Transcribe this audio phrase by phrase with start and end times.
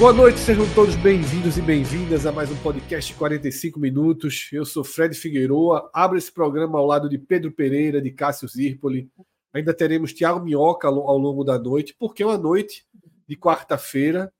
[0.00, 4.48] Boa noite, sejam todos bem-vindos e bem-vindas a mais um podcast 45 minutos.
[4.50, 9.10] Eu sou Fred Figueroa, abro esse programa ao lado de Pedro Pereira, de Cássio Zirpoli.
[9.52, 12.86] Ainda teremos Tiago Minhoca ao longo da noite, porque é uma noite
[13.28, 14.32] de quarta-feira,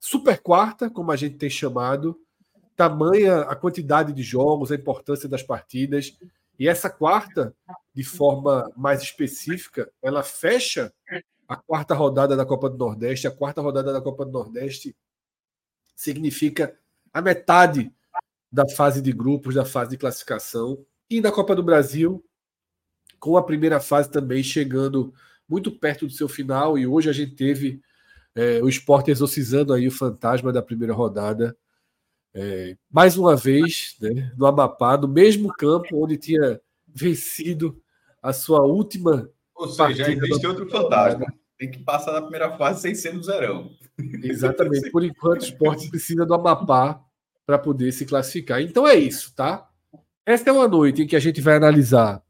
[0.00, 2.18] super quarta, como a gente tem chamado,
[2.74, 6.18] tamanha a quantidade de jogos, a importância das partidas.
[6.58, 7.54] E essa quarta,
[7.94, 10.92] de forma mais específica, ela fecha
[11.46, 13.28] a quarta rodada da Copa do Nordeste.
[13.28, 14.96] A quarta rodada da Copa do Nordeste
[15.94, 16.76] significa
[17.12, 17.92] a metade
[18.50, 20.84] da fase de grupos, da fase de classificação.
[21.08, 22.24] E da Copa do Brasil,
[23.18, 25.12] com a primeira fase também chegando
[25.48, 26.78] muito perto do seu final.
[26.78, 27.80] E hoje a gente teve
[28.34, 31.56] é, o esporte exorcizando aí o fantasma da primeira rodada.
[32.32, 37.80] É, mais uma vez, né, no Amapá, no mesmo campo onde tinha vencido
[38.20, 41.26] a sua última ou seja, já existe outro fantasma.
[41.58, 43.70] Tem que passar na primeira fase sem ser no zerão.
[44.22, 44.90] Exatamente.
[44.90, 47.02] Por enquanto, o esporte precisa do Amapá
[47.46, 48.60] para poder se classificar.
[48.60, 49.70] Então é isso, tá?
[50.26, 52.22] Esta é uma noite em que a gente vai analisar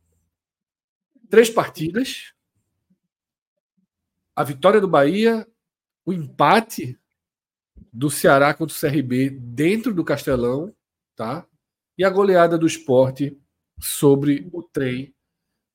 [1.30, 2.32] três partidas:
[4.34, 5.46] a vitória do Bahia,
[6.04, 6.98] o empate
[7.92, 10.74] do Ceará contra o CRB dentro do Castelão,
[11.14, 11.46] tá?
[11.96, 13.38] E a goleada do esporte
[13.80, 15.14] sobre o trem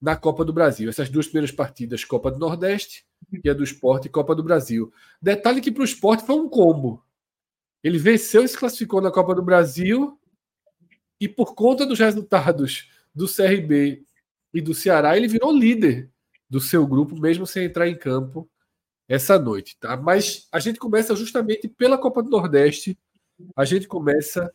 [0.02, 0.90] na Copa do Brasil.
[0.90, 3.06] Essas duas primeiras partidas, Copa do Nordeste
[3.44, 4.94] e a do Esporte e Copa do Brasil.
[5.22, 7.04] Detalhe que para o Esporte foi um combo.
[7.84, 10.20] Ele venceu e se classificou na Copa do Brasil
[11.20, 14.04] e por conta dos resultados do CRB
[14.54, 16.10] e do Ceará, ele virou líder
[16.50, 18.50] do seu grupo, mesmo sem entrar em campo
[19.08, 19.78] essa noite.
[19.80, 19.98] Tá?
[19.98, 22.98] Mas a gente começa justamente pela Copa do Nordeste,
[23.56, 24.54] a gente começa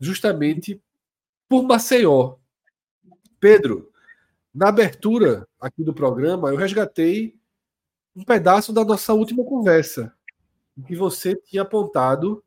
[0.00, 0.80] justamente
[1.48, 2.36] por Maceió.
[3.38, 3.92] Pedro,
[4.54, 7.36] na abertura aqui do programa, eu resgatei
[8.14, 10.14] um pedaço da nossa última conversa,
[10.78, 12.42] em que você tinha apontado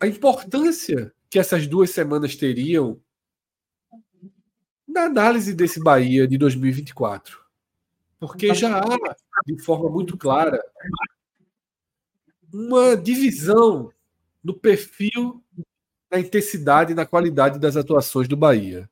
[0.00, 3.00] a importância que essas duas semanas teriam
[4.86, 7.40] na análise desse Bahia de 2024.
[8.18, 9.16] Porque já há,
[9.46, 10.60] de forma muito clara,
[12.52, 13.92] uma divisão
[14.42, 15.42] no perfil,
[16.10, 18.88] na intensidade e na qualidade das atuações do Bahia.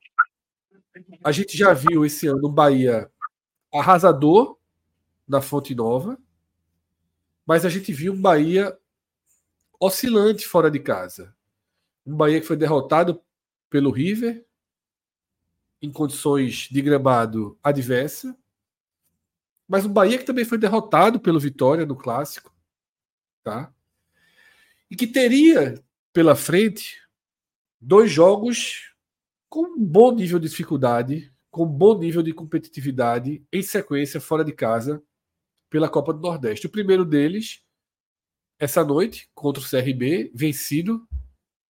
[1.23, 3.11] A gente já viu esse ano o Bahia
[3.73, 4.57] arrasador
[5.27, 6.17] na Fonte Nova,
[7.45, 8.77] mas a gente viu um Bahia
[9.79, 11.35] oscilante fora de casa.
[12.05, 13.21] Um Bahia que foi derrotado
[13.69, 14.45] pelo River
[15.81, 18.35] em condições de gramado adversa,
[19.67, 22.53] mas um Bahia que também foi derrotado pelo Vitória no clássico,
[23.43, 23.71] tá?
[24.89, 25.83] E que teria
[26.13, 27.01] pela frente
[27.79, 28.95] dois jogos
[29.49, 34.43] com um bom nível de dificuldade, com um bom nível de competitividade em sequência fora
[34.43, 35.01] de casa
[35.69, 36.67] pela Copa do Nordeste.
[36.67, 37.63] O primeiro deles,
[38.59, 41.07] essa noite, contra o CRB, vencido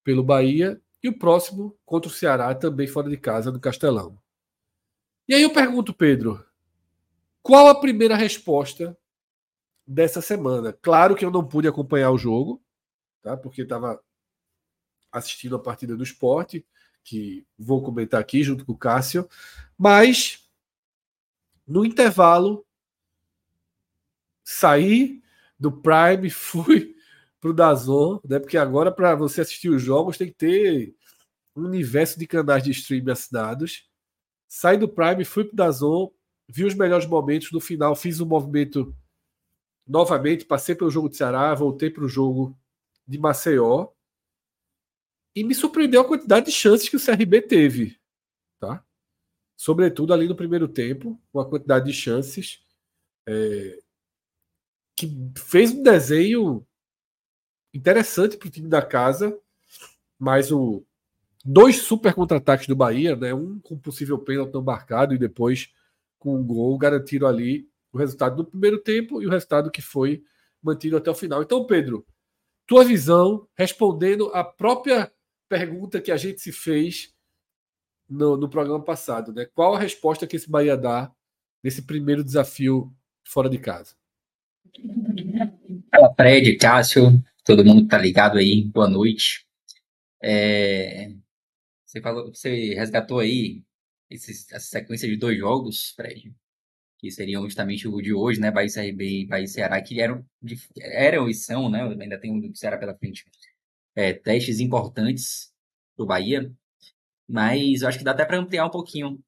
[0.03, 4.17] pelo Bahia, e o próximo contra o Ceará, também fora de casa, no Castelão.
[5.27, 6.43] E aí eu pergunto, Pedro,
[7.41, 8.97] qual a primeira resposta
[9.85, 10.73] dessa semana?
[10.73, 12.63] Claro que eu não pude acompanhar o jogo,
[13.21, 13.37] tá?
[13.37, 14.01] porque estava
[15.11, 16.65] assistindo a partida do esporte
[17.07, 19.29] que vou comentar aqui junto com o Cássio,
[19.77, 20.45] mas
[21.65, 22.65] no intervalo
[24.43, 25.21] saí
[25.57, 26.95] do Prime, fui
[27.39, 28.39] pro Dazon, né?
[28.39, 30.95] Porque agora para você assistir os jogos tem que ter
[31.55, 33.89] um universo de canais de streaming assinados.
[34.45, 36.11] Saí do Prime, fui pro Dazon,
[36.49, 38.93] vi os melhores momentos no final, fiz um movimento
[39.87, 42.57] novamente, passei pelo jogo de Ceará, voltei para o jogo
[43.07, 43.93] de Maceió
[45.37, 47.95] e me surpreendeu a quantidade de chances que o CRB teve,
[48.59, 48.83] tá?
[49.55, 52.65] Sobretudo ali no primeiro tempo, uma quantidade de chances
[53.27, 53.79] é,
[54.95, 55.07] que
[55.37, 56.65] fez um desenho
[57.71, 59.39] interessante para o time da casa,
[60.17, 60.83] mas o
[61.45, 63.31] dois super contra-ataques do Bahia, né?
[63.31, 65.71] Um com possível pênalti não marcado e depois
[66.17, 70.23] com um gol garantiram ali o resultado do primeiro tempo e o resultado que foi
[70.63, 71.43] mantido até o final.
[71.43, 72.03] Então, Pedro,
[72.65, 75.11] tua visão, respondendo a própria
[75.47, 77.13] pergunta que a gente se fez
[78.09, 79.45] no, no programa passado, né?
[79.53, 81.11] Qual a resposta que esse Bahia dá
[81.63, 83.95] nesse primeiro desafio fora de casa?
[85.91, 89.45] Fala, Fred, Cássio, todo mundo que tá ligado aí, boa noite.
[90.21, 91.13] É,
[91.85, 93.63] você falou, você resgatou aí
[94.09, 96.33] esse, essa sequência de dois jogos, Fred,
[96.97, 98.51] que seriam justamente o de hoje, né?
[98.51, 100.25] Bahia CRB e Bahia Ceará, que eram,
[100.77, 101.83] eram e são, né?
[101.99, 103.25] Ainda tem o do Ceará pela frente.
[103.97, 105.51] É, testes importantes
[105.97, 106.53] do Bahia,
[107.27, 109.19] mas eu acho que dá até para ampliar um pouquinho,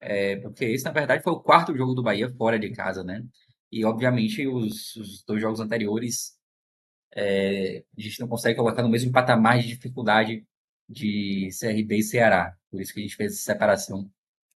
[0.00, 3.22] é, porque esse, na verdade, foi o quarto jogo do Bahia fora de casa, né?
[3.70, 6.38] E, obviamente, os, os dois jogos anteriores
[7.14, 10.46] é, a gente não consegue colocar no mesmo patamar de dificuldade
[10.88, 12.56] de CRB e Ceará.
[12.70, 14.10] Por isso que a gente fez essa separação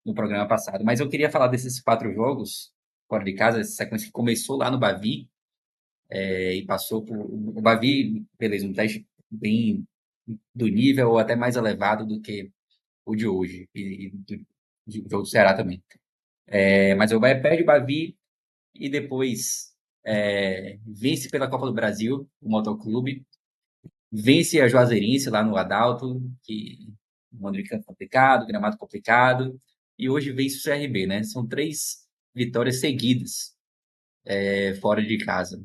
[0.05, 0.83] no programa passado.
[0.83, 2.73] Mas eu queria falar desses quatro jogos
[3.07, 5.29] fora de casa, essa sequência que começou lá no Bavi
[6.09, 7.17] é, e passou por.
[7.17, 9.87] O Bavi, beleza, um teste bem
[10.53, 12.51] do nível ou até mais elevado do que
[13.05, 14.45] o de hoje e, e do,
[15.09, 15.81] jogo do Ceará também.
[16.47, 18.17] É, mas o Bahia perde o Bavi
[18.73, 19.73] e depois
[20.05, 23.25] é, vence pela Copa do Brasil, o Motoclube,
[24.11, 26.93] vence a Juazeirense lá no Adalto, que
[27.33, 29.59] um ano de campo complicado, gramado complicado,
[29.97, 31.23] e hoje vence o CRB, né?
[31.23, 33.55] São três vitórias seguidas
[34.25, 35.63] é, fora de casa.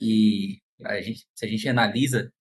[0.00, 2.32] E a gente, se a gente analisa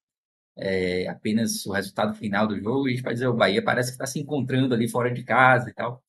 [0.59, 3.95] é, apenas o resultado final do jogo, a gente vai dizer, o Bahia parece que
[3.95, 6.03] está se encontrando ali fora de casa e tal,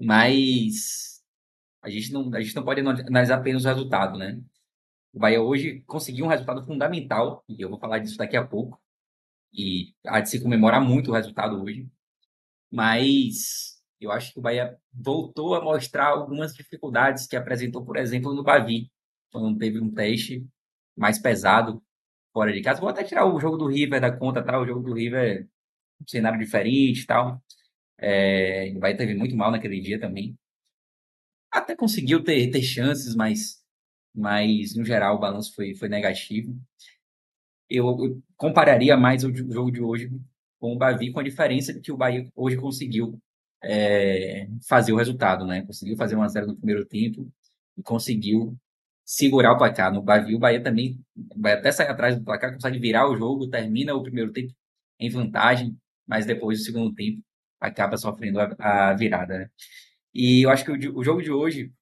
[0.00, 1.22] mas
[1.82, 4.40] a gente não, a gente não pode analisar apenas o resultado, né?
[5.12, 8.80] O Bahia hoje conseguiu um resultado fundamental, e eu vou falar disso daqui a pouco,
[9.52, 11.88] e há de se comemorar muito o resultado hoje,
[12.70, 18.34] mas eu acho que o Bahia voltou a mostrar algumas dificuldades que apresentou, por exemplo,
[18.34, 18.90] no Bavi,
[19.30, 20.46] quando teve um teste
[20.96, 21.82] mais pesado
[22.32, 22.80] fora de casa.
[22.80, 24.58] Vou até tirar o jogo do River da conta, tá?
[24.58, 25.48] O jogo do River
[26.00, 27.42] um cenário diferente e tal.
[27.98, 30.36] É, Bahia teve muito mal naquele dia também
[31.52, 33.62] até conseguiu ter, ter chances, mas,
[34.14, 36.58] mas no geral o balanço foi, foi negativo.
[37.68, 40.10] Eu, eu compararia mais o jogo de hoje
[40.58, 43.20] com o Bavi, com a diferença de que o Bahia hoje conseguiu
[43.62, 45.62] é, fazer o resultado, né?
[45.66, 47.30] Conseguiu fazer uma zero no primeiro tempo
[47.76, 48.56] e conseguiu
[49.04, 49.92] segurar o placar.
[49.92, 51.00] No Bavi, o Bahia também
[51.36, 54.54] vai até sair atrás do placar, consegue virar o jogo, termina o primeiro tempo
[54.98, 55.76] em vantagem,
[56.06, 57.22] mas depois do segundo tempo
[57.60, 59.38] acaba sofrendo a, a virada.
[59.38, 59.50] Né?
[60.14, 61.72] E eu acho que o, o jogo de hoje,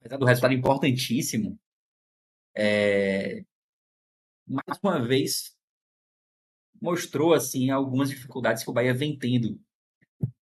[0.00, 1.58] apesar do resultado importantíssimo,
[2.56, 3.44] é,
[4.46, 5.54] mais uma vez
[6.80, 9.58] mostrou assim algumas dificuldades que o Bahia vem tendo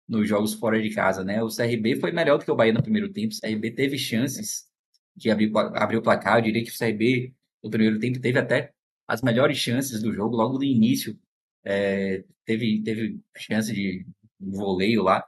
[0.09, 1.43] nos jogos fora de casa, né?
[1.43, 3.35] O CRB foi melhor do que o Bahia no primeiro tempo.
[3.35, 4.70] O CRB teve chances
[5.17, 6.39] de abrir, abrir o placar.
[6.39, 8.73] Eu diria que o CRB no primeiro tempo teve até
[9.07, 11.19] as melhores chances do jogo logo no início.
[11.65, 14.07] É, teve teve chance de
[14.39, 15.25] voleio lá.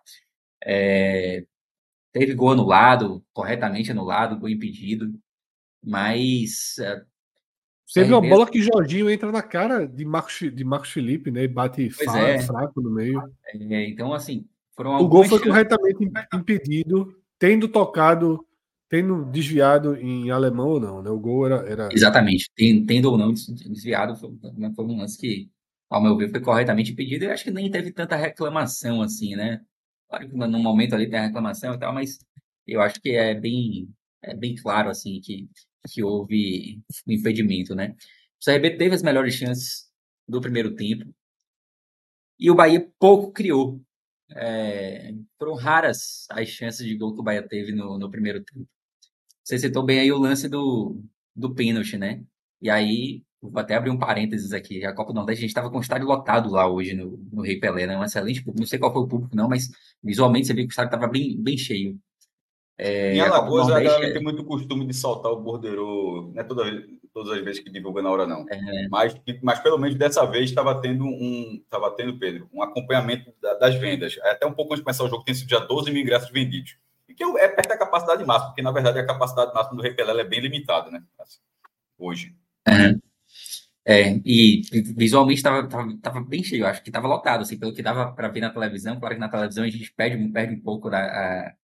[0.64, 1.44] É,
[2.12, 5.12] teve gol anulado, corretamente anulado, gol impedido,
[5.82, 6.79] mas.
[6.79, 7.02] É,
[7.93, 11.44] teve uma bola que Jorginho entra na cara de Marcos, de Marcos Felipe, né?
[11.44, 12.38] E bate fraco, é.
[12.40, 13.20] fraco no meio.
[13.52, 14.46] É, então, assim.
[14.79, 18.46] o gol foi corretamente impedido, tendo tocado,
[18.93, 21.08] tendo desviado em alemão ou não, né?
[21.08, 21.67] O gol era.
[21.67, 21.89] era...
[21.91, 24.31] Exatamente, tendo ou não desviado, foi,
[24.77, 25.51] foi um lance que,
[25.89, 27.25] ao meu ver, foi corretamente impedido.
[27.25, 29.63] Eu acho que nem teve tanta reclamação assim, né?
[30.11, 32.19] Claro que no momento ali tem a reclamação e tal, mas
[32.67, 33.89] eu acho que é bem,
[34.22, 35.49] é bem claro assim que,
[35.89, 37.96] que houve um impedimento, né?
[38.39, 39.91] O CRB teve as melhores chances
[40.29, 41.11] do primeiro tempo
[42.39, 43.81] e o Bahia pouco criou.
[44.34, 48.69] É, foram raras as chances de gol que o Bahia teve no, no primeiro tempo.
[49.44, 51.01] Você citou bem aí o lance do,
[51.34, 52.22] do pênalti, né?
[52.61, 54.84] E aí Vou até abrir um parênteses aqui.
[54.87, 57.43] A Copa do Nordeste, a gente estava com o estádio lotado lá hoje no, no
[57.43, 57.99] Rei Pelé, né?
[57.99, 58.61] Um excelente público.
[58.61, 59.69] Não sei qual foi o público, não, mas
[60.03, 61.99] visualmente você viu que o estádio estava bem, bem cheio.
[62.79, 64.13] É, em Alagoas, a, a galera é...
[64.13, 66.65] tem muito costume de soltar o bordeiro, não é toda,
[67.13, 68.46] todas as vezes que divulga na hora, não.
[68.49, 68.89] É...
[68.89, 73.55] Mas, mas pelo menos dessa vez estava tendo um, estava tendo, Pedro, um acompanhamento da,
[73.55, 74.17] das vendas.
[74.22, 76.77] Até um pouco antes de começar o jogo, tem sido já 12 mil ingressos vendidos.
[77.14, 80.20] Que é perto da capacidade máxima, porque na verdade a capacidade máxima do Rei Pelé
[80.20, 81.02] é bem limitada, né?
[81.19, 81.38] Assim,
[81.98, 82.36] hoje.
[82.66, 82.94] É.
[83.84, 84.62] É, e
[84.96, 88.28] visualmente estava tava, tava, bem cheio, acho que estava lotado, assim, pelo que dava para
[88.28, 88.98] ver na televisão.
[88.98, 91.54] Claro que na televisão a gente perde, perde um pouco da, a,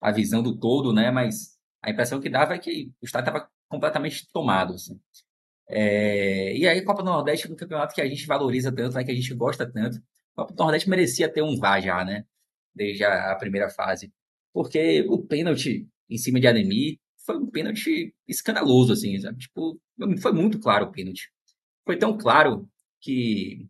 [0.00, 1.10] a visão do todo, né?
[1.10, 5.00] Mas a impressão que dava é que o estádio estava completamente tomado, assim.
[5.68, 9.04] É, e aí, Copa do Nordeste é um campeonato que a gente valoriza tanto, né,
[9.04, 10.00] que a gente gosta tanto.
[10.36, 12.24] o Nordeste merecia ter um VAR já, né?
[12.74, 14.12] Desde a, a primeira fase.
[14.54, 19.38] Porque o pênalti em cima de Ademir foi um pênalti escandaloso, assim, sabe?
[19.38, 19.80] Tipo,
[20.22, 21.28] foi muito claro o pênalti.
[21.84, 22.68] Foi tão claro
[23.00, 23.66] que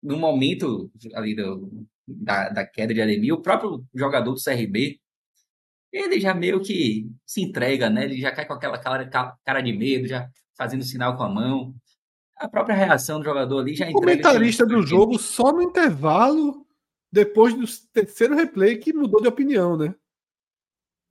[0.00, 5.00] no momento ali do, da, da queda de Ademir, o próprio jogador do CRB,
[5.92, 8.04] ele já meio que se entrega, né?
[8.04, 9.08] Ele já cai com aquela cara,
[9.44, 11.74] cara de medo, já fazendo sinal com a mão.
[12.36, 13.98] A própria reação do jogador ali já entrega.
[13.98, 16.66] O comentarista do jogo só no intervalo,
[17.10, 19.94] depois do terceiro replay, que mudou de opinião, né?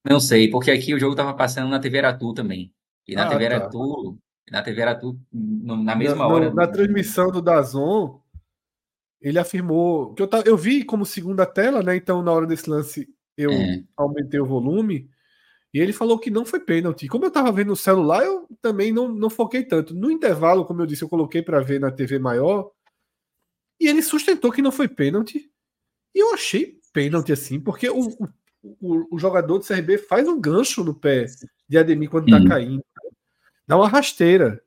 [0.04, 2.74] Não sei, porque aqui o jogo estava passando na TV Aratu também.
[3.08, 3.56] E na ah, TV tá.
[3.56, 4.18] Aratu,
[4.52, 6.50] na TV Aratu, na mesma na, hora.
[6.50, 8.22] Na, na transmissão do Dazon,
[9.22, 11.96] ele afirmou que eu, eu vi como segunda tela, né?
[11.96, 13.08] Então, na hora desse lance,
[13.38, 13.84] eu é.
[13.96, 15.10] aumentei o volume.
[15.74, 17.08] E ele falou que não foi pênalti.
[17.08, 19.96] Como eu estava vendo no celular, eu também não, não foquei tanto.
[19.96, 22.70] No intervalo, como eu disse, eu coloquei para ver na TV maior.
[23.80, 25.50] E ele sustentou que não foi pênalti.
[26.14, 28.30] E eu achei pênalti assim, porque o, o,
[28.64, 31.26] o jogador do CRB faz um gancho no pé
[31.68, 32.84] de Ademir quando está caindo.
[33.68, 34.62] Dá uma rasteira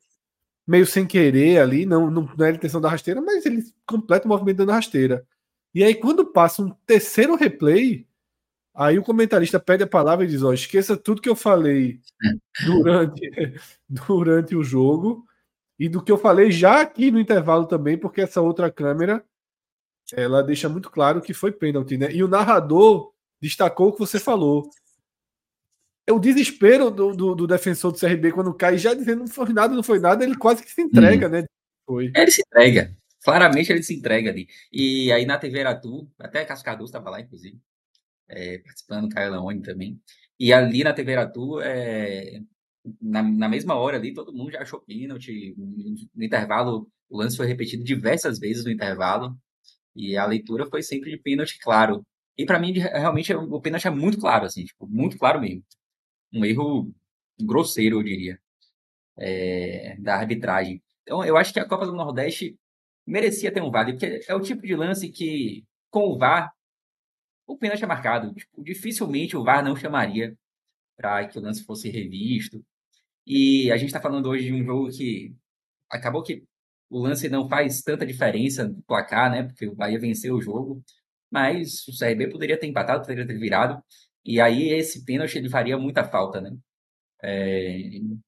[0.66, 4.26] meio sem querer ali, não, não, não era a intenção da rasteira, mas ele completa
[4.26, 5.24] o movimento dando rasteira.
[5.72, 8.06] E aí, quando passa um terceiro replay,
[8.74, 12.00] aí o comentarista pede a palavra e diz: Ó, esqueça tudo que eu falei
[12.64, 13.20] durante,
[13.88, 15.24] durante o jogo
[15.78, 19.24] e do que eu falei já aqui no intervalo também, porque essa outra câmera
[20.12, 22.10] ela deixa muito claro que foi pênalti, né?
[22.12, 24.70] E o narrador destacou o que você falou.
[26.06, 29.52] É o desespero do, do, do, defensor do CRB quando cai, já dizendo não foi
[29.52, 31.30] nada, não foi nada, ele quase que se entrega, hum.
[31.30, 31.44] né?
[31.84, 32.12] Foi.
[32.14, 32.96] Ele se entrega.
[33.24, 34.46] Claramente ele se entrega ali.
[34.72, 37.60] E aí na TV Aratu, até Cascadu estava lá, inclusive,
[38.28, 40.00] é, participando, Caio Leone também.
[40.38, 42.40] E ali na TV Aratu, é,
[43.00, 45.54] na, na, mesma hora ali, todo mundo já achou pênalti.
[45.56, 49.36] No intervalo, o lance foi repetido diversas vezes no intervalo.
[49.94, 52.06] E a leitura foi sempre de pênalti claro.
[52.38, 55.64] E para mim, realmente, o pênalti é muito claro, assim, tipo, muito claro mesmo
[56.32, 56.92] um erro
[57.40, 58.40] grosseiro, eu diria,
[59.18, 60.82] é, da arbitragem.
[61.02, 62.58] Então, eu acho que a Copa do Nordeste
[63.06, 66.52] merecia ter um VAR, porque é o tipo de lance que, com o VAR,
[67.46, 68.34] o pênalti é marcado.
[68.34, 70.36] Tipo, dificilmente o VAR não chamaria
[70.96, 72.64] para que o lance fosse revisto.
[73.26, 75.34] E a gente está falando hoje de um jogo que
[75.90, 76.44] acabou que
[76.90, 79.44] o lance não faz tanta diferença no placar, né?
[79.44, 80.82] Porque o Bahia venceu o jogo,
[81.36, 83.82] mas o CRB poderia ter empatado, poderia ter virado.
[84.24, 86.56] E aí esse pênalti ele faria muita falta, né?
[87.22, 87.78] É,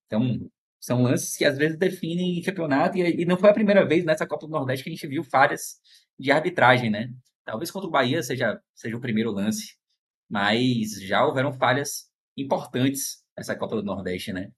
[0.06, 4.04] então, são lances que às vezes definem campeonato e, e, não foi a primeira vez
[4.04, 5.80] nessa Copa do Nordeste que a gente viu falhas
[6.18, 7.10] de arbitragem, né?
[7.46, 9.76] Talvez contra o Bahia seja, seja o primeiro lance,
[10.28, 14.50] mas já houveram falhas importantes nessa Copa do Nordeste, né?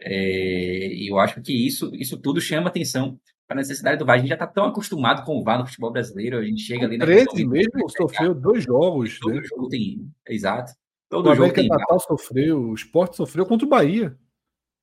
[0.00, 3.20] É, eu acho que isso, isso tudo chama atenção
[3.54, 4.16] a necessidade do VAR.
[4.16, 6.86] A gente já está tão acostumado com o VAR no futebol brasileiro, a gente chega
[6.86, 7.04] ali na.
[7.04, 9.18] 13 mesmo sofreu dois jogos.
[9.18, 9.42] Todo né?
[9.42, 10.12] jogo tem.
[10.28, 10.72] Exato.
[11.08, 11.68] Todo o jogo tem.
[11.68, 14.16] Natal sofreu, o esporte sofreu contra o Bahia.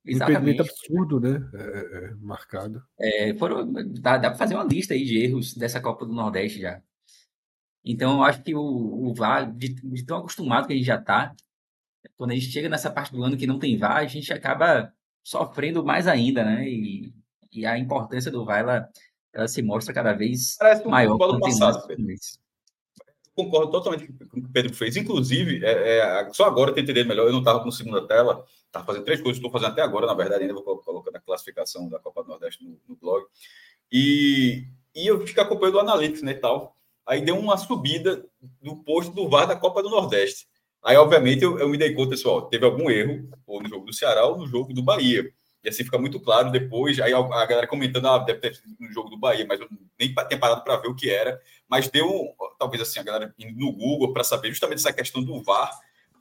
[0.05, 0.61] Exatamente.
[0.61, 1.49] absurdo, né?
[1.53, 2.81] É, é, é, marcado.
[2.99, 6.61] É, foram, dá, dá para fazer uma lista aí de erros dessa Copa do Nordeste
[6.61, 6.81] já.
[7.83, 10.97] Então, eu acho que o, o VAR, de, de tão acostumado que a gente já
[10.97, 11.33] está,
[12.15, 14.93] quando a gente chega nessa parte do ano que não tem VAR, a gente acaba
[15.23, 16.67] sofrendo mais ainda, né?
[16.67, 17.13] E
[17.57, 18.89] e a importância do VAR ela,
[19.33, 21.17] ela se mostra cada vez Parece um maior.
[21.17, 21.87] Futebol passado,
[23.33, 24.97] Concordo totalmente com o que o Pedro fez.
[24.97, 27.27] Inclusive, é, é, só agora eu tenho entendido melhor.
[27.27, 30.15] Eu não estava com segunda tela, estava fazendo três coisas, estou fazendo até agora, na
[30.15, 33.23] verdade, ainda vou colocar a classificação da Copa do Nordeste no, no blog.
[33.91, 36.75] E, e eu fico acompanhando o Analytics né, e tal.
[37.05, 38.25] Aí deu uma subida
[38.59, 40.47] do posto do VAR da Copa do Nordeste.
[40.83, 43.93] Aí, obviamente, eu, eu me dei conta, pessoal, teve algum erro, ou no jogo do
[43.93, 45.29] Ceará, ou no jogo do Bahia.
[45.67, 46.97] E assim fica muito claro depois.
[47.01, 49.67] Aí a galera comentando, ah, deve ter sido no jogo do Bahia, mas eu
[49.99, 51.41] nem tinha parado para ver o que era.
[51.67, 55.43] Mas deu, talvez assim, a galera indo no Google para saber justamente essa questão do
[55.43, 55.69] VAR,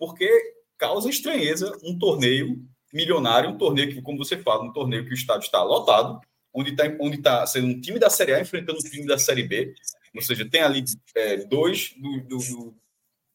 [0.01, 0.29] porque
[0.77, 2.61] causa estranheza um torneio
[2.93, 6.21] milionário, um torneio que, como você fala, um torneio que o estádio está lotado,
[6.53, 9.45] onde está onde tá sendo um time da Série A enfrentando um time da Série
[9.45, 9.73] B.
[10.13, 10.83] Ou seja, tem ali
[11.15, 12.77] é, dois, do, do, do,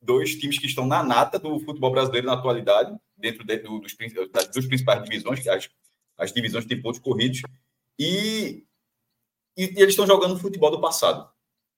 [0.02, 3.96] dois times que estão na nata do futebol brasileiro na atualidade, dentro de, dos,
[4.30, 5.70] das duas principais divisões, que as
[6.22, 7.42] as divisões têm pontos corridos,
[8.00, 8.64] e,
[9.58, 11.30] e, e eles estão jogando futebol do passado.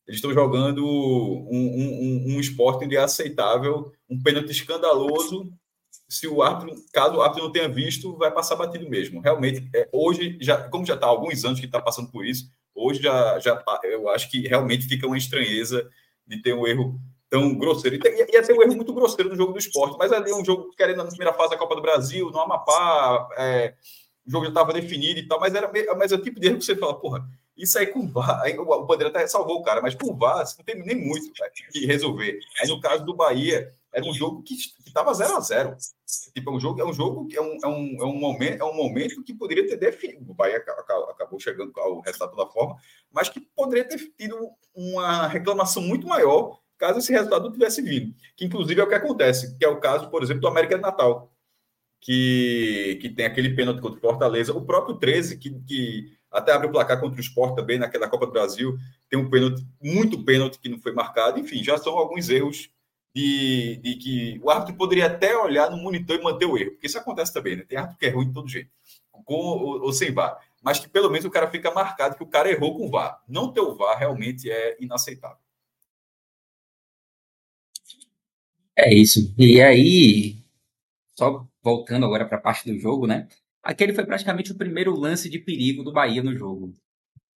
[0.05, 5.51] Eles estão jogando um, um, um, esporte onde é aceitável um pênalti escandaloso.
[6.09, 9.21] Se o árbitro, caso o árbitro não tenha visto, vai passar batido mesmo.
[9.21, 12.49] Realmente, é, hoje, já, como já está há alguns anos que está passando por isso,
[12.75, 15.89] hoje já, já eu acho que realmente fica uma estranheza
[16.27, 17.95] de ter um erro tão grosseiro.
[18.05, 20.45] Ia, ia ser um erro muito grosseiro no jogo do esporte, mas ali é um
[20.45, 23.73] jogo querendo na primeira fase da Copa do Brasil, no Amapá, é,
[24.25, 26.57] o jogo já estava definido e tal, mas era mas é o tipo de erro
[26.57, 27.27] que você fala, porra,
[27.57, 30.45] Isso aí com o VAR, aí o Bandeira até salvou o cara, mas com VAR
[30.57, 31.31] não tem nem muito
[31.71, 32.39] que resolver.
[32.59, 35.77] Aí no caso do Bahia, era um jogo que estava 0 a 0
[36.33, 38.61] Tipo, é um jogo, é um jogo que é um, é um, é um, momento,
[38.61, 40.31] é um momento que poderia ter definido.
[40.31, 42.75] O Bahia acabou chegando ao resultado da forma,
[43.11, 48.13] mas que poderia ter tido uma reclamação muito maior caso esse resultado tivesse vindo.
[48.35, 50.81] Que inclusive é o que acontece, que é o caso, por exemplo, do América de
[50.81, 51.32] Natal,
[52.03, 56.67] que, que tem aquele pênalti contra o Fortaleza, o próprio 13, que, que até abre
[56.67, 58.77] o placar contra o Sport também naquela Copa do Brasil,
[59.09, 62.69] tem um pênalti, muito pênalti que não foi marcado, enfim, já são alguns erros
[63.15, 66.87] de, de, que o árbitro poderia até olhar no monitor e manter o erro, porque
[66.87, 67.63] isso acontece também, né?
[67.63, 68.69] Tem árbitro que é ruim de todo jeito,
[69.09, 72.27] com ou, ou sem VAR, mas que pelo menos o cara fica marcado que o
[72.27, 73.21] cara errou com o VAR.
[73.29, 75.37] Não ter o VAR realmente é inaceitável.
[78.75, 79.33] É isso.
[79.37, 80.35] E aí,
[81.15, 83.27] só voltando agora para a parte do jogo, né?
[83.63, 86.73] Aquele foi praticamente o primeiro lance de perigo do Bahia no jogo.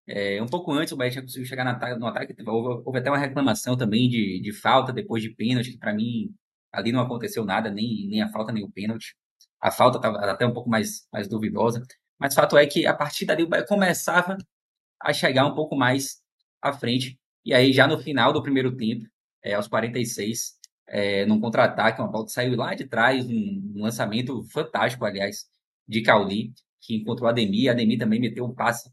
[0.07, 1.65] É, um pouco antes, o Bahia tinha conseguido chegar
[1.97, 5.77] no ataque, houve, houve, até uma reclamação também de, de falta depois de pênalti, que
[5.77, 6.33] para mim
[6.71, 9.15] ali não aconteceu nada, nem, nem a falta nem o pênalti.
[9.61, 11.83] A falta estava até um pouco mais, mais duvidosa.
[12.19, 14.37] Mas fato é que a partir dali o Bahia começava
[15.01, 16.21] a chegar um pouco mais
[16.61, 17.17] à frente.
[17.45, 19.05] E aí, já no final do primeiro tempo,
[19.43, 20.56] é, aos 46,
[20.87, 25.45] é, num contra-ataque, uma bola que saiu lá de trás, um, um lançamento fantástico, aliás,
[25.87, 27.69] de Cauli, que encontrou Ademir.
[27.69, 28.89] Ademir também meteu um passe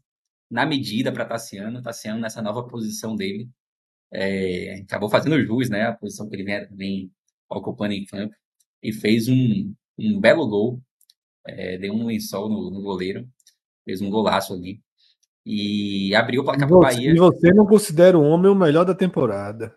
[0.49, 3.49] na medida para Tassiano, Tassiano nessa nova posição dele.
[4.11, 5.83] É, acabou fazendo jus, né?
[5.83, 7.11] A posição que ele vem, vem
[7.49, 8.35] ocupando em campo.
[8.83, 10.81] E fez um, um belo gol.
[11.47, 13.27] É, deu um lençol no, no, goleiro.
[13.83, 14.81] Fez um golaço ali.
[15.45, 17.11] E abriu o placar para o Bahia.
[17.11, 19.75] E você não considera o homem o melhor da temporada?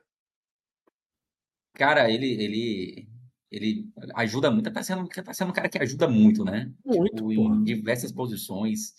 [1.79, 3.09] Cara, ele, ele,
[3.53, 4.71] ele ajuda muito.
[4.73, 6.73] Tá sendo, tá sendo um cara que ajuda muito, né?
[6.85, 7.29] Muito.
[7.29, 8.95] Tipo, em diversas posições.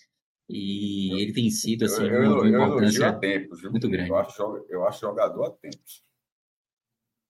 [0.48, 4.08] E ele tem sido assim, eu, eu, uma importância tempos, muito grande.
[4.08, 6.02] Eu acho, eu acho jogador a tempos.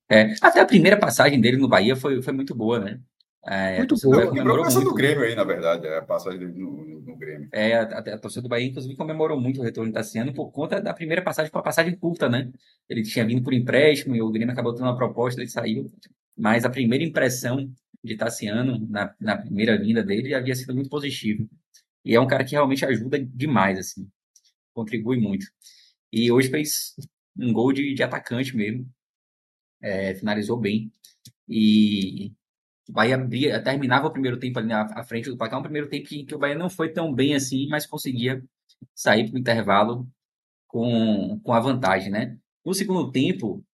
[0.09, 3.00] É, até a primeira passagem dele no Bahia foi, foi muito boa, né?
[3.47, 4.27] É, muito boa.
[4.27, 7.49] Comemorou a do Grêmio aí, na verdade, é a passagem dele no, no, no Grêmio.
[7.53, 10.50] É, a, a, a, torcida do Bahia, inclusive, comemorou muito o retorno de Tassiano por
[10.50, 12.50] conta da primeira passagem, foi uma passagem curta, né?
[12.89, 15.91] Ele tinha vindo por empréstimo e o Grêmio acabou tendo uma proposta, ele saiu.
[16.37, 17.73] Mas a primeira impressão
[18.05, 21.47] de Tassiano, na, na primeira vinda dele, havia sido muito positiva.
[22.05, 24.09] E é um cara que realmente ajuda demais, assim.
[24.75, 25.47] Contribui muito.
[26.13, 26.95] E hoje fez
[27.39, 28.87] um gol de, de atacante mesmo.
[29.83, 30.93] É, finalizou bem.
[31.49, 32.33] E
[32.91, 35.61] o Bahia abria, terminava o primeiro tempo ali na à frente do placar.
[35.61, 38.43] Um primeiro tempo que, que o Bahia não foi tão bem assim, mas conseguia
[38.95, 40.09] sair para o intervalo
[40.67, 42.37] com, com a vantagem, né?
[42.65, 43.65] No segundo tempo,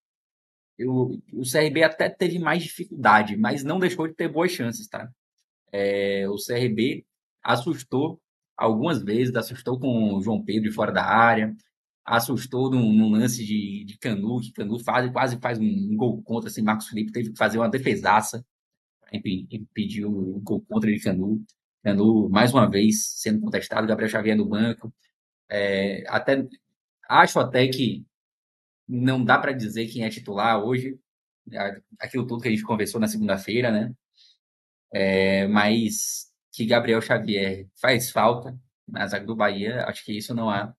[0.78, 5.10] eu, o CRB até teve mais dificuldade, mas não deixou de ter boas chances, tá?
[5.72, 7.06] É, o CRB
[7.42, 8.20] assustou
[8.56, 11.54] algumas vezes, assustou com o João Pedro fora da área,
[12.04, 16.22] assustou num, num lance de, de Canu, que Canu faz, quase faz um, um gol
[16.22, 18.44] contra, assim, Marcos Felipe teve que fazer uma defesaça
[19.06, 21.44] para impedir o gol contra de Canu.
[21.82, 24.92] Canu, mais uma vez, sendo contestado, Gabriel Xavier no banco.
[25.48, 26.46] É, até,
[27.08, 28.04] acho até que
[28.88, 30.98] não dá para dizer quem é titular hoje,
[31.98, 33.94] aquilo tudo que a gente conversou na segunda-feira, né?
[34.92, 40.48] É, mas que Gabriel Xavier faz falta na zaga do Bahia, acho que isso não
[40.50, 40.74] há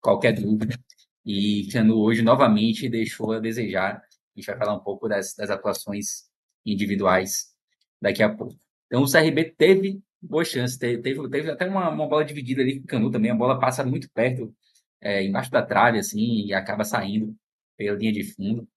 [0.00, 0.78] qualquer dúvida.
[1.24, 3.96] E Canu hoje novamente deixou a desejar.
[3.96, 6.26] A gente vai falar um pouco das, das atuações
[6.64, 7.55] individuais
[8.00, 8.56] daqui a pouco.
[8.86, 12.80] Então o CRB teve boas chances, teve, teve, teve até uma, uma, bola dividida ali
[12.80, 14.54] com o Canu também, a bola passa muito perto,
[15.00, 17.34] é, embaixo da trave, assim, e acaba saindo
[17.76, 18.68] pela linha de fundo.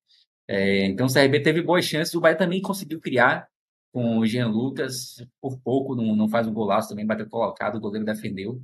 [0.47, 3.47] É, então o CRB teve boas chances, o Bahia também conseguiu criar
[3.91, 7.79] com o Jean Lucas, por pouco não, não faz um golaço também, bateu colocado, o
[7.79, 8.61] goleiro defendeu.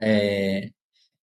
[0.00, 0.70] É,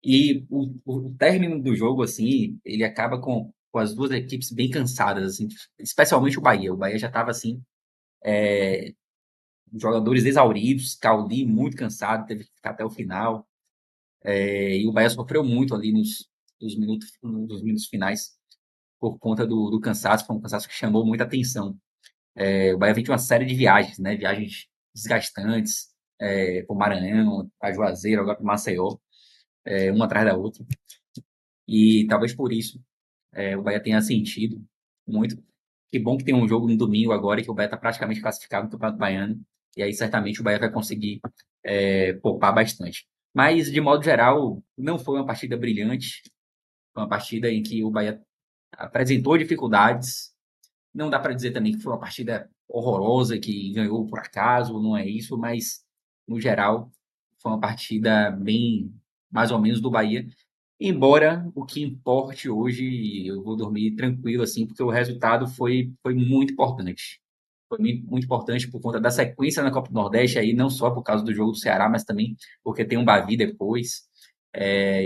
[0.03, 4.71] e o, o, término do jogo, assim, ele acaba com, com as duas equipes bem
[4.71, 5.49] cansadas, assim,
[5.79, 6.73] especialmente o Bahia.
[6.73, 7.63] O Bahia já estava assim,
[8.25, 8.95] é,
[9.75, 13.47] jogadores exauridos, Caldi muito cansado, teve que ficar até o final.
[14.23, 16.29] É, e o Bahia sofreu muito ali nos,
[16.61, 18.33] nos, minutos, nos minutos finais
[19.01, 21.79] por conta do, do cansaço, foi um cansaço que chamou muita atenção.
[22.35, 24.17] É, o Bahia vem de uma série de viagens, né?
[24.17, 25.89] Viagens desgastantes,
[26.21, 28.97] é, para o Maranhão, para Juazeiro, agora para Maceió,
[29.65, 30.65] é, uma atrás da outra.
[31.69, 32.83] E talvez por isso
[33.33, 34.63] é, o Bahia tenha sentido
[35.07, 35.43] muito.
[35.95, 38.65] Que bom que tem um jogo no domingo agora que o Bahia está praticamente classificado
[38.65, 39.41] no Campeonato Baiano.
[39.77, 41.21] E aí certamente o Bahia vai conseguir
[41.63, 43.07] é, poupar bastante.
[43.33, 46.21] Mas, de modo geral, não foi uma partida brilhante.
[46.93, 48.21] Foi uma partida em que o Bahia
[48.73, 50.35] apresentou dificuldades,
[50.93, 54.97] não dá para dizer também que foi uma partida horrorosa, que ganhou por acaso, não
[54.97, 55.85] é isso, mas
[56.27, 56.91] no geral
[57.39, 58.93] foi uma partida bem,
[59.31, 60.27] mais ou menos do Bahia.
[60.81, 66.15] Embora o que importe hoje, eu vou dormir tranquilo, assim, porque o resultado foi, foi
[66.15, 67.21] muito importante.
[67.69, 71.03] Foi muito importante por conta da sequência na Copa do Nordeste, aí não só por
[71.03, 74.03] causa do jogo do Ceará, mas também porque tem um Bavi depois.
[74.53, 75.05] É,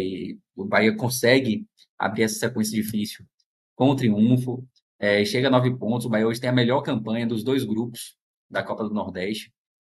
[0.57, 1.67] o Bahia consegue
[1.99, 3.25] abrir essa sequência difícil
[3.75, 4.67] com triunfo.
[4.99, 6.07] É, chega a nove pontos.
[6.07, 8.17] O Bahia hoje tem a melhor campanha dos dois grupos
[8.51, 9.53] da Copa do Nordeste.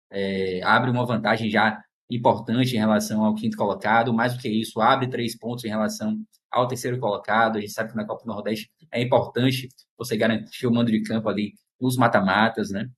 [0.10, 4.13] É, abre uma vantagem já importante em relação ao quinto colocado.
[4.13, 6.17] Mais do que isso, abre três pontos em relação
[6.50, 7.58] ao terceiro colocado.
[7.58, 11.02] A gente sabe que na Copa do Nordeste é importante você garantir o mando de
[11.04, 12.89] campo ali nos mata-matas, né?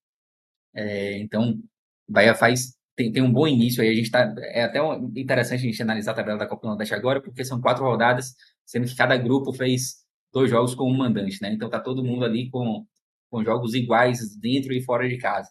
[0.76, 1.60] É, então,
[2.08, 3.90] Bahia faz tem, tem um bom início aí.
[3.90, 4.80] A gente tá, é até
[5.16, 8.36] interessante a gente analisar a tabela da Copa do Nordeste agora, porque são quatro rodadas,
[8.66, 11.52] sendo que cada grupo fez dois jogos com um mandante, né?
[11.54, 12.86] Então tá todo mundo ali com,
[13.30, 15.50] com jogos iguais dentro e fora de casa.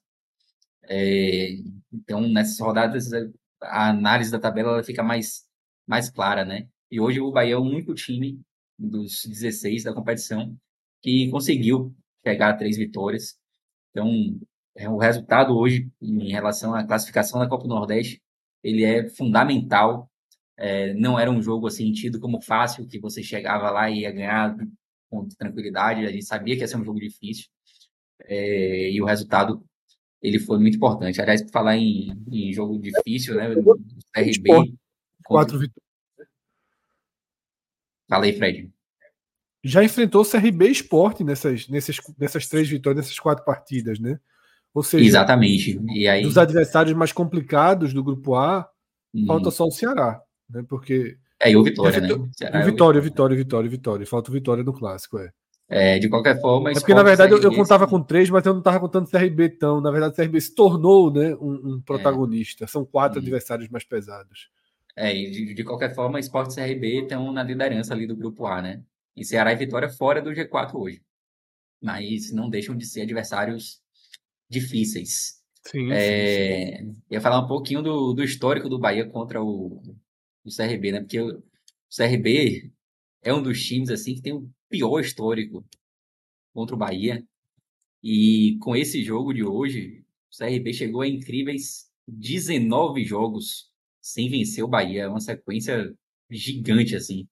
[0.88, 1.50] É,
[1.92, 3.08] então, nessas rodadas,
[3.62, 5.44] a análise da tabela fica mais,
[5.86, 6.68] mais clara, né?
[6.90, 8.40] E hoje o Bahia é o único time
[8.78, 10.56] dos 16 da competição
[11.02, 13.38] que conseguiu pegar três vitórias.
[13.90, 14.08] Então,
[14.76, 18.22] é, o resultado hoje, em relação à classificação da Copa do Nordeste,
[18.62, 20.10] ele é fundamental.
[20.56, 24.12] É, não era um jogo assim tido como fácil, que você chegava lá e ia
[24.12, 24.56] ganhar
[25.10, 26.06] com tranquilidade.
[26.06, 27.46] A gente sabia que ia ser um jogo difícil.
[28.24, 29.64] É, e o resultado
[30.22, 31.20] ele foi muito importante.
[31.20, 33.54] Aliás, por falar em, em jogo difícil, né?
[33.54, 33.78] O
[34.16, 34.74] RB.
[35.24, 35.82] Quatro vitórias.
[38.08, 38.70] Fala aí, Fred
[39.64, 44.18] já enfrentou o CRB Esporte nessas, nessas, nessas três vitórias, nessas quatro partidas, né?
[44.74, 45.80] Ou seja, Exatamente.
[45.94, 46.22] E aí...
[46.22, 48.68] dos adversários mais complicados do grupo A,
[49.14, 49.26] uhum.
[49.26, 50.64] falta só o Ceará, né?
[50.68, 51.16] Porque.
[51.40, 52.08] É, e o Vitória, né?
[52.36, 54.06] Ceará o Vitória, é o Vitória, Vitória, Vitória.
[54.06, 55.30] Falta o Vitória no clássico, é.
[55.68, 56.70] É, de qualquer forma.
[56.70, 59.48] É porque, na verdade, eu, eu contava com três, mas eu não estava contando CRB
[59.50, 59.80] tão.
[59.80, 62.64] Na verdade, o CRB se tornou né, um, um protagonista.
[62.64, 62.66] É.
[62.66, 63.22] São quatro uhum.
[63.22, 64.50] adversários mais pesados.
[64.94, 68.60] É, e de, de qualquer forma, Esporte CRB estão na liderança ali do grupo A,
[68.60, 68.82] né?
[69.16, 71.02] E Ceará e Vitória fora do G4 hoje.
[71.80, 73.80] Mas não deixam de ser adversários
[74.48, 75.40] difíceis.
[75.66, 77.02] Sim, é, sim, sim.
[77.10, 79.82] Ia falar um pouquinho do, do histórico do Bahia contra o,
[80.44, 81.00] o CRB, né?
[81.00, 82.70] Porque o, o CRB
[83.22, 85.64] é um dos times assim que tem o pior histórico
[86.52, 87.24] contra o Bahia.
[88.02, 94.64] E com esse jogo de hoje, o CRB chegou a incríveis 19 jogos sem vencer
[94.64, 95.02] o Bahia.
[95.02, 95.94] É uma sequência
[96.30, 97.28] gigante, assim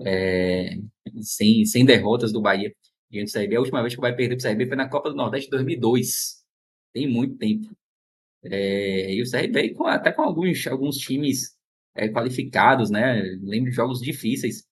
[0.00, 0.78] é,
[1.20, 2.72] sem, sem derrotas do Bahia
[3.10, 3.56] diante do CRB.
[3.56, 5.46] A última vez que o Bahia perdeu para o CRB foi na Copa do Nordeste
[5.46, 6.44] de 2002.
[6.92, 7.76] Tem muito tempo.
[8.44, 11.56] É, e o CRB com, até com alguns, alguns times
[11.94, 13.20] é, qualificados, né?
[13.42, 14.66] Lembro de jogos difíceis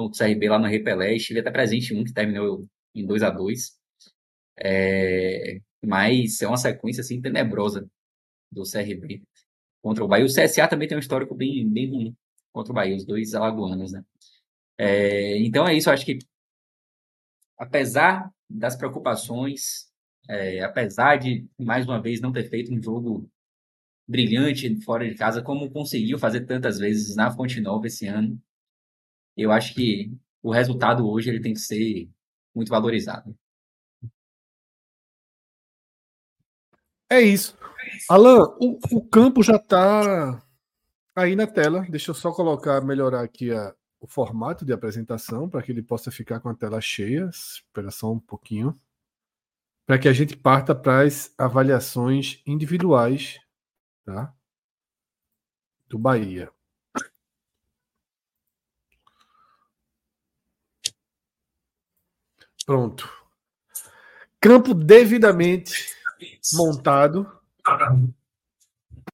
[0.00, 1.16] contra o CRB lá no Repelé.
[1.16, 3.78] Estive até presente em um que terminou em 2 a 2
[4.58, 7.88] é, Mas é uma sequência assim tenebrosa
[8.50, 9.22] do CRB
[9.82, 10.24] contra o Bahia.
[10.24, 12.16] O CSA também tem um histórico bem, bem ruim
[12.52, 14.04] contra o Bahia, os dois alagoanos, né?
[14.78, 16.18] É, então é isso, acho que
[17.58, 19.90] apesar das preocupações,
[20.28, 23.30] é, apesar de, mais uma vez, não ter feito um jogo
[24.08, 28.40] brilhante fora de casa, como conseguiu fazer tantas vezes na Fonte Nova esse ano,
[29.42, 32.08] eu acho que o resultado hoje ele tem que ser
[32.54, 33.36] muito valorizado.
[37.08, 37.56] É isso.
[38.08, 40.42] Alan, o, o campo já está
[41.14, 41.84] aí na tela.
[41.88, 46.10] Deixa eu só colocar, melhorar aqui a, o formato de apresentação para que ele possa
[46.10, 47.28] ficar com a tela cheia.
[47.28, 48.80] Espera só um pouquinho.
[49.86, 53.40] Para que a gente parta para as avaliações individuais
[54.04, 54.32] tá?
[55.88, 56.50] do Bahia.
[62.70, 63.10] Pronto.
[64.40, 65.74] Campo devidamente
[66.54, 67.28] montado.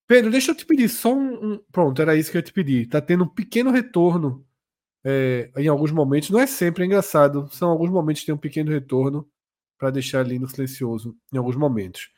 [0.07, 2.87] Pedro, deixa eu te pedir só um, Pronto, era isso que eu te pedir.
[2.87, 4.47] Tá tendo um pequeno retorno
[5.03, 8.39] é, em alguns momentos, não é sempre é engraçado, são alguns momentos que tem um
[8.39, 9.27] pequeno retorno
[9.79, 12.11] para deixar ali no silencioso, em alguns momentos.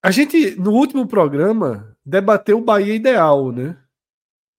[0.00, 3.76] A gente, no último programa, debateu o Bahia ideal, né?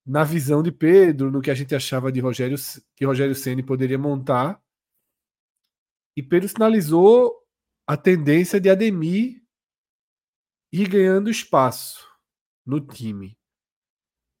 [0.08, 2.56] Na visão de Pedro, no que a gente achava de Rogério,
[2.96, 4.58] que Rogério Ceni poderia montar.
[6.16, 7.46] E Pedro sinalizou
[7.86, 9.42] a tendência de Ademir
[10.72, 12.08] ir ganhando espaço
[12.64, 13.36] no time.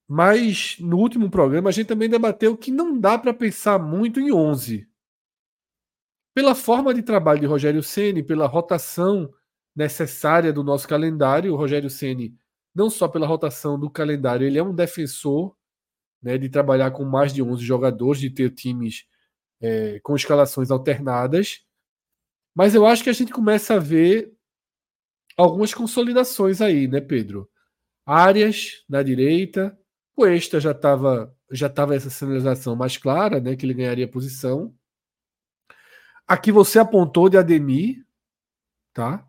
[0.08, 4.32] Mas no último programa a gente também debateu que não dá para pensar muito em
[4.32, 4.88] 11.
[6.34, 9.30] Pela forma de trabalho de Rogério Ceni, pela rotação
[9.76, 12.34] necessária do nosso calendário, o Rogério Ceni,
[12.74, 15.57] não só pela rotação do calendário, ele é um defensor
[16.22, 19.06] né, de trabalhar com mais de 11 jogadores, de ter times
[19.60, 21.64] é, com escalações alternadas.
[22.54, 24.32] Mas eu acho que a gente começa a ver
[25.36, 27.48] algumas consolidações aí, né, Pedro?
[28.04, 29.78] Áreas na direita,
[30.14, 34.74] Cuesta já estava já tava essa sinalização mais clara, né, que ele ganharia posição.
[36.26, 38.04] Aqui você apontou de Ademir,
[38.92, 39.26] tá?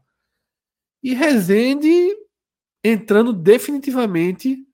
[1.01, 1.89] E Rezende
[2.83, 4.67] entrando definitivamente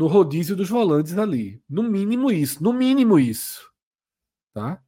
[0.00, 1.62] no rodízio dos volantes ali.
[1.68, 3.70] No mínimo isso, no mínimo isso.
[4.50, 4.82] Tá?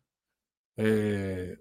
[0.75, 1.59] É...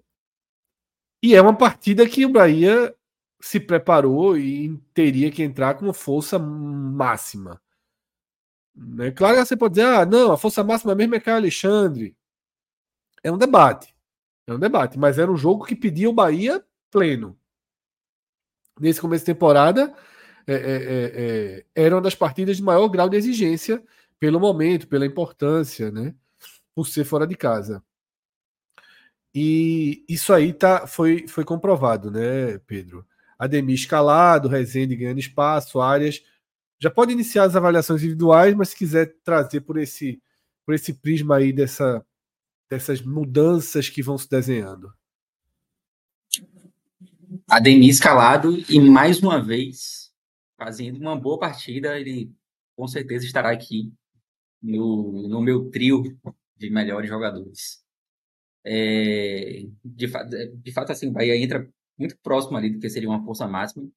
[1.22, 2.96] E é uma partida que o Bahia
[3.42, 7.60] se preparou e teria que entrar com força máxima.
[8.74, 9.10] Né?
[9.10, 12.16] Claro que você pode dizer, ah, não, a força máxima mesmo é Caio Alexandre.
[13.22, 13.94] É um debate.
[14.46, 17.38] É um debate, mas era um jogo que pedia o Bahia pleno.
[18.80, 19.94] Nesse começo de temporada,
[20.46, 23.82] é, é, é, é, era uma das partidas de maior grau de exigência
[24.18, 26.14] pelo momento, pela importância, né?
[26.74, 27.82] Por ser fora de casa.
[29.34, 33.06] E isso aí tá, foi, foi comprovado, né, Pedro?
[33.38, 36.22] Ademir escalado, Rezende ganhando espaço, áreas.
[36.78, 40.20] Já pode iniciar as avaliações individuais, mas se quiser trazer por esse,
[40.66, 42.04] por esse prisma aí dessa,
[42.68, 44.92] dessas mudanças que vão se desenhando.
[47.48, 50.01] Ademir escalado e mais uma vez
[50.62, 52.32] fazendo uma boa partida, ele
[52.76, 53.92] com certeza estará aqui
[54.62, 56.02] no, no meu trio
[56.56, 57.82] de melhores jogadores.
[58.64, 60.06] É, de,
[60.54, 63.88] de fato, assim, o Bahia entra muito próximo ali do que seria uma força máxima.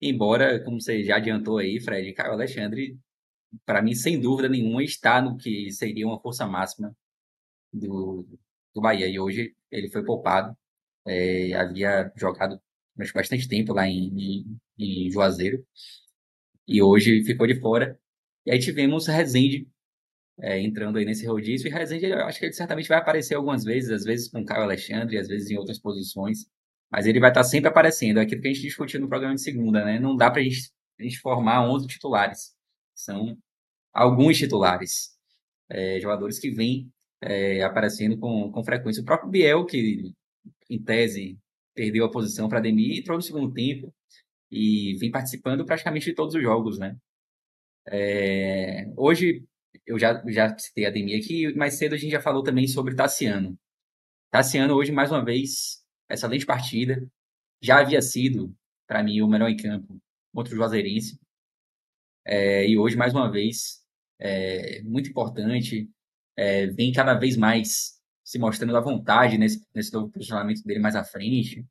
[0.00, 2.98] Embora, como você já adiantou aí, Fred, Caio Alexandre,
[3.66, 6.96] para mim, sem dúvida nenhuma, está no que seria uma força máxima
[7.72, 8.26] do,
[8.74, 9.08] do Bahia.
[9.08, 10.56] E hoje ele foi poupado.
[11.06, 12.60] É, havia jogado
[13.14, 14.08] bastante tempo lá em,
[14.40, 15.64] em, em Juazeiro.
[16.66, 17.98] E hoje ficou de fora.
[18.46, 19.68] E aí tivemos Rezende
[20.40, 21.68] é, entrando aí nesse rodízio.
[21.68, 24.62] E Rezende, eu acho que ele certamente vai aparecer algumas vezes, às vezes com Caio
[24.62, 26.46] Alexandre, às vezes em outras posições.
[26.90, 28.18] Mas ele vai estar sempre aparecendo.
[28.18, 29.98] É aquilo que a gente discutiu no programa de segunda, né?
[29.98, 32.54] Não dá para a gente formar 11 titulares.
[32.94, 33.36] São
[33.92, 35.10] alguns titulares.
[35.68, 36.90] É, jogadores que vêm
[37.20, 39.02] é, aparecendo com, com frequência.
[39.02, 40.12] O próprio Biel, que
[40.68, 41.38] em tese
[41.74, 43.94] perdeu a posição para Ademir, entrou no segundo tempo
[44.50, 46.96] e vem participando praticamente de todos os jogos, né?
[47.86, 49.44] É, hoje
[49.86, 53.58] eu já, já citei Ademir aqui, mais cedo a gente já falou também sobre Tassiano.
[54.30, 57.04] Tassiano hoje, mais uma vez, excelente partida.
[57.60, 58.54] Já havia sido,
[58.86, 60.00] para mim, o melhor em campo
[60.32, 61.18] contra o Juazeirense.
[62.24, 63.82] É, e hoje, mais uma vez,
[64.18, 65.90] é, muito importante.
[66.36, 70.94] É, vem cada vez mais se mostrando à vontade nesse, nesse novo posicionamento dele mais
[70.94, 71.66] à frente.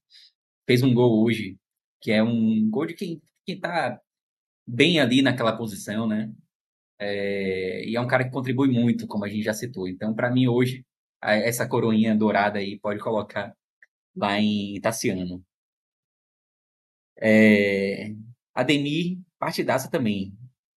[0.68, 1.58] Fez um gol hoje,
[2.02, 4.00] que é um gol de quem, quem tá
[4.68, 6.32] bem ali naquela posição, né?
[7.00, 9.88] É, e é um cara que contribui muito, como a gente já citou.
[9.88, 10.86] Então, para mim, hoje,
[11.22, 13.56] essa coroinha dourada aí pode colocar
[14.16, 15.44] lá em Tassiano.
[17.22, 18.14] É,
[18.54, 20.34] Ademir, partidaça também.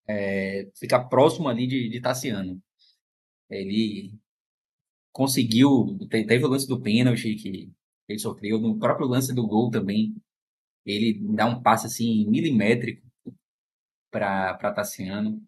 [0.06, 2.60] É, fica próximo ali de, de Tassiano.
[3.50, 4.12] Ele
[5.12, 5.98] conseguiu.
[6.10, 7.72] Teve o lance do pênalti que
[8.08, 10.14] ele sofreu, no próprio lance do gol também.
[10.84, 13.06] Ele dá um passe assim milimétrico
[14.10, 15.42] para Tassiano.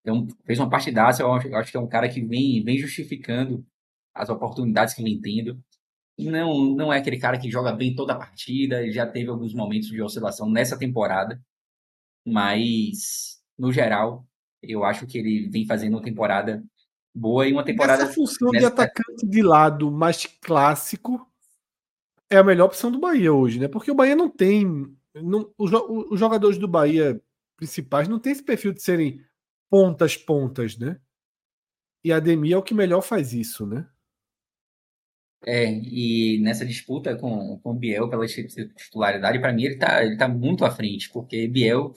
[0.00, 1.22] Então, fez uma partidaça.
[1.22, 3.66] Eu acho, eu acho que é um cara que vem, vem justificando
[4.14, 5.60] as oportunidades que vem tendo.
[6.18, 9.52] Não, não é aquele cara que joga bem toda a partida, ele já teve alguns
[9.52, 11.38] momentos de oscilação nessa temporada,
[12.26, 14.26] mas no geral,
[14.62, 16.64] eu acho que ele vem fazendo uma temporada
[17.14, 18.04] boa e uma temporada.
[18.04, 18.66] Essa função nessa...
[18.66, 21.30] de atacante de lado mais clássico
[22.30, 23.68] é a melhor opção do Bahia hoje, né?
[23.68, 24.66] Porque o Bahia não tem.
[25.14, 25.70] Não, os,
[26.10, 27.20] os jogadores do Bahia
[27.56, 29.24] principais não tem esse perfil de serem
[29.70, 31.00] pontas pontas, né?
[32.04, 33.88] E a Ademir é o que melhor faz isso, né?
[35.44, 40.16] É, e nessa disputa com, com o Biel pela titularidade, para mim ele tá, ele
[40.16, 41.94] tá muito à frente, porque Biel,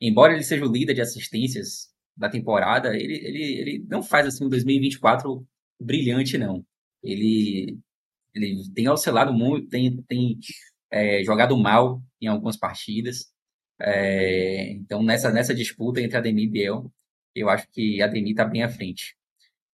[0.00, 4.44] embora ele seja o líder de assistências da temporada, ele, ele, ele não faz assim
[4.44, 5.46] um 2024
[5.80, 6.64] brilhante, não.
[7.02, 7.78] Ele,
[8.34, 10.38] ele tem oscilado muito, tem, tem
[10.90, 13.32] é, jogado mal em algumas partidas.
[13.80, 16.92] É, então, nessa, nessa disputa entre Ademir e Biel,
[17.34, 19.16] eu acho que Ademir está bem à frente.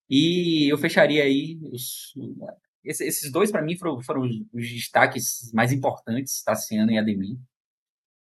[0.08, 2.14] E eu fecharia aí os,
[2.84, 7.38] esses dois, para mim, foram, foram os destaques mais importantes, Tassiano e Ademir.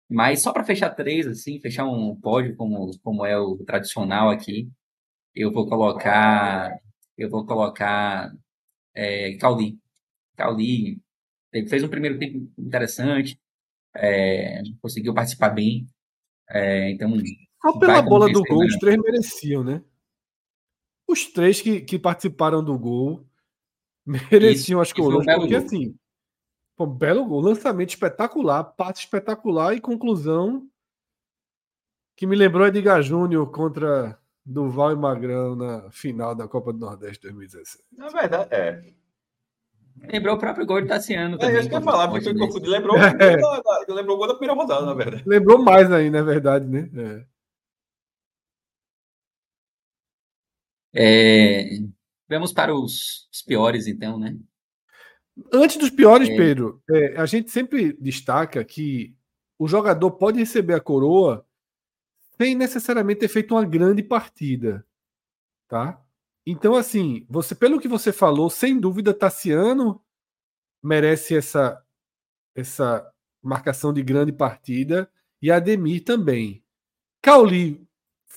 [0.10, 4.70] Mas só para fechar três, assim, fechar um pódio como, como é o tradicional aqui,
[5.36, 6.78] eu vou colocar.
[7.18, 8.34] Eu vou colocar
[8.96, 9.38] é,
[10.42, 11.02] Cauli.
[11.52, 13.40] Cauli fez um primeiro tempo interessante,
[13.96, 15.88] é, conseguiu participar bem.
[16.50, 17.12] É, então.
[17.62, 19.84] Só pela bola do gol, os três mereciam, né?
[21.08, 23.28] Os três que, que participaram do gol
[24.06, 25.66] mereciam, acho que o lance, porque gol.
[25.66, 25.96] assim
[26.82, 30.68] Pô, belo gol, lançamento espetacular, parte espetacular e conclusão
[32.18, 37.22] que me lembrou Edgar Júnior contra Duval e Magrão na final da Copa do Nordeste
[37.22, 37.84] 2016.
[37.92, 38.94] Na verdade, é.
[39.98, 41.38] Lembrou o próprio gol de Tassiano.
[41.40, 42.72] É isso que eu ia falar, porque confundido.
[42.72, 43.36] Lembrou, é.
[43.88, 45.24] lembrou o gol da primeira rodada, na verdade.
[45.26, 46.90] Lembrou mais ainda, é verdade, né?
[46.96, 47.32] É.
[50.94, 51.80] É...
[52.28, 54.38] Vamos para os, os, piores, então, né?
[55.54, 56.36] Antes dos piores, é...
[56.36, 59.16] Pedro, é, a gente sempre destaca que
[59.58, 61.46] o jogador pode receber a coroa
[62.38, 64.86] sem necessariamente ter feito uma grande partida,
[65.68, 66.01] tá?
[66.46, 70.02] Então, assim, você, pelo que você falou, sem dúvida, Tassiano
[70.84, 71.84] merece essa,
[72.56, 75.10] essa marcação de grande partida
[75.42, 76.64] e Ademir também.
[77.22, 77.86] Cauli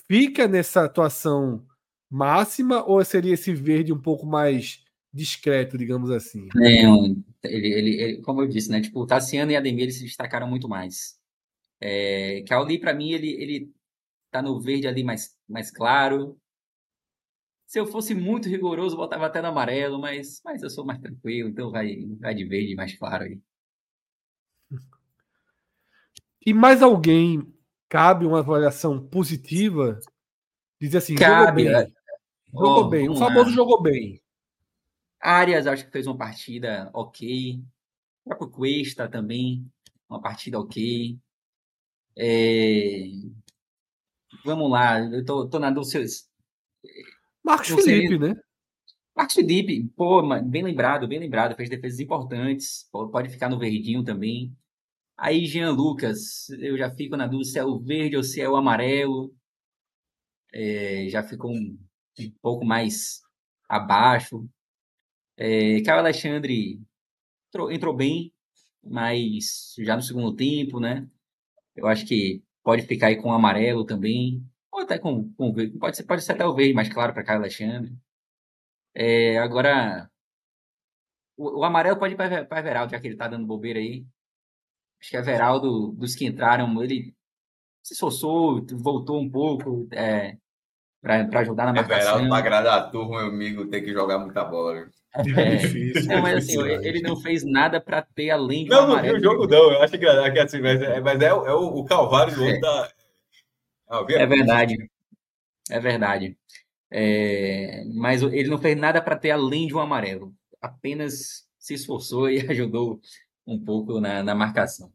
[0.07, 1.65] fica nessa atuação
[2.09, 6.49] máxima ou seria esse verde um pouco mais discreto, digamos assim?
[6.53, 8.81] Não, ele, ele, ele, como eu disse, né?
[8.81, 11.17] Tipo, Tassiano e Ademir se destacaram muito mais.
[11.79, 13.71] É, Cauli, para mim, ele, ele
[14.29, 16.37] tá no verde ali mais, mais claro.
[17.65, 21.49] Se eu fosse muito rigoroso, botava até no amarelo, mas, mas eu sou mais tranquilo,
[21.49, 23.39] então vai, vai de verde mais claro aí.
[26.45, 27.51] E mais alguém
[27.89, 29.99] cabe uma avaliação positiva?
[30.79, 31.93] Dizer assim, cabe, jogou bem.
[32.53, 33.09] Jogou oh, bem.
[33.09, 33.55] O famoso lá.
[33.55, 34.21] jogou bem.
[35.19, 37.59] Arias acho que fez uma partida ok.
[38.23, 39.65] O próprio Cuesta também,
[40.07, 41.17] uma partida ok.
[42.15, 43.07] É...
[44.43, 46.05] Vamos lá, eu tô, tô na dúvida.
[47.45, 48.35] Marcos Felipe, né?
[49.15, 54.51] Marcos Felipe, pô, bem lembrado, bem lembrado, fez defesas importantes, pode ficar no verdinho também.
[55.15, 58.49] Aí, Jean Lucas, eu já fico na dúvida se é o verde ou se é
[58.49, 59.31] o amarelo.
[60.51, 61.77] É, já ficou um,
[62.19, 63.21] um, pouco mais
[63.69, 64.49] abaixo.
[65.37, 66.81] É, Caio Alexandre
[67.47, 68.33] entrou, entrou bem,
[68.83, 71.07] mas já no segundo tempo, né?
[71.75, 74.43] Eu acho que pode ficar aí com o amarelo também.
[74.75, 77.39] Ou até com, com pode ser, pode ser até o verde mais claro para Caio
[77.39, 77.95] Alexandre.
[78.93, 80.09] É, agora,
[81.37, 84.05] o, o, amarelo pode ir para Everaldo, já que ele tá dando bobeira aí.
[84.99, 87.15] Acho que Everaldo, dos que entraram, ele
[87.81, 90.35] se esforçou, voltou um pouco é,
[91.01, 92.01] para ajudar na marcação.
[92.01, 94.89] Everaldo, para agradar a turma, meu amigo, tem que jogar muita bola.
[95.37, 96.13] É, difícil.
[96.13, 99.23] Não, mas assim, ele não fez nada para ter além de Não, não vi o
[99.23, 99.71] jogo, não.
[99.71, 102.59] Eu acho que, é assim, mas é, mas é, é o, o Calvário do outro
[102.59, 102.91] da,
[103.89, 104.75] é verdade.
[105.69, 106.37] É verdade.
[106.91, 110.33] É, mas ele não fez nada para ter além de um amarelo.
[110.61, 112.99] Apenas se esforçou e ajudou
[113.45, 114.91] um pouco na, na marcação.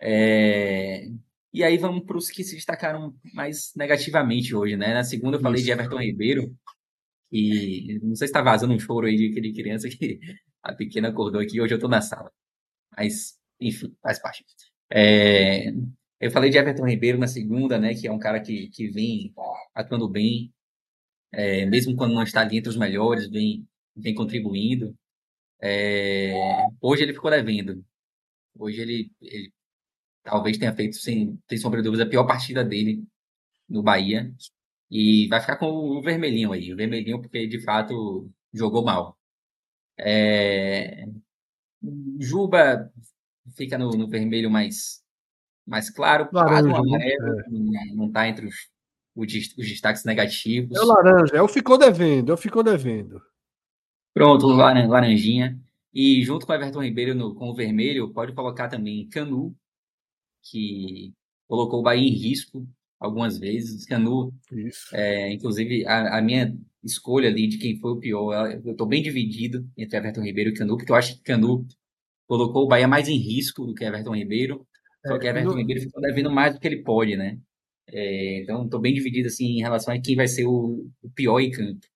[0.00, 1.06] É,
[1.52, 4.94] e aí vamos para os que se destacaram mais negativamente hoje, né?
[4.94, 5.66] Na segunda eu falei Isso.
[5.66, 6.56] de Everton Ribeiro,
[7.32, 10.18] e não sei se está vazando um choro aí de, de criança que
[10.62, 12.32] a pequena acordou aqui, hoje eu estou na sala.
[12.96, 14.44] Mas, enfim, faz parte.
[14.92, 15.72] É,
[16.20, 17.94] eu falei de Everton Ribeiro na segunda, né?
[17.94, 19.32] Que é um cara que, que vem
[19.74, 20.52] atuando bem,
[21.32, 24.96] é, mesmo quando não está ali entre os melhores, vem, vem contribuindo.
[25.60, 26.32] É,
[26.80, 27.84] hoje ele ficou devendo.
[28.56, 29.52] Hoje ele, ele
[30.24, 33.04] talvez tenha feito, sem, sem sombra de dúvida, a pior partida dele
[33.68, 34.34] no Bahia.
[34.90, 36.72] E vai ficar com o vermelhinho aí.
[36.72, 39.18] O vermelhinho, porque de fato jogou mal.
[39.98, 41.04] É,
[42.18, 42.92] Juba
[43.56, 45.02] fica no, no vermelho mais
[45.66, 46.74] mais claro, laranja, né?
[46.74, 47.94] amarelo, é.
[47.94, 48.54] não está entre os,
[49.14, 50.76] os, destaques negativos.
[50.76, 53.20] É o laranja, é o ficou devendo, é o ficou devendo.
[54.12, 55.58] Pronto, laranjinha.
[55.92, 59.54] E junto com o Everton Ribeiro no, com o vermelho, pode colocar também Canu,
[60.42, 61.12] que
[61.48, 62.66] colocou o Bahia em risco
[62.98, 63.84] algumas vezes.
[63.86, 64.32] Canu,
[64.92, 69.02] é, inclusive, a, a, minha escolha ali de quem foi o pior, eu estou bem
[69.02, 71.66] dividido entre Everton Ribeiro e Canu, porque eu acho que Canu
[72.26, 74.66] colocou o Bahia mais em risco do que Everton Ribeiro.
[75.06, 77.38] Só que Everton Ribeiro ficou devendo mais do que ele pode, né?
[77.88, 81.40] É, então, estou bem dividido assim em relação a quem vai ser o, o, pior
[81.40, 81.86] em campo.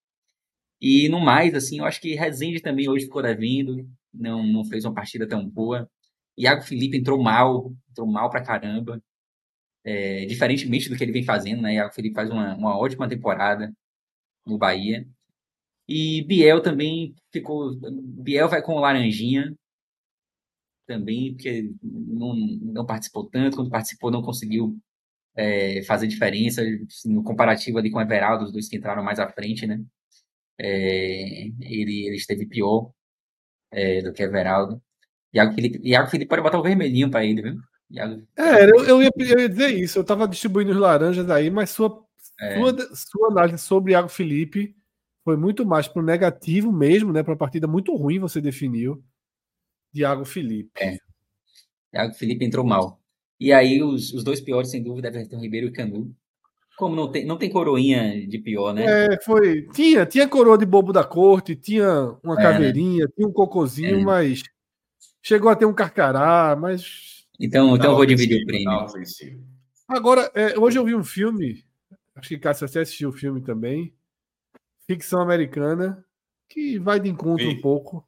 [0.80, 4.84] E no mais, assim, eu acho que Rezende também hoje ficou devendo, não, não fez
[4.84, 5.88] uma partida tão boa.
[6.38, 9.02] Iago Felipe entrou mal, entrou mal pra caramba.
[9.84, 11.74] É, diferentemente do que ele vem fazendo, né?
[11.74, 13.72] Iago Felipe faz uma, uma ótima temporada
[14.46, 15.06] no Bahia.
[15.88, 17.74] E Biel também ficou.
[17.80, 19.54] Biel vai com o Laranjinha,
[20.86, 24.78] também, porque não, não participou tanto, quando participou não conseguiu
[25.36, 29.18] é, fazer diferença, assim, no comparativo ali com o Everaldo, os dois que entraram mais
[29.18, 29.82] à frente, né?
[30.58, 32.92] É, ele, ele esteve pior
[33.72, 34.80] é, do que Everaldo.
[35.32, 37.56] Iago Felipe, Iago Felipe pode botar o vermelhinho para ele, viu?
[37.90, 38.26] Iago...
[38.36, 41.70] É, eu, eu, ia, eu ia dizer isso, eu estava distribuindo os laranjas aí, mas
[41.70, 42.04] sua,
[42.40, 42.56] é.
[42.56, 44.76] sua, sua análise sobre Iago Felipe
[45.24, 47.22] foi muito mais para o negativo mesmo, né?
[47.22, 49.02] Para uma partida muito ruim você definiu.
[49.94, 50.70] Thiago Felipe.
[50.76, 50.98] É.
[51.92, 53.00] Thiago Felipe entrou mal.
[53.38, 56.14] E aí, os, os dois piores, sem dúvida, Everton Ribeiro e Canu.
[56.76, 58.84] Como não tem, não tem coroinha de pior, né?
[58.84, 59.62] É, foi.
[59.72, 63.10] Tinha, tinha coroa de bobo da corte, tinha uma é, caveirinha, né?
[63.14, 64.02] tinha um cocôzinho, é.
[64.02, 64.42] mas
[65.22, 67.26] chegou a ter um carcará, mas.
[67.38, 68.86] Então, então eu vou dividir o prêmio.
[69.86, 71.64] Agora, é, hoje eu vi um filme,
[72.16, 73.94] acho que Cássio você assistiu o filme também,
[74.86, 76.04] ficção americana,
[76.48, 77.56] que vai de encontro Sim.
[77.56, 78.04] um pouco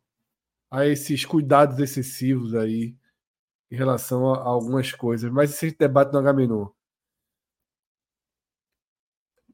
[0.70, 2.96] a esses cuidados excessivos aí
[3.70, 5.30] em relação a, a algumas coisas.
[5.30, 6.68] Mas esse debate no Agamenon.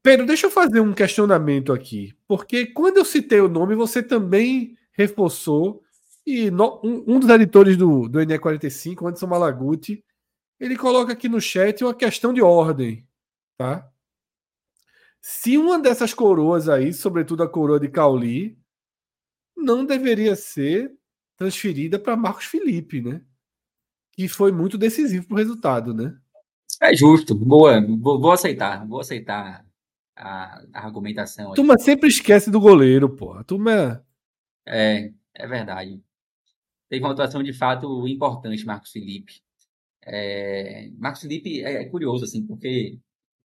[0.02, 4.76] Pedro, deixa eu fazer um questionamento aqui, porque quando eu citei o nome, você também
[4.92, 5.80] reforçou,
[6.26, 10.04] e no, um, um, dos editores do, do NE45, Anderson Malaguti,
[10.58, 13.06] ele coloca aqui no chat uma questão de ordem,
[13.56, 13.88] tá?
[15.20, 18.58] Se uma dessas coroas aí, sobretudo a coroa de Cauli,
[19.56, 20.92] não deveria ser
[21.42, 23.20] transferida para Marcos Felipe, né?
[24.12, 26.16] Que foi muito decisivo para o resultado, né?
[26.80, 29.64] É justo, boa, vou, vou aceitar, vou aceitar
[30.16, 31.52] a, a argumentação.
[31.52, 33.32] A turma sempre esquece do goleiro, pô.
[33.32, 34.04] A turma.
[34.66, 36.00] É, é verdade.
[36.88, 39.40] Teve uma atuação de fato importante, Marcos Felipe.
[40.04, 42.98] É, Marcos Felipe é, é, curioso, assim, porque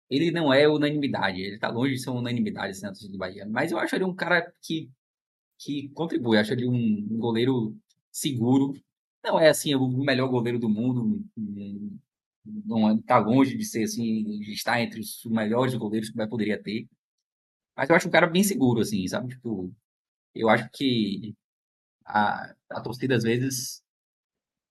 [0.09, 3.47] ele não é unanimidade, ele está longe de ser unanimidade assim, na do Bahia.
[3.47, 4.91] Mas eu acho ele um cara que,
[5.61, 7.76] que contribui, acho ele um, goleiro
[8.11, 8.74] seguro.
[9.22, 11.22] Não é assim o melhor goleiro do mundo,
[12.44, 16.61] não está longe de ser assim, de estar entre os melhores goleiros que vai poderia
[16.61, 16.88] ter.
[17.76, 19.28] Mas eu acho um cara bem seguro, assim, sabe?
[19.34, 19.70] Tipo,
[20.34, 21.34] eu acho que
[22.06, 23.82] a, a torcida às vezes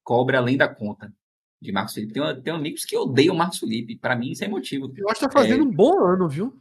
[0.04, 1.14] cobra além da conta
[1.62, 2.14] de Marcos Felipe.
[2.14, 3.96] Tem, tem amigos que odeiam o Marcos Felipe.
[3.96, 4.92] Para mim, isso é motivo.
[4.98, 6.60] Eu acho que tá fazendo é, um bom ano, viu?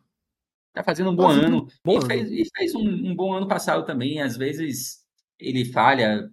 [0.78, 1.68] Tá fazendo um bom fazendo ano.
[1.84, 2.06] Bom e.
[2.06, 4.22] Fez, e fez um, um, bom ano passado também.
[4.22, 4.98] Às vezes
[5.36, 6.30] ele falha,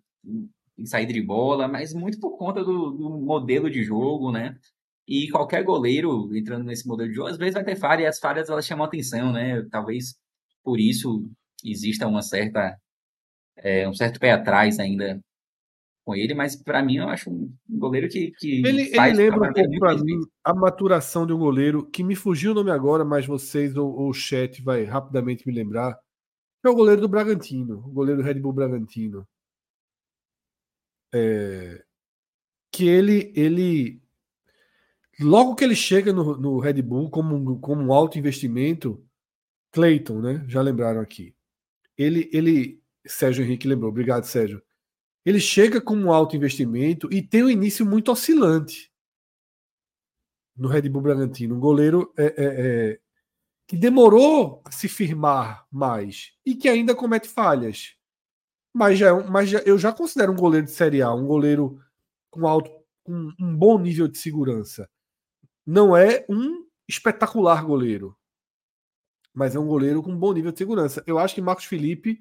[0.78, 4.56] em saída de bola, mas muito por conta do, do, modelo de jogo, né?
[5.08, 8.20] E qualquer goleiro entrando nesse modelo de jogo, às vezes vai ter falha, e as
[8.20, 9.64] falhas elas chamam atenção, né?
[9.72, 10.16] Talvez
[10.64, 11.28] por isso
[11.64, 12.78] exista uma certa
[13.58, 15.20] é, um certo pé atrás ainda
[16.06, 19.54] com ele, mas para mim eu acho um goleiro que, que ele, ele lembra um
[19.54, 23.26] pouco para mim a maturação de um goleiro que me fugiu o nome agora, mas
[23.26, 25.98] vocês ou, ou o chat vai rapidamente me lembrar.
[26.64, 29.28] É o goleiro do Bragantino, o goleiro do Red Bull Bragantino
[31.16, 31.82] é,
[32.72, 34.02] que ele, ele
[35.20, 39.02] logo que ele chega no, no Red Bull como, como um alto investimento,
[39.72, 40.46] Clayton, né?
[40.48, 41.34] Já lembraram aqui.
[41.98, 44.62] Ele, ele, Sérgio Henrique lembrou, obrigado, Sérgio.
[45.26, 48.92] Ele chega como um alto investimento e tem um início muito oscilante
[50.56, 51.56] no Red Bull Bragantino.
[51.56, 53.00] Um goleiro é, é, é,
[53.68, 57.96] que demorou a se firmar mais e que ainda comete falhas
[58.76, 61.82] mas, já, é mas já, eu já considero um goleiro de Série A, um goleiro
[62.30, 62.70] com alto,
[63.06, 64.90] com um bom nível de segurança.
[65.66, 68.18] Não é um espetacular goleiro,
[69.34, 71.02] mas é um goleiro com um bom nível de segurança.
[71.08, 72.20] Eu acho que Marcos Felipe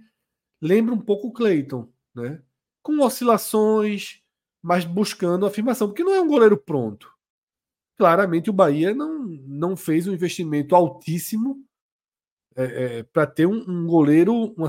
[0.63, 2.41] lembra um pouco o Cleiton, né?
[2.85, 4.23] Com oscilações,
[4.63, 7.13] mas buscando afirmação, porque não é um goleiro pronto.
[7.97, 11.65] Claramente o Bahia não, não fez um investimento altíssimo
[12.55, 12.65] é,
[12.99, 14.69] é, para ter um, um goleiro, uma,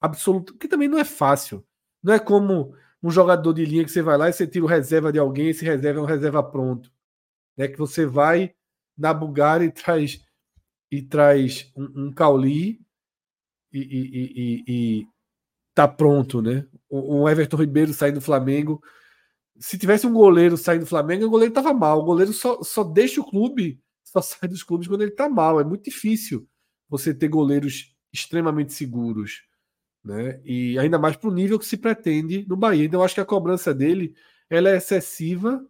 [0.00, 1.64] absoluto, que também não é fácil.
[2.02, 4.68] Não é como um jogador de linha que você vai lá e você tira o
[4.68, 6.90] reserva de alguém, esse reserva é um reserva pronto.
[7.56, 7.68] Né?
[7.68, 8.54] Que você vai
[8.96, 10.26] na Bulgária e traz
[10.90, 12.80] e traz um, um Cauli
[13.72, 15.08] e, e, e, e,
[15.74, 16.66] tá pronto, né?
[16.88, 18.82] O, Everton Ribeiro saindo do Flamengo.
[19.58, 22.00] Se tivesse um goleiro saindo do Flamengo, o goleiro tava mal.
[22.00, 25.60] O goleiro só, só deixa o clube, só sai dos clubes quando ele tá mal.
[25.60, 26.48] É muito difícil
[26.88, 29.48] você ter goleiros extremamente seguros
[30.04, 30.40] né?
[30.44, 32.84] E ainda mais para o nível que se pretende no Bahia.
[32.84, 34.14] Então, eu acho que a cobrança dele
[34.48, 35.64] ela é excessiva,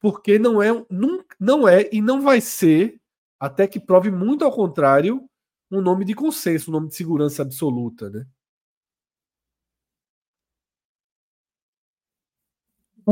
[0.00, 3.00] porque não é, não, não é e não vai ser,
[3.38, 5.24] até que prove muito ao contrário,
[5.70, 8.26] um nome de consenso, um nome de segurança absoluta, né?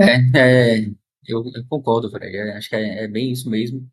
[0.01, 0.91] É, é
[1.29, 2.35] eu, eu, concordo, Fred.
[2.37, 3.89] É, acho que é, é, bem isso mesmo.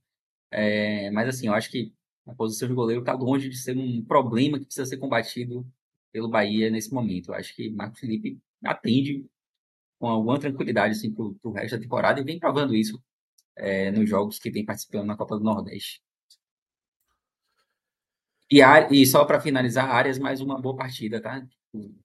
[0.52, 1.94] É, mas assim, eu acho que
[2.26, 5.68] a posição de goleiro está longe de ser um problema que precisa ser combatido
[6.12, 7.30] pelo Bahia nesse momento.
[7.30, 9.26] Eu acho que Marco Felipe atende
[10.00, 13.02] com alguma tranquilidade assim, para o resto da temporada e vem provando isso
[13.56, 16.02] é, nos jogos que vem participando na Copa do Nordeste.
[18.52, 21.42] E, e só para finalizar, áreas mais uma boa partida, tá?
[21.42, 21.96] Tipo,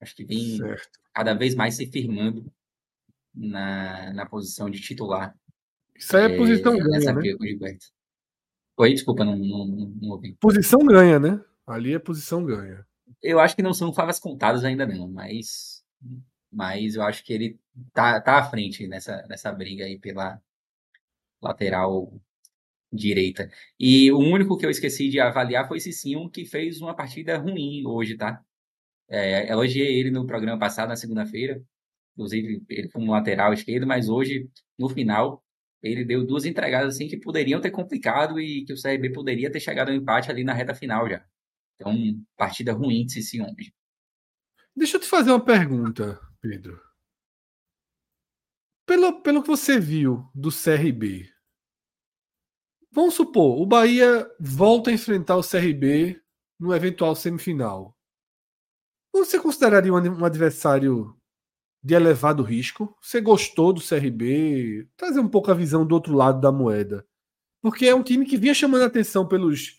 [0.00, 0.98] acho que vem certo.
[1.14, 2.52] cada vez mais se firmando
[3.34, 5.34] na, na posição de titular.
[5.96, 7.22] Isso aí é, é posição ganha, né?
[8.76, 10.34] Oi, desculpa, não, não, não ouvi.
[10.40, 11.42] Posição ganha, né?
[11.66, 12.86] Ali é posição ganha.
[13.22, 15.84] Eu acho que não são favas contadas ainda não, mas,
[16.50, 17.60] mas eu acho que ele
[17.92, 20.40] tá, tá à frente nessa, nessa briga aí pela
[21.42, 22.12] lateral
[22.92, 23.50] direita.
[23.78, 27.38] E o único que eu esqueci de avaliar foi esse Sion, que fez uma partida
[27.38, 28.42] ruim hoje, tá?
[29.08, 31.62] É, elogiei ele no programa passado, na segunda-feira.
[32.20, 34.46] Inclusive, ele foi um lateral esquerdo, mas hoje,
[34.78, 35.42] no final,
[35.82, 39.58] ele deu duas entregadas assim que poderiam ter complicado e que o CRB poderia ter
[39.58, 41.24] chegado ao empate ali na reta final já.
[41.76, 41.94] Então,
[42.36, 43.72] partida ruim de Sion hoje.
[44.76, 46.78] Deixa eu te fazer uma pergunta, Pedro.
[48.86, 51.26] Pelo, pelo que você viu do CRB,
[52.92, 56.20] vamos supor, o Bahia volta a enfrentar o CRB
[56.58, 57.96] no eventual semifinal.
[59.10, 61.18] Você consideraria um adversário
[61.82, 62.96] de elevado risco?
[63.00, 64.88] Você gostou do CRB?
[64.96, 67.06] Trazer um pouco a visão do outro lado da moeda.
[67.62, 69.78] Porque é um time que vinha chamando atenção pelos,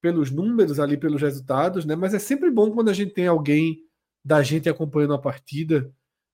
[0.00, 1.94] pelos números ali, pelos resultados, né?
[1.94, 3.82] Mas é sempre bom quando a gente tem alguém
[4.24, 5.92] da gente acompanhando a partida,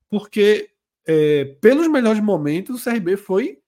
[0.08, 0.70] porque
[1.06, 3.62] é, pelos melhores momentos, o CRB foi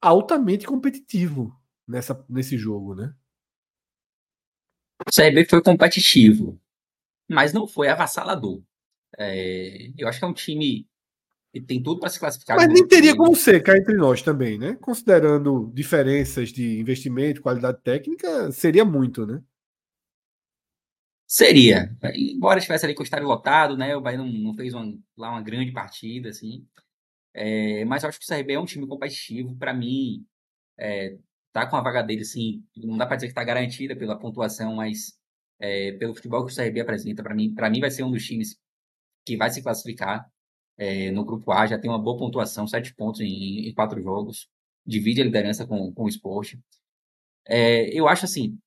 [0.00, 3.14] altamente competitivo nessa, nesse jogo, né?
[5.06, 6.60] O CRB foi competitivo,
[7.28, 8.62] mas não foi avassalador.
[9.18, 10.86] É, eu acho que é um time
[11.52, 12.56] que tem tudo para se classificar.
[12.56, 14.74] Mas nem teria como ser cá entre nós também, né?
[14.80, 19.42] Considerando diferenças de investimento, qualidade técnica, seria muito, né?
[21.26, 21.94] Seria.
[22.14, 23.94] Embora estivesse ali com o estádio lotado, né?
[23.96, 26.66] O Bahia não, não fez uma, lá uma grande partida, assim.
[27.34, 29.56] É, mas eu acho que o CRB é um time competitivo.
[29.56, 30.26] Para mim,
[30.78, 31.16] é,
[31.52, 34.76] tá com a vaga dele, assim, não dá para dizer que está garantida pela pontuação,
[34.76, 35.18] mas
[35.60, 38.24] é, pelo futebol que o CRB apresenta, para mim, para mim vai ser um dos
[38.24, 38.58] times
[39.24, 40.30] que vai se classificar
[40.76, 44.48] é, no grupo A, já tem uma boa pontuação, sete pontos em, em quatro jogos,
[44.86, 46.60] divide a liderança com, com o esporte.
[47.46, 48.58] É, eu acho assim,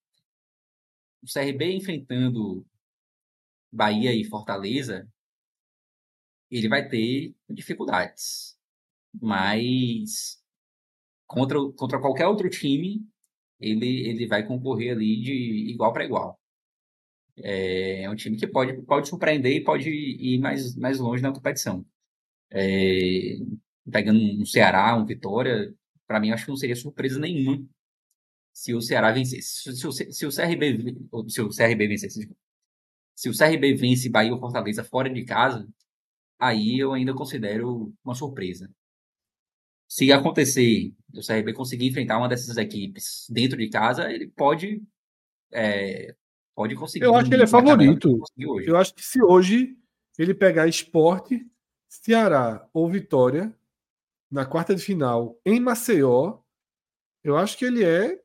[1.23, 2.65] o CRB enfrentando
[3.71, 5.07] Bahia e Fortaleza,
[6.49, 8.57] ele vai ter dificuldades.
[9.21, 10.41] Mas
[11.27, 13.05] contra, contra qualquer outro time,
[13.59, 16.39] ele, ele vai concorrer ali de igual para igual.
[17.37, 21.33] É, é, um time que pode, pode surpreender e pode ir mais, mais longe na
[21.33, 21.85] competição.
[22.51, 23.37] É,
[23.91, 25.73] pegando um Ceará, um Vitória,
[26.07, 27.67] para mim acho que não seria surpresa nenhuma
[28.53, 29.73] se o Ceará vencesse.
[29.75, 30.95] Se, se, se o CRB,
[31.27, 32.29] se o CRB vencesse,
[33.15, 35.67] se o CRB vence Bahia ou Fortaleza fora de casa,
[36.39, 38.69] aí eu ainda considero uma surpresa.
[39.87, 44.81] Se acontecer o CRB conseguir enfrentar uma dessas equipes dentro de casa, ele pode
[45.51, 46.15] é,
[46.55, 47.05] pode conseguir.
[47.05, 48.23] Eu acho que ele é favorito.
[48.37, 49.75] Eu acho que se hoje
[50.17, 51.45] ele pegar esporte,
[51.89, 53.53] Ceará ou Vitória
[54.31, 56.39] na quarta de final em Maceió,
[57.23, 58.19] eu acho que ele é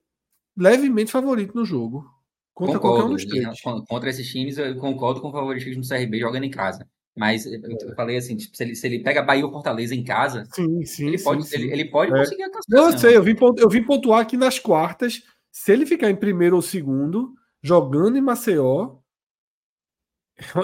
[0.56, 2.08] levemente favorito no jogo.
[2.54, 3.60] Contra concordo, qualquer um dos três.
[3.88, 6.88] Contra esses times, eu concordo com o favoritismo do CRB jogando em casa.
[7.16, 10.44] Mas eu falei assim, tipo, se, ele, se ele pega Bahia ou Fortaleza em casa,
[10.52, 11.56] sim, sim, ele, sim, pode, sim.
[11.56, 12.18] Ele, ele, pode é.
[12.18, 12.90] conseguir a classificação.
[12.92, 15.22] Eu sei, eu vim, eu vim pontuar aqui nas quartas.
[15.50, 18.98] Se ele ficar em primeiro ou segundo, jogando em Maceió,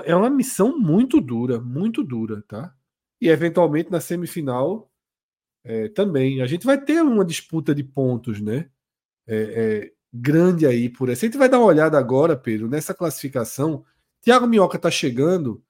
[0.04, 2.74] é uma missão muito dura, muito dura, tá?
[3.20, 4.90] E eventualmente na semifinal
[5.64, 6.40] é, também.
[6.40, 8.70] A gente vai ter uma disputa de pontos, né?
[9.26, 11.26] É, é, grande aí por essa.
[11.26, 13.84] A gente vai dar uma olhada agora, Pedro, nessa classificação.
[14.22, 15.62] Tiago Minhoca está chegando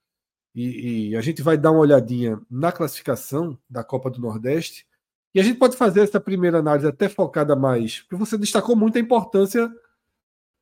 [0.55, 4.87] e, e, a gente vai dar uma olhadinha na classificação da Copa do Nordeste.
[5.35, 8.97] E a gente pode fazer essa primeira análise até focada mais, porque você destacou muito
[8.97, 9.71] a importância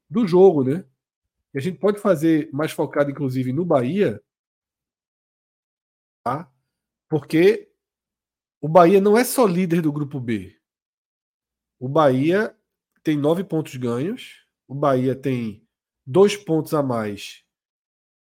[0.08, 0.84] do jogo, né?
[1.52, 4.22] E a gente pode fazer mais focado, inclusive, no Bahia,
[6.24, 6.50] tá?
[7.08, 7.70] Porque
[8.60, 10.58] o Bahia não é só líder do grupo B.
[11.78, 12.56] O Bahia
[13.02, 14.44] tem nove pontos ganhos.
[14.66, 15.66] O Bahia tem
[16.06, 17.44] dois pontos a mais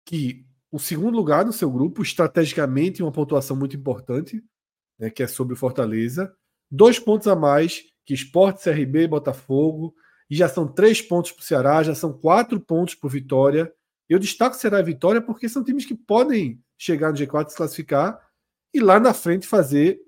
[0.05, 4.43] que o segundo lugar no seu grupo, estrategicamente uma pontuação muito importante,
[4.99, 6.35] né, que é sobre o Fortaleza.
[6.71, 9.95] Dois pontos a mais que Sport, CRB, Botafogo.
[10.33, 13.71] E já são três pontos para o Ceará, já são quatro pontos para o Vitória.
[14.09, 18.19] Eu destaco Ceará e Vitória porque são times que podem chegar no G4 se classificar
[18.73, 20.01] e lá na frente fazer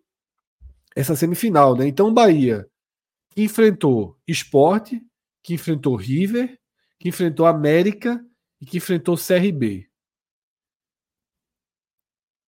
[0.97, 1.77] essa semifinal.
[1.77, 1.87] Né?
[1.87, 2.67] Então, Bahia,
[3.29, 4.99] que enfrentou Esporte,
[5.43, 6.59] que enfrentou River,
[6.99, 8.25] que enfrentou América
[8.63, 9.91] e que enfrentou CRB.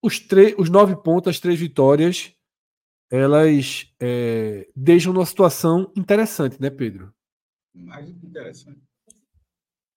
[0.03, 0.19] Os,
[0.57, 2.35] os nove pontos, as três vitórias,
[3.11, 7.15] elas é, deixam numa situação interessante, né, Pedro?
[7.77, 8.81] Mais interessante.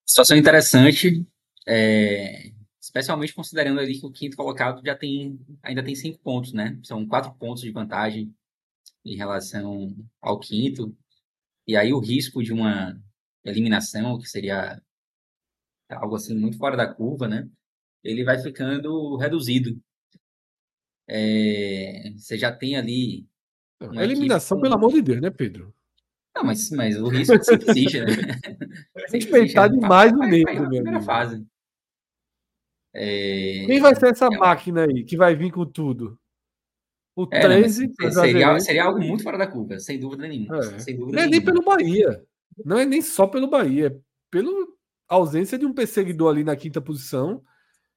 [0.06, 1.26] Situação interessante,
[1.66, 6.78] é, especialmente considerando ali que o quinto colocado já tem, ainda tem cinco pontos, né?
[6.82, 8.34] São quatro pontos de vantagem
[9.04, 10.94] em relação ao quinto.
[11.66, 13.00] E aí o risco de uma
[13.44, 14.82] eliminação, que seria
[15.88, 17.48] algo assim muito fora da curva, né?
[18.02, 19.80] Ele vai ficando reduzido.
[21.06, 23.26] É, você já tem ali.
[23.80, 24.62] A eliminação, com...
[24.62, 25.74] pelo amor de Deus, né, Pedro?
[26.34, 28.06] Não, mas, mas o risco sempre existe, né?
[29.10, 31.44] Respeitar demais o medo, primeira fase.
[32.94, 33.64] É...
[33.66, 36.18] Quem vai ser essa é máquina aí que vai vir com tudo?
[37.16, 40.58] O é, 13 seria, seria algo muito fora da curva, sem dúvida nenhuma.
[40.58, 40.78] É.
[40.78, 42.24] Sem dúvida não é nem pelo Bahia.
[42.64, 44.00] Não é nem só pelo Bahia, é
[44.30, 44.50] pela
[45.08, 47.42] ausência de um perseguidor ali na quinta posição,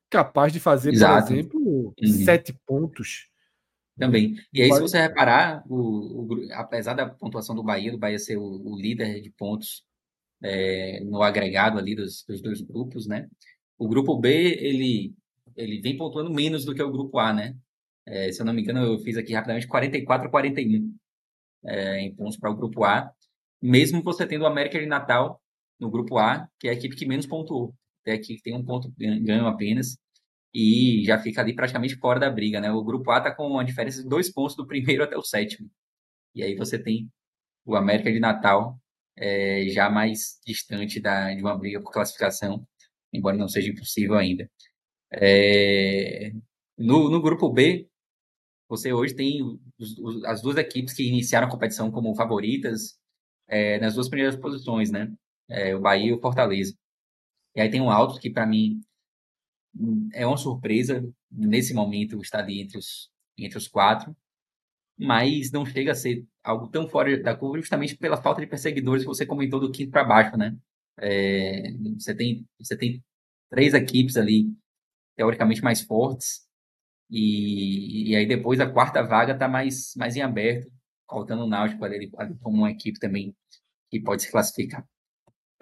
[0.09, 1.27] capaz de fazer, Exato.
[1.27, 2.25] por exemplo, uhum.
[2.25, 3.29] sete pontos.
[3.98, 4.36] Também.
[4.52, 8.38] E aí, se você reparar, o, o, apesar da pontuação do Bahia, do Bahia ser
[8.38, 9.84] o, o líder de pontos
[10.41, 13.30] é, no agregado ali dos, dos, dois grupos, né?
[13.78, 14.30] O grupo B,
[14.60, 15.14] ele,
[15.56, 17.56] ele vem pontuando menos do que o grupo A, né?
[18.06, 20.96] É, se eu não me engano, eu fiz aqui rapidamente 44 a 41
[21.66, 23.12] é, em pontos para o grupo A,
[23.62, 25.41] mesmo você tendo o América de Natal
[25.80, 27.74] no grupo A, que é a equipe que menos pontuou.
[28.06, 29.98] É aqui que tem um ponto ganho apenas
[30.54, 32.72] e já fica ali praticamente fora da briga, né?
[32.72, 35.70] O grupo A está com uma diferença de dois pontos do primeiro até o sétimo.
[36.36, 37.10] E aí você tem
[37.66, 38.80] o América de Natal
[39.18, 42.68] é, já mais distante da, de uma briga por classificação,
[43.12, 44.49] embora não seja impossível ainda.
[45.12, 46.32] É,
[46.78, 47.88] no, no grupo B,
[48.68, 49.41] você hoje tem
[49.80, 52.97] os, os, as duas equipes que iniciaram a competição como favoritas
[53.47, 55.12] é, nas duas primeiras posições, né?
[55.49, 56.76] É, o Bahia e o Fortaleza.
[57.56, 58.82] E aí tem o Alto, que para mim
[60.13, 64.15] é uma surpresa nesse momento estar entre os, entre os quatro,
[64.97, 69.03] mas não chega a ser algo tão fora da curva justamente pela falta de perseguidores
[69.03, 70.55] que você comentou do quinto para baixo, né?
[70.99, 73.03] É, você, tem, você tem
[73.49, 74.53] três equipes ali
[75.15, 76.47] teoricamente mais fortes
[77.09, 80.71] e, e aí depois a quarta vaga está mais, mais em aberto,
[81.09, 82.09] faltando o Náutico ali
[82.41, 83.36] como uma equipe também
[83.89, 84.88] que pode se classificar.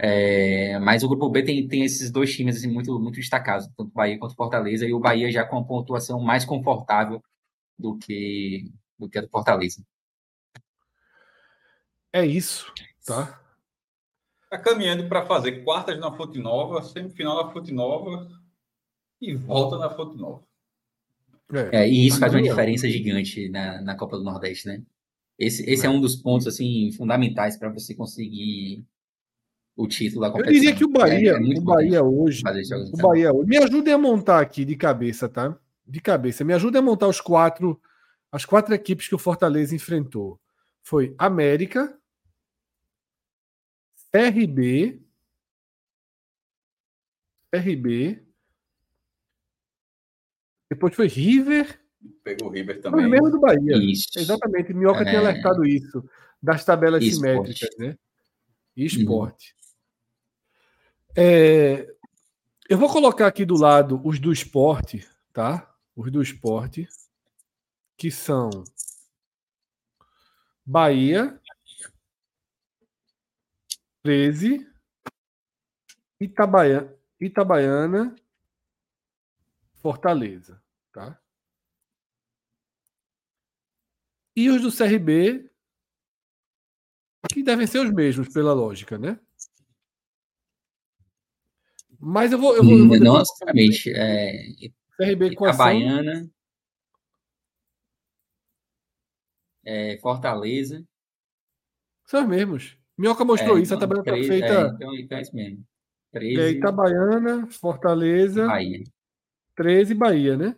[0.04, 3.90] É, mas o grupo B tem, tem esses dois times assim, muito, muito destacados, tanto
[3.90, 7.22] o Bahia quanto o Fortaleza, e o Bahia já com uma pontuação mais confortável
[7.78, 9.86] do que, do que a do Fortaleza.
[12.12, 12.74] É isso,
[13.06, 13.40] tá?
[14.46, 18.28] Está caminhando para fazer quartas na Fonte Nova, semifinal na Fonte Nova
[19.22, 20.44] e volta na Fonte Nova.
[21.54, 24.82] É, é, e isso faz uma diferença gigante na, na Copa do Nordeste, né?
[25.38, 25.88] Esse, esse é.
[25.88, 28.84] é um dos pontos assim fundamentais para você conseguir
[29.76, 30.56] o título da competição.
[30.56, 32.44] Eu diria que o Bahia, é, é o Bahia hoje,
[32.94, 35.58] o Bahia hoje, me ajudem a montar aqui de cabeça, tá?
[35.86, 37.80] De cabeça, me ajudem a montar os quatro,
[38.32, 40.40] as quatro equipes que o Fortaleza enfrentou.
[40.84, 41.98] Foi América,
[44.14, 45.02] RB,
[47.54, 48.24] RB,
[50.72, 51.82] depois foi River.
[52.24, 53.02] Pegou o River também.
[53.02, 53.76] Foi o mesmo do Bahia.
[53.76, 54.18] Isso.
[54.18, 54.74] Exatamente.
[54.74, 55.06] Minhoca é...
[55.06, 56.02] tinha alertado isso,
[56.42, 57.30] das tabelas esporte.
[57.30, 57.98] simétricas, né?
[58.78, 59.54] E esporte.
[61.16, 61.88] É...
[62.70, 65.76] Eu vou colocar aqui do lado os do esporte, tá?
[65.96, 66.88] Os do esporte,
[67.98, 68.50] que são
[70.66, 71.40] Bahia,
[74.04, 74.66] 13,
[76.20, 78.16] Itabaiana, Itabaiana
[79.82, 81.20] Fortaleza, tá?
[84.36, 85.52] E os do CRB,
[87.34, 89.20] que devem ser os mesmos, pela lógica, né?
[92.02, 92.56] Mas eu vou.
[92.56, 93.92] Eu vou, eu vou Não necessariamente.
[93.96, 94.34] É...
[94.98, 96.30] CRB com a Baiana.
[99.64, 100.84] É, Fortaleza.
[102.06, 102.78] São os mesmos.
[102.98, 104.46] Minhoca mostrou é, isso, então, a tabela está feita.
[104.46, 105.66] É, então, então é isso mesmo.
[106.12, 106.42] 13...
[106.42, 108.48] É, Itabaiana, Fortaleza.
[108.48, 108.84] Bahia.
[109.56, 110.56] 13 Bahia, né?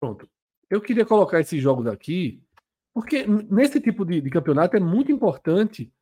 [0.00, 0.28] Pronto.
[0.68, 2.42] Eu queria colocar esses jogos aqui,
[2.94, 5.92] porque nesse tipo de, de campeonato é muito importante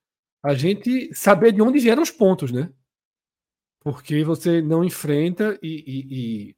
[0.42, 2.70] a gente saber de onde vieram os pontos, né?
[3.80, 6.56] Porque você não enfrenta e, e, e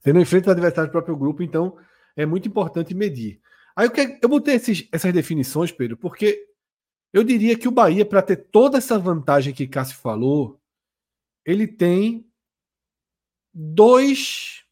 [0.00, 1.78] você não enfrenta o adversário do próprio grupo, então
[2.16, 3.40] é muito importante medir.
[3.76, 6.48] Aí eu, quero, eu botei esses, essas definições, Pedro, porque
[7.12, 10.60] eu diria que o Bahia, para ter toda essa vantagem que Cássio falou,
[11.44, 12.28] ele tem
[13.54, 14.64] dois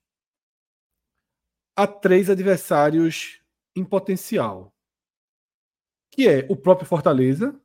[1.76, 3.43] a três adversários
[3.74, 4.72] em potencial.
[6.10, 7.58] Que é o próprio Fortaleza,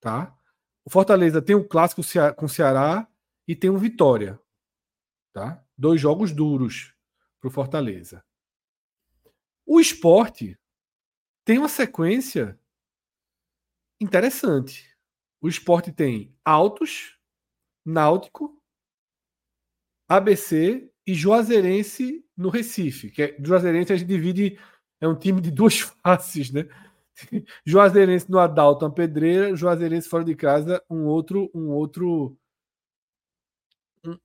[0.00, 0.36] tá?
[0.84, 2.02] O Fortaleza tem um clássico
[2.36, 3.06] com o Ceará
[3.46, 4.40] e tem um Vitória,
[5.32, 5.64] tá?
[5.76, 6.94] Dois jogos duros
[7.40, 8.24] para o Fortaleza.
[9.66, 10.58] O esporte
[11.44, 12.58] tem uma sequência
[14.00, 14.88] interessante.
[15.40, 17.18] O esporte tem Altos,
[17.84, 18.60] Náutico,
[20.08, 23.10] ABC e Juazeirense no Recife.
[23.10, 24.58] Que é, Juazeirense a gente divide,
[25.00, 26.68] é um time de duas faces, né?
[27.64, 32.36] Juazeirense no Adalto, uma pedreira, Juazeirense fora de casa, um outro, um outro,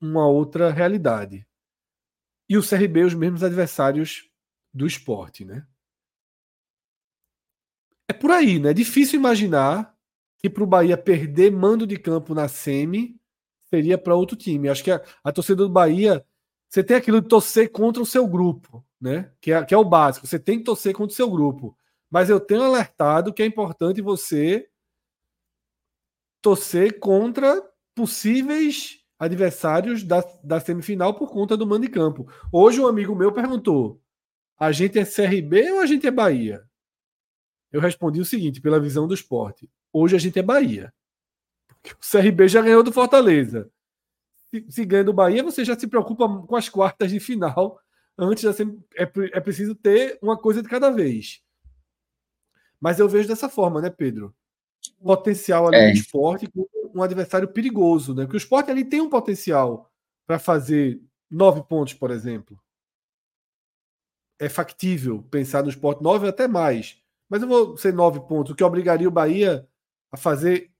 [0.00, 1.46] uma outra realidade.
[2.48, 4.30] E o CRB, os mesmos adversários
[4.72, 5.66] do esporte, né?
[8.08, 8.70] É por aí, né?
[8.70, 9.94] É difícil imaginar
[10.38, 13.18] que para o Bahia perder mando de campo na semi
[13.68, 14.68] seria para outro time.
[14.68, 16.24] Acho que a, a, torcida do Bahia,
[16.68, 19.30] você tem aquilo de torcer contra o seu grupo, né?
[19.40, 20.26] Que é, que é o básico.
[20.26, 21.78] Você tem que torcer contra o seu grupo.
[22.10, 24.68] Mas eu tenho alertado que é importante você
[26.42, 27.62] torcer contra
[27.94, 32.28] possíveis adversários da, da semifinal por conta do mando de campo.
[32.52, 34.00] Hoje um amigo meu perguntou:
[34.58, 36.64] a gente é CRB ou a gente é Bahia?
[37.70, 40.92] Eu respondi o seguinte, pela visão do esporte: hoje a gente é Bahia.
[41.68, 43.70] Porque o CRB já ganhou do Fortaleza.
[44.50, 47.80] Se, se ganha do Bahia, você já se preocupa com as quartas de final.
[48.18, 49.02] Antes é,
[49.32, 51.42] é preciso ter uma coisa de cada vez.
[52.80, 54.34] Mas eu vejo dessa forma, né, Pedro?
[55.02, 55.92] Potencial ali é.
[55.92, 58.24] do esporte com um adversário perigoso, né?
[58.24, 59.90] Porque o esporte ali tem um potencial
[60.26, 61.00] para fazer
[61.30, 62.58] nove pontos, por exemplo.
[64.38, 67.02] É factível pensar no esporte nove até mais.
[67.28, 69.68] Mas eu vou ser nove pontos, o que obrigaria o Bahia
[70.12, 70.70] a fazer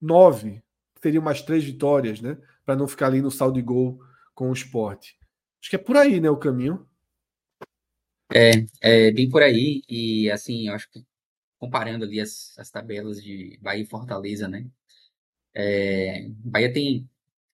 [0.00, 0.62] nove.
[1.00, 2.36] Seriam mais três vitórias, né?
[2.64, 4.02] Para não ficar ali no saldo de gol
[4.34, 5.19] com o esporte.
[5.60, 6.86] Acho que é por aí, né, o caminho.
[8.32, 8.66] É,
[9.08, 9.82] é bem por aí.
[9.88, 11.04] E assim, eu acho que
[11.58, 14.66] comparando ali as, as tabelas de Bahia e Fortaleza, né?
[15.54, 17.08] É, Bahia tem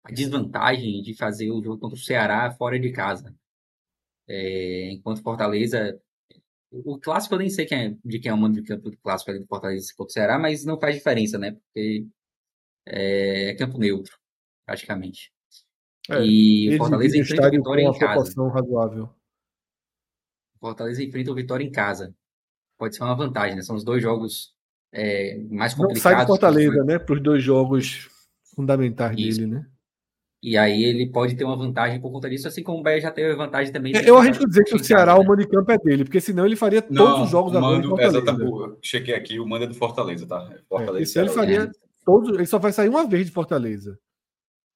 [0.04, 3.34] a desvantagem de fazer o jogo contra o Ceará fora de casa.
[4.28, 6.00] É, enquanto Fortaleza.
[6.72, 8.98] O clássico eu nem sei quem é, de quem é o mando de campo do
[8.98, 11.52] clássico ali do Fortaleza contra o Ceará, mas não faz diferença, né?
[11.52, 12.06] Porque
[12.86, 14.18] é, é campo neutro,
[14.66, 15.32] praticamente.
[16.10, 18.48] É, e Fortaleza enfrenta o Vitória em casa.
[18.48, 19.08] Razoável.
[20.60, 22.14] Fortaleza enfrenta o Vitória em casa.
[22.78, 23.62] Pode ser uma vantagem, né?
[23.62, 24.54] São os dois jogos
[24.92, 26.04] é, mais complicados.
[26.04, 26.98] Não sai de Fortaleza, né?
[26.98, 28.08] Para os dois jogos
[28.54, 29.40] fundamentais Isso.
[29.40, 29.66] dele, né?
[30.42, 33.10] E aí ele pode ter uma vantagem por conta disso, assim como o Bahia já
[33.10, 33.96] teve vantagem também.
[33.96, 35.20] É, eu arrisco dizer que o Ceará, né?
[35.20, 37.78] o mando de campo é dele, porque senão ele faria todos Não, os jogos agora
[37.78, 40.48] mando, Exatamente, eu chequei aqui, o mando é do Fortaleza, tá?
[40.52, 41.70] É, Fortaleza é, ele faria é.
[42.04, 43.98] todos, ele só vai sair uma vez de Fortaleza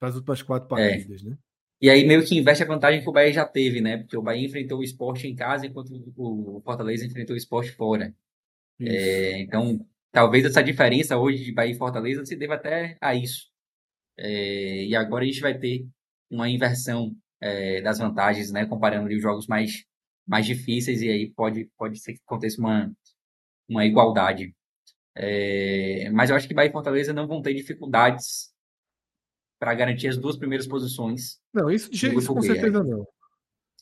[0.01, 0.91] para as últimas quatro é.
[0.91, 1.37] partidas, né?
[1.81, 3.99] E aí meio que investe a vantagem que o Bahia já teve, né?
[3.99, 8.15] Porque o Bahia enfrentou o esporte em casa, enquanto o Fortaleza enfrentou o esporte fora.
[8.81, 13.51] É, então, talvez essa diferença hoje de Bahia e Fortaleza se deva até a isso.
[14.19, 15.87] É, e agora a gente vai ter
[16.31, 18.67] uma inversão é, das vantagens, né?
[18.67, 19.85] Comparando os jogos mais,
[20.27, 22.93] mais difíceis, e aí pode, pode ser que aconteça uma,
[23.69, 24.55] uma igualdade.
[25.15, 28.50] É, mas eu acho que Bahia e Fortaleza não vão ter dificuldades
[29.61, 31.39] para garantir as duas primeiras posições.
[31.53, 33.07] Não, isso, isso com certeza não.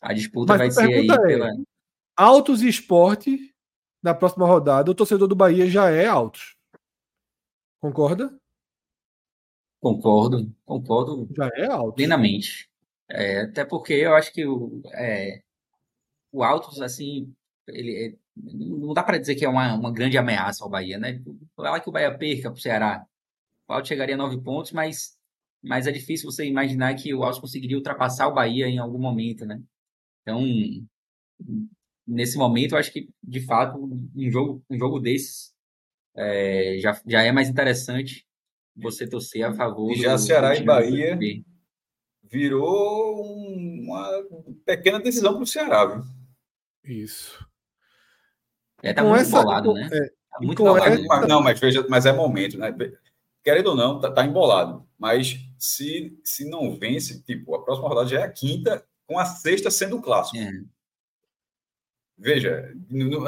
[0.02, 1.50] A disputa Mas vai ser aí é, pela.
[2.16, 3.54] Autos e esporte,
[4.02, 6.56] na próxima rodada, o torcedor do Bahia já é Autos.
[7.80, 8.36] Concorda?
[9.80, 11.28] Concordo, concordo.
[11.36, 11.94] Já é alto.
[11.94, 12.68] Plenamente.
[13.08, 15.40] É, até porque eu acho que o, é,
[16.32, 17.32] o Autos, assim,
[17.68, 21.22] ele, é, não dá para dizer que é uma, uma grande ameaça ao Bahia, né?
[21.54, 23.06] Falar que o Bahia perca para o Ceará.
[23.68, 25.17] O Autos chegaria a nove pontos, mas
[25.62, 29.44] mas é difícil você imaginar que o Alves conseguiria ultrapassar o Bahia em algum momento,
[29.44, 29.60] né?
[30.22, 30.42] Então,
[32.06, 33.78] nesse momento, eu acho que, de fato,
[34.14, 35.52] um jogo, um jogo desses
[36.16, 38.26] é, já, já é mais interessante
[38.76, 39.92] você torcer a favor.
[39.92, 41.18] E já do, Ceará do e Bahia
[42.22, 44.06] virou uma
[44.64, 46.04] pequena decisão para o Ceará, viu?
[46.84, 47.46] Isso.
[48.82, 49.88] É, tá muito essa, embolado, né?
[49.92, 50.94] É, tá muito embolado.
[50.94, 51.26] Essa...
[51.26, 52.74] Não, mas veja, mas é momento, né?
[53.42, 54.86] Querendo ou não, tá, tá embolado.
[54.98, 59.24] Mas se, se não vence, tipo, a próxima rodada já é a quinta, com a
[59.24, 60.36] sexta sendo o clássico.
[60.36, 60.50] É.
[62.16, 62.74] Veja,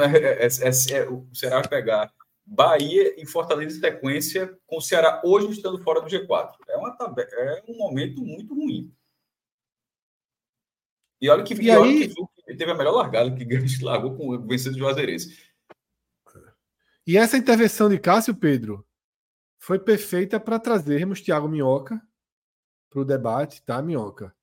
[0.03, 2.13] é, é, é, é, o Ceará vai pegar
[2.45, 6.53] Bahia e Fortaleza em sequência, com o Ceará hoje estando fora do G4.
[6.67, 8.93] É, uma, é um momento muito ruim.
[11.21, 13.45] E olha que, e, e olha que teve a melhor largada que
[13.83, 15.51] largou com o vencedor do Juazeirense.
[17.07, 18.85] E essa intervenção de Cássio, Pedro,
[19.57, 22.01] foi perfeita para trazermos Thiago Minhoca
[22.91, 24.35] para o debate, tá, Minhoca?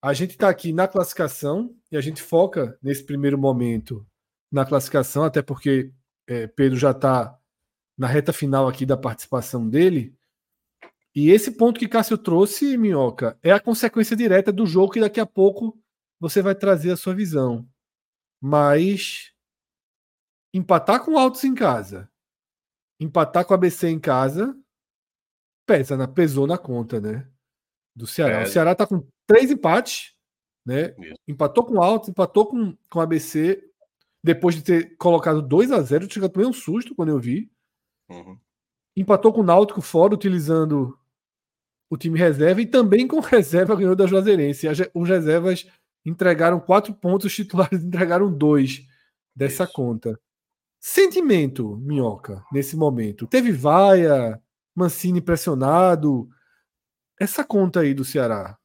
[0.00, 4.06] A gente está aqui na classificação e a gente foca nesse primeiro momento
[4.52, 5.92] na classificação, até porque
[6.28, 7.36] é, Pedro já está
[7.98, 10.14] na reta final aqui da participação dele.
[11.12, 15.18] E esse ponto que Cássio trouxe, Minhoca, é a consequência direta do jogo que daqui
[15.18, 15.76] a pouco
[16.20, 17.68] você vai trazer a sua visão.
[18.40, 19.32] Mas
[20.54, 22.08] empatar com altos em casa
[23.00, 24.54] empatar com a ABC em casa
[25.66, 27.26] pesa, na, pesou na conta, né?
[27.94, 28.40] Do Ceará.
[28.40, 28.44] É.
[28.44, 30.14] O Ceará tá com três empates,
[30.64, 30.94] né?
[30.98, 31.14] Isso.
[31.26, 33.62] Empatou com o Alto, empatou com, com a ABC,
[34.22, 37.50] depois de ter colocado 2 a 0 eu tomei um susto quando eu vi.
[38.08, 38.38] Uhum.
[38.96, 40.98] Empatou com o Náutico fora, utilizando
[41.88, 44.66] o time reserva, e também com reserva ganhou da Juazeirense.
[44.94, 45.66] Os reservas
[46.04, 48.86] entregaram quatro pontos, os titulares entregaram dois
[49.34, 49.72] dessa Isso.
[49.72, 50.20] conta.
[50.80, 53.26] Sentimento, Minhoca, nesse momento.
[53.26, 54.40] Teve vaia,
[54.74, 56.28] Mancini pressionado.
[57.20, 58.56] Essa conta aí do Ceará.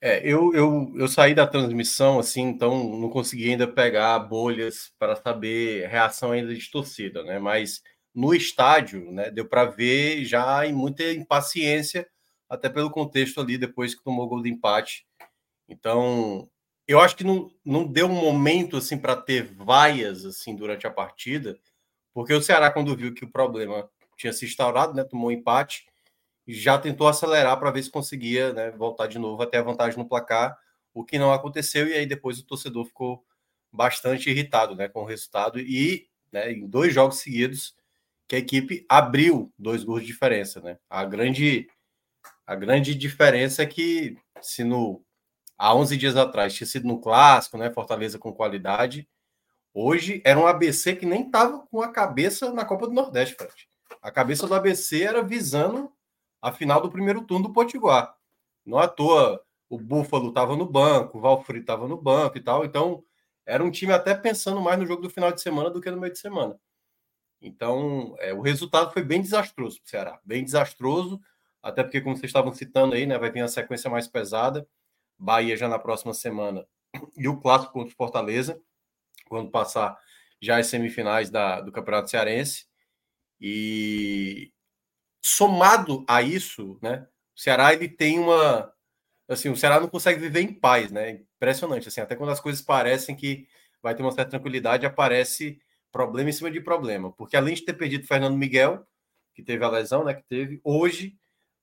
[0.00, 5.14] É, eu, eu, eu saí da transmissão, assim, então não consegui ainda pegar bolhas para
[5.14, 7.38] saber reação ainda de torcida, né?
[7.38, 7.80] Mas
[8.12, 12.04] no estádio, né, deu para ver já em muita impaciência,
[12.48, 15.06] até pelo contexto ali depois que tomou o gol de empate.
[15.68, 16.50] Então,
[16.88, 20.90] eu acho que não, não deu um momento assim para ter vaias assim durante a
[20.90, 21.56] partida,
[22.12, 25.86] porque o Ceará quando viu que o problema tinha se instaurado, né, tomou um empate,
[26.46, 30.08] já tentou acelerar para ver se conseguia né, voltar de novo até a vantagem no
[30.08, 30.56] placar,
[30.92, 33.24] o que não aconteceu, e aí depois o torcedor ficou
[33.72, 37.74] bastante irritado né, com o resultado, e né, em dois jogos seguidos
[38.28, 40.60] que a equipe abriu dois gols de diferença.
[40.60, 40.78] Né?
[40.88, 41.68] A, grande,
[42.46, 45.02] a grande diferença é que se no,
[45.56, 49.08] há 11 dias atrás tinha sido no clássico, né, Fortaleza com qualidade,
[49.72, 53.68] hoje era um ABC que nem estava com a cabeça na Copa do Nordeste, Fred.
[54.00, 55.92] A cabeça do ABC era visando
[56.42, 58.14] a final do primeiro turno do Potiguar.
[58.66, 62.64] Não à toa o Búfalo estava no banco, o Valfri estava no banco e tal.
[62.64, 63.02] Então,
[63.46, 65.98] era um time até pensando mais no jogo do final de semana do que no
[65.98, 66.60] meio de semana.
[67.40, 70.20] Então, é, o resultado foi bem desastroso para o Ceará.
[70.24, 71.18] Bem desastroso,
[71.62, 74.68] até porque, como vocês estavam citando aí, né, vai vir a sequência mais pesada.
[75.18, 76.66] Bahia já na próxima semana
[77.16, 78.60] e o clássico contra o Fortaleza,
[79.28, 79.96] quando passar
[80.40, 82.66] já as semifinais da, do Campeonato Cearense.
[83.40, 84.52] E,
[85.22, 87.06] somado a isso, né?
[87.36, 88.72] O Ceará ele tem uma
[89.28, 91.22] assim, o Ceará não consegue viver em paz, né?
[91.36, 93.46] Impressionante assim, até quando as coisas parecem que
[93.82, 95.60] vai ter uma certa tranquilidade, aparece
[95.90, 98.86] problema em cima de problema, porque além de ter perdido Fernando Miguel,
[99.34, 101.16] que teve a lesão, né, que teve hoje,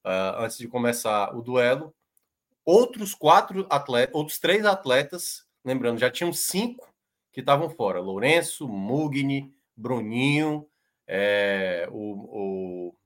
[0.06, 1.94] uh, antes de começar o duelo,
[2.66, 6.94] outros quatro atletas, outros três atletas, lembrando, já tinham cinco
[7.32, 10.68] que estavam fora: Lourenço, Mugni, Bruninho,
[11.08, 12.99] é, o, o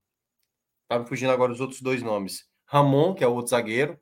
[0.94, 2.46] Tá me fugindo agora os outros dois nomes.
[2.68, 4.00] Ramon, que é o outro zagueiro,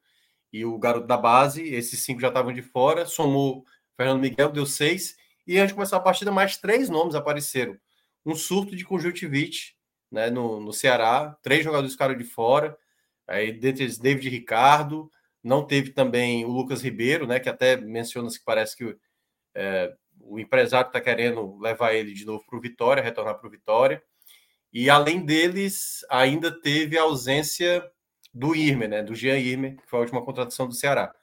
[0.52, 3.06] e o garoto da base, esses cinco já estavam de fora.
[3.06, 3.64] Somou
[3.96, 5.16] Fernando Miguel, deu seis.
[5.48, 7.78] E antes de começar a partida, mais três nomes apareceram.
[8.26, 9.78] Um surto de conjuntivite
[10.12, 12.78] né, no, no Ceará, três jogadores ficaram de fora.
[13.26, 15.10] Aí, dentre eles, David Ricardo.
[15.42, 18.98] Não teve também o Lucas Ribeiro, né, que até menciona-se que parece que
[19.56, 23.50] é, o empresário está querendo levar ele de novo para o Vitória, retornar para o
[23.50, 24.04] Vitória.
[24.74, 27.84] E além deles, ainda teve a ausência
[28.34, 29.03] do Irme, né?
[29.03, 31.13] Do Jean Irme, que foi a última contratação do Ceará.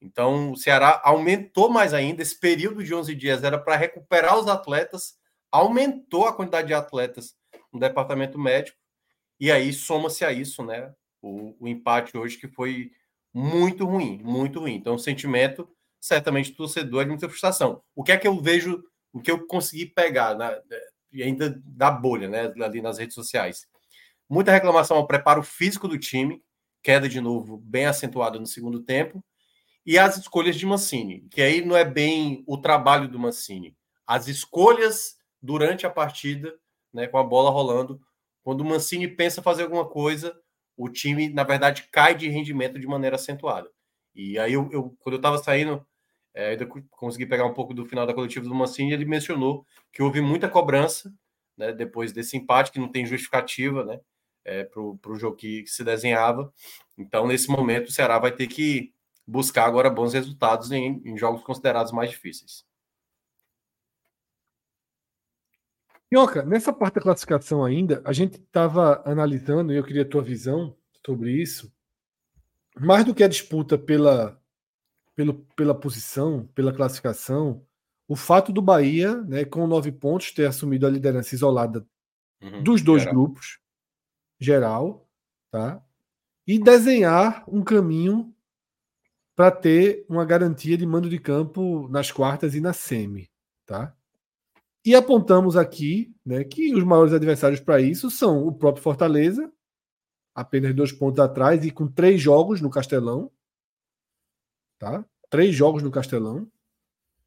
[0.00, 2.22] Então, o Ceará aumentou mais ainda.
[2.22, 5.14] Esse período de 11 dias era para recuperar os atletas,
[5.50, 7.34] aumentou a quantidade de atletas
[7.72, 8.76] no departamento médico.
[9.40, 10.92] E aí soma-se a isso, né?
[11.20, 12.90] O, o, empate hoje que foi
[13.32, 14.74] muito ruim, muito ruim.
[14.74, 15.68] Então, o sentimento,
[16.00, 17.82] certamente, do torcedor é de muita frustração.
[17.94, 20.60] O que é que eu vejo, o que eu consegui pegar na,
[21.12, 23.66] e ainda da bolha, né, ali nas redes sociais.
[24.28, 26.42] Muita reclamação ao preparo físico do time,
[26.82, 29.22] queda de novo bem acentuada no segundo tempo,
[29.84, 34.28] e as escolhas de Mancini, que aí não é bem o trabalho do Mancini, as
[34.28, 36.54] escolhas durante a partida,
[36.92, 38.00] né, com a bola rolando,
[38.42, 40.34] quando o Mancini pensa fazer alguma coisa,
[40.76, 43.68] o time, na verdade, cai de rendimento de maneira acentuada.
[44.14, 45.84] E aí, eu, eu quando eu estava saindo
[46.34, 50.02] é, ainda consegui pegar um pouco do final da coletiva do Mancini, ele mencionou que
[50.02, 51.12] houve muita cobrança
[51.56, 54.00] né, depois desse empate, que não tem justificativa né,
[54.44, 56.52] é, para o jogo que, que, se desenhava.
[56.96, 58.92] Então, nesse momento, o Ceará vai ter que
[59.26, 62.64] buscar agora bons resultados em, em jogos considerados mais difíceis.
[66.10, 70.22] Minhoca, nessa parte da classificação ainda, a gente estava analisando, e eu queria a tua
[70.22, 70.76] visão
[71.06, 71.72] sobre isso,
[72.78, 74.41] mais do que a disputa pela
[75.22, 77.64] pelo, pela posição, pela classificação,
[78.08, 81.86] o fato do Bahia, né, com nove pontos, ter assumido a liderança isolada
[82.42, 83.14] uhum, dos dois geral.
[83.14, 83.60] grupos,
[84.40, 85.08] geral,
[85.50, 85.80] tá?
[86.46, 88.34] E desenhar um caminho
[89.36, 93.30] para ter uma garantia de mando de campo nas quartas e na semi,
[93.64, 93.96] tá?
[94.84, 99.50] E apontamos aqui né, que os maiores adversários para isso são o próprio Fortaleza,
[100.34, 103.30] apenas dois pontos atrás e com três jogos no Castelão,
[104.80, 105.04] tá?
[105.32, 106.46] Três jogos no Castelão.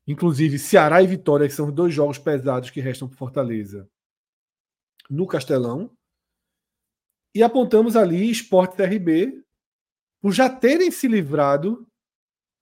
[0.06, 3.90] Inclusive Ceará e Vitória, que são os dois jogos pesados que restam para Fortaleza
[5.10, 5.90] no Castelão.
[7.34, 9.44] E apontamos ali Esporte TRB
[10.22, 11.88] por já terem se livrado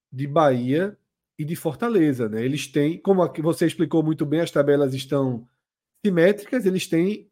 [0.10, 0.98] de Bahia
[1.38, 2.30] e de Fortaleza.
[2.30, 2.46] Né?
[2.46, 5.46] Eles têm, como você explicou muito bem, as tabelas estão
[6.06, 7.30] simétricas, eles têm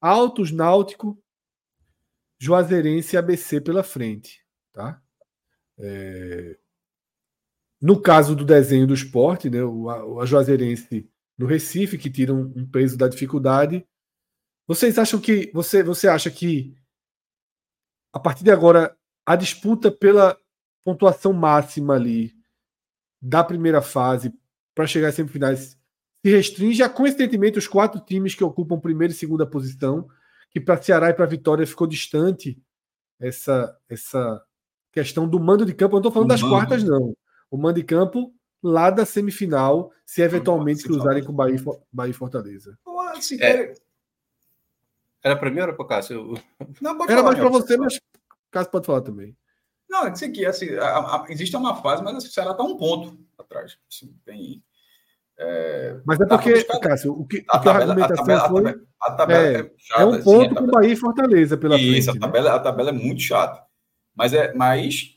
[0.00, 1.16] Altos, Náutico,
[2.40, 4.44] Juazeirense e ABC pela frente.
[4.72, 5.00] Tá?
[5.78, 6.58] É...
[7.82, 12.52] no caso do desenho do esporte, né, o, a Juazeirense no Recife, que tira um,
[12.56, 13.84] um, peso da dificuldade.
[14.68, 15.50] Vocês acham que.
[15.52, 16.76] Você, você acha que
[18.12, 20.38] a partir de agora a disputa pela
[20.84, 22.32] pontuação máxima ali
[23.20, 24.32] da primeira fase
[24.74, 25.76] para chegar às semifinais
[26.24, 30.08] se restringe a coincidentemente os quatro times que ocupam primeira e segunda posição,
[30.50, 32.62] que para Ceará e para Vitória ficou distante
[33.18, 34.40] essa essa
[34.92, 35.96] questão do mando de campo.
[35.96, 36.54] Eu não estou falando o das mando.
[36.54, 37.16] quartas, não.
[37.52, 41.58] O mando de campo lá da semifinal, se eventualmente cruzarem com Bahia,
[41.92, 42.78] Bahia e Fortaleza.
[43.14, 43.74] Assim, é.
[45.22, 46.32] Era para mim ou era para Cássio?
[46.80, 48.00] Não, era mais para você, mas
[48.50, 49.36] Cássio pode falar também.
[49.86, 52.62] Não, é que aqui, assim, a, a, existe uma fase, mas assim, o Ceará está
[52.62, 53.76] um ponto atrás.
[53.86, 54.64] Assim, tem,
[55.38, 58.80] é, mas é porque, Cássio, o que a, tabela, a argumentação a tabela, foi.
[59.00, 62.10] A tabela, é, é, chata, é, um ponto assim, com Bahia e Fortaleza pela Isso,
[62.10, 62.16] frente.
[62.16, 62.56] a tabela, né?
[62.56, 63.62] a tabela é muito chata.
[64.14, 65.11] Mas, é, mas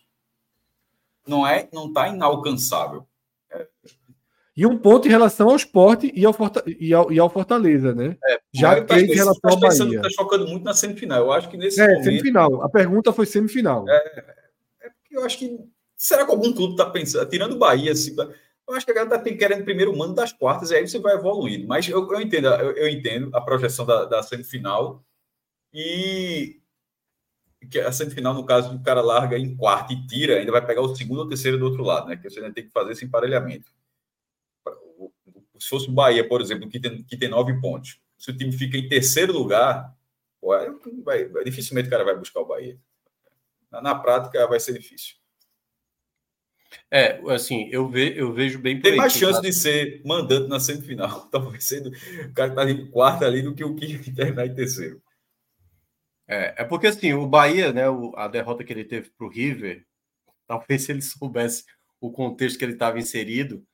[1.28, 3.06] não é, não está inalcançável.
[3.52, 3.68] É.
[4.58, 7.94] E um ponto em relação ao esporte e ao, Forta, e ao, e ao Fortaleza,
[7.94, 8.18] né?
[8.26, 9.98] É, Já três em relação ao Bahia.
[9.98, 11.26] Está chocando muito na semifinal.
[11.26, 12.04] Eu acho que nesse é, momento...
[12.06, 12.62] semifinal.
[12.62, 13.86] A pergunta foi semifinal.
[13.90, 13.96] É,
[14.82, 15.60] é porque eu acho que
[15.98, 18.16] será que algum clube está pensando, tirando o Bahia, assim,
[18.68, 21.16] eu acho que a galera está querendo primeiro mando das quartas, e aí você vai
[21.16, 21.68] evoluindo.
[21.68, 25.04] Mas eu, eu entendo, eu, eu, entendo a projeção da, da semifinal
[25.74, 26.62] e
[27.66, 30.82] que a semifinal, no caso, o cara larga em quarto e tira, ainda vai pegar
[30.82, 32.16] o segundo ou terceiro do outro lado, né?
[32.16, 33.72] Que você ainda tem que fazer esse emparelhamento.
[35.60, 38.52] Se fosse o Bahia, por exemplo, que tem, que tem nove pontos, se o time
[38.52, 39.96] fica em terceiro lugar,
[40.42, 40.50] pô,
[41.04, 42.78] vai, dificilmente o cara vai buscar o Bahia.
[43.72, 45.16] Na, na prática, vai ser difícil.
[46.92, 51.28] É, assim, eu, ve, eu vejo bem Tem mais chance de ser mandante na semifinal,
[51.32, 54.54] talvez sendo o cara que tá em quarto ali do que o que terminar em
[54.54, 55.02] terceiro.
[56.28, 57.84] É, é porque assim, o Bahia, né,
[58.16, 59.86] a derrota que ele teve para o River,
[60.48, 61.64] talvez se ele soubesse
[62.00, 63.66] o contexto que ele estava inserido,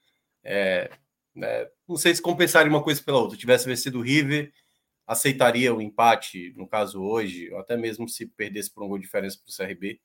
[0.44, 0.90] é,
[1.36, 3.38] né, não sei se compensaria uma coisa pela outra.
[3.38, 4.52] Tivesse vencido o River,
[5.06, 9.06] aceitaria o empate, no caso hoje, ou até mesmo se perdesse por um gol de
[9.06, 10.00] diferença para o CRB.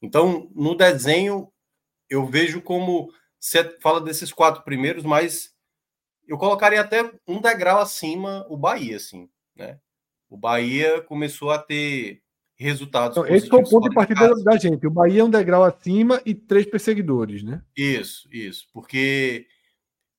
[0.00, 1.52] Então, no desenho,
[2.08, 5.54] eu vejo como você fala desses quatro primeiros, mas
[6.26, 9.78] eu colocaria até um degrau acima o Bahia, assim, né?
[10.30, 12.22] O Bahia começou a ter
[12.54, 13.16] resultados.
[13.16, 14.86] Então, esse foi o ponto de partida da gente.
[14.86, 17.62] O Bahia é um degrau acima e três perseguidores, né?
[17.76, 18.68] Isso, isso.
[18.72, 19.46] Porque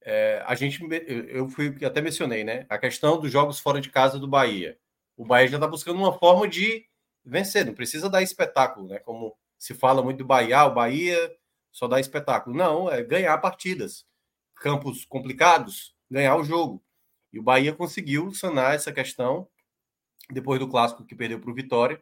[0.03, 0.81] é, a gente,
[1.29, 2.65] eu fui até mencionei, né?
[2.67, 4.77] A questão dos jogos fora de casa do Bahia.
[5.15, 6.85] O Bahia já está buscando uma forma de
[7.23, 8.99] vencer, não precisa dar espetáculo, né?
[8.99, 11.31] Como se fala muito do Bahia, ah, o Bahia
[11.71, 12.55] só dá espetáculo.
[12.55, 14.03] Não, é ganhar partidas.
[14.55, 16.83] Campos complicados, ganhar o jogo.
[17.31, 19.47] E o Bahia conseguiu sanar essa questão
[20.33, 22.01] depois do clássico que perdeu para o Vitória.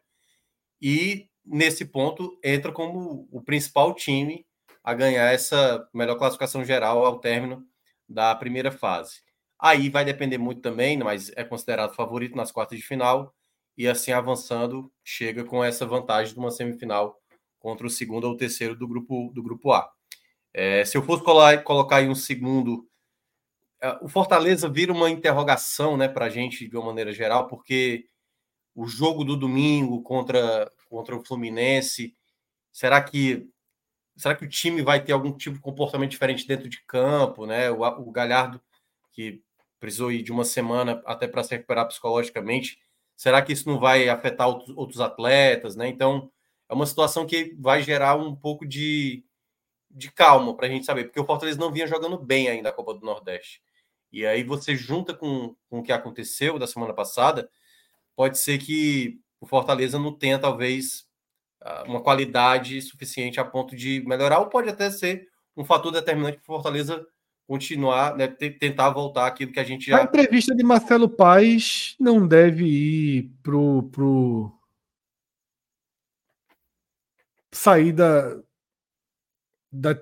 [0.82, 4.46] E nesse ponto entra como o principal time
[4.84, 7.66] a ganhar essa melhor classificação geral ao término
[8.08, 9.22] da primeira fase.
[9.60, 13.36] Aí vai depender muito também, mas é considerado favorito nas quartas de final
[13.78, 17.18] e assim avançando chega com essa vantagem de uma semifinal
[17.60, 19.90] contra o segundo ou terceiro do grupo, do grupo A.
[20.54, 22.88] É, se eu fosse colocar, colocar aí um segundo,
[23.82, 28.09] é, o Fortaleza vira uma interrogação né, para a gente de uma maneira geral, porque
[28.80, 32.16] o jogo do domingo contra, contra o Fluminense,
[32.72, 33.46] será que
[34.16, 37.70] será que o time vai ter algum tipo de comportamento diferente dentro de campo, né?
[37.70, 38.62] O, o Galhardo
[39.12, 39.42] que
[39.82, 42.80] precisou ir de uma semana até para se recuperar psicologicamente,
[43.18, 45.90] será que isso não vai afetar outros, outros atletas, né?
[45.90, 46.32] Então
[46.70, 49.26] é uma situação que vai gerar um pouco de,
[49.92, 52.74] de calma para a gente saber, porque o Fortaleza não vinha jogando bem ainda a
[52.74, 53.62] Copa do Nordeste.
[54.10, 57.50] E aí você junta com, com o que aconteceu da semana passada,
[58.20, 61.08] pode ser que o Fortaleza não tenha, talvez,
[61.62, 66.36] ah, uma qualidade suficiente a ponto de melhorar, ou pode até ser um fator determinante
[66.36, 67.08] para o Fortaleza
[67.48, 70.02] continuar, né, tentar voltar aquilo que a gente já.
[70.02, 74.52] A entrevista de Marcelo Paes não deve ir pro, pro
[77.54, 78.38] sair da,
[79.72, 79.98] da,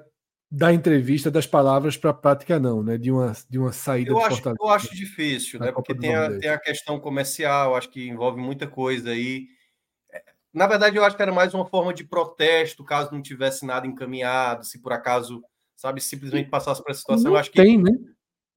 [0.49, 2.97] da entrevista, das palavras para a prática, não, né?
[2.97, 5.71] De uma, de uma saída eu acho, Eu acho difícil, né?
[5.71, 9.47] Porque tem a, tem a questão comercial, acho que envolve muita coisa aí.
[10.11, 10.23] É,
[10.53, 13.85] na verdade, eu acho que era mais uma forma de protesto, caso não tivesse nada
[13.85, 15.43] encaminhado, se por acaso,
[15.75, 17.25] sabe, simplesmente passasse para a situação.
[17.25, 17.91] Não eu acho que tem, né?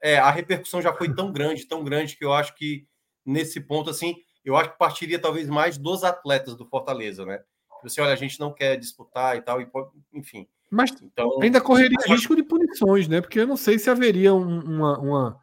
[0.02, 2.86] É, a repercussão já foi tão grande, tão grande, que eu acho que
[3.26, 4.14] nesse ponto, assim,
[4.44, 7.40] eu acho que partiria talvez mais dos atletas do Fortaleza, né?
[7.82, 9.68] Você olha, a gente não quer disputar e tal, e
[10.14, 10.46] enfim.
[10.70, 13.20] Mas então, ainda correria risco de punições, né?
[13.20, 15.40] Porque eu não sei se haveria uma, uma.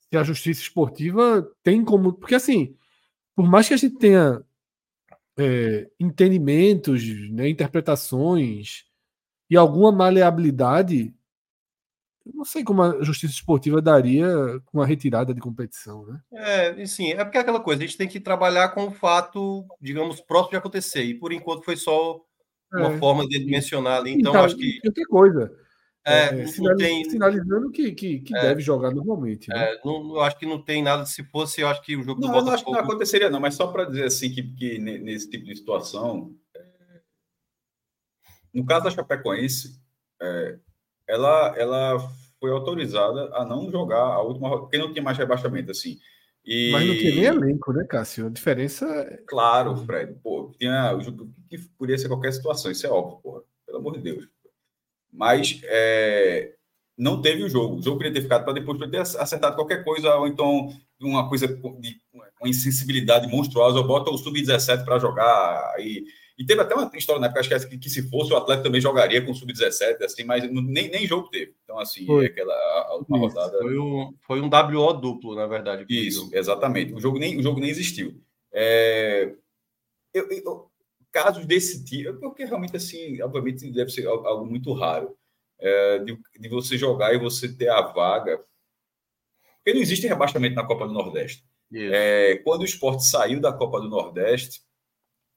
[0.00, 2.14] Se a justiça esportiva tem como.
[2.14, 2.74] Porque assim,
[3.36, 4.42] por mais que a gente tenha
[5.38, 8.84] é, entendimentos, né, interpretações
[9.50, 11.14] e alguma maleabilidade,
[12.32, 14.26] não sei como a justiça esportiva daria
[14.72, 16.20] uma retirada de competição, né?
[16.32, 19.66] É, sim, é porque é aquela coisa, a gente tem que trabalhar com o fato,
[19.78, 21.02] digamos, próximo de acontecer.
[21.02, 22.18] E por enquanto foi só
[22.74, 22.98] uma é.
[22.98, 24.12] forma de mencionar ali.
[24.12, 24.80] Então, então acho que.
[24.84, 25.64] Outra coisa.
[26.06, 27.10] É, é, sinaliz, tem...
[27.10, 29.48] Sinalizando que, que, que é, deve jogar normalmente.
[29.48, 29.72] Né?
[29.72, 31.06] É, não, acho que não tem nada.
[31.06, 32.46] Se fosse, eu acho que o jogo não, do Botafogo.
[32.46, 35.46] Não, acho que não aconteceria, não, mas só para dizer assim que, que nesse tipo
[35.46, 36.34] de situação.
[36.54, 37.00] É,
[38.52, 39.80] no caso da Chapecoense,
[40.20, 40.58] é,
[41.08, 41.98] ela, ela
[42.38, 45.98] foi autorizada a não jogar a última porque não tinha mais rebaixamento, assim.
[46.44, 46.70] E...
[46.70, 48.26] Mas não tinha nem elenco, né, Cássio?
[48.26, 48.86] A diferença.
[48.86, 50.14] É claro, Fred.
[50.22, 50.96] Pô, tinha.
[51.48, 53.42] Que podia ser qualquer situação, isso é óbvio, porra.
[53.64, 54.28] Pelo amor de Deus.
[55.12, 56.54] Mas é,
[56.98, 57.76] não teve o jogo.
[57.76, 60.68] O jogo poderia ter ficado para depois ter acertado qualquer coisa, ou então
[61.00, 65.72] uma coisa de uma insensibilidade monstruosa, ou bota o Sub-17 para jogar.
[65.76, 66.04] Aí e
[66.44, 69.24] teve até uma história na época, acho que, que se fosse o Atlético também jogaria
[69.24, 71.54] com o Sub-17, assim, mas nem, nem jogo teve.
[71.62, 72.26] Então, assim, foi.
[72.26, 73.58] aquela a última rodada.
[73.58, 75.84] Foi um, foi um WO duplo, na verdade.
[75.88, 76.92] Isso, exatamente.
[76.92, 78.20] O jogo nem, o jogo nem existiu.
[78.52, 79.32] É,
[80.12, 80.70] eu, eu,
[81.12, 85.16] casos desse tipo, porque realmente, assim, obviamente deve ser algo muito raro.
[85.60, 88.38] É, de, de você jogar e você ter a vaga.
[89.58, 91.44] Porque não existe rebaixamento na Copa do Nordeste.
[91.72, 94.60] É, quando o esporte saiu da Copa do Nordeste,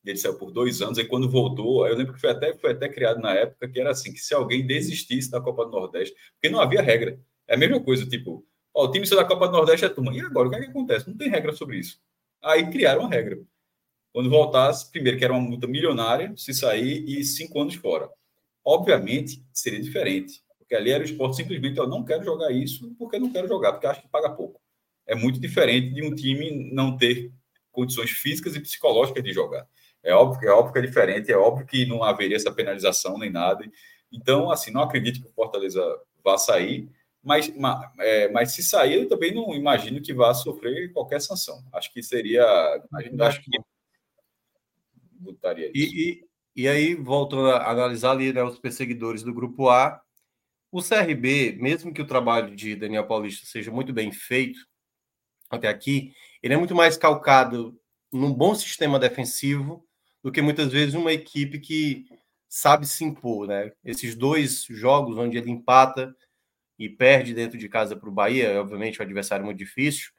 [0.09, 2.89] ele saiu por dois anos, aí quando voltou, eu lembro que foi até, foi até
[2.89, 6.49] criado na época que era assim, que se alguém desistisse da Copa do Nordeste, porque
[6.49, 7.19] não havia regra.
[7.47, 10.13] É a mesma coisa, tipo, ó, o time saiu da Copa do Nordeste é turma.
[10.13, 11.09] E agora, o que, é que acontece?
[11.09, 11.99] Não tem regra sobre isso.
[12.43, 13.39] Aí criaram uma regra.
[14.13, 18.09] Quando voltasse, primeiro que era uma multa milionária, se sair, e cinco anos fora.
[18.65, 20.41] Obviamente, seria diferente.
[20.57, 23.73] Porque ali era o esporte simplesmente, eu não quero jogar isso porque não quero jogar,
[23.73, 24.59] porque acho que paga pouco.
[25.05, 27.31] É muito diferente de um time não ter
[27.71, 29.65] condições físicas e psicológicas de jogar.
[30.07, 33.29] É óbvio, é óbvio que é diferente, é óbvio que não haveria essa penalização nem
[33.29, 33.69] nada.
[34.09, 35.83] Então, assim, não acredito que o Fortaleza
[36.23, 36.89] vá sair,
[37.21, 41.61] mas, mas, é, mas se sair, eu também não imagino que vá sofrer qualquer sanção.
[41.73, 42.41] Acho que seria.
[43.19, 43.51] Acho que
[45.19, 45.93] botaria isso.
[45.93, 46.23] E,
[46.55, 50.01] e, e aí, voltando a analisar ali né, os perseguidores do grupo A,
[50.71, 54.59] o CRB, mesmo que o trabalho de Daniel Paulista seja muito bem feito
[55.49, 57.77] até aqui, ele é muito mais calcado
[58.11, 59.86] num bom sistema defensivo
[60.27, 62.05] do que muitas vezes uma equipe que
[62.49, 63.71] sabe se impor, né?
[63.81, 66.13] Esses dois jogos onde ele empata
[66.77, 70.11] e perde dentro de casa para o Bahia, obviamente o adversário muito difícil,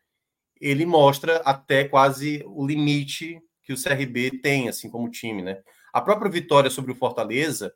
[0.59, 5.63] ele mostra até quase o limite que o CRB tem, assim como time, né?
[5.93, 7.75] A própria vitória sobre o Fortaleza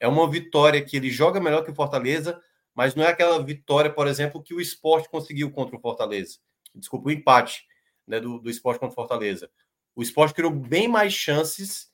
[0.00, 2.40] é uma vitória que ele joga melhor que o Fortaleza,
[2.74, 6.38] mas não é aquela vitória, por exemplo, que o esporte conseguiu contra o Fortaleza.
[6.74, 7.66] Desculpa, o empate
[8.06, 9.50] né, do, do esporte contra o Fortaleza.
[9.96, 11.90] O esporte criou bem mais chances,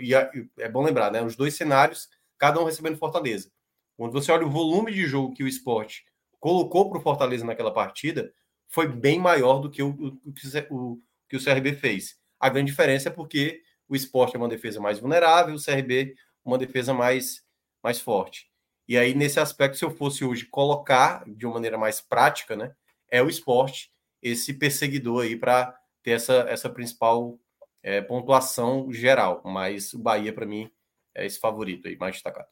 [0.00, 1.22] e é bom lembrar, né?
[1.22, 3.50] Os dois cenários, cada um recebendo Fortaleza.
[3.96, 6.04] Quando você olha o volume de jogo que o esporte
[6.38, 8.32] colocou para o Fortaleza naquela partida,
[8.68, 10.30] foi bem maior do que o, o,
[10.70, 12.18] o, que o CRB fez.
[12.38, 16.14] A grande diferença é porque o esporte é uma defesa mais vulnerável, o CRB
[16.46, 17.42] uma defesa mais,
[17.82, 18.48] mais forte.
[18.88, 22.72] E aí, nesse aspecto, se eu fosse hoje colocar de uma maneira mais prática, né,
[23.10, 23.92] é o esporte,
[24.22, 27.38] esse perseguidor aí para ter essa, essa principal
[27.86, 30.68] é, pontuação geral, mas o Bahia, para mim,
[31.14, 32.48] é esse favorito aí, mais destacado.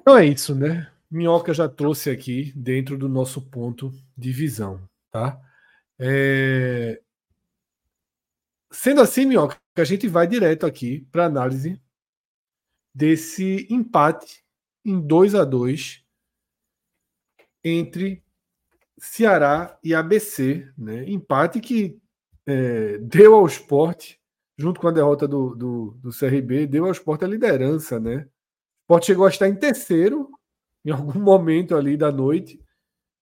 [0.00, 0.90] Então é isso, né?
[1.10, 5.38] Minhoca já trouxe aqui dentro do nosso ponto de visão, tá?
[5.98, 7.02] É...
[8.70, 11.78] Sendo assim, Minhoca, a gente vai direto aqui para análise
[12.94, 14.42] desse empate
[14.82, 16.02] em 2 a 2
[17.62, 18.24] entre
[18.96, 21.04] Ceará e ABC, né?
[21.06, 22.00] Empate que
[22.46, 24.20] é, deu ao esporte,
[24.56, 28.18] junto com a derrota do, do, do, CRB, deu ao esporte a liderança, né?
[28.18, 30.30] O esporte chegou a estar em terceiro
[30.84, 32.60] em algum momento ali da noite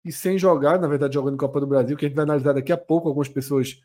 [0.05, 2.71] e sem jogar, na verdade, jogando Copa do Brasil, que a gente vai analisar daqui
[2.71, 3.83] a pouco, algumas pessoas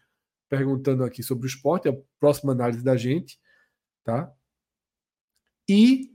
[0.49, 3.39] perguntando aqui sobre o esporte, é a próxima análise da gente,
[4.03, 4.33] tá?
[5.69, 6.11] E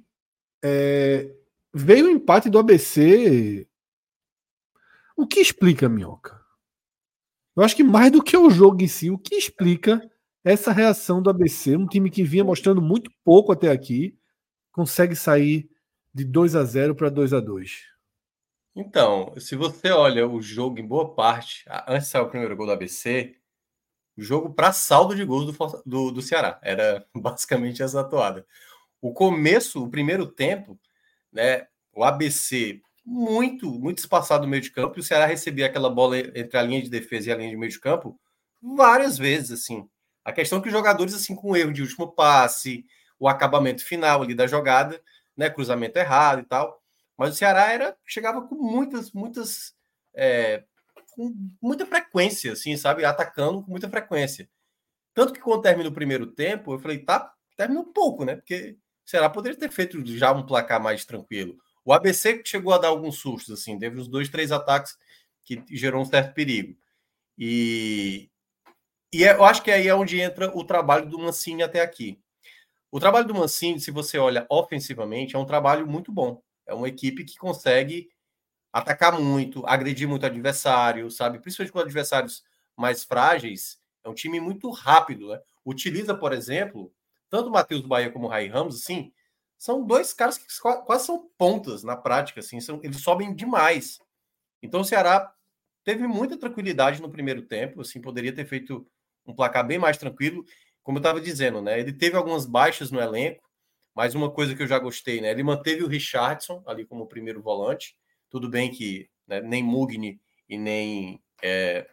[0.63, 1.35] é,
[1.73, 3.67] veio o empate do ABC.
[5.17, 6.44] O que explica, Minhoca?
[7.57, 10.03] Eu acho que mais do que o jogo em si, o que explica
[10.45, 14.19] essa reação do ABC, um time que vinha mostrando muito pouco até aqui,
[14.73, 15.69] consegue sair
[16.13, 17.71] de 2 a 0 para 2 a 2
[18.75, 22.67] Então, se você olha o jogo em boa parte, antes de sair o primeiro gol
[22.67, 23.37] do ABC,
[24.17, 26.59] o jogo para saldo de gols do, do, do Ceará.
[26.63, 28.47] Era basicamente essa atuada.
[29.01, 30.79] O começo, o primeiro tempo,
[31.33, 35.91] né, o ABC muito, muito espaçado no meio de campo, e o Ceará recebia aquela
[35.91, 38.19] bola entre a linha de defesa e a linha de meio de campo
[38.63, 39.89] várias vezes, assim.
[40.25, 42.85] A questão é que os jogadores, assim, com erro de último passe,
[43.19, 45.03] o acabamento final ali da jogada,
[45.37, 46.83] né, cruzamento errado e tal,
[47.17, 49.75] Mas o Ceará era chegava com muitas, muitas,
[50.15, 50.65] é,
[51.13, 51.33] com
[51.63, 54.49] muita frequência, assim, sabe, atacando com muita frequência.
[55.15, 58.37] Tanto que quando termina o primeiro tempo, eu falei, tá, terminou pouco, né?
[58.37, 58.77] Porque
[59.07, 61.57] o Ceará poderia ter feito já um placar mais tranquilo.
[61.85, 64.97] O ABC chegou a dar alguns sustos, assim, teve uns dois, três ataques
[65.45, 66.77] que gerou um certo perigo.
[67.37, 68.31] E,
[69.13, 72.19] e é, eu acho que aí é onde entra o trabalho do Mancini até aqui.
[72.91, 76.41] O trabalho do Mancini, se você olha ofensivamente, é um trabalho muito bom.
[76.67, 78.09] É uma equipe que consegue
[78.73, 81.39] atacar muito, agredir muito o adversário, sabe?
[81.39, 82.45] Principalmente com adversários
[82.77, 83.79] mais frágeis.
[84.03, 85.41] É um time muito rápido, né?
[85.65, 86.93] Utiliza, por exemplo,
[87.29, 89.13] tanto o Matheus Bahia como o Rai Ramos, assim,
[89.59, 90.47] são dois caras que
[90.85, 93.99] quase são pontas na prática, assim, são, eles sobem demais.
[94.63, 95.33] Então o Ceará
[95.85, 98.87] teve muita tranquilidade no primeiro tempo, assim, poderia ter feito
[99.27, 100.45] um placar bem mais tranquilo.
[100.83, 101.79] Como eu estava dizendo, né?
[101.81, 103.43] Ele teve algumas baixas no elenco,
[103.95, 105.31] mas uma coisa que eu já gostei, né?
[105.31, 107.97] Ele manteve o Richardson ali como primeiro volante.
[108.29, 111.89] Tudo bem que né, nem Mugni e nem, é,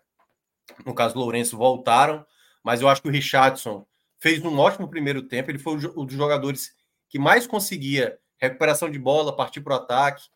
[0.85, 2.25] no caso, Lourenço voltaram,
[2.63, 3.85] mas eu acho que o Richardson
[4.19, 5.51] fez um ótimo primeiro tempo.
[5.51, 6.75] Ele foi um dos jogadores
[7.11, 10.29] que mais conseguia recuperação de bola, partir para o ataque.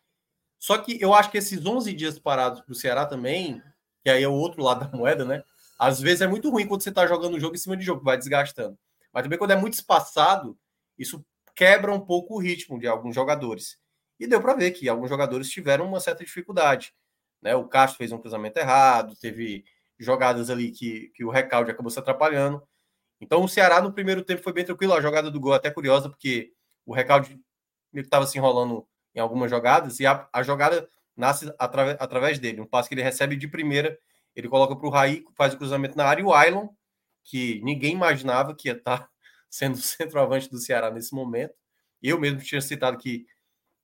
[0.58, 3.62] Só que eu acho que esses 11 dias parados para o Ceará também,
[4.04, 5.42] que aí é o outro lado da moeda, né?
[5.78, 8.04] Às vezes é muito ruim quando você está jogando o jogo em cima de jogo,
[8.04, 8.78] vai desgastando.
[9.10, 10.56] Mas também quando é muito espaçado,
[10.98, 11.24] isso
[11.54, 13.78] quebra um pouco o ritmo de alguns jogadores.
[14.20, 16.94] E deu para ver que alguns jogadores tiveram uma certa dificuldade.
[17.40, 17.54] Né?
[17.54, 19.64] O Castro fez um cruzamento errado, teve
[19.98, 22.62] jogadas ali que, que o recalde acabou se atrapalhando.
[23.18, 24.92] Então o Ceará no primeiro tempo foi bem tranquilo.
[24.92, 26.52] A jogada do gol é até curiosa, porque
[26.86, 27.38] o recalde
[27.94, 32.60] estava se enrolando em algumas jogadas e a, a jogada nasce atrave, através dele.
[32.60, 33.98] Um passe que ele recebe de primeira
[34.36, 36.68] ele coloca para o Raí, faz o cruzamento na área, e o Ailon,
[37.24, 39.08] que ninguém imaginava que ia estar tá
[39.50, 41.54] sendo centroavante do Ceará nesse momento.
[42.02, 43.24] Eu mesmo tinha citado que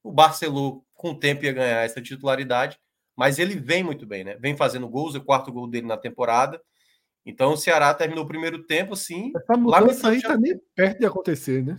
[0.02, 2.78] o Barcelona, com o tempo, ia ganhar essa titularidade,
[3.16, 4.36] mas ele vem muito bem, né?
[4.36, 6.60] Vem fazendo gols, é o quarto gol dele na temporada.
[7.24, 9.32] Então o Ceará terminou o primeiro tempo assim.
[9.34, 11.78] Essa mudança aí tá nem perto de acontecer, né?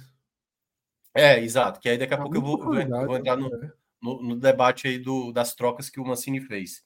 [1.13, 1.79] É, exato.
[1.79, 3.71] Que aí daqui a tá pouco eu vou, vou, vou entrar no, né?
[4.01, 6.83] no, no, debate aí do, das trocas que o Mancini fez.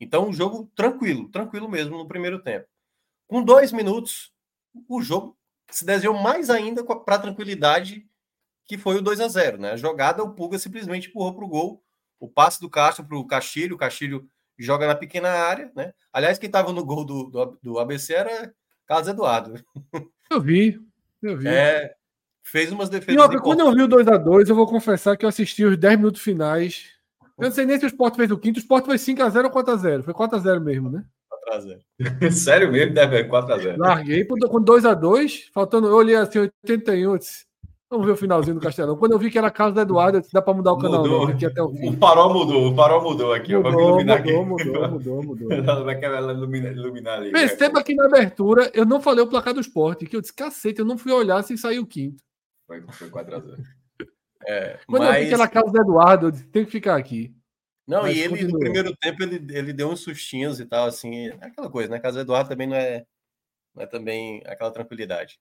[0.00, 2.66] Então, um jogo tranquilo, tranquilo mesmo no primeiro tempo.
[3.26, 4.32] Com dois minutos,
[4.88, 5.36] o jogo
[5.70, 8.06] se desenhou mais ainda para a tranquilidade
[8.70, 9.72] que foi o 2 a 0 né?
[9.72, 11.84] A jogada, o Pulga simplesmente empurrou para o gol.
[12.20, 15.92] O passe do Castro para o Castilho, o Castilho joga na pequena área, né?
[16.12, 18.54] Aliás, quem estava no gol do, do, do, ABC era
[18.86, 19.54] Carlos Eduardo.
[20.30, 20.80] Eu vi,
[21.20, 21.48] eu vi.
[21.48, 21.96] É,
[22.50, 23.14] fez umas defesas.
[23.14, 25.64] E outra, quando eu vi o 2 a 2 eu vou confessar que eu assisti
[25.64, 27.00] os 10 minutos finais
[27.40, 28.58] eu não sei nem se o Sport fez o quinto.
[28.58, 30.02] O Sport foi 5x0 ou 4x0?
[30.02, 31.02] Foi 4x0 mesmo, né?
[31.48, 32.30] 4x0.
[32.30, 32.92] Sério mesmo?
[32.92, 33.78] Deve 4x0.
[33.78, 35.88] Larguei com 2x2, faltando.
[35.88, 37.16] Eu olhei assim, 81.
[37.16, 37.46] Disse,
[37.90, 38.96] Vamos ver o finalzinho do Castelão.
[38.96, 40.78] Quando eu vi que era a casa da Eduardo, eu disse, dá para mudar o
[40.78, 41.26] canal mudou.
[41.26, 41.88] aqui até o fim.
[41.88, 43.50] O farol mudou, o farol mudou aqui.
[43.56, 45.84] Mudou, mudou, mudou, mudou, mudou, mudou.
[45.84, 47.32] Vai ela iluminar, iluminar ali.
[47.32, 50.78] Perceba que na abertura eu não falei o placar do esporte, que eu disse, cacete,
[50.78, 52.22] eu não fui olhar se saiu o quinto.
[52.70, 53.56] Foi, foi 4x0.
[54.46, 55.16] É, Quando mas...
[55.16, 57.36] eu vi que era a casa do Eduardo, eu disse, tem que ficar aqui.
[57.86, 58.52] Não, Mas e ele continua.
[58.52, 62.00] no primeiro tempo ele, ele deu uns sustinhos e tal, assim, é aquela coisa, né?
[62.00, 63.04] Casa Eduardo também não é,
[63.74, 65.38] não é também aquela tranquilidade.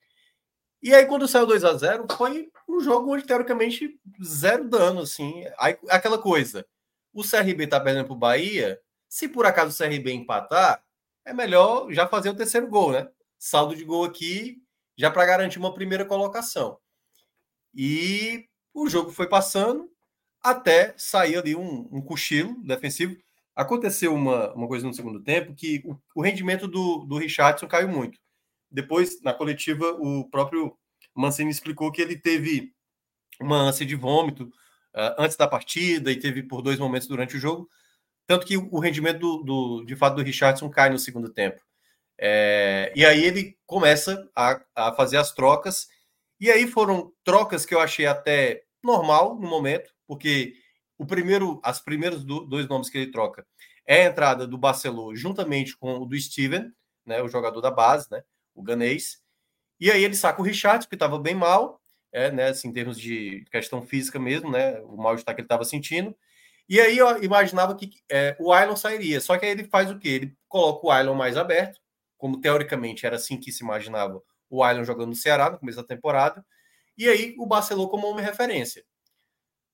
[0.84, 5.46] E aí, quando saiu 2 a 0 foi um jogo onde, teoricamente, zero dano, assim.
[5.58, 6.66] Aí, aquela coisa.
[7.14, 8.82] O CRB tá perdendo pro Bahia.
[9.08, 10.84] Se por acaso o CRB empatar,
[11.24, 13.08] é melhor já fazer o terceiro gol, né?
[13.38, 14.62] Saldo de gol aqui,
[14.98, 16.78] já para garantir uma primeira colocação.
[17.74, 19.90] E o jogo foi passando
[20.42, 23.18] até sair ali um, um cochilo defensivo.
[23.56, 27.90] Aconteceu uma, uma coisa no segundo tempo que o, o rendimento do, do Richardson caiu
[27.90, 28.20] muito.
[28.72, 30.78] Depois, na coletiva, o próprio
[31.16, 32.74] Mancini explicou que ele teve
[33.42, 34.44] uma ânsia de vômito
[34.96, 37.70] uh, antes da partida e teve por dois momentos durante o jogo.
[38.28, 41.60] Tanto que o rendimento do, do de fato do Richardson cai no segundo tempo.
[42.22, 45.88] É, e aí ele começa a, a fazer as trocas.
[46.40, 50.56] E aí foram trocas que eu achei até normal no momento porque
[50.98, 53.46] o primeiro, as primeiros do, dois nomes que ele troca
[53.86, 56.72] é a entrada do Barcelona juntamente com o do Steven,
[57.06, 58.24] né, o jogador da base, né,
[58.56, 59.22] o ganês.
[59.80, 61.80] E aí ele saca o Richard, que estava bem mal,
[62.12, 65.64] é, né, assim, em termos de questão física mesmo, né, o mal-estar que ele estava
[65.64, 66.16] sentindo.
[66.68, 69.98] E aí eu imaginava que é, o Ailon sairia, só que aí ele faz o
[69.98, 70.10] quê?
[70.10, 71.80] Ele coloca o Ailon mais aberto,
[72.18, 75.84] como teoricamente era assim que se imaginava o Ailon jogando no Ceará no começo da
[75.84, 76.46] temporada,
[76.98, 78.84] e aí o Barcelona como uma referência.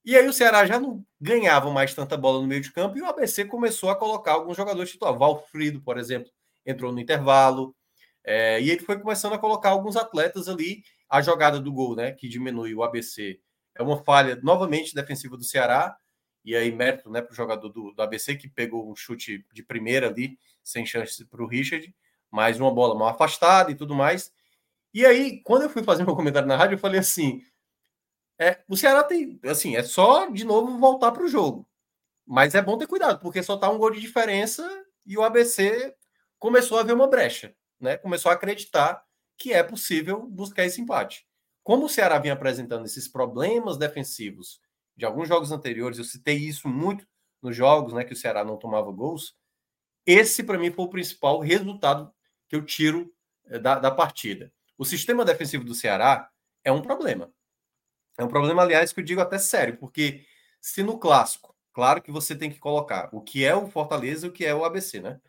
[0.06, 3.02] E aí o Ceará já não ganhava mais tanta bola no meio de campo e
[3.02, 5.20] o ABC começou a colocar alguns jogadores titulares.
[5.20, 6.32] Valfrido, por exemplo,
[6.64, 7.76] entrou no intervalo.
[8.24, 10.84] É, e ele foi começando a colocar alguns atletas ali.
[11.10, 13.40] A jogada do gol, né, que diminui o ABC,
[13.74, 15.98] é uma falha novamente defensiva do Ceará.
[16.44, 19.64] E aí, mérito né, para o jogador do, do ABC, que pegou um chute de
[19.64, 21.92] primeira ali, sem chance para o Richard,
[22.30, 24.32] mais uma bola mal afastada e tudo mais.
[24.96, 27.42] E aí, quando eu fui fazer meu comentário na rádio, eu falei assim:
[28.40, 31.68] é, o Ceará tem, assim, é só de novo voltar para o jogo.
[32.26, 34.66] Mas é bom ter cuidado, porque só tá um gol de diferença
[35.06, 35.94] e o ABC
[36.40, 37.98] começou a ver uma brecha, né?
[37.98, 39.04] Começou a acreditar
[39.38, 41.28] que é possível buscar esse empate.
[41.62, 44.62] Como o Ceará vinha apresentando esses problemas defensivos
[44.96, 47.06] de alguns jogos anteriores, eu citei isso muito
[47.42, 49.36] nos jogos, né, que o Ceará não tomava gols.
[50.06, 52.14] Esse para mim foi o principal resultado
[52.48, 53.14] que eu tiro
[53.48, 54.54] eh, da, da partida.
[54.78, 56.30] O sistema defensivo do Ceará
[56.64, 57.32] é um problema.
[58.18, 60.26] É um problema, aliás, que eu digo até sério, porque
[60.60, 64.30] se no clássico, claro que você tem que colocar o que é o Fortaleza e
[64.30, 65.20] o que é o ABC, né?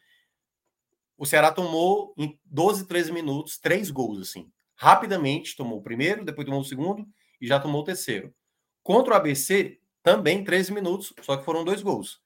[1.19, 4.51] O Ceará tomou em 12, 13 minutos três gols, assim.
[4.75, 7.07] Rapidamente tomou o primeiro, depois tomou o segundo
[7.41, 8.35] e já tomou o terceiro.
[8.83, 12.21] Contra o ABC, também 13 minutos, só que foram dois gols.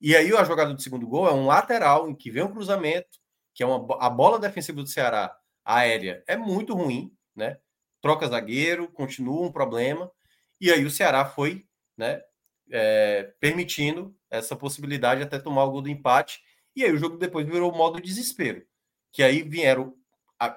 [0.00, 3.18] E aí a jogada do segundo gol é um lateral em que vem um cruzamento,
[3.52, 5.36] que é uma, a bola defensiva do Ceará
[5.68, 7.58] aérea é muito ruim, né?
[8.00, 10.10] Troca zagueiro, continua um problema.
[10.58, 11.66] E aí o Ceará foi,
[11.96, 12.22] né?
[12.70, 16.40] É, permitindo essa possibilidade até tomar o gol do empate.
[16.74, 18.64] E aí o jogo depois virou modo desespero.
[19.12, 19.94] Que aí vieram.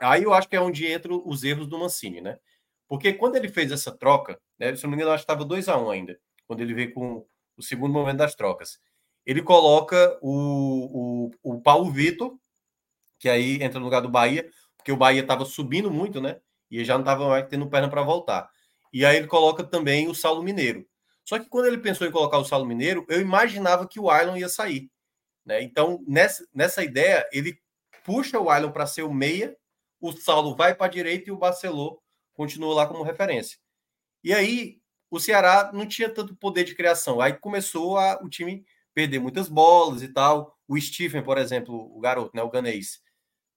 [0.01, 2.39] Aí eu acho que é onde entram os erros do Mancini, né?
[2.87, 5.67] Porque quando ele fez essa troca, né, se não me engano, acho que estava 2
[5.67, 7.25] a 1 um ainda, quando ele veio com
[7.57, 8.79] o segundo momento das trocas.
[9.25, 12.37] Ele coloca o, o, o Paulo Vitor,
[13.19, 14.49] que aí entra no lugar do Bahia,
[14.81, 16.39] porque o Bahia estava subindo muito, né?
[16.69, 18.49] E já não estava mais tendo perna para voltar.
[18.91, 20.85] E aí ele coloca também o Saulo Mineiro.
[21.23, 24.35] Só que quando ele pensou em colocar o Saulo Mineiro, eu imaginava que o Ailon
[24.35, 24.89] ia sair.
[25.45, 25.61] Né?
[25.61, 27.57] Então, nessa, nessa ideia, ele
[28.03, 29.55] puxa o Ailon para ser o meia,
[29.99, 32.01] o Saulo vai para a direita e o Barcelô
[32.33, 33.59] continua lá como referência.
[34.23, 34.81] E aí,
[35.11, 37.21] o Ceará não tinha tanto poder de criação.
[37.21, 40.57] Aí começou a, o time perder muitas bolas e tal.
[40.67, 42.99] O Stephen, por exemplo, o garoto, né, o ganês,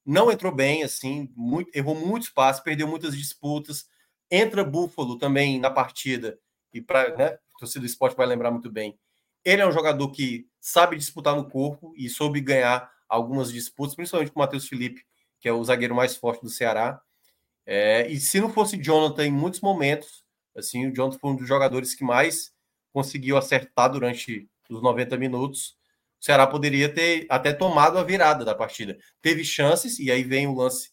[0.05, 3.87] não entrou bem, assim, muito, errou muitos passes, perdeu muitas disputas.
[4.31, 6.39] Entra Búfalo também na partida,
[6.73, 8.99] e para né, o torcedor do esporte vai lembrar muito bem.
[9.45, 14.33] Ele é um jogador que sabe disputar no corpo e soube ganhar algumas disputas, principalmente
[14.33, 15.05] com o Matheus Felipe,
[15.39, 17.01] que é o zagueiro mais forte do Ceará.
[17.67, 20.25] É, e se não fosse Jonathan em muitos momentos,
[20.57, 22.53] assim, o Jonathan foi um dos jogadores que mais
[22.93, 25.77] conseguiu acertar durante os 90 minutos.
[26.25, 28.97] O Ceará poderia ter até tomado a virada da partida.
[29.21, 30.91] Teve chances, e aí vem o lance.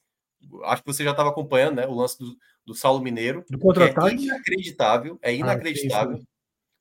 [0.66, 1.88] Acho que você já estava acompanhando, né?
[1.88, 2.36] O lance do,
[2.66, 3.46] do Saulo Mineiro.
[3.50, 4.14] Do contra-ataque?
[4.14, 6.18] É inacreditável, é ah, inacreditável.
[6.18, 6.26] Ah,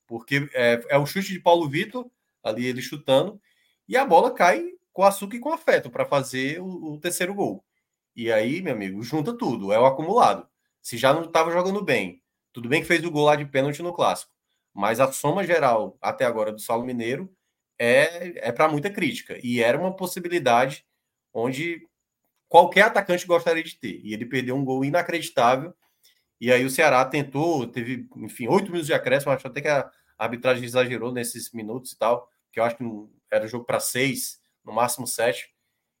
[0.05, 2.05] porque é, é o chute de Paulo Vitor,
[2.43, 3.39] ali ele chutando,
[3.87, 7.63] e a bola cai com açúcar e com afeto para fazer o, o, terceiro gol.
[8.13, 10.45] E aí, meu amigo, junta tudo, é o acumulado.
[10.81, 12.21] Se já não estava jogando bem,
[12.51, 14.29] tudo bem que fez o gol lá de pênalti no clássico,
[14.73, 17.33] mas a soma geral até agora do Saulo Mineiro
[17.81, 19.39] é, é para muita crítica.
[19.43, 20.85] E era uma possibilidade
[21.33, 21.81] onde
[22.47, 23.99] qualquer atacante gostaria de ter.
[24.03, 25.73] E ele perdeu um gol inacreditável.
[26.39, 29.89] E aí o Ceará tentou, teve, enfim, oito minutos de acréscimo, acho até que a
[30.15, 32.83] arbitragem exagerou nesses minutos e tal, que eu acho que
[33.31, 35.49] era jogo para seis, no máximo sete.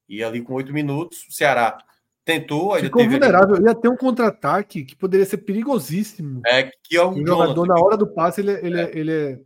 [0.07, 1.79] E ali com oito minutos, o Ceará
[2.23, 2.77] tentou.
[2.77, 3.65] Ficou vulnerável, ali...
[3.65, 6.41] ia ter um contra-ataque que poderia ser perigosíssimo.
[6.45, 8.91] É, que é o, o jogador, na hora do passe, ele, ele, é.
[8.97, 9.39] ele é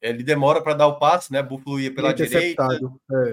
[0.00, 1.42] ele demora para dar o passe, né?
[1.42, 2.66] Buffalo ia pela direita.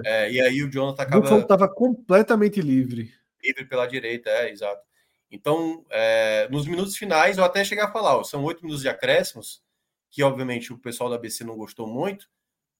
[0.04, 0.26] É.
[0.26, 1.20] É, e aí o Jonathan acaba.
[1.20, 3.12] Buffalo estava completamente livre.
[3.42, 4.82] Livre pela direita, é, exato.
[5.30, 8.88] Então, é, nos minutos finais, eu até cheguei a falar, ó, são oito minutos de
[8.88, 9.62] acréscimos,
[10.10, 12.28] que obviamente o pessoal da ABC não gostou muito,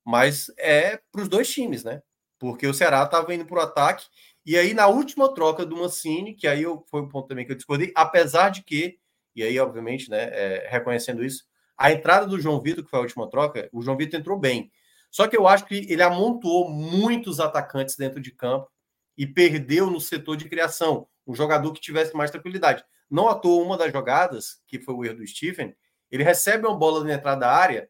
[0.04, 2.02] mas é para os dois times, né?
[2.38, 4.06] Porque o Ceará estava indo para o ataque,
[4.46, 7.52] e aí na última troca do Mancini, que aí eu, foi um ponto também que
[7.52, 8.98] eu discordei, apesar de que,
[9.34, 11.47] e aí obviamente, né, é, reconhecendo isso,
[11.78, 14.70] a entrada do João Vitor, que foi a última troca, o João Vitor entrou bem.
[15.10, 18.68] Só que eu acho que ele amontoou muitos atacantes dentro de campo
[19.16, 21.06] e perdeu no setor de criação.
[21.26, 22.84] Um jogador que tivesse mais tranquilidade.
[23.08, 25.74] Não à toa, uma das jogadas, que foi o erro do Stephen,
[26.10, 27.88] ele recebe uma bola na entrada da área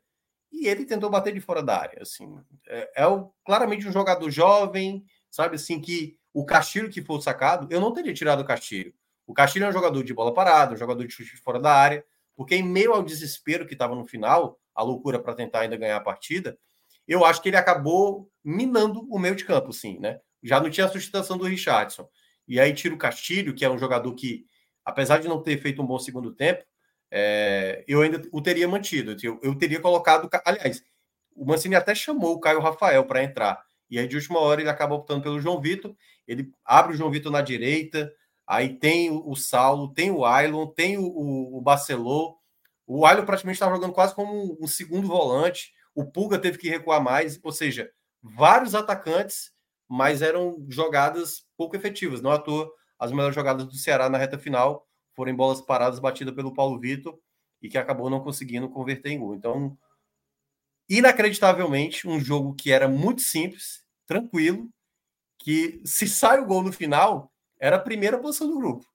[0.53, 2.03] e ele tentou bater de fora da área.
[2.03, 2.39] Assim,
[2.69, 7.67] é, é o, claramente um jogador jovem, sabe assim, que o Castilho que foi sacado,
[7.71, 8.95] eu não teria tirado o Castilho.
[9.27, 11.73] O Castilho é um jogador de bola parada, um jogador de chute de fora da
[11.73, 12.05] área.
[12.39, 15.97] Porque em meio ao desespero que estava no final, a loucura para tentar ainda ganhar
[15.97, 16.57] a partida,
[17.05, 20.21] eu acho que ele acabou minando o meio de campo, sim, né?
[20.41, 22.09] Já não tinha a sustentação do Richardson.
[22.47, 24.47] E aí tira o Castilho, que é um jogador que,
[24.85, 26.65] apesar de não ter feito um bom segundo tempo,
[27.11, 29.17] é, eu ainda o teria mantido.
[29.21, 30.31] Eu, eu teria colocado.
[30.45, 30.81] Aliás,
[31.35, 33.61] o Mancini até chamou o Caio Rafael para entrar.
[33.91, 35.93] E aí, de última hora, ele acaba optando pelo João Vitor.
[36.25, 38.13] Ele abre o João Vitor na direita,
[38.49, 42.39] Aí tem o, Saulo, tem o Ailon, tem o, o, o Barcelô.
[42.87, 45.75] O Ailon praticamente estava jogando quase como um, segundo volante.
[45.95, 47.91] O Pulga teve que recuar mais, ou seja,
[48.23, 49.53] vários atacantes,
[49.87, 52.23] mas eram jogadas pouco efetivas.
[52.23, 56.35] Não à toa, as melhores jogadas do Ceará na reta final foram bolas paradas batidas
[56.35, 57.19] pelo Paulo Vitor
[57.61, 59.35] e que acabou não conseguindo converter em gol.
[59.35, 59.77] Então,
[60.89, 64.71] inacreditavelmente, um jogo que era muito simples, tranquilo,
[65.39, 67.31] que se sai o gol no final,
[67.61, 68.87] era a primeira posição do grupo.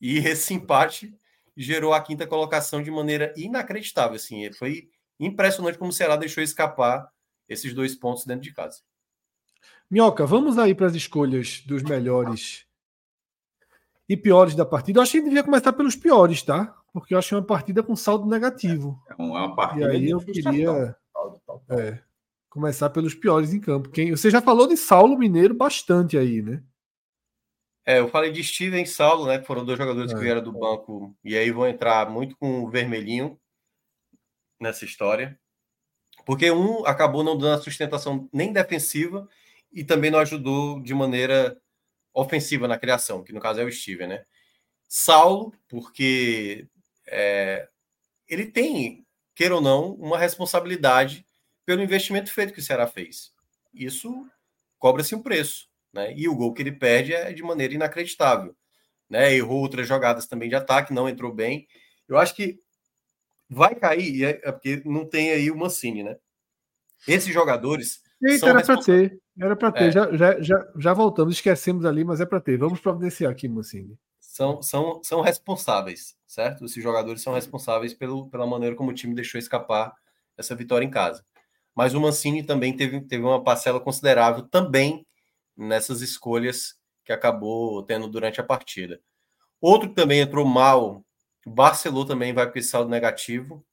[0.00, 1.14] E esse empate
[1.56, 4.16] gerou a quinta colocação de maneira inacreditável.
[4.16, 4.88] Assim, foi
[5.18, 7.10] impressionante como o Ceará deixou escapar
[7.48, 8.80] esses dois pontos dentro de casa.
[9.90, 12.66] Minhoca, vamos aí para as escolhas dos melhores
[14.08, 14.98] e piores da partida.
[14.98, 16.76] Eu acho que devia começar pelos piores, tá?
[16.92, 19.00] Porque eu achei uma partida com saldo negativo.
[19.08, 19.92] É uma partida.
[19.92, 20.96] E aí eu queria
[21.68, 21.98] é,
[22.48, 23.88] começar pelos piores em campo.
[23.90, 26.62] Quem, você já falou de Saulo Mineiro bastante aí, né?
[27.86, 29.38] É, eu falei de Steven e Saulo, né?
[29.38, 30.14] Que foram dois jogadores é.
[30.14, 33.40] que vieram do banco e aí vão entrar muito com o vermelhinho
[34.60, 35.38] nessa história.
[36.24, 39.28] Porque um acabou não dando a sustentação nem defensiva
[39.72, 41.56] e também não ajudou de maneira
[42.12, 44.24] ofensiva na criação, que no caso é o Steven, né?
[44.88, 46.66] Saulo, porque
[47.06, 47.68] é,
[48.28, 51.24] ele tem, queira ou não, uma responsabilidade
[51.64, 53.32] pelo investimento feito que o Ceará fez.
[53.72, 54.26] Isso
[54.78, 55.68] cobra-se um preço.
[55.96, 56.12] Né?
[56.14, 58.54] E o gol que ele perde é de maneira inacreditável.
[59.08, 59.34] Né?
[59.34, 61.66] Errou outras jogadas também de ataque, não entrou bem.
[62.06, 62.60] Eu acho que
[63.48, 66.16] vai cair, é, é porque não tem aí o Mancini, né?
[67.08, 68.02] Esses jogadores.
[68.22, 69.18] Eita, era para ter.
[69.40, 69.84] Era para ter.
[69.84, 69.92] É.
[69.92, 72.58] Já, já, já, já voltamos, esquecemos ali, mas é para ter.
[72.58, 73.98] Vamos providenciar aqui, Mancini.
[74.20, 76.66] São, são, são responsáveis, certo?
[76.66, 79.94] Esses jogadores são responsáveis pelo, pela maneira como o time deixou escapar
[80.36, 81.24] essa vitória em casa.
[81.74, 85.06] Mas o Mancini também teve, teve uma parcela considerável também
[85.56, 89.00] nessas escolhas que acabou tendo durante a partida.
[89.60, 91.04] Outro que também entrou mal,
[91.46, 93.64] o Barcelona também vai com esse saldo negativo.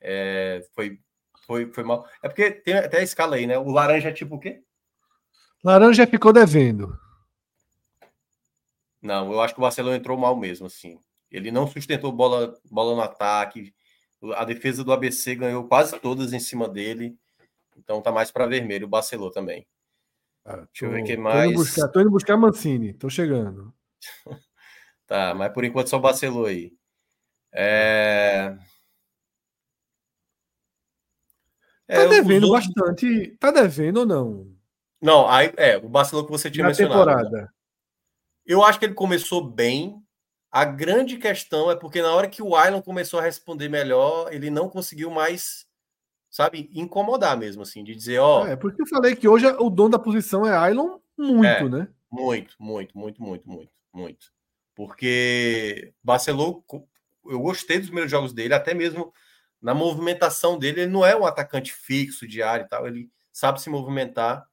[0.00, 1.00] É, foi,
[1.46, 2.06] foi, foi mal.
[2.22, 3.58] É porque tem até a escala aí, né?
[3.58, 4.62] O laranja é tipo o quê?
[5.64, 6.98] Laranja ficou devendo.
[9.00, 11.00] Não, eu acho que o Barcelona entrou mal mesmo, assim.
[11.30, 13.74] Ele não sustentou bola, bola no ataque.
[14.34, 17.16] A defesa do ABC ganhou quase todas em cima dele.
[17.76, 19.66] Então tá mais para vermelho o Barcelona também.
[20.46, 21.42] Ah, Deixa eu ver o que mais.
[21.42, 23.74] Tô indo, buscar, tô indo buscar Mancini, tô chegando.
[25.06, 26.72] tá, mas por enquanto só vacilou aí.
[27.52, 28.56] É...
[31.88, 32.72] Tá é, devendo outros...
[32.72, 33.36] bastante.
[33.40, 34.56] Tá devendo ou não?
[35.02, 37.04] Não, aí, é, o Barcelona que você tinha Na mencionado.
[37.04, 37.52] Temporada.
[38.44, 40.00] Eu acho que ele começou bem.
[40.50, 44.48] A grande questão é porque na hora que o Island começou a responder melhor, ele
[44.48, 45.66] não conseguiu mais
[46.36, 48.46] sabe, incomodar mesmo, assim, de dizer, ó.
[48.46, 51.88] É, porque eu falei que hoje o dono da posição é Ailon muito, é, né?
[52.12, 54.26] Muito, muito, muito, muito, muito, muito.
[54.74, 56.58] Porque Barcelona,
[57.24, 59.14] eu gostei dos primeiros jogos dele, até mesmo
[59.62, 63.58] na movimentação dele, ele não é um atacante fixo de área e tal, ele sabe
[63.58, 64.46] se movimentar,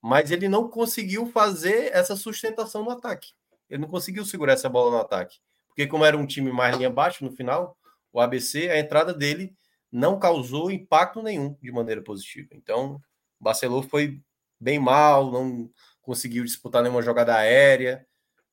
[0.00, 3.32] mas ele não conseguiu fazer essa sustentação no ataque.
[3.68, 5.36] Ele não conseguiu segurar essa bola no ataque.
[5.68, 7.76] Porque como era um time mais linha baixa no final,
[8.10, 9.54] o ABC, a entrada dele
[9.90, 12.48] não causou impacto nenhum de maneira positiva.
[12.52, 13.00] Então,
[13.40, 14.20] o Barcelona foi
[14.58, 15.70] bem mal, não
[16.02, 18.06] conseguiu disputar nenhuma jogada aérea,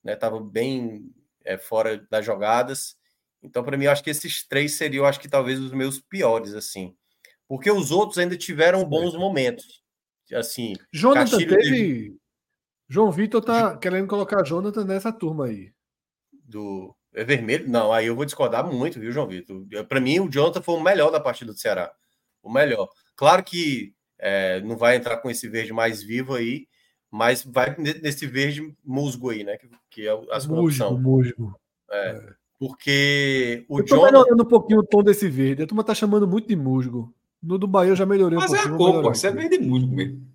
[0.06, 1.12] estava né, bem
[1.44, 2.98] é, fora das jogadas.
[3.42, 6.96] Então, para mim, acho que esses três seriam, acho que talvez os meus piores, assim.
[7.48, 9.84] Porque os outros ainda tiveram bons momentos.
[10.34, 12.18] Assim, Jonathan Castilho teve.
[12.90, 15.74] João Vitor tá querendo colocar Jonathan nessa turma aí.
[16.32, 17.68] Do é vermelho?
[17.68, 19.66] Não, aí eu vou discordar muito, viu, João Vitor?
[19.88, 21.92] Para mim, o Jonathan foi o melhor da partida do Ceará.
[22.44, 22.88] O melhor.
[23.16, 26.68] Claro que é, não vai entrar com esse verde mais vivo aí,
[27.10, 29.58] mas vai nesse verde musgo aí, né?
[29.58, 31.00] Que, que é a segunda musgo, opção.
[31.00, 31.60] Musgo.
[31.90, 32.34] É, é.
[32.60, 34.12] Porque o eu tô Jonathan...
[34.12, 35.64] melhorando um pouquinho o tom desse verde.
[35.64, 37.14] A turma tá chamando muito de musgo.
[37.42, 38.74] No do Bahia eu já melhorei mas um pouquinho.
[38.74, 39.14] Mas é a cor, pô.
[39.14, 40.28] Você é verde musgo mesmo.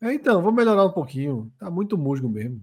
[0.00, 1.52] É, então, vou melhorar um pouquinho.
[1.58, 2.62] Tá muito musgo mesmo.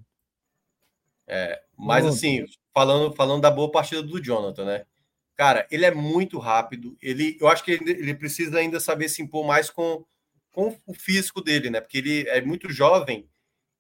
[1.27, 4.85] É, mas assim, falando, falando da boa partida do Jonathan, né?
[5.35, 6.97] Cara, ele é muito rápido.
[7.01, 10.03] Ele, eu acho que ele, ele precisa ainda saber se impor mais com,
[10.51, 11.81] com o físico dele, né?
[11.81, 13.29] Porque ele é muito jovem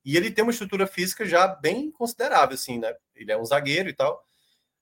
[0.05, 2.93] e ele tem uma estrutura física já bem considerável, assim, né?
[3.15, 4.23] Ele é um zagueiro e tal,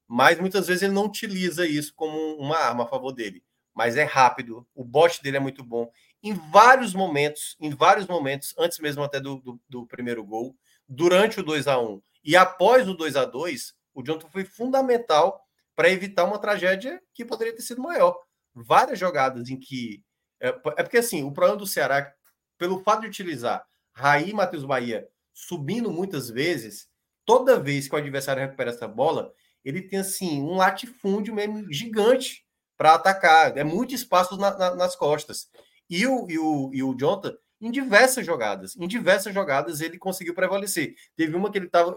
[0.07, 3.43] mas muitas vezes ele não utiliza isso como uma arma a favor dele.
[3.73, 5.89] Mas é rápido, o bote dele é muito bom.
[6.21, 10.55] Em vários momentos, em vários momentos, antes mesmo até do, do, do primeiro gol,
[10.87, 15.41] durante o 2 a 1 e após o 2 a 2 o Jonathan foi fundamental
[15.76, 18.18] para evitar uma tragédia que poderia ter sido maior.
[18.53, 20.03] Várias jogadas em que.
[20.41, 22.11] É, é porque assim, o problema do Ceará,
[22.57, 26.88] pelo fato de utilizar Raí e Matheus Bahia subindo muitas vezes,
[27.26, 29.31] toda vez que o adversário recupera essa bola,
[29.64, 32.45] ele tem assim um latifúndio mesmo gigante
[32.77, 33.57] para atacar.
[33.57, 35.49] É muito espaço na, na, nas costas.
[35.89, 37.35] E o, e o, e o Jonathan,
[37.65, 40.93] em diversas jogadas, em diversas jogadas ele conseguiu prevalecer.
[41.15, 41.95] Teve uma que ele estava.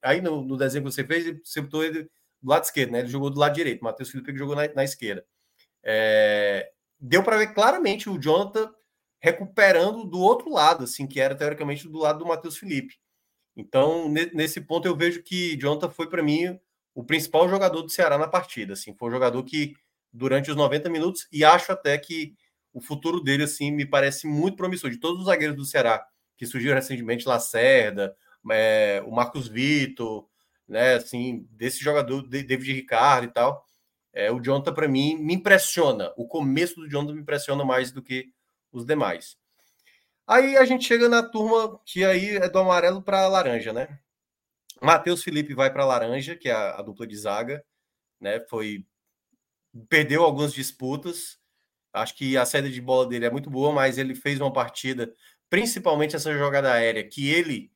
[0.00, 2.04] Aí no, no, desenho que você fez, ele, botou ele
[2.40, 3.00] do lado esquerdo, né?
[3.00, 3.84] Ele jogou do lado direito.
[3.84, 5.22] Matheus Felipe jogou na, na esquerda.
[5.84, 8.72] É, deu para ver claramente o Jonathan
[9.20, 12.94] recuperando do outro lado, assim, que era teoricamente do lado do Matheus Felipe.
[13.54, 16.58] Então, nesse ponto, eu vejo que Jonathan foi, para mim,
[16.94, 18.72] o principal jogador do Ceará na partida.
[18.72, 19.74] Assim, foi um jogador que,
[20.10, 22.34] durante os 90 minutos, e acho até que
[22.76, 24.90] o futuro dele, assim, me parece muito promissor.
[24.90, 28.14] De todos os zagueiros do Ceará que surgiram recentemente, Lacerda,
[28.50, 30.28] é, o Marcos Vitor,
[30.68, 33.64] né, assim, desse jogador, David Ricardo e tal,
[34.12, 36.12] é, o Jonathan, para mim, me impressiona.
[36.18, 38.30] O começo do Jonathan me impressiona mais do que
[38.70, 39.38] os demais.
[40.26, 43.98] Aí a gente chega na turma que aí é do amarelo para laranja, né?
[44.82, 47.64] Matheus Felipe vai para laranja, que é a, a, dupla de zaga,
[48.20, 48.38] né?
[48.50, 48.84] Foi
[49.88, 51.38] perdeu algumas disputas.
[51.96, 55.12] Acho que a saída de bola dele é muito boa, mas ele fez uma partida,
[55.48, 57.72] principalmente essa jogada aérea, que ele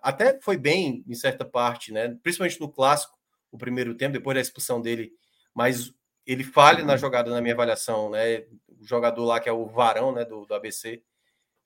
[0.00, 2.16] até foi bem em certa parte, né?
[2.22, 3.18] Principalmente no clássico,
[3.50, 5.12] o primeiro tempo, depois da expulsão dele,
[5.52, 5.92] mas
[6.26, 8.44] ele falha na jogada na minha avaliação, né?
[8.68, 11.02] O jogador lá que é o Varão, né, do, do ABC,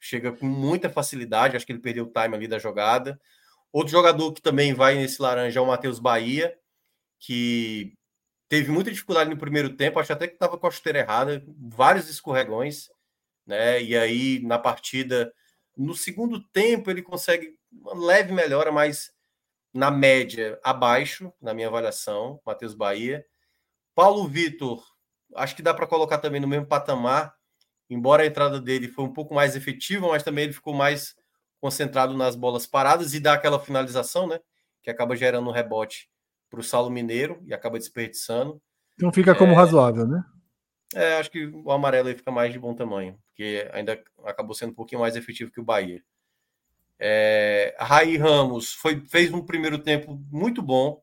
[0.01, 3.20] chega com muita facilidade, acho que ele perdeu o time ali da jogada.
[3.72, 6.56] Outro jogador que também vai nesse laranja é o Matheus Bahia,
[7.18, 7.98] que
[8.49, 12.09] teve muita dificuldade no primeiro tempo, acho até que estava com a chuteira errada, vários
[12.09, 12.89] escorregões,
[13.47, 13.83] né?
[13.83, 15.33] E aí na partida,
[15.77, 19.12] no segundo tempo, ele consegue uma leve melhora, mas
[19.73, 23.25] na média abaixo, na minha avaliação, Matheus Bahia.
[23.95, 24.83] Paulo Vitor,
[25.37, 27.35] acho que dá para colocar também no mesmo patamar,
[27.91, 31.15] embora a entrada dele foi um pouco mais efetiva, mas também ele ficou mais
[31.61, 34.41] concentrado nas bolas paradas e dá aquela finalização, né?
[34.83, 36.09] Que acaba gerando um rebote
[36.49, 38.61] para o Saulo Mineiro e acaba desperdiçando.
[38.95, 39.57] Então fica como é...
[39.57, 40.23] razoável, né?
[40.95, 44.70] É, acho que o amarelo aí fica mais de bom tamanho, porque ainda acabou sendo
[44.70, 46.03] um pouquinho mais efetivo que o Bahia.
[46.99, 51.03] É, Raí Ramos foi, fez um primeiro tempo muito bom,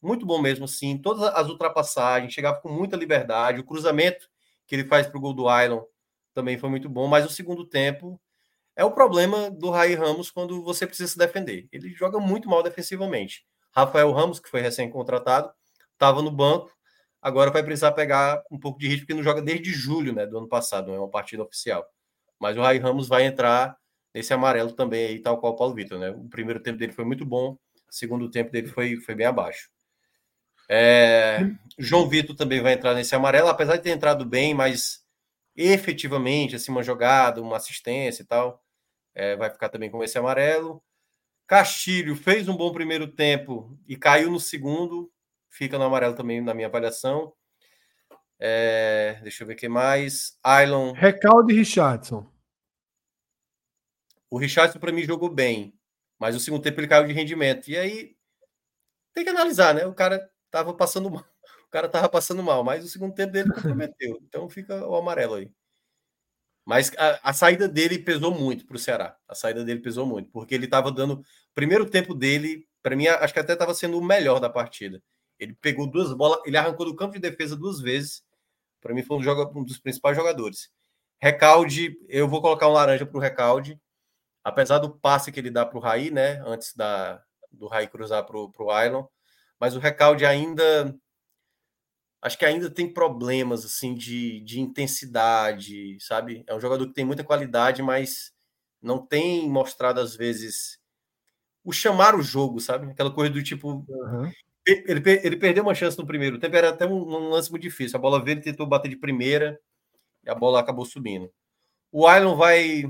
[0.00, 0.98] muito bom mesmo, assim.
[0.98, 3.60] Todas as ultrapassagens, chegava com muita liberdade.
[3.60, 4.28] O cruzamento
[4.66, 5.84] que ele faz para o gol do Island
[6.34, 8.20] também foi muito bom, mas o segundo tempo
[8.74, 11.68] é o problema do Raí Ramos quando você precisa se defender.
[11.72, 13.46] Ele joga muito mal defensivamente.
[13.76, 15.52] Rafael Ramos, que foi recém-contratado,
[15.92, 16.72] estava no banco,
[17.20, 20.38] agora vai precisar pegar um pouco de ritmo, porque não joga desde julho né, do
[20.38, 21.86] ano passado, não é uma partida oficial.
[22.40, 23.76] Mas o Raí Ramos vai entrar
[24.14, 25.98] nesse amarelo também, aí, tal qual o Paulo Vitor.
[25.98, 26.10] Né?
[26.10, 27.58] O primeiro tempo dele foi muito bom, o
[27.92, 29.68] segundo tempo dele foi, foi bem abaixo.
[30.68, 31.40] É,
[31.78, 35.04] João Vitor também vai entrar nesse amarelo, apesar de ter entrado bem, mas
[35.54, 38.62] efetivamente, assim, uma jogada, uma assistência e tal,
[39.14, 40.82] é, vai ficar também com esse amarelo.
[41.46, 45.12] Castilho fez um bom primeiro tempo e caiu no segundo,
[45.48, 47.32] fica no amarelo também na minha avaliação.
[48.38, 50.38] É, deixa eu ver o que mais.
[50.42, 50.92] Ailon.
[50.92, 52.30] Recalde Richardson.
[54.28, 55.72] O Richardson, para mim, jogou bem,
[56.18, 57.68] mas o segundo tempo ele caiu de rendimento.
[57.68, 58.16] E aí
[59.14, 59.86] tem que analisar, né?
[59.86, 61.24] O cara tava passando mal.
[61.66, 64.18] O cara tava passando mal, mas o segundo tempo dele comprometeu.
[64.22, 65.50] Então fica o amarelo aí.
[66.66, 69.16] Mas a, a saída dele pesou muito para o Ceará.
[69.28, 71.22] A saída dele pesou muito, porque ele estava dando.
[71.54, 75.00] Primeiro tempo dele, para mim, acho que até estava sendo o melhor da partida.
[75.38, 78.24] Ele pegou duas bolas, ele arrancou do campo de defesa duas vezes.
[78.80, 80.68] Para mim, foi um, joga, um, dos principais jogadores.
[81.20, 83.80] Recalde, eu vou colocar um laranja para o Recalde.
[84.42, 86.42] Apesar do passe que ele dá para o Raí, né?
[86.44, 87.22] Antes da,
[87.52, 89.04] do Raí cruzar para o Ailon.
[89.60, 90.92] Mas o Recalde ainda
[92.22, 96.44] acho que ainda tem problemas assim de, de intensidade, sabe?
[96.46, 98.32] É um jogador que tem muita qualidade, mas
[98.82, 100.78] não tem mostrado às vezes
[101.64, 102.90] o chamar o jogo, sabe?
[102.90, 103.84] Aquela coisa do tipo.
[103.88, 104.30] Uhum.
[104.64, 107.96] Ele, ele perdeu uma chance no primeiro tempo, era até um, um, lance muito difícil.
[107.96, 109.60] A bola veio, ele tentou bater de primeira
[110.24, 111.30] e a bola acabou subindo.
[111.92, 112.82] O Ailon vai.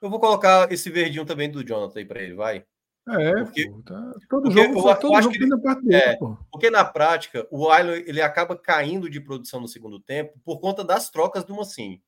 [0.00, 2.64] Eu vou colocar esse verdinho também do Jonathan aí para ele, vai.
[3.08, 6.16] É, porque, pô, tá, todo porque jogo, eu, todo jogo tem na parte dele, é,
[6.52, 10.84] Porque na prática, o Ailon ele acaba caindo de produção no segundo tempo por conta
[10.84, 12.00] das trocas do Mancini.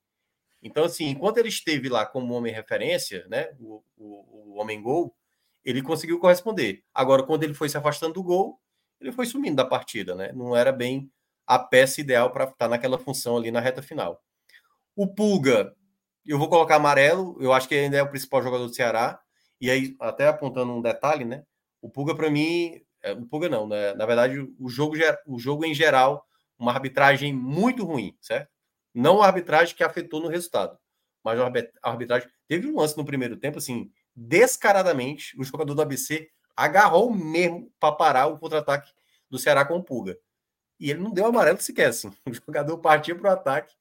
[0.63, 5.13] Então, assim, enquanto ele esteve lá como homem referência, né, o, o, o homem gol,
[5.65, 6.83] ele conseguiu corresponder.
[6.93, 8.59] Agora, quando ele foi se afastando do gol,
[9.01, 10.31] ele foi sumindo da partida, né?
[10.33, 11.11] Não era bem
[11.45, 14.23] a peça ideal para estar naquela função ali na reta final.
[14.95, 15.75] O Pulga,
[16.25, 19.19] eu vou colocar amarelo, eu acho que ainda é o principal jogador do Ceará.
[19.61, 21.43] E aí, até apontando um detalhe, né?
[21.81, 23.93] O Pulga, para mim, é, o Pulga não, né?
[23.93, 24.95] Na verdade, o jogo,
[25.27, 26.25] o jogo em geral,
[26.57, 28.49] uma arbitragem muito ruim, certo?
[28.93, 30.77] Não a arbitragem que afetou no resultado,
[31.23, 31.51] mas a
[31.83, 32.29] arbitragem.
[32.47, 37.95] Teve um lance no primeiro tempo, assim, descaradamente, o jogador do ABC agarrou mesmo para
[37.95, 38.91] parar o contra-ataque
[39.29, 40.17] do Ceará com o Pulga.
[40.79, 42.11] E ele não deu amarelo sequer, assim.
[42.27, 43.75] O jogador partiu para o ataque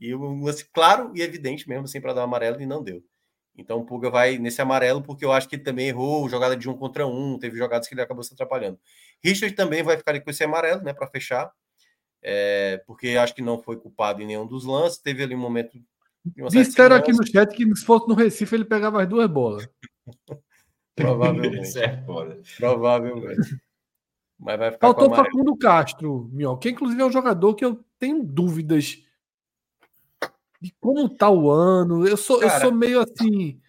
[0.00, 3.02] E um lance claro e evidente mesmo, assim, para dar amarelo, e não deu.
[3.58, 6.70] Então o Pulga vai nesse amarelo, porque eu acho que ele também errou jogada de
[6.70, 8.78] um contra um, teve jogadas que ele acabou se atrapalhando.
[9.22, 11.50] Richard também vai ficar com esse amarelo, né, para fechar,
[12.22, 14.98] é, porque acho que não foi culpado em nenhum dos lances.
[14.98, 15.76] Teve ali um momento.
[16.50, 19.68] Disseram aqui no chat que se fosse no Recife ele pegava as duas bolas.
[20.94, 21.78] Provavelmente.
[21.78, 22.04] é
[22.58, 23.60] Provavelmente.
[24.38, 28.22] Mas vai ficar Faltou Facundo Castro, Mion, que inclusive é um jogador que eu tenho
[28.22, 29.02] dúvidas
[30.60, 32.06] de como tá o ano.
[32.06, 33.60] Eu sou, Cara, eu sou meio assim.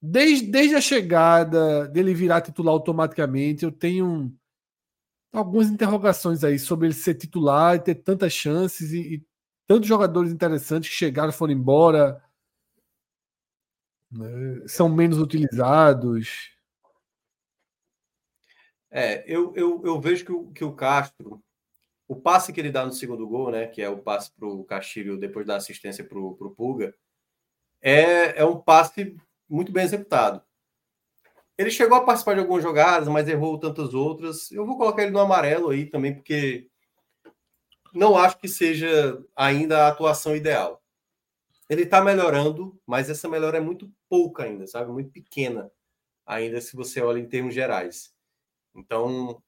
[0.00, 4.32] Desde, desde a chegada dele virar titular automaticamente, eu tenho
[5.32, 9.26] algumas interrogações aí sobre ele ser titular e ter tantas chances e, e
[9.66, 12.22] tantos jogadores interessantes que chegaram foram embora,
[14.10, 16.56] né, são menos utilizados.
[18.90, 21.42] É, eu, eu, eu vejo que o, que o Castro
[22.08, 24.64] o passe que ele dá no segundo gol, né, que é o passe para o
[24.64, 26.94] Castilho depois da assistência para o Pulga,
[27.82, 29.14] é, é um passe
[29.48, 30.42] muito bem executado.
[31.56, 34.50] Ele chegou a participar de algumas jogadas, mas errou tantas outras.
[34.50, 36.70] Eu vou colocar ele no amarelo aí também, porque
[37.92, 40.82] não acho que seja ainda a atuação ideal.
[41.68, 44.90] Ele está melhorando, mas essa melhora é muito pouca ainda, sabe?
[44.90, 45.70] Muito pequena
[46.24, 48.14] ainda, se você olha em termos gerais.
[48.74, 49.42] Então,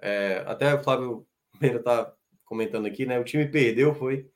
[0.00, 1.26] é, até o Flávio
[1.60, 2.12] Meira tá
[2.44, 3.18] comentando aqui, né?
[3.18, 4.28] O time perdeu, foi.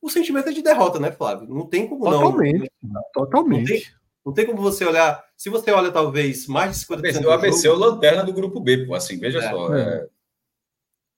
[0.00, 1.48] O sentimento é de derrota, né, Flávio?
[1.48, 3.02] Não tem como totalmente, não.
[3.12, 3.70] Totalmente.
[3.70, 3.84] Não tem,
[4.26, 5.24] não tem como você olhar.
[5.36, 7.24] Se você olha, talvez, mais de 50%.
[7.24, 8.94] O ABC é o lanterna do grupo B, pô.
[8.94, 9.74] Assim, veja é, só.
[9.74, 10.08] É.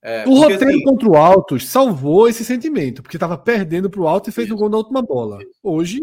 [0.02, 4.09] É, o roteiro assim, contra o Altos salvou esse sentimento, porque estava perdendo para o
[4.09, 5.39] Alto e fez o um gol na última bola.
[5.62, 6.01] Hoje,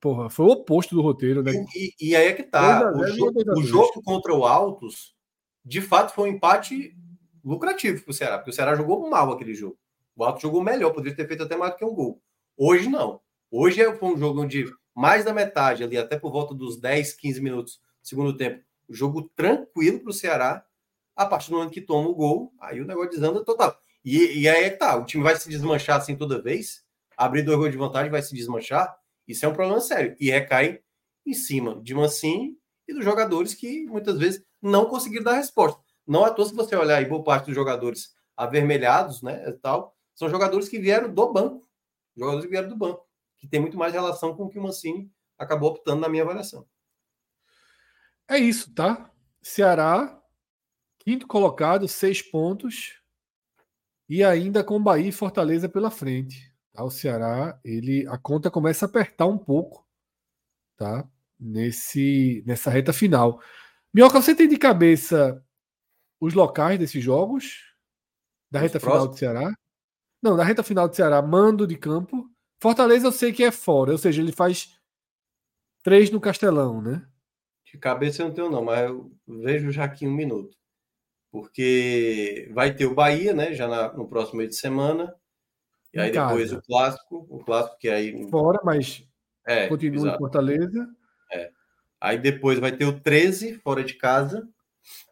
[0.00, 1.52] porra, foi o oposto do roteiro, né?
[1.74, 2.92] E, e aí é que tá.
[2.92, 5.14] O, jogo, o jogo contra o Altos,
[5.64, 6.94] de fato, foi um empate
[7.44, 9.78] lucrativo para o Ceará, porque o Ceará jogou mal aquele jogo.
[10.16, 12.20] O Alto jogou melhor, poderia ter feito até mais do que um gol.
[12.56, 13.20] Hoje não.
[13.50, 17.40] Hoje é, um jogo onde mais da metade ali, até por volta dos 10, 15
[17.40, 20.64] minutos do segundo tempo, jogo tranquilo para o Ceará.
[21.16, 23.76] A partir do momento que toma o gol, aí o negócio desanda total.
[24.04, 26.82] E, e aí é tá, o time vai se desmanchar assim toda vez,
[27.16, 28.96] abrir dois gols de vantagem vai se desmanchar.
[29.28, 30.16] Isso é um problema sério.
[30.18, 30.80] E recai
[31.26, 32.56] em cima de Mancini
[32.88, 35.80] e dos jogadores que muitas vezes não conseguiram dar resposta.
[36.10, 40.28] Não é toa se você olhar aí, boa parte dos jogadores avermelhados, né, tal, são
[40.28, 41.70] jogadores que vieram do banco.
[42.16, 43.06] Jogadores que vieram do banco,
[43.38, 45.08] que tem muito mais relação com o que o Mancini
[45.38, 46.66] acabou optando na minha avaliação.
[48.28, 49.08] É isso, tá?
[49.40, 50.20] Ceará,
[50.98, 53.00] quinto colocado, seis pontos.
[54.08, 56.52] E ainda com Bahia e Fortaleza pela frente.
[56.72, 56.82] Tá?
[56.82, 59.86] O Ceará, ele, a conta começa a apertar um pouco,
[60.76, 61.08] tá?
[61.38, 63.40] Nesse, nessa reta final.
[63.94, 65.40] Minhoca, você tem de cabeça
[66.20, 67.74] os locais desses jogos?
[68.50, 69.18] Da os reta próximos?
[69.18, 69.54] final do Ceará?
[70.22, 72.28] Não, da reta final do Ceará, mando de campo.
[72.62, 74.78] Fortaleza eu sei que é fora, ou seja, ele faz
[75.82, 77.06] três no Castelão, né?
[77.64, 80.56] De cabeça eu não tenho, não, mas eu vejo já aqui um minuto.
[81.30, 83.54] Porque vai ter o Bahia, né?
[83.54, 85.14] Já na, no próximo meio de semana.
[85.94, 86.28] E em aí casa.
[86.28, 88.28] depois o clássico, o clássico que aí.
[88.28, 89.08] Fora, mas
[89.46, 90.16] é, continua exato.
[90.16, 90.88] em Fortaleza.
[91.32, 91.52] É.
[92.00, 94.46] Aí depois vai ter o 13, fora de casa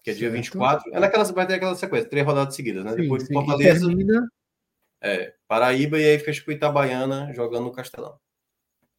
[0.03, 0.43] que é dia certo.
[0.43, 0.95] 24.
[0.95, 2.93] É naquela, vai ter aquela sequência, três rodadas seguidas, né?
[2.93, 3.33] Sim, Depois sim.
[3.33, 3.87] Fortaleza.
[3.87, 4.29] Termina...
[5.01, 8.19] É, Paraíba e aí fecha com Itabaiana jogando no Castelão.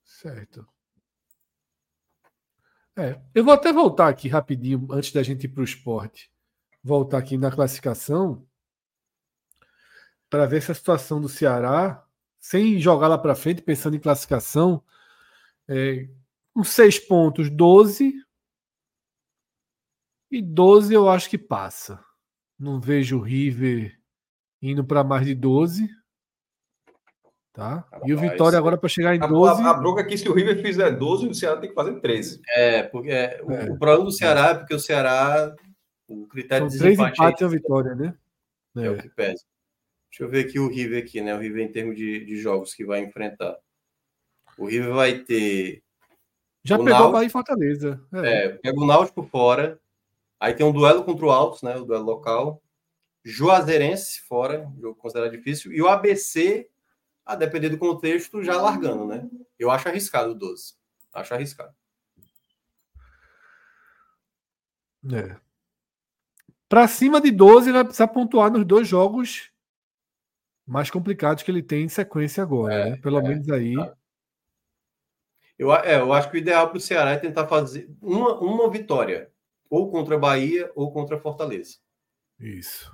[0.03, 0.65] Certo.
[2.97, 6.31] É, eu vou até voltar aqui rapidinho, antes da gente ir para o esporte.
[6.83, 8.45] Voltar aqui na classificação
[10.29, 12.05] para ver se a situação do Ceará,
[12.39, 14.83] sem jogar lá para frente, pensando em classificação,
[15.67, 16.07] é,
[16.53, 18.13] com seis pontos, 12,
[20.31, 22.03] e 12 eu acho que passa.
[22.57, 23.97] Não vejo o River
[24.61, 25.89] indo para mais de 12.
[27.51, 27.85] Tá?
[28.05, 29.61] e o Vitória agora para chegar em 12.
[29.61, 31.99] A, a, a bronca aqui, se o River fizer 12, o Ceará tem que fazer
[31.99, 32.41] 13.
[32.55, 33.65] É, porque é, o, é.
[33.65, 35.53] o, problema do Ceará é porque o Ceará,
[36.07, 38.15] o critério São de três empates é a vitória, né?
[38.77, 38.85] É.
[38.85, 38.89] é.
[38.89, 39.43] o que pesa.
[40.09, 41.35] Deixa eu ver aqui o River aqui, né?
[41.35, 43.57] O River em termos de, de jogos que vai enfrentar.
[44.57, 45.83] O River vai ter.
[46.63, 48.01] Já pegou Náutico, o Bahia e Fortaleza.
[48.13, 48.45] É.
[48.45, 49.79] é, pega o Náutico fora,
[50.39, 51.75] Aí tem um duelo contra o Altos, né?
[51.75, 52.63] O duelo local.
[53.23, 55.73] Juazeirense fora, jogo considerado difícil.
[55.73, 56.69] E o ABC,
[57.25, 59.29] a depender do contexto, já largando, né?
[59.57, 60.75] Eu acho arriscado o 12.
[61.13, 61.75] Acho arriscado.
[65.13, 65.35] É.
[66.69, 69.51] Para cima de 12, ele vai precisar pontuar nos dois jogos
[70.65, 72.97] mais complicados que ele tem em sequência agora, é, né?
[72.97, 73.75] Pelo é, menos aí.
[73.75, 73.97] Tá.
[75.57, 78.69] Eu, é, eu acho que o ideal para o Ceará é tentar fazer uma, uma
[78.69, 79.28] vitória
[79.69, 81.77] ou contra a Bahia ou contra a Fortaleza.
[82.39, 82.91] Isso.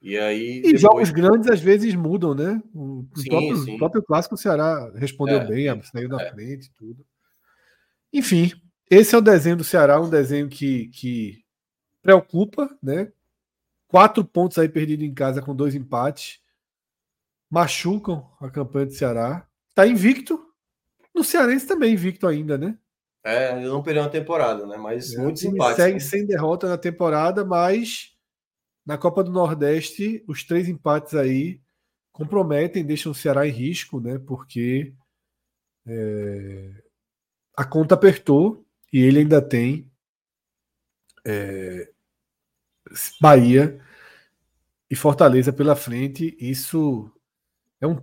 [0.00, 0.58] E aí.
[0.58, 0.80] E depois...
[0.80, 2.62] jogos grandes às vezes mudam, né?
[2.74, 3.78] O, sim, próprio, sim.
[3.78, 6.30] próprio clássico o Ceará respondeu é, bem, saiu na é.
[6.30, 7.04] frente tudo.
[8.12, 8.52] Enfim,
[8.90, 11.44] esse é o desenho do Ceará, um desenho que, que
[12.02, 13.12] preocupa, né?
[13.88, 16.40] Quatro pontos aí perdidos em casa com dois empates.
[17.48, 19.46] Machucam a campanha do Ceará.
[19.74, 20.44] Tá invicto.
[21.14, 22.76] No Cearense também invicto ainda, né?
[23.26, 24.76] É, ele não perdeu uma temporada, né?
[24.76, 25.76] Mas é, muitos empates.
[25.76, 25.98] Segue né?
[25.98, 28.16] sem derrota na temporada, mas
[28.86, 31.60] na Copa do Nordeste, os três empates aí
[32.12, 34.16] comprometem, deixam o Ceará em risco, né?
[34.16, 34.94] Porque
[35.84, 36.70] é,
[37.56, 39.90] a conta apertou e ele ainda tem
[41.26, 41.90] é,
[43.20, 43.80] Bahia
[44.88, 46.36] e Fortaleza pela frente.
[46.38, 47.10] Isso
[47.80, 48.00] é um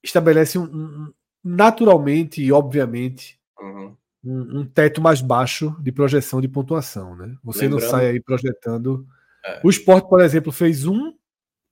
[0.00, 3.96] estabelece um, um naturalmente e obviamente uhum.
[4.24, 7.36] Um, um, teto mais baixo de projeção de pontuação, né?
[7.44, 7.82] Você Lembrando...
[7.82, 9.06] não sai aí projetando.
[9.44, 9.60] É.
[9.62, 11.14] O Sport, por exemplo, fez um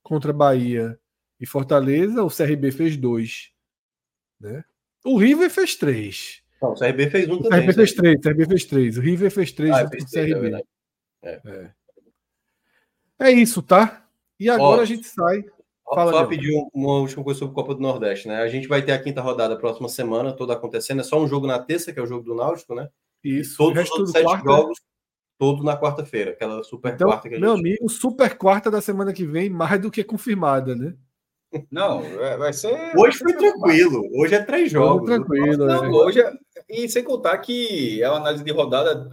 [0.03, 0.99] contra Bahia
[1.41, 3.51] e Fortaleza, o CRB fez dois,
[4.39, 4.65] né?
[5.05, 6.43] O River fez três.
[6.61, 7.59] Não, o CRB fez um o também.
[7.59, 8.99] O CRB fez três, o CRB fez três.
[8.99, 10.65] O River fez três ah, junto com o CRB.
[11.23, 11.70] É, é.
[13.19, 14.07] é, isso, tá?
[14.39, 15.45] E agora Ó, a gente sai.
[15.94, 18.43] Fala, só pedir uma última coisa sobre a Copa do Nordeste, né?
[18.43, 21.01] A gente vai ter a quinta rodada próxima semana, toda acontecendo.
[21.01, 22.89] É só um jogo na terça, que é o jogo do Náutico, né?
[23.23, 23.56] Isso.
[23.56, 24.44] Todos os outros sete quarta.
[24.44, 24.78] jogos,
[25.39, 27.44] todo na quarta-feira, aquela super então, quarta que a gente...
[27.44, 30.94] Meu amigo, super quarta da semana que vem, mais do que confirmada, né?
[31.70, 32.02] Não,
[32.39, 32.93] vai ser.
[32.97, 34.09] Hoje foi tranquilo.
[34.14, 35.06] Hoje é três jogos.
[35.06, 35.66] tranquilo.
[35.66, 35.89] Não, é.
[35.89, 36.32] hoje é...
[36.69, 39.09] E sem contar que é uma análise de rodada.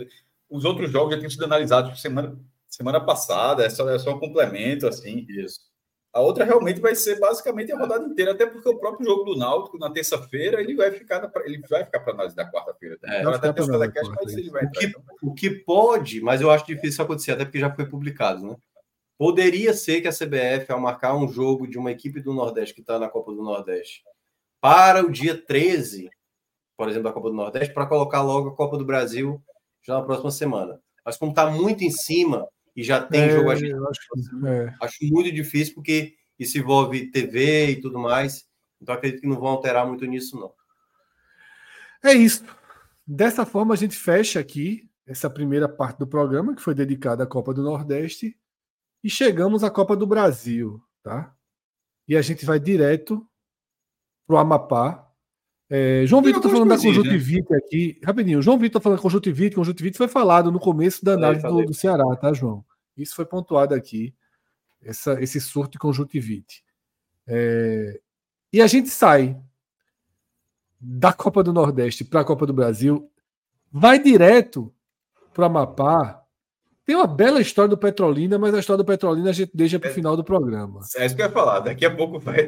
[0.49, 3.65] Os outros jogos já tinham sido analisados semana, semana passada.
[3.65, 5.25] É só, é só um complemento, assim.
[5.29, 5.68] Isso.
[6.11, 9.37] A outra realmente vai ser basicamente a rodada inteira, até porque o próprio jogo do
[9.37, 12.97] Náutico na terça-feira ele vai ficar ele vai ficar para análise da quarta-feira.
[13.03, 15.03] É, até terça da cast, mas ele vai o, que, então.
[15.21, 18.55] o que pode, mas eu acho difícil acontecer, até porque já foi publicado, né?
[19.19, 22.81] Poderia ser que a CBF, ao marcar um jogo de uma equipe do Nordeste que
[22.81, 24.01] está na Copa do Nordeste
[24.59, 26.09] para o dia 13,
[26.75, 29.41] por exemplo, da Copa do Nordeste, para colocar logo a Copa do Brasil
[29.85, 30.81] já na próxima semana.
[31.05, 32.47] Mas como está muito em cima,
[32.79, 34.73] e já tem é, jogo acho, é.
[34.81, 38.45] acho muito difícil porque isso envolve TV e tudo mais.
[38.81, 40.53] Então acredito que não vão alterar muito nisso, não.
[42.01, 42.45] É isso.
[43.05, 47.27] Dessa forma, a gente fecha aqui essa primeira parte do programa, que foi dedicada à
[47.27, 48.33] Copa do Nordeste,
[49.03, 51.35] e chegamos à Copa do Brasil, tá?
[52.07, 53.27] E a gente vai direto
[54.25, 55.05] para o Amapá.
[55.69, 56.81] É, João Vitor está falando da né?
[56.81, 57.57] conjuntivite né?
[57.57, 57.99] aqui.
[58.05, 59.55] Rapidinho, João Vitor está falando conjuntivite.
[59.57, 62.63] Conjuntivite foi falado no começo da análise do, do Ceará, tá, João?
[63.01, 64.13] Isso foi pontuado aqui,
[64.81, 66.63] essa, esse surto de conjuntivite.
[67.27, 67.99] É,
[68.51, 69.39] e a gente sai
[70.79, 73.11] da Copa do Nordeste para a Copa do Brasil,
[73.71, 74.73] vai direto
[75.33, 76.23] para Amapá.
[76.85, 79.89] Tem uma bela história do Petrolina, mas a história do Petrolina a gente deixa para
[79.89, 80.79] o é, final do programa.
[80.95, 81.59] É isso que eu ia falar.
[81.59, 82.39] Daqui a pouco vai.
[82.39, 82.47] É,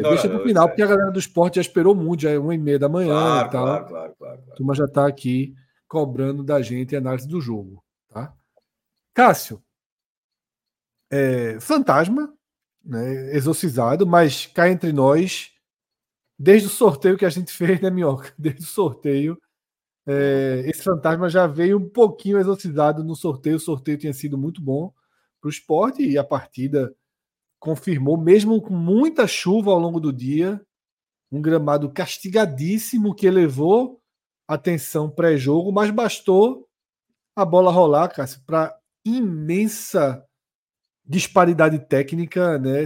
[0.00, 2.54] deixa para o final, porque a galera do esporte já esperou muito, já é uma
[2.54, 3.64] e meia da manhã claro, e tal.
[3.64, 4.52] Claro, claro, claro, claro.
[4.52, 5.54] A turma já está aqui
[5.88, 7.82] cobrando da gente a análise do jogo.
[8.08, 8.32] Tá?
[9.12, 9.60] Cássio,
[11.10, 12.32] é, fantasma,
[12.84, 15.50] né, exorcizado, mas cá entre nós,
[16.38, 18.32] desde o sorteio que a gente fez, né, Minhoca?
[18.38, 19.38] Desde o sorteio,
[20.06, 23.56] é, esse fantasma já veio um pouquinho exorcizado no sorteio.
[23.56, 24.92] O sorteio tinha sido muito bom
[25.40, 26.94] para o esporte e a partida
[27.58, 30.60] confirmou, mesmo com muita chuva ao longo do dia,
[31.30, 34.00] um gramado castigadíssimo que elevou
[34.48, 36.66] a tensão pré-jogo, mas bastou
[37.36, 40.26] a bola rolar, Cássio, para imensa
[41.10, 42.84] disparidade técnica, né,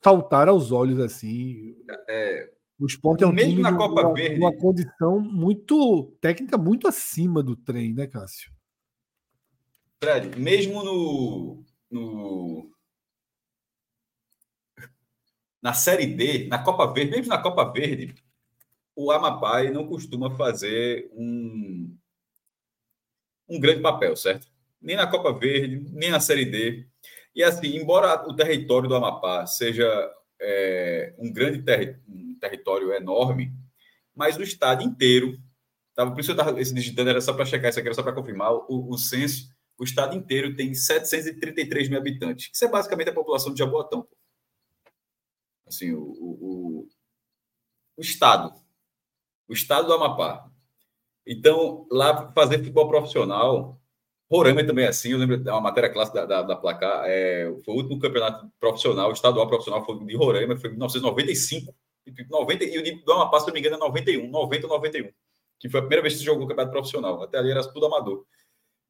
[0.00, 1.74] saltar aos olhos assim.
[2.08, 2.48] É,
[2.78, 4.38] o esporte é um mesmo time na Copa uma, Verde.
[4.38, 8.52] uma condição muito técnica muito acima do trem, né, Cássio?
[10.00, 12.70] Fred, mesmo no, no
[15.60, 18.14] na Série D, na Copa Verde, mesmo na Copa Verde,
[18.94, 21.94] o Amapá não costuma fazer um,
[23.48, 24.46] um grande papel, certo?
[24.80, 26.86] Nem na Copa Verde, nem na Série D.
[27.34, 29.86] E assim, embora o território do Amapá seja
[30.40, 33.52] é, um grande terri um território enorme,
[34.14, 35.38] mas o estado inteiro,
[35.94, 38.14] tava, por isso eu estava digitando, era só para checar isso aqui, era só para
[38.14, 39.48] confirmar, o, o censo,
[39.78, 42.50] o estado inteiro tem 733 mil habitantes.
[42.52, 44.06] Isso é basicamente a população de Jaboatão.
[45.66, 46.88] Assim, o, o,
[47.96, 48.52] o estado,
[49.48, 50.50] o estado do Amapá.
[51.26, 53.79] Então, lá fazer futebol profissional
[54.30, 57.52] Roraima também é assim, eu lembro de uma matéria clássica da, da, da placar, é,
[57.64, 61.74] foi o último campeonato profissional, estadual profissional, foi de Roraima, foi em 1995,
[62.30, 65.10] 90, e o do Amapá, se não me engano, é 91, 90 ou 91,
[65.58, 68.24] que foi a primeira vez que se jogou campeonato profissional, até ali era tudo amador.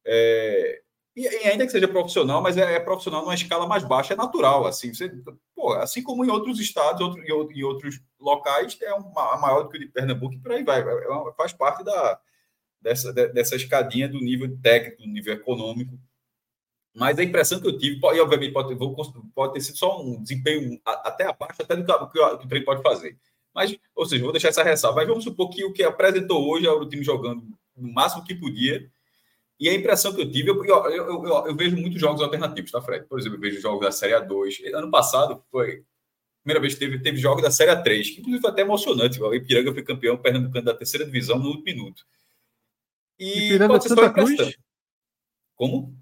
[0.05, 0.83] É,
[1.17, 4.17] e, e, ainda que seja profissional, mas é, é, profissional numa escala mais baixa, é
[4.17, 4.67] natural.
[4.67, 5.11] Assim, você,
[5.55, 7.23] pô, assim como em outros estados, outro,
[7.53, 10.81] em outros locais, é uma, maior do que o de Pernambuco e por aí vai.
[10.81, 12.21] É, é faz parte da,
[12.81, 15.99] dessa, dessa escadinha do nível técnico, do nível econômico.
[16.95, 18.77] Mas a impressão que eu tive, e obviamente pode,
[19.35, 22.83] pode ter sido só um desempenho até abaixo, até do que, que, o, trem pode
[22.83, 23.17] fazer.
[23.55, 24.97] Mas, ou seja, vou deixar essa ressalva.
[24.97, 27.43] Mas vamos supor que o que apresentou hoje é o time jogando
[27.77, 28.91] no máximo que podia
[29.61, 32.81] e a impressão que eu tive, eu, eu, eu, eu, vejo muitos jogos alternativos, tá,
[32.81, 33.07] Fred?
[33.07, 34.75] Por exemplo, eu vejo jogos da Série A2.
[34.75, 35.85] Ano passado foi
[36.43, 39.23] primeira vez que teve, teve jogos da Série A3, que inclusive foi até emocionante.
[39.23, 42.07] O Ipiranga foi campeão pernambucano da terceira divisão no último minuto.
[43.21, 44.57] E Ipiranga de Santa Cruz?
[45.55, 45.95] Como?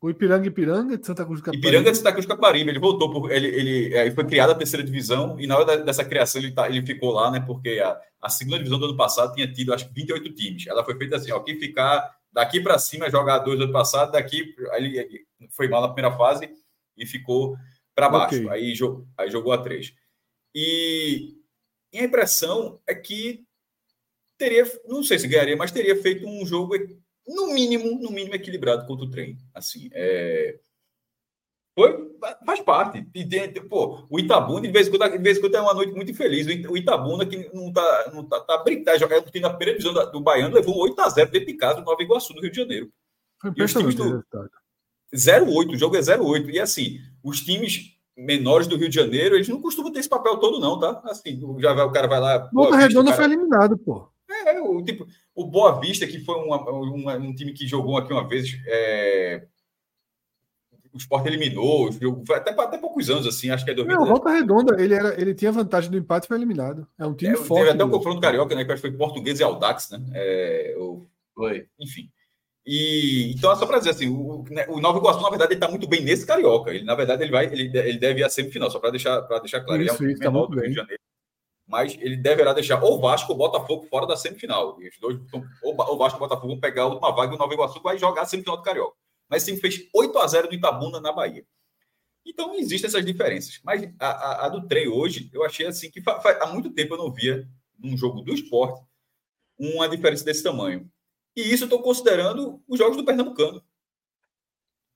[0.00, 1.66] O Ipiranga Ipiranga de Santa Cruz do Caparibe.
[1.66, 2.70] Ipiranga de Santa Cruz do Caparibe.
[2.70, 6.04] Ele voltou, por, ele, ele, ele foi criado a terceira divisão e na hora dessa
[6.04, 7.40] criação ele, tá, ele ficou lá, né?
[7.40, 10.66] Porque a, a segunda divisão do ano passado tinha tido acho que 28 times.
[10.66, 14.54] Ela foi feita assim, ó, quem ficar daqui para cima jogar dois ano passado, daqui
[14.72, 16.50] ele foi mal na primeira fase
[16.96, 17.56] e ficou
[17.94, 18.36] para baixo.
[18.36, 18.50] Okay.
[18.50, 18.74] Aí,
[19.18, 19.94] aí jogou a três.
[20.54, 21.34] E,
[21.92, 23.44] e, a impressão é que
[24.44, 26.74] teria, não sei se ganharia, mas teria feito um jogo
[27.26, 29.38] no mínimo, no mínimo equilibrado contra o trem.
[29.54, 30.58] Assim, é,
[31.74, 32.10] foi,
[32.44, 33.06] faz parte.
[33.14, 35.74] E tem, pô, o Itabuna, de vez em quando, de vez em quando é uma
[35.74, 36.46] noite muito infeliz.
[36.68, 40.20] O Itabuna, que não tá, não tá, tá brincando, jogar tá na primeira divisão do
[40.20, 42.90] Baiano, levou 8 a 0 dentro de casa do Nova Iguaçu, no Rio de Janeiro.
[43.40, 43.96] Foi impressionante.
[45.14, 46.48] 0-8, o jogo é 0-8.
[46.50, 50.36] E assim, os times menores do Rio de Janeiro, eles não costumam ter esse papel
[50.38, 51.02] todo, não, tá?
[51.04, 52.38] Assim, já vai, o cara vai lá.
[52.52, 53.16] Boa Redonda cara...
[53.16, 54.08] foi eliminado, pô.
[54.44, 58.12] É, o, tipo, o Boa Vista, que foi uma, uma, um time que jogou aqui
[58.12, 58.58] uma vez.
[58.66, 59.46] É
[60.94, 61.90] o Sport eliminou,
[62.32, 63.98] até, até poucos anos, assim, acho que é 2010.
[63.98, 66.86] Não, Volta Redonda, ele, era, ele tinha vantagem do empate e foi eliminado.
[66.96, 67.62] É um time é, forte.
[67.62, 68.64] Teve até um confronto carioca, né?
[68.64, 70.00] Que acho que foi português e Aldax, né?
[70.14, 71.04] É, o,
[71.34, 71.66] foi.
[71.80, 72.08] Enfim.
[72.64, 75.58] E, então, é só para dizer assim, o, né, o Nova Iguaçu, na verdade, ele
[75.58, 76.70] está muito bem nesse carioca.
[76.70, 79.62] Ele, na verdade, ele vai, ele, ele deve ir à semifinal, só para deixar, deixar
[79.62, 79.82] claro.
[79.82, 80.72] Isso, ele é um isso, tá muito bem.
[80.72, 81.02] Janeiro,
[81.66, 84.80] mas ele deverá deixar ou Vasco ou Botafogo fora da semifinal.
[84.80, 85.18] E os dois,
[85.62, 88.22] ou Vasco ou Botafogo vão pegar a última vaga e o Nova Iguaçu vai jogar
[88.22, 88.96] a semifinal do Carioca.
[89.28, 91.44] Mas sim fez 8 a 0 do Itabuna na Bahia.
[92.26, 93.60] Então, existem essas diferenças.
[93.62, 96.98] Mas a, a, a do trem hoje, eu achei assim que há muito tempo eu
[96.98, 97.46] não via,
[97.78, 98.82] num jogo do esporte,
[99.58, 100.90] uma diferença desse tamanho.
[101.36, 103.62] E isso eu estou considerando os jogos do Pernambucano.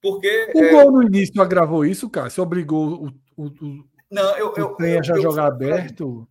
[0.00, 0.52] Porque.
[0.54, 0.70] O é...
[0.70, 2.30] gol no início agravou isso, cara?
[2.30, 6.26] Se obrigou o, o, o, não, eu, eu, o eu, já eu, jogar aberto?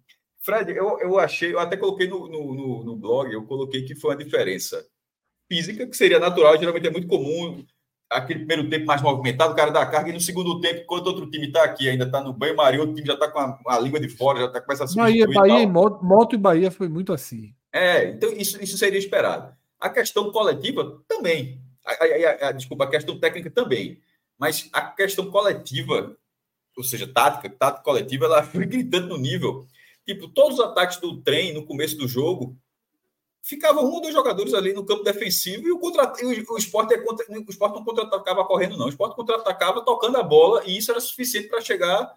[0.47, 4.11] Fred, eu, eu achei, eu até coloquei no, no, no, blog, eu coloquei que foi
[4.11, 4.81] uma diferença
[5.51, 7.65] física, que seria natural, geralmente é muito comum
[8.09, 11.29] aquele primeiro tempo mais movimentado, o cara dá carga, e no segundo tempo, enquanto outro
[11.29, 13.99] time está aqui, ainda está no banho-maria, outro time já está com a, a, língua
[13.99, 17.11] de fora, já está com essa Bahia, Bahia e moto, moto e Bahia foi muito
[17.11, 17.53] assim.
[17.73, 19.53] É, então isso, isso seria esperado.
[19.77, 21.61] A questão coletiva também.
[21.85, 23.99] A, a, a, desculpa, a questão técnica também.
[24.39, 26.15] Mas a questão coletiva,
[26.77, 29.67] ou seja, tática, tática coletiva, ela foi gritando no nível.
[30.07, 32.57] Tipo, todos os ataques do trem no começo do jogo
[33.43, 36.93] ficava um ou dois jogadores ali no campo defensivo e o, contra, o, o esporte,
[36.93, 38.85] é contra, o esporte não contra-atacava correndo, não.
[38.85, 42.09] O esporte contra-atacava tocando a bola e isso era suficiente para chegar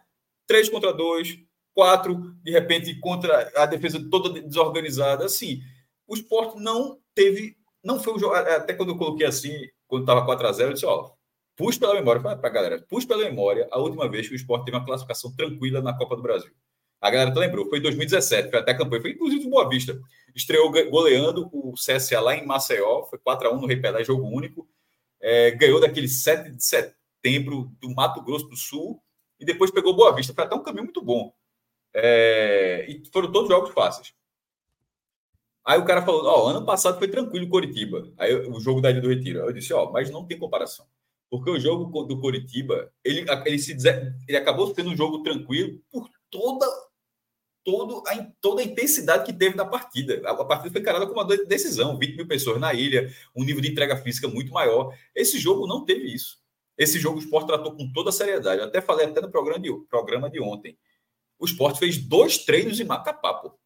[0.46, 1.36] três contra dois,
[1.74, 5.24] quatro, de repente, contra a defesa toda desorganizada.
[5.24, 5.60] Assim,
[6.06, 7.56] o esporte não teve.
[7.82, 8.34] Não foi o jogo.
[8.34, 9.52] Até quando eu coloquei assim,
[9.88, 11.10] quando estava 4x0, eu disse: ó,
[11.56, 14.64] puxa pela memória, para a galera, puxa pela memória a última vez que o esporte
[14.64, 16.52] teve uma classificação tranquila na Copa do Brasil.
[17.00, 19.98] A galera lembrou, foi em 2017, foi até campanha, foi inclusive do Boa Vista.
[20.34, 24.68] Estreou goleando o CSA lá em Maceió, foi 4x1 no Rei Pelé, jogo único.
[25.20, 29.02] É, ganhou daquele 7 de setembro do Mato Grosso do Sul
[29.38, 30.34] e depois pegou Boa Vista.
[30.34, 31.32] Foi até um caminho muito bom.
[31.94, 34.12] É, e foram todos jogos fáceis.
[35.64, 38.12] Aí o cara falou: Ó, ano passado foi tranquilo Coritiba.
[38.18, 39.40] Aí o jogo da Ilha do Retiro.
[39.40, 40.86] Eu disse: Ó, mas não tem comparação.
[41.30, 43.76] Porque o jogo do Coritiba, ele, ele, se,
[44.26, 46.66] ele acabou sendo um jogo tranquilo por toda
[47.64, 50.20] todo a, toda a intensidade que teve na partida.
[50.24, 53.60] A, a partida foi encarada como uma decisão, 20 mil pessoas na ilha, um nível
[53.60, 54.94] de entrega física muito maior.
[55.14, 56.38] Esse jogo não teve isso.
[56.76, 58.60] Esse jogo o Sport tratou com toda a seriedade.
[58.60, 60.78] Eu até falei até no programa de, programa de ontem.
[61.38, 63.58] O Sport fez dois treinos em Macapá, pô.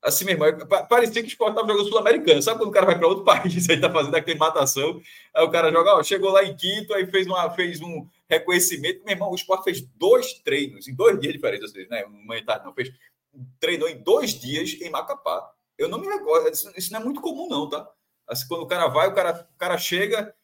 [0.00, 0.44] Assim mesmo,
[0.88, 2.42] parecia que o Sport estava jogando Sul-Americano.
[2.42, 5.00] Sabe quando o cara vai para outro país, aí está fazendo aclimatação,
[5.32, 9.04] aí o cara joga, ó, chegou lá em quinto, aí fez, uma, fez um reconhecimento.
[9.04, 12.04] Meu irmão, o Sport fez dois treinos, em dois dias diferentes, ou seja, né?
[12.06, 12.90] Manhã tarde não, fez,
[13.60, 15.52] treinou em dois dias em Macapá.
[15.78, 17.88] Eu não me recordo, isso, não é muito comum, não, tá?
[18.28, 20.34] Assim, quando o cara vai, o cara, o cara chega,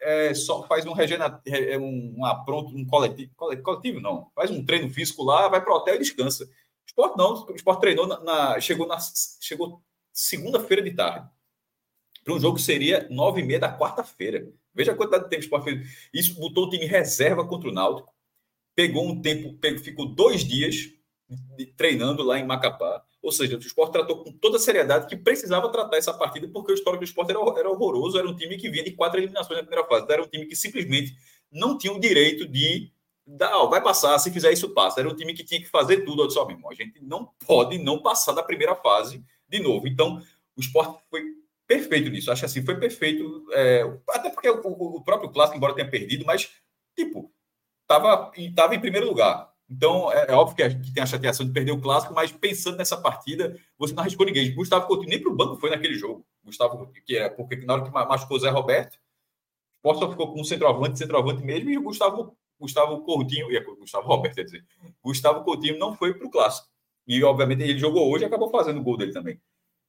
[0.00, 1.42] é, só faz um regena,
[1.80, 5.76] um, um apronto, um coletivo, coletivo, não, faz um treino físico lá, vai para o
[5.76, 6.48] hotel e descansa
[6.96, 7.44] esporte não.
[7.46, 8.98] O esporte treinou na, na chegou na
[9.40, 9.82] chegou
[10.12, 11.28] segunda-feira de tarde.
[12.24, 14.50] para um jogo que seria nove e meia da quarta-feira.
[14.76, 16.08] Veja a quantidade de tempo o Sport fez.
[16.12, 18.14] Isso botou o time reserva contra o Náutico.
[18.74, 20.90] Pegou um tempo, pegou, ficou dois dias
[21.76, 23.02] treinando lá em Macapá.
[23.22, 26.70] Ou seja, o Sport tratou com toda a seriedade que precisava tratar essa partida, porque
[26.70, 28.18] o histórico do Sport era, era horroroso.
[28.18, 30.06] Era um time que vinha de quatro eliminações na primeira fase.
[30.12, 31.16] Era um time que simplesmente
[31.50, 32.92] não tinha o direito de
[33.54, 35.00] ó, vai passar, se fizer isso, passa.
[35.00, 36.22] Era um time que tinha que fazer tudo.
[36.22, 39.58] Eu disse, ó, meu irmão, a gente não pode não passar da primeira fase de
[39.58, 39.88] novo.
[39.88, 40.22] Então,
[40.56, 41.22] o Sport foi
[41.66, 42.30] perfeito nisso.
[42.30, 43.46] Acho assim, foi perfeito.
[43.52, 46.50] É, até porque o, o, próprio clássico, embora tenha perdido, mas,
[46.94, 47.32] tipo,
[47.82, 49.52] estava tava em primeiro lugar.
[49.68, 52.30] Então, é, é óbvio que, a, que, tem a chateação de perder o clássico, mas
[52.30, 54.54] pensando nessa partida, você não arriscou ninguém.
[54.54, 56.24] Gustavo Coutinho nem para o banco foi naquele jogo.
[56.44, 58.98] Gustavo, que era porque na hora que machucou o Zé Roberto,
[59.82, 64.06] o só ficou com um centroavante, centroavante mesmo, e o Gustavo, Gustavo Coutinho, ia, Gustavo
[64.08, 64.64] Roberto, quer dizer,
[65.02, 66.68] Gustavo Coutinho não foi para o clássico.
[67.06, 69.40] E, obviamente, ele jogou hoje e acabou fazendo o gol dele também.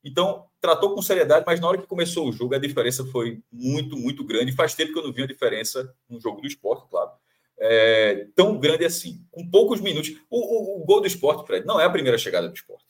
[0.03, 3.97] Então, tratou com seriedade, mas na hora que começou o jogo, a diferença foi muito,
[3.97, 4.51] muito grande.
[4.51, 7.11] Faz tempo que eu não vi a diferença no jogo do esporte, claro.
[7.59, 10.11] É, tão grande assim, com poucos minutos.
[10.29, 12.85] O, o, o, gol do esporte, Fred, não é a primeira chegada do esporte.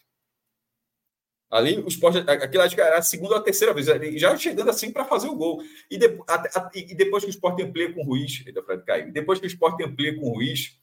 [1.49, 3.88] Ali, o esporte, aquilo acho que era a segunda ou a terceira vez,
[4.19, 5.63] já chegando assim para fazer o gol.
[5.89, 8.84] E, de, a, a, e, depois que o esporte amplia com o Ruiz, ainda Fred
[8.84, 10.77] caiu, depois que o esporte amplia com o Ruiz,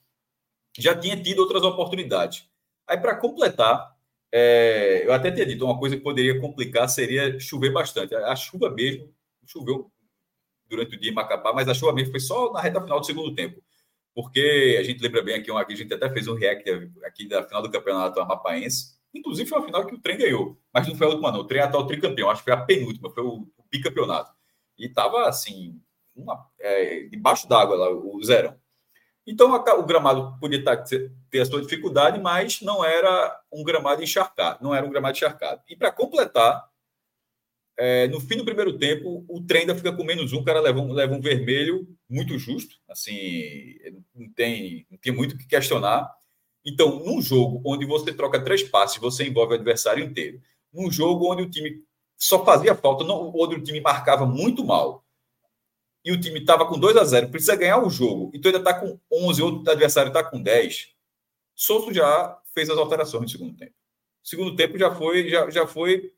[0.78, 2.48] já tinha tido outras oportunidades.
[2.86, 3.94] Aí, para completar,
[4.36, 8.16] é, eu até tinha dito, uma coisa que poderia complicar seria chover bastante.
[8.16, 9.15] A, a chuva mesmo,
[9.47, 9.93] choveu
[10.69, 13.06] durante o dia em Macapá, mas a chuva mesmo foi só na reta final do
[13.06, 13.62] segundo tempo.
[14.12, 16.69] Porque a gente lembra bem aqui, a gente até fez um react
[17.05, 18.97] aqui da final do campeonato amapaense.
[19.15, 21.39] Inclusive foi a final que o trem ganhou, mas não foi a última, não.
[21.40, 24.32] O trem é atual tricampeão, acho que foi a penúltima, foi o, o bicampeonato.
[24.77, 25.81] E estava assim,
[26.16, 28.52] uma, é, debaixo d'água lá, o zero.
[29.26, 34.62] Então, o gramado podia tá, ter a sua dificuldade, mas não era um gramado encharcado.
[34.62, 35.62] Não era um gramado encharcado.
[35.68, 36.68] E para completar,
[37.76, 40.60] é, no fim do primeiro tempo, o trem ainda fica com menos um, o cara
[40.60, 42.76] leva um, leva um vermelho muito justo.
[42.88, 43.76] Assim,
[44.14, 46.14] não tem, não tem muito o que questionar.
[46.64, 50.40] Então, num jogo onde você troca três passes, você envolve o adversário inteiro.
[50.72, 51.82] Num jogo onde o time
[52.16, 55.03] só fazia falta, não, onde o time marcava muito mal
[56.05, 58.59] e o time estava com 2 a 0 precisa ganhar o jogo, e tu ainda
[58.59, 60.94] está com 11, outro adversário está com 10,
[61.55, 63.74] Souto já fez as alterações no segundo tempo.
[64.22, 66.12] segundo tempo já foi, já, já foi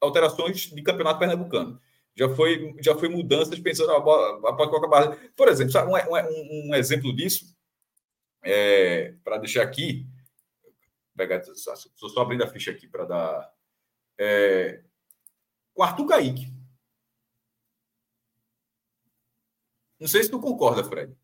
[0.00, 1.80] alterações de campeonato pernambucano.
[2.16, 6.70] Já foi, já foi mudanças pensando a bola, a bola Por exemplo, sabe, um, um,
[6.70, 7.56] um exemplo disso,
[8.42, 10.06] é, para deixar aqui,
[11.16, 13.52] pegar, só, só abrindo a ficha aqui para dar.
[14.18, 14.82] É,
[15.72, 16.53] com Arthur Kaique.
[20.04, 21.16] Não sei se tu concorda, Fred.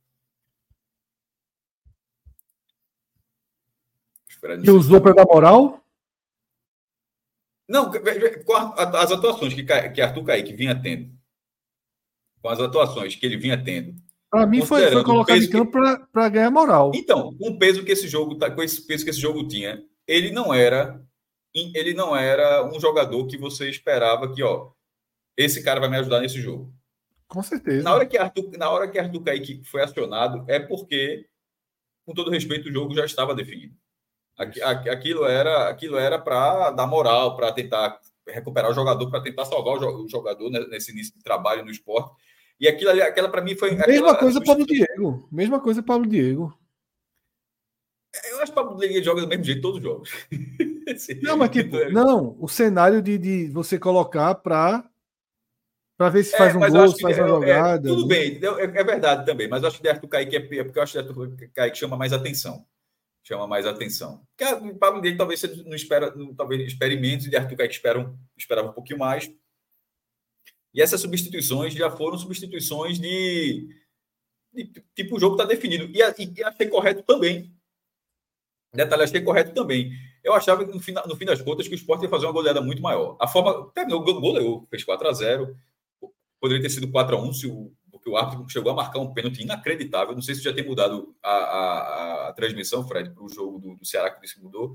[4.64, 5.84] Que usou para dar moral?
[7.68, 7.92] Não,
[8.94, 11.14] as atuações que, que Arthur Kaique vinha tendo.
[12.40, 13.94] Com as atuações que ele vinha tendo.
[14.30, 16.06] Para mim foi, foi colocado em campo que...
[16.10, 16.90] para ganhar moral.
[16.94, 19.84] Então, com o peso que esse jogo tá, com esse peso que esse jogo tinha,
[20.08, 21.06] ele não era
[21.54, 24.70] ele não era um jogador que você esperava que, ó,
[25.36, 26.79] esse cara vai me ajudar nesse jogo.
[27.30, 27.84] Com certeza.
[27.84, 31.26] Na hora que Arthur, na hora que Arthur Kaique foi acionado, é porque,
[32.04, 33.72] com todo respeito, o jogo já estava definido.
[34.36, 39.76] Aquilo era aquilo era para dar moral, para tentar recuperar o jogador, para tentar salvar
[39.76, 42.10] o jogador nesse início de trabalho no esporte.
[42.58, 43.76] E aquilo ali, aquela para mim foi.
[43.76, 45.28] Mesma coisa para o Diego.
[45.30, 46.52] Mesma coisa para o Diego.
[48.28, 50.10] Eu acho que o Pablo Diego joga do mesmo jeito todos os jogos.
[51.22, 54.84] não, mas tipo, não, o cenário de, de você colocar para
[56.00, 57.86] para ver se faz é, um gol, se faz uma é, jogada.
[57.86, 60.78] É, tudo bem, é, verdade também, mas eu acho que o Arthur Kaique é porque
[60.78, 62.66] eu acho que Arthur Kaique chama mais atenção.
[63.22, 64.26] Chama mais atenção.
[64.34, 67.74] Porque o Pablo dele talvez você não espera, não, talvez espere menos, e Arthur Kaique
[67.74, 69.30] espera, esperava um pouquinho mais.
[70.72, 73.68] E essas substituições já foram substituições de,
[74.54, 75.84] de tipo, o jogo está definido.
[75.94, 77.54] E, e, achei correto também.
[78.72, 79.92] Detalhe, achei correto também.
[80.24, 82.32] Eu achava que no fim, no fim das contas que o Sport ia fazer uma
[82.32, 83.18] goleada muito maior.
[83.20, 83.70] A forma.
[83.72, 85.54] Terminou, goleou, fez 4 a 0
[86.40, 89.12] Poderia ter sido 4 a 1 se o, porque o árbitro chegou a marcar um
[89.12, 90.14] pênalti inacreditável.
[90.14, 93.76] Não sei se já tem mudado a, a, a transmissão, Fred, para o jogo do,
[93.76, 94.74] do, Ceará que disse que mudou.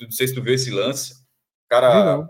[0.00, 1.14] Não sei se tu viu esse lance.
[1.14, 2.28] O cara não.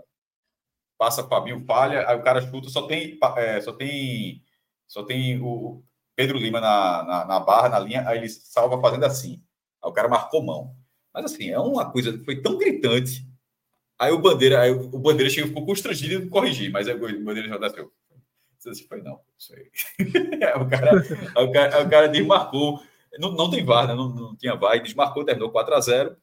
[0.97, 4.41] passa Fabinho, falha, aí o cara chuta, só tem, é, só tem,
[4.87, 5.83] só tem o
[6.15, 9.43] Pedro Lima na, na, na, barra, na linha, aí ele salva fazendo assim.
[9.83, 10.75] Aí o cara marcou mão.
[11.13, 13.27] Mas assim, é uma coisa, foi tão gritante.
[13.99, 17.49] Aí o Bandeira, aí o Bandeira chegou, ficou constrangido de corrigir, mas aí o Bandeira
[17.49, 17.91] já nasceu.
[18.63, 19.69] Você foi, não, isso aí.
[20.55, 22.81] o, cara, o, cara, o cara desmarcou.
[23.19, 23.93] Não, não tem VAR, né?
[23.93, 26.17] não, não tinha VAR, desmarcou, terminou 4 a 0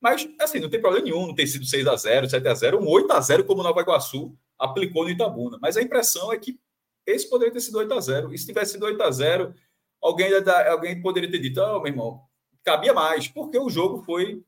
[0.00, 2.80] Mas, assim, não tem problema nenhum, não ter sido 6 a 0 7 a 0
[2.80, 5.58] um 8 a 0 como Nova Iguaçu aplicou no Itabuna.
[5.60, 6.58] Mas a impressão é que
[7.06, 9.54] esse poderia ter sido 8 a 0 E se tivesse sido 8 a 0
[10.00, 10.30] alguém,
[10.68, 12.20] alguém poderia ter dito: oh, meu irmão,
[12.62, 14.42] cabia mais, porque o jogo foi.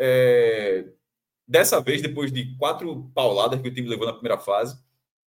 [0.00, 0.86] É,
[1.46, 4.78] dessa vez, depois de quatro pauladas que o time levou na primeira fase,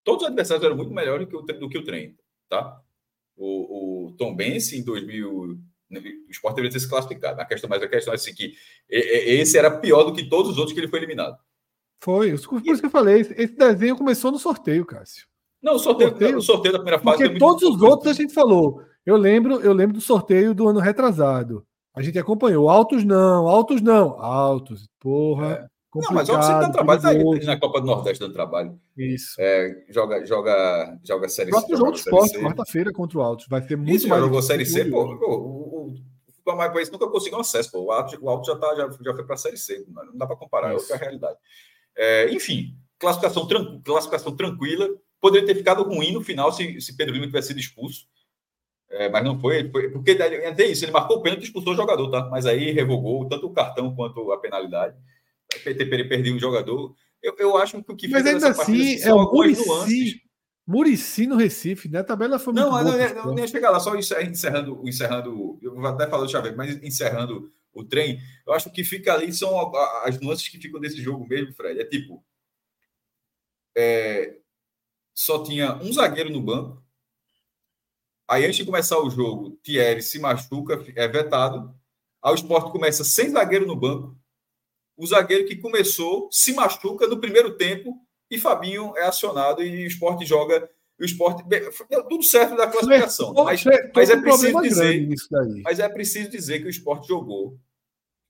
[0.04, 2.16] todos os adversários eram muito melhores do que o, do que o trem.
[2.48, 2.80] Tá?
[3.36, 5.58] O, o Tom Benz, em 2000, o
[6.30, 7.40] Sport deveria ter se classificado.
[7.40, 8.54] A questão, mas a questão é assim, que
[8.88, 11.36] esse era pior do que todos os outros que ele foi eliminado.
[12.02, 13.20] Foi, por isso que eu falei.
[13.20, 15.26] Esse desenho começou no sorteio, Cássio.
[15.62, 17.18] Não, o sorteio, sorteio, o sorteio da primeira fase.
[17.18, 18.82] Porque todos os outros a gente falou.
[19.04, 21.66] Eu lembro, eu lembro do sorteio do ano retrasado.
[21.94, 22.70] A gente acompanhou.
[22.70, 24.18] Altos não, altos não.
[24.22, 25.52] Altos, porra.
[25.52, 25.79] É.
[25.92, 28.78] Não, mas o você dá trabalho, tá aí na Copa do Nordeste dando trabalho.
[28.96, 29.34] Isso.
[29.40, 31.50] É, joga, joga, joga Série C.
[31.50, 33.46] Próximo jogo de esporte, quarta-feira contra o Altos.
[33.48, 34.22] Vai ser muito Isso, mais.
[34.22, 35.18] jogou Série C, pô.
[35.18, 35.94] pô o, o,
[36.46, 37.80] o mais país nunca conseguiu acesso, pô.
[37.80, 39.84] O Altos, o Altos já, tá, já, já foi para a Série C.
[39.88, 40.78] Não dá para comparar, Isso.
[40.78, 41.38] é outra realidade.
[41.96, 44.88] É, enfim, classificação, tran classificação tranquila.
[45.20, 48.06] Poderia ter ficado ruim no final se, se Pedro Lima tivesse sido expulso.
[48.90, 51.76] É, mas não foi, foi, porque até isso, ele marcou o pênalti e expulsou o
[51.76, 52.28] jogador, tá?
[52.28, 54.96] Mas aí revogou tanto o cartão quanto a penalidade.
[55.56, 56.94] O PT perdeu um jogador.
[57.22, 60.22] Eu, eu acho que o que Mas ainda assim, é o Murici,
[60.66, 61.98] Murici no Recife, né?
[61.98, 65.58] A tabela foi muito Não, boa, não, não, não ia chegar lá, só encerrando, encerrando,
[65.60, 69.32] eu vou até falar do Xavier, mas encerrando o trem, eu acho que fica ali
[69.32, 69.72] são
[70.04, 71.78] as nuances que ficam desse jogo mesmo, Fred.
[71.78, 72.24] É tipo,
[73.76, 74.36] é,
[75.14, 76.82] só tinha um zagueiro no banco,
[78.30, 81.74] Aí, antes de começar o jogo, Thierry se machuca, é vetado.
[82.22, 84.16] Aí o esporte começa sem zagueiro no banco.
[85.00, 87.96] O zagueiro que começou se machuca no primeiro tempo
[88.30, 90.68] e Fabinho é acionado e o esporte joga.
[91.00, 91.42] O esporte.
[92.06, 93.32] Tudo certo da classificação.
[93.32, 93.64] Mas,
[93.94, 95.08] mas é preciso dizer.
[95.64, 97.58] Mas é preciso dizer que o esporte jogou.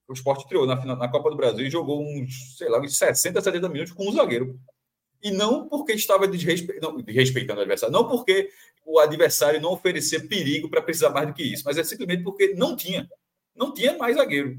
[0.06, 3.40] O esporte triou na, na Copa do Brasil e jogou uns, sei lá, uns 60,
[3.40, 4.56] 70 minutos com um zagueiro
[5.20, 6.78] e não porque estava desrespe...
[6.80, 8.48] não, desrespeitando o adversário, não porque
[8.86, 12.54] o adversário não oferecer perigo para precisar mais do que isso, mas é simplesmente porque
[12.54, 13.08] não tinha,
[13.54, 14.56] não tinha mais zagueiro.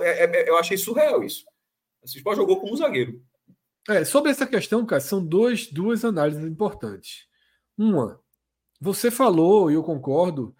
[0.00, 1.44] É, é, é, eu achei surreal isso.
[2.02, 3.22] O Sport jogou como um zagueiro.
[3.88, 7.26] É, sobre essa questão, cara, são dois, duas análises importantes.
[7.76, 8.20] Uma,
[8.80, 10.54] você falou, e eu concordo,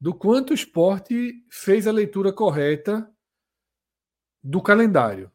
[0.00, 3.08] do quanto o esporte fez a leitura correta
[4.42, 5.30] do calendário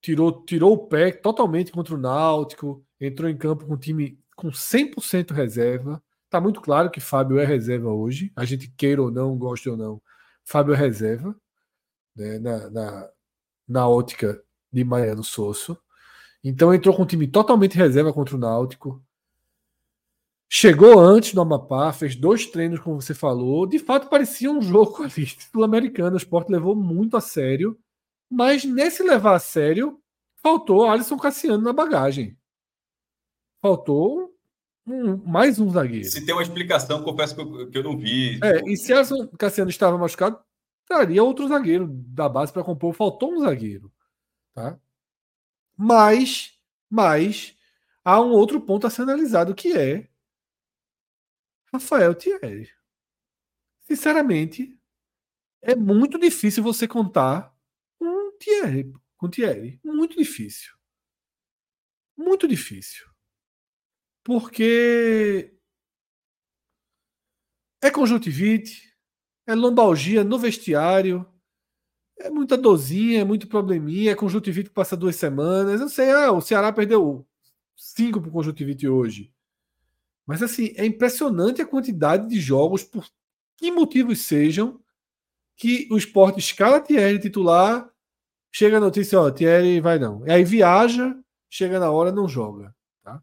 [0.00, 4.50] tirou, tirou o pé totalmente contra o Náutico, entrou em campo com o time com
[4.50, 6.02] 100% reserva.
[6.30, 9.76] Tá muito claro que Fábio é reserva hoje, a gente queira ou não, goste ou
[9.76, 10.00] não,
[10.44, 11.34] Fábio é reserva
[12.18, 13.10] né, na, na,
[13.66, 14.42] na ótica
[14.72, 15.78] de Mariano Sosso.
[16.42, 19.02] Então entrou com o time totalmente reserva contra o Náutico.
[20.50, 23.66] Chegou antes no Amapá, fez dois treinos, como você falou.
[23.66, 26.14] De fato, parecia um jogo ali sul-americano.
[26.14, 27.78] O esporte levou muito a sério.
[28.30, 30.00] Mas nesse levar a sério,
[30.42, 32.36] faltou Alisson Cassiano na bagagem.
[33.60, 34.34] Faltou
[34.86, 36.04] um, mais um zagueiro.
[36.04, 38.38] Se tem uma explicação, confesso que eu, que eu não vi.
[38.42, 40.38] É, e se Alisson Cassiano estava machucado,
[40.88, 42.94] traria outro zagueiro da base para compor.
[42.94, 43.92] Faltou um zagueiro.
[44.54, 44.80] Tá?
[45.76, 46.58] Mas,
[46.88, 47.56] mas
[48.04, 50.08] há um outro ponto a ser analisado que é
[51.72, 52.70] Rafael Thierry.
[53.82, 54.78] Sinceramente,
[55.62, 57.56] é muito difícil você contar
[58.38, 59.80] Thierry, com Thierry.
[59.84, 60.74] Muito difícil.
[62.16, 63.06] Muito difícil.
[64.24, 65.54] Porque
[67.82, 68.87] é conjuntivite,
[69.48, 71.26] é lombalgia no vestiário,
[72.18, 75.80] é muita dorzinha, é muito probleminha, é conjuntivite que passa duas semanas.
[75.80, 77.26] Eu sei, ah, o Ceará perdeu
[77.76, 79.32] cinco por conjuntivite hoje.
[80.26, 83.06] Mas assim, é impressionante a quantidade de jogos, por
[83.56, 84.80] que motivos sejam,
[85.56, 87.90] que o esporte escala Thierry titular
[88.50, 90.26] Chega a notícia, ó, Thierry vai não.
[90.26, 91.16] E aí viaja,
[91.50, 92.74] chega na hora, não joga.
[93.02, 93.22] Tá?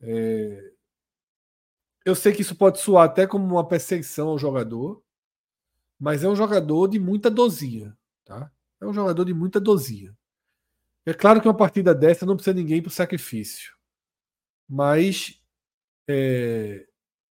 [0.00, 0.72] É...
[2.04, 5.02] Eu sei que isso pode soar até como uma perseguição ao jogador,
[5.98, 7.96] mas é um jogador de muita dozinha.
[8.24, 8.50] Tá?
[8.80, 10.16] É um jogador de muita dozinha.
[11.04, 13.72] É claro que uma partida dessa não precisa ninguém para o sacrifício,
[14.68, 15.40] mas
[16.08, 16.84] é...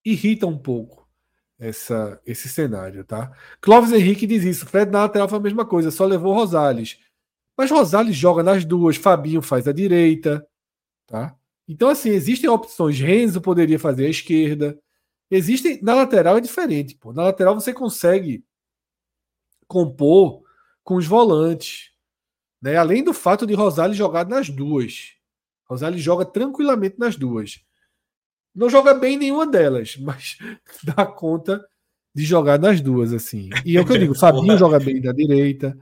[0.05, 1.09] irrita um pouco
[1.57, 3.31] essa, esse cenário, tá?
[3.61, 4.65] Clóvis Henrique diz isso.
[4.65, 6.99] Fred na lateral foi a mesma coisa, só levou Rosales.
[7.57, 10.45] Mas Rosales joga nas duas, Fabinho faz a direita,
[11.07, 11.35] tá?
[11.67, 12.99] Então, assim, existem opções.
[12.99, 14.77] Renzo poderia fazer a esquerda.
[15.31, 15.81] Existem.
[15.81, 17.13] Na lateral é diferente, pô.
[17.13, 18.43] Na lateral você consegue
[19.73, 20.43] compor
[20.83, 21.91] com os volantes.
[22.61, 22.77] Né?
[22.77, 25.13] Além do fato de Rosales jogar nas duas.
[25.65, 27.59] Rosales joga tranquilamente nas duas.
[28.53, 30.37] Não joga bem nenhuma delas, mas
[30.83, 31.65] dá conta
[32.13, 33.49] de jogar nas duas, assim.
[33.65, 35.75] E é o que eu digo, Fabinho joga bem da direita.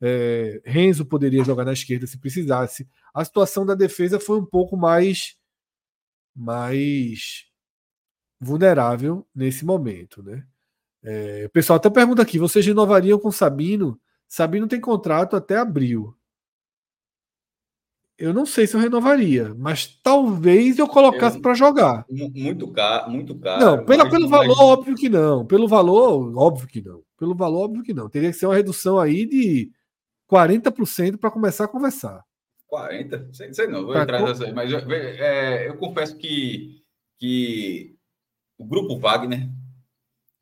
[0.00, 2.86] É, Renzo poderia jogar na esquerda se precisasse.
[3.14, 5.36] A situação da defesa foi um pouco mais,
[6.36, 7.46] mais
[8.38, 10.46] vulnerável nesse momento, né?
[11.02, 14.00] É, o pessoal até pergunta aqui: vocês renovariam com Sabino?
[14.26, 16.14] Sabino tem contrato até abril.
[18.18, 22.04] Eu não sei se eu renovaria, mas talvez eu colocasse para jogar.
[22.10, 23.64] Muito caro, muito caro.
[23.64, 25.46] Não, pelo, pelo valor, óbvio que não.
[25.46, 27.00] Pelo valor, óbvio que não.
[27.16, 28.08] Pelo valor, óbvio que não.
[28.08, 29.70] Teria que ser uma redução aí de
[30.28, 32.24] 40% para começar a conversar.
[32.66, 33.28] 40?
[33.32, 36.82] Sei, sei não, vou pra entrar nessa, mas é, eu confesso que,
[37.18, 37.96] que
[38.58, 39.48] o grupo Wagner,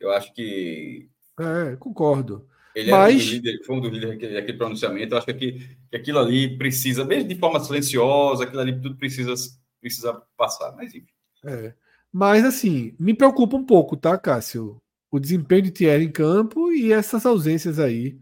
[0.01, 1.09] eu acho que.
[1.39, 2.48] É, concordo.
[2.74, 3.14] Ele Mas...
[3.14, 5.14] um líder, foi um dos líderes daquele pronunciamento.
[5.14, 9.32] Eu acho que, que aquilo ali precisa, mesmo de forma silenciosa, aquilo ali tudo precisa,
[9.81, 10.73] precisa passar.
[10.77, 11.09] Mas enfim.
[11.44, 11.74] É.
[12.12, 14.81] Mas assim, me preocupa um pouco, tá, Cássio?
[15.10, 18.18] O desempenho de Thierry em campo e essas ausências aí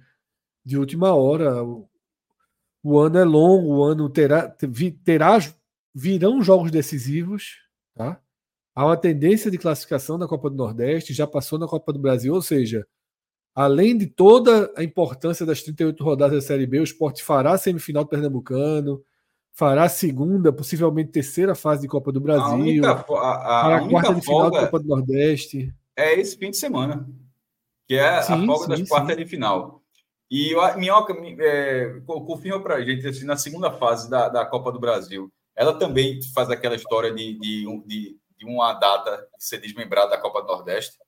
[0.65, 1.53] de última hora.
[2.83, 4.55] O ano é longo, o ano terá,
[5.05, 5.39] terá
[5.95, 7.57] virão jogos decisivos,
[7.95, 8.21] tá?
[8.75, 12.35] Há uma tendência de classificação da Copa do Nordeste, já passou na Copa do Brasil,
[12.35, 12.87] ou seja,
[13.55, 17.59] Além de toda a importância das 38 rodadas da Série B, o esporte fará a
[17.59, 19.01] semifinal do Pernambucano,
[19.53, 23.77] fará a segunda, possivelmente terceira fase de Copa do Brasil, a única, a, a, fará
[23.77, 25.73] a quarta de final da Copa do Nordeste.
[25.97, 27.09] É esse fim de semana,
[27.87, 29.81] que é sim, a folga sim, das quartas de final.
[30.29, 34.73] E a Minhoca é, confirma para a gente, assim, na segunda fase da, da Copa
[34.73, 39.59] do Brasil, ela também faz aquela história de, de, de, de uma data de ser
[39.59, 40.99] desmembrada da Copa do Nordeste.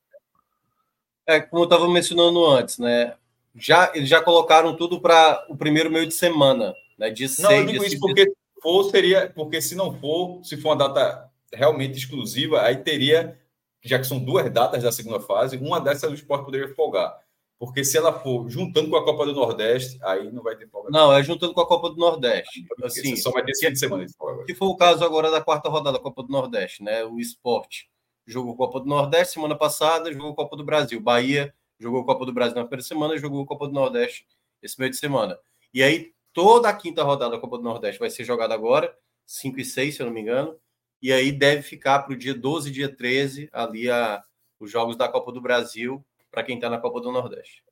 [1.26, 3.14] É, como eu estava mencionando antes, né?
[3.54, 7.10] Já, eles já colocaram tudo para o primeiro meio de semana, né?
[7.10, 8.32] De não, eu digo isso porque
[8.62, 13.38] for, seria, porque se não for, se for uma data realmente exclusiva, aí teria,
[13.82, 17.16] já que são duas datas da segunda fase, uma dessas o esporte poderia folgar.
[17.58, 20.90] Porque se ela for juntando com a Copa do Nordeste, aí não vai ter folga.
[20.90, 22.66] Não, é juntando com a Copa do Nordeste.
[22.82, 24.04] Assim, só vai ter fim de semana.
[24.46, 27.02] Que foi o caso agora da quarta rodada da Copa do Nordeste, né?
[27.04, 27.88] O esporte
[28.26, 31.00] jogou Copa do Nordeste semana passada, jogou Copa do Brasil.
[31.00, 34.26] Bahia jogou Copa do Brasil na primeira semana, jogou Copa do Nordeste
[34.62, 35.38] esse meio de semana.
[35.72, 38.94] E aí, toda a quinta rodada da Copa do Nordeste vai ser jogada agora,
[39.26, 40.58] 5 e 6, se eu não me engano.
[41.00, 44.22] E aí deve ficar para o dia 12 dia 13, ali a,
[44.58, 47.62] os jogos da Copa do Brasil, para quem está na Copa do Nordeste.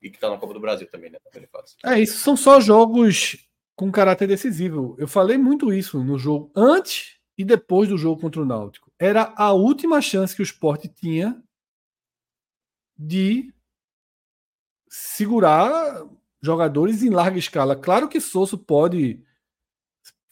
[0.00, 1.18] E que está na Copa do Brasil também, né?
[1.84, 3.36] É, isso são só jogos
[3.74, 4.94] com caráter decisivo.
[4.98, 9.34] Eu falei muito isso no jogo antes e depois do jogo contra o Náutico era
[9.36, 11.42] a última chance que o esporte tinha
[12.98, 13.52] de
[14.88, 16.06] segurar
[16.40, 17.76] jogadores em larga escala.
[17.76, 19.22] Claro que Sosso pode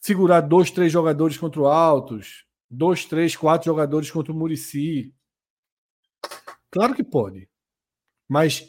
[0.01, 5.14] segurar dois, três jogadores contra o Altos, dois, três, quatro jogadores contra o Murici.
[6.75, 7.49] Claro que pode.
[8.29, 8.69] Mas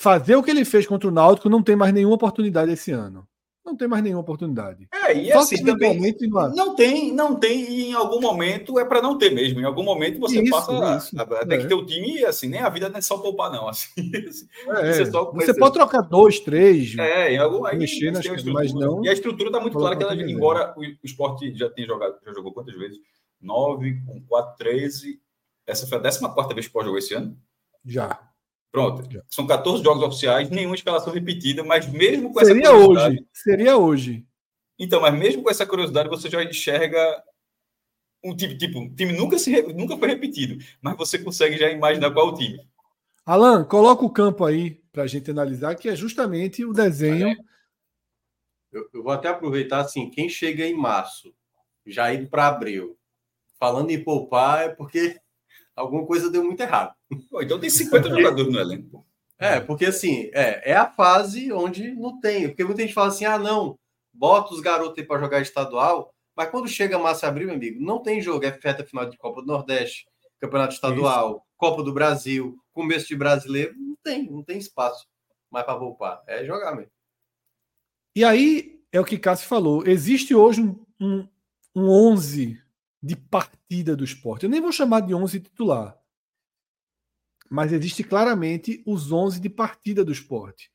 [0.00, 3.26] fazer o que ele fez contra o Náutico não tem mais nenhuma oportunidade esse ano
[3.64, 4.88] não tem mais nenhuma oportunidade.
[4.92, 5.98] É, e Só assim também
[6.28, 9.60] não, não tem, não tem, e em algum momento é para não ter mesmo.
[9.60, 11.62] Em algum momento você isso, passa isso, a, a, tem é.
[11.62, 13.90] que ter o time assim, nem a vida não é só poupar não, assim.
[14.68, 19.04] É, você, você pode trocar dois, três, é, em algum aí, mexer nas mas não.
[19.04, 22.16] E a estrutura está muito clara que ela, embora o, o esporte já tenha jogado,
[22.24, 22.98] já jogou quantas vezes?
[23.40, 25.20] Nove, com quatro, treze.
[25.66, 27.38] Essa foi a décima quarta vez que o Sport jogou esse ano?
[27.84, 28.32] Já.
[28.70, 29.02] Pronto.
[29.28, 33.14] São 14 jogos oficiais, nenhuma escalação repetida, mas mesmo com Seria essa curiosidade.
[33.14, 33.28] Hoje.
[33.32, 34.26] Seria hoje.
[34.78, 37.22] Então, mas mesmo com essa curiosidade, você já enxerga
[38.24, 42.10] um time, tipo, um time nunca, se, nunca foi repetido, mas você consegue já imaginar
[42.12, 42.58] qual é o time.
[43.26, 47.28] Alan, coloca o campo aí para a gente analisar, que é justamente o desenho.
[47.28, 47.36] É.
[48.72, 51.34] Eu, eu, vou até aproveitar assim, quem chega em março,
[51.86, 52.96] já indo para abril,
[53.60, 55.20] falando em poupar, é porque
[55.76, 56.94] alguma coisa deu muito errado.
[57.30, 59.06] Pô, então tem 50 jogadores no elenco.
[59.38, 62.48] É, porque assim, é, é a fase onde não tem.
[62.48, 63.78] Porque muita gente fala assim: ah, não,
[64.12, 68.00] bota os garotos aí para jogar estadual, mas quando chega massa abril, meu amigo, não
[68.00, 68.44] tem jogo.
[68.44, 70.06] É feta final de Copa do Nordeste,
[70.40, 71.42] Campeonato Estadual, Isso.
[71.56, 75.06] Copa do Brasil, começo de brasileiro, não tem, não tem espaço
[75.50, 76.22] mais para poupar.
[76.26, 76.92] É jogar mesmo.
[78.14, 81.28] E aí é o que Cássio falou: existe hoje um, um,
[81.74, 82.61] um 11
[83.02, 84.44] de partida do esporte.
[84.44, 85.98] Eu nem vou chamar de 11 titular,
[87.50, 90.70] mas existe claramente os 11 de partida do esporte,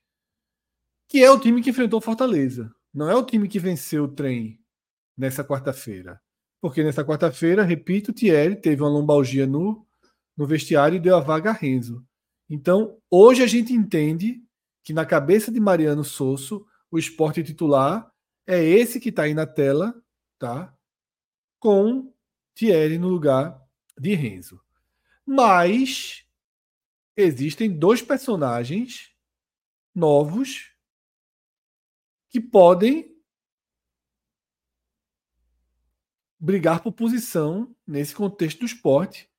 [1.07, 2.73] que é o time que enfrentou Fortaleza.
[2.93, 4.59] Não é o time que venceu o trem
[5.17, 6.21] nessa quarta-feira.
[6.59, 9.85] Porque nessa quarta-feira, repito, o Thierry teve uma lombalgia no,
[10.35, 12.05] no vestiário e deu a vaga a Renzo.
[12.49, 14.41] Então, hoje a gente entende
[14.83, 18.11] que na cabeça de Mariano Sosso, o esporte titular
[18.47, 19.93] é esse que está aí na tela,
[20.39, 20.73] tá?
[21.59, 22.13] Com
[22.57, 23.63] Thierry no lugar
[23.99, 24.59] de Renzo.
[25.23, 26.25] Mas
[27.15, 29.11] existem dois personagens
[29.93, 30.71] novos
[32.29, 33.15] que podem
[36.39, 39.29] brigar por posição nesse contexto do esporte.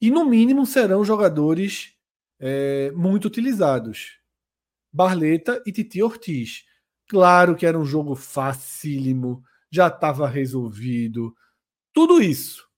[0.00, 1.94] E, no mínimo, serão jogadores
[2.38, 4.18] é, muito utilizados.
[4.92, 6.64] Barleta e Titi Ortiz.
[7.06, 11.34] Claro que era um jogo facílimo, já estava resolvido,
[11.92, 12.68] tudo isso.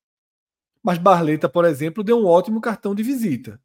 [0.82, 3.60] Mas Barleta, por exemplo, deu um ótimo cartão de visita.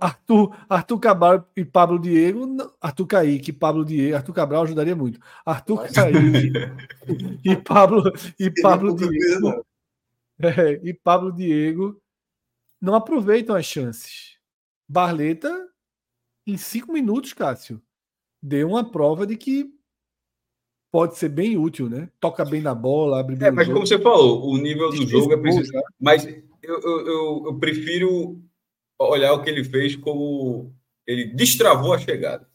[0.00, 5.20] Arthur, Arthur Cabral e Pablo Diego, Arthur Kaique, Pablo Diego, Arthur Cabral ajudaria muito.
[5.44, 5.88] Arthur.
[5.92, 6.52] Kaique
[7.44, 8.02] e Pablo
[8.38, 9.64] e Pablo Diego
[10.40, 12.02] é, e Pablo Diego
[12.80, 14.38] não aproveitam as chances.
[14.88, 15.68] Barleta
[16.46, 17.80] em cinco minutos, Cássio,
[18.42, 19.72] deu uma prova de que
[20.90, 22.08] pode ser bem útil, né?
[22.18, 23.78] Toca bem na bola, abre bem É, mas jogo.
[23.78, 25.72] como você falou, o nível do jogo é preciso.
[25.72, 25.82] Né?
[26.00, 26.26] Mas
[26.62, 28.40] eu, eu, eu prefiro
[28.98, 30.74] olhar o que ele fez como
[31.06, 32.48] ele destravou a chegada.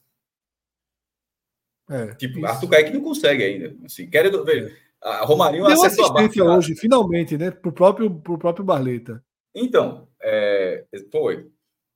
[1.90, 2.48] É, tipo, isso.
[2.48, 3.76] Arthur Kaique não consegue ainda.
[3.86, 4.84] Assim, querendo ver.
[5.02, 7.52] A Romarinho Deu assistência a hoje, finalmente, né?
[7.52, 9.24] Pro próprio, pro próprio Barleta.
[9.54, 11.48] Então, é, foi.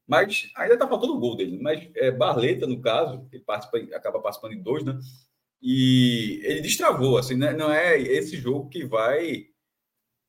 [0.08, 1.58] Mas ainda tá faltando o gol dele.
[1.60, 5.00] Mas é, Barleta, no caso, ele participa, acaba participando em dois, né?
[5.62, 7.52] E ele destravou, assim, né?
[7.54, 9.48] não é esse jogo que vai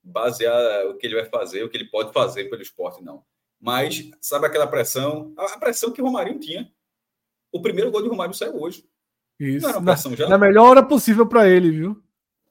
[0.02, 3.22] basear o que ele vai fazer, o que ele pode fazer pelo esporte, não.
[3.60, 5.32] Mas, sabe aquela pressão?
[5.36, 6.70] A pressão que o Romarinho tinha.
[7.52, 8.84] O primeiro gol de Romário saiu hoje.
[9.38, 9.62] Isso.
[9.62, 10.28] Não era uma pressão na, já?
[10.28, 12.02] Na melhor hora possível para ele, viu?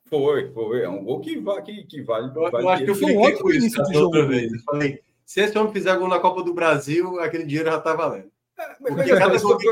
[0.05, 0.81] Foi, foi.
[0.81, 2.27] É um gol que, vai, que, que vale.
[2.27, 4.51] Eu, vale eu acho que eu fiquei com isso de outra vez.
[4.51, 7.93] Eu falei, se esse homem fizer gol na Copa do Brasil, aquele dinheiro já está
[7.93, 8.31] valendo.
[8.59, 9.67] É, Porque cada gol que...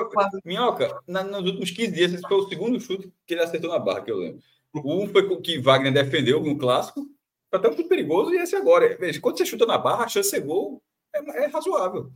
[0.45, 3.79] Minhoca, na, nos últimos 15 dias, esse foi o segundo chute que ele acertou na
[3.79, 4.41] barra, que eu lembro.
[4.75, 7.01] Um foi o que Wagner defendeu no clássico,
[7.49, 8.95] foi até um chute perigoso, e esse agora.
[8.97, 10.81] Veja, quando você chuta na barra, a chance de ser gol
[11.13, 12.11] é, é razoável.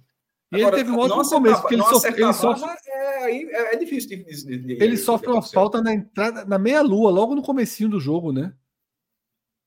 [0.51, 2.69] E Agora, ele teve um outro começo, porque ele, sofre, ele sofre.
[2.87, 7.09] É, é, é, difícil de, de, de, Ele sofre uma falta na entrada, na meia-lua,
[7.09, 8.53] logo no comecinho do jogo, né?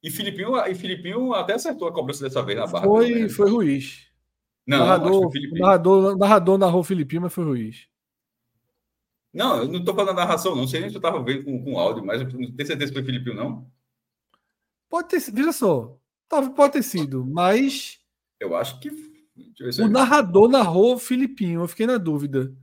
[0.02, 2.84] E Filipinho, e Filipinho até acertou a cobrança dessa vez na barra.
[2.84, 3.28] Foi, né?
[3.30, 4.06] foi Ruiz.
[4.66, 7.86] Não, narrador, narrador, narrador narrou o Filipinho, mas foi Ruiz.
[9.32, 11.62] Não, eu não estou falando da narração, não sei nem se eu estava vendo com,
[11.62, 13.70] com áudio, mas eu não tenho certeza que foi Filipinho, não.
[14.88, 17.98] Pode ter sido, veja só, pode ter sido, mas.
[18.38, 18.90] Eu acho que
[19.82, 22.54] o narrador narrou Filipinho, eu fiquei na dúvida.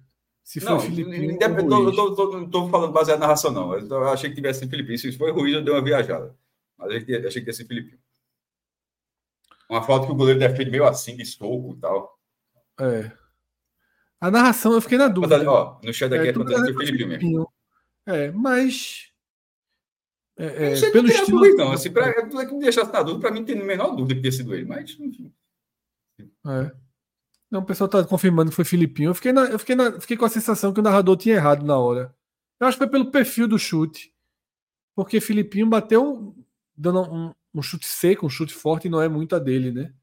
[0.44, 1.38] Se foi não, Filipinho.
[1.40, 3.74] Não estou falando baseado na narração, não.
[3.74, 4.98] Eu achei que tivesse Filipinho.
[4.98, 6.36] Se foi Ruiz, eu dei uma viajada.
[6.78, 8.00] Mas eu achei que ia ser Filipinho.
[9.72, 12.20] Uma falta que o goleiro defende meio assim, de soco e tal.
[12.78, 13.10] É.
[14.20, 15.38] A narração, eu fiquei na dúvida.
[15.38, 17.52] Mas, ó, no chat daqui é, é que foi Filipinho mesmo.
[18.06, 19.14] É, mas.
[20.38, 21.40] É, é, pelo estilo.
[21.40, 21.72] Dúvida, não.
[21.72, 24.22] Assim, pra, é que me deixasse na dúvida, para mim tem a menor dúvida que
[24.22, 25.34] ter sido ele, mas enfim.
[26.20, 26.72] É.
[27.50, 29.12] Não, o pessoal está confirmando que foi Filipinho.
[29.12, 31.66] Eu fiquei, na, eu fiquei, na, fiquei com a sensação que o narrador tinha errado
[31.66, 32.14] na hora.
[32.60, 34.14] Eu acho que foi pelo perfil do chute.
[34.94, 36.36] Porque Filipinho bateu
[36.76, 39.94] dando um, um chute seco, um chute forte, não é muito a dele, né?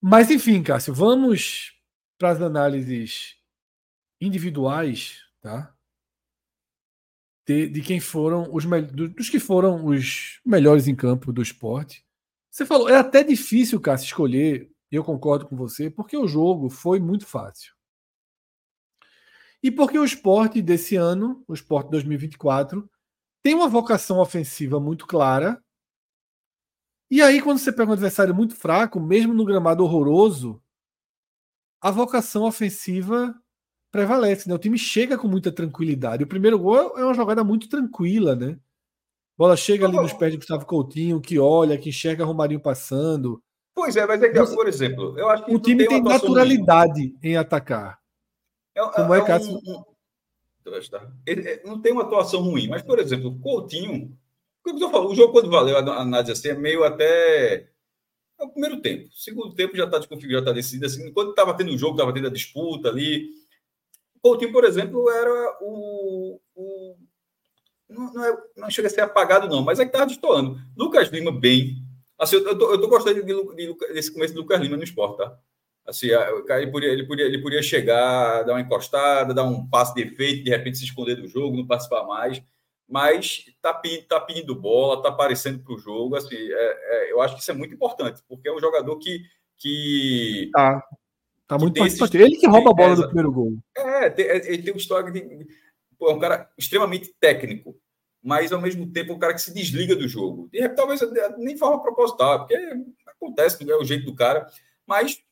[0.00, 1.72] Mas enfim, Cássio, vamos
[2.16, 3.36] para as análises
[4.20, 5.74] individuais, tá?
[7.46, 12.04] De, de quem foram os dos que foram os melhores em campo do esporte.
[12.50, 17.00] Você falou, é até difícil, Cássio, escolher, eu concordo com você, porque o jogo foi
[17.00, 17.74] muito fácil.
[19.62, 22.88] E porque o esporte desse ano, o esporte 2024,
[23.42, 25.62] tem uma vocação ofensiva muito clara.
[27.10, 30.62] E aí, quando você pega um adversário muito fraco, mesmo no gramado horroroso,
[31.80, 33.34] a vocação ofensiva
[33.90, 34.48] prevalece.
[34.48, 34.54] Né?
[34.54, 36.24] O time chega com muita tranquilidade.
[36.24, 38.58] O primeiro gol é uma jogada muito tranquila, né?
[39.36, 43.40] Bola chega ali nos pés de Gustavo Coutinho, que olha, que enxerga Romarinho passando.
[43.72, 45.54] Pois é, mas é que, por exemplo, eu acho que.
[45.54, 48.00] O time tem, tem naturalidade em atacar.
[48.74, 49.84] É, Como é, é, é um, um...
[51.26, 54.16] É, não tem uma atuação ruim, mas, por exemplo, Coutinho.
[54.66, 57.68] O jogo, quando valeu a análise assim, é meio até.
[58.38, 59.08] É o primeiro tempo.
[59.08, 60.86] O segundo tempo já está desconfigurado, já está decidido.
[60.86, 63.30] Assim, quando estava tendo o jogo, estava tendo a disputa ali.
[64.20, 66.96] Coutinho, por exemplo, era o, o
[67.88, 70.60] não, não, é, não chega a ser apagado, não, mas é que estava destoando.
[70.76, 71.82] Lucas Lima, bem.
[72.18, 75.38] Assim, eu, eu tô gostando de, de, desse começo do Lucas Lima no esporte, tá?
[75.88, 80.02] Assim, ele podia, ele, podia, ele podia chegar, dar uma encostada, dar um passe de
[80.02, 82.42] efeito, de repente se esconder do jogo, não participar mais.
[82.86, 86.14] Mas tá pedindo, tá pedindo bola, tá aparecendo para o jogo.
[86.16, 86.78] Assim, é,
[87.08, 89.22] é, eu acho que isso é muito importante, porque é um jogador que.
[89.56, 90.82] que tá.
[91.46, 92.22] Tá muito participativo.
[92.22, 93.56] Ele que rouba a bola do primeiro gol.
[93.74, 95.46] É, tem, ele tem um histórico de
[95.98, 97.74] pô, é um cara extremamente técnico,
[98.22, 100.50] mas ao mesmo tempo é um cara que se desliga do jogo.
[100.52, 101.00] E talvez
[101.38, 102.56] nem de forma proposital, porque
[103.06, 104.46] acontece, é o jeito do cara,
[104.86, 105.22] mas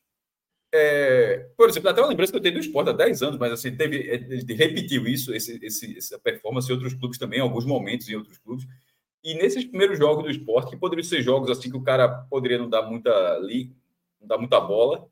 [0.77, 3.51] é, por exemplo, até uma lembrança que eu tenho do esporte há 10 anos, mas
[3.51, 7.65] assim, teve, ele repetiu isso, esse, esse, essa performance em outros clubes também, em alguns
[7.65, 8.65] momentos em outros clubes.
[9.23, 12.57] E nesses primeiros jogos do esporte, que poderiam ser jogos assim que o cara poderia
[12.57, 13.75] não dar muita, li,
[14.21, 15.07] não dar muita bola,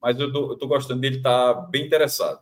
[0.00, 2.40] mas eu tô, eu tô gostando dele estar tá bem interessado.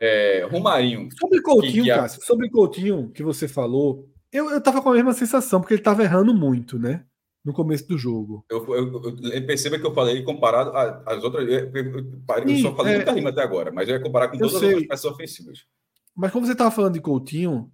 [0.00, 1.08] É, Romarinho.
[1.18, 4.94] Sobre Coutinho, que, que Cássio, sobre Coutinho que você falou, eu, eu tava com a
[4.94, 7.04] mesma sensação, porque ele tava errando muito, né?
[7.44, 8.44] No começo do jogo.
[8.50, 9.02] Eu, eu,
[9.32, 10.76] eu perceba que eu falei comparado
[11.06, 11.48] às outras.
[11.48, 14.58] Eu, eu só falei é, muita rima até agora, mas eu ia comparar com todas
[14.58, 15.66] sei, as outras peças ofensivas.
[16.14, 17.72] Mas como você tava falando de Coutinho,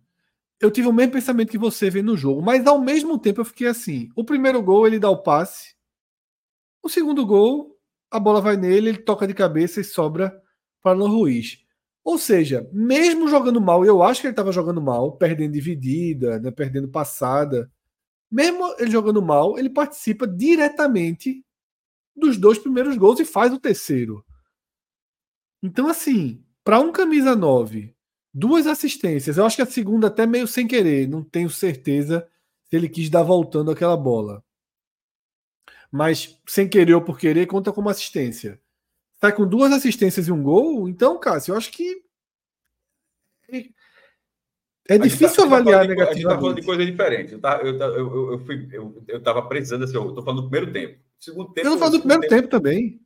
[0.61, 3.45] eu tive o mesmo pensamento que você vê no jogo, mas ao mesmo tempo eu
[3.45, 5.75] fiquei assim: o primeiro gol ele dá o passe,
[6.83, 7.77] o segundo gol
[8.11, 10.41] a bola vai nele, ele toca de cabeça e sobra
[10.83, 11.59] para Alan Ruiz.
[12.05, 16.51] Ou seja, mesmo jogando mal, eu acho que ele estava jogando mal, perdendo dividida, né,
[16.51, 17.71] perdendo passada.
[18.31, 21.45] Mesmo ele jogando mal, ele participa diretamente
[22.15, 24.25] dos dois primeiros gols e faz o terceiro.
[25.63, 27.95] Então, assim, para um camisa 9,
[28.33, 32.29] duas assistências, eu acho que a segunda até meio sem querer, não tenho certeza
[32.65, 34.45] se ele quis dar voltando aquela bola
[35.91, 38.61] mas sem querer ou por querer, conta como assistência.
[39.21, 42.03] Sai com duas assistências e um gol, então, Cássio, eu acho que.
[44.89, 46.03] É difícil tá, avaliar negativamente.
[46.03, 47.33] A gente está falando de coisa diferente.
[47.33, 50.51] Eu, tá, eu, eu, eu, fui, eu, eu tava precisando assim, eu estou falando do
[50.51, 50.99] primeiro tempo.
[51.19, 51.67] Segundo tempo.
[51.67, 53.01] Eu estou falando do primeiro tempo, tempo, também.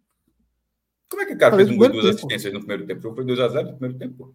[1.08, 2.16] Como é que o cara fez um gol duas tempo.
[2.16, 3.14] assistências no primeiro tempo?
[3.14, 4.34] Foi 2x0 no primeiro tempo?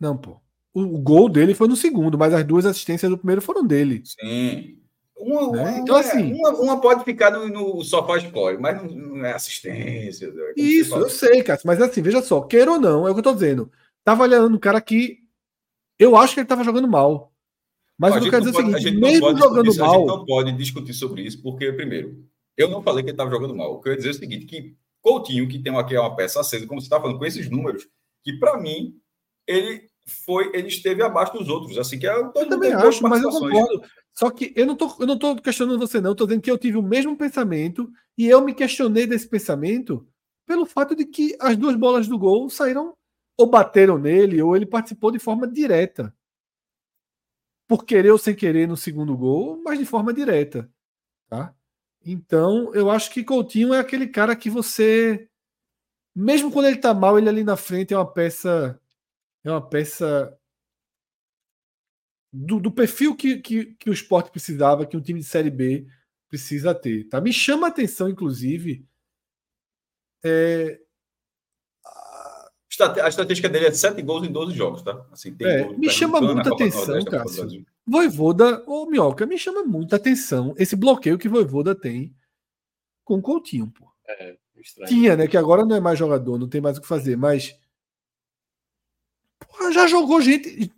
[0.00, 0.40] Não, pô.
[0.72, 4.02] O, o, gol dele foi no segundo, mas as duas assistências do primeiro foram dele.
[4.04, 4.78] Sim.
[5.16, 5.62] Uma, né?
[5.62, 9.32] uma, então, assim, uma, uma, pode ficar no, no sofá score, mas não, não é
[9.32, 10.26] assistência.
[10.26, 11.60] É isso, eu sei, cara.
[11.64, 13.70] Mas assim, veja só, queira ou não, é o que eu tô dizendo.
[14.04, 15.25] Tava olhando um cara que
[15.98, 17.32] eu acho que ele tava jogando mal.
[17.98, 19.94] Mas eu quero dizer pode, o seguinte: mesmo jogando mal.
[19.94, 22.24] A gente não pode discutir sobre isso, porque, primeiro,
[22.56, 23.74] eu não falei que ele estava jogando mal.
[23.74, 26.40] O que eu ia dizer é o seguinte: que Coutinho, que tem aqui uma peça
[26.40, 27.88] acesa, como você está falando, com esses números,
[28.24, 28.98] que para mim,
[29.46, 29.88] ele
[30.24, 31.78] foi, ele esteve abaixo dos outros.
[31.78, 33.82] Assim que é, eu também acho, mas eu concordo.
[34.12, 36.10] Só que eu não tô, eu não tô questionando você, não.
[36.10, 40.06] Eu tô dizendo que eu tive o mesmo pensamento e eu me questionei desse pensamento
[40.46, 42.94] pelo fato de que as duas bolas do gol saíram
[43.36, 46.14] ou bateram nele ou ele participou de forma direta.
[47.68, 50.70] Por querer ou sem querer no segundo gol, mas de forma direta.
[51.28, 51.54] Tá?
[52.04, 55.28] Então, eu acho que Coutinho é aquele cara que você.
[56.14, 58.80] Mesmo quando ele tá mal, ele ali na frente é uma peça.
[59.44, 60.36] É uma peça
[62.32, 65.86] do, do perfil que, que, que, o esporte precisava, que um time de Série B
[66.28, 67.08] precisa ter.
[67.08, 67.20] Tá?
[67.20, 68.86] Me chama a atenção, inclusive.
[70.24, 70.80] É...
[72.80, 75.04] A estatística dele é 7 gols em 12 jogos, tá?
[75.12, 77.64] Assim, é, me chama muita atenção, Cássio.
[77.86, 82.14] Voivoda, ô Minhoca, me chama muita atenção esse bloqueio que Voivoda tem
[83.04, 83.86] com o Coutinho, pô.
[84.08, 84.36] É,
[84.86, 85.28] Tinha, né?
[85.28, 87.56] Que agora não é mais jogador, não tem mais o que fazer, mas.
[89.38, 90.70] Porra, já jogou gente.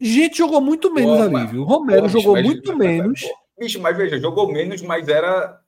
[0.00, 1.62] Gente jogou muito menos Pô, ali, viu?
[1.62, 3.22] O Romero Pô, jogou mas, muito menos.
[3.58, 5.62] Bicho, mas veja, jogou menos, mas era.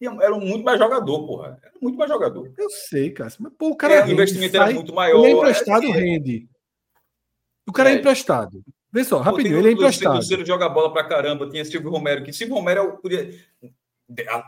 [0.00, 1.58] Era muito mais jogador, porra.
[1.62, 2.50] Era muito mais jogador.
[2.56, 3.30] Eu sei, cara.
[3.38, 3.94] Mas, pô, o cara.
[3.94, 5.18] É, o investimento sai, era muito maior.
[5.18, 6.48] Ele é emprestado, é, rende.
[7.68, 8.64] O cara é, é emprestado.
[8.92, 10.14] Vê só, rapidinho, ele é emprestado.
[10.14, 11.48] O Cruzeiro joga bola pra caramba.
[11.48, 13.30] Tinha Silvio Romero, que Silvio Romero podia.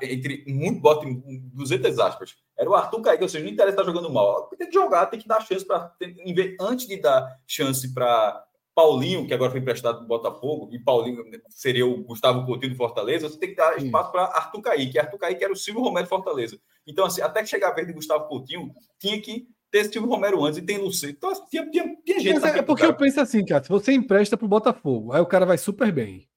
[0.03, 2.35] Entre muito, bota 200 aspas.
[2.59, 4.49] Era o Arthur Kaique, ou seja, não interessa estar jogando mal.
[4.59, 5.95] Tem que jogar, tem que dar chance para.
[6.61, 11.23] Antes de dar chance para Paulinho, que agora foi emprestado para o Botafogo, e Paulinho
[11.51, 14.99] seria o Gustavo Coutinho do Fortaleza, você tem que dar espaço para Arthur Kaique.
[14.99, 16.59] Arthur Kaique era o Silvio Romero do Fortaleza.
[16.87, 20.45] Então, assim, até que chegar a vez de Gustavo Coutinho, tinha que ter Silvio Romero
[20.45, 21.13] antes e tem Lucero.
[21.13, 22.41] Então, assim, tinha, tinha, tinha gente.
[22.41, 25.27] Mas é porque eu penso assim, cara, se você empresta para o Botafogo, aí o
[25.27, 26.29] cara vai super bem.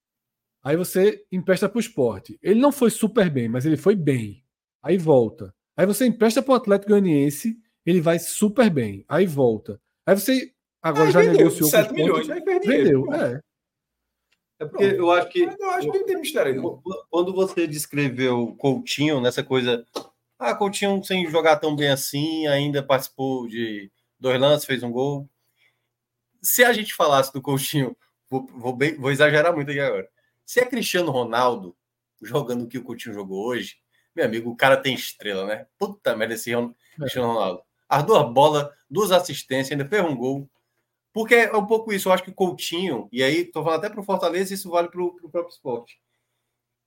[0.64, 2.40] Aí você empresta para o esporte.
[2.42, 4.44] Ele não foi super bem, mas ele foi bem.
[4.82, 5.54] Aí volta.
[5.78, 9.06] Aí você empresta para o Atlético Goianiense, ele vai super bem.
[9.08, 9.80] Aí volta.
[10.06, 10.55] Aí você
[10.90, 13.14] agora aí já vendeu, negociou 7 com milhões, aí vendeu.
[13.14, 13.42] É.
[14.60, 15.42] É porque eu acho que.
[15.42, 16.82] Eu acho que não tem mistério aí, não.
[17.10, 19.86] Quando você descreveu Coutinho nessa coisa.
[20.40, 25.30] Ah, Coutinho sem jogar tão bem assim, ainda participou de dois lances, fez um gol.
[26.42, 27.96] Se a gente falasse do Coutinho,
[28.30, 30.08] vou, vou, bem, vou exagerar muito aqui agora.
[30.46, 31.76] Se é Cristiano Ronaldo
[32.22, 33.78] jogando o que o Coutinho jogou hoje,
[34.16, 35.68] meu amigo, o cara tem estrela, né?
[35.78, 36.70] Puta merda, esse é.
[36.98, 37.62] Cristiano Ronaldo.
[37.90, 40.50] As duas bolas, duas assistências, ainda fez um gol.
[41.16, 42.10] Porque é um pouco isso.
[42.10, 45.02] Eu acho que Coutinho, e aí tô falando até para o Fortaleza, isso vale para
[45.02, 45.98] o próprio esporte.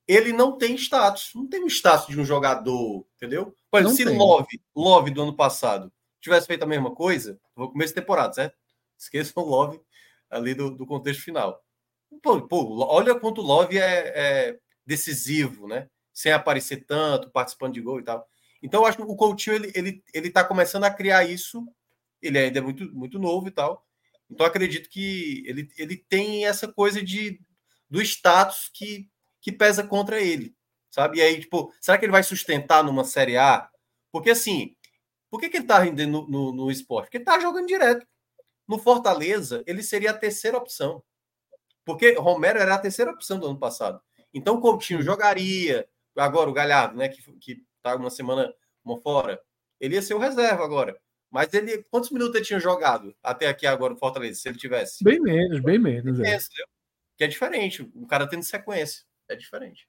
[0.06, 1.30] Ele não tem status.
[1.34, 3.54] Não tem o status de um jogador, entendeu?
[3.70, 5.90] Por exemplo, se Love, Love do ano passado
[6.20, 8.56] tivesse feito a mesma coisa, vou começo de temporada, certo?
[8.98, 9.80] Esqueçam o Love
[10.28, 11.62] ali do, do contexto final.
[12.22, 15.88] Pô, pô, olha quanto o Love é, é decisivo, né?
[16.18, 18.28] sem aparecer tanto, participando de gol e tal.
[18.60, 21.64] Então, eu acho que o Coutinho ele, ele, ele tá começando a criar isso.
[22.20, 23.86] Ele ainda é muito, muito novo e tal.
[24.30, 27.40] Então, acredito que ele, ele tem essa coisa de
[27.88, 29.08] do status que,
[29.40, 30.54] que pesa contra ele,
[30.90, 31.18] sabe?
[31.18, 33.70] E aí, tipo, será que ele vai sustentar numa Série A?
[34.12, 34.76] Porque, assim,
[35.30, 37.06] por que, que ele tá rendendo no, no, no esporte?
[37.06, 38.06] Porque ele tá jogando direto.
[38.66, 41.02] No Fortaleza, ele seria a terceira opção.
[41.84, 44.00] Porque Romero era a terceira opção do ano passado.
[44.32, 45.88] Então, o Coutinho jogaria.
[46.16, 48.52] Agora, o Galhardo, né, que, que tá uma semana
[48.84, 49.40] uma fora,
[49.80, 50.98] ele ia ser o reserva agora.
[51.30, 55.04] Mas ele, quantos minutos ele tinha jogado até aqui agora no Fortaleza, se ele tivesse?
[55.04, 56.18] Bem menos, bem menos.
[56.20, 56.38] É.
[57.16, 59.04] Que é diferente, o cara tendo sequência.
[59.28, 59.86] É diferente.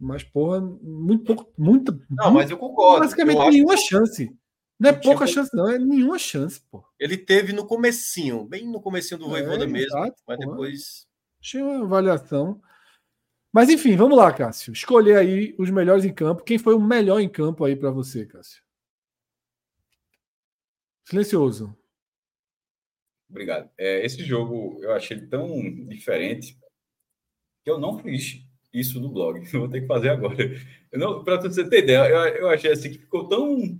[0.00, 1.52] Mas, porra, muito pouco.
[1.56, 3.00] Muita, não, mas eu concordo.
[3.00, 4.36] Basicamente eu nenhuma chance.
[4.78, 5.34] Não é pouca tinha...
[5.34, 6.84] chance, não, é nenhuma chance, pô.
[6.98, 10.50] Ele teve no comecinho, bem no comecinho do é, Voivoda mesmo, exato, mas porra.
[10.50, 11.06] depois.
[11.40, 12.60] Tinha uma avaliação.
[13.52, 14.72] Mas enfim, vamos lá, Cássio.
[14.72, 16.44] Escolher aí os melhores em campo.
[16.44, 18.62] Quem foi o melhor em campo aí para você, Cássio?
[21.08, 21.74] Silencioso.
[23.30, 23.70] Obrigado.
[23.78, 25.48] É, esse jogo eu achei tão
[25.86, 26.54] diferente
[27.64, 28.42] que eu não fiz
[28.74, 29.40] isso no blog.
[29.50, 30.36] Eu vou ter que fazer agora.
[31.24, 33.78] Para você ter ideia, eu, eu achei assim que ficou tão.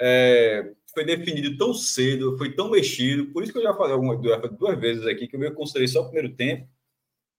[0.00, 3.26] É, foi definido tão cedo, foi tão mexido.
[3.26, 6.10] Por isso que eu já falei algumas duas vezes aqui que eu considerei só o
[6.10, 6.68] primeiro tempo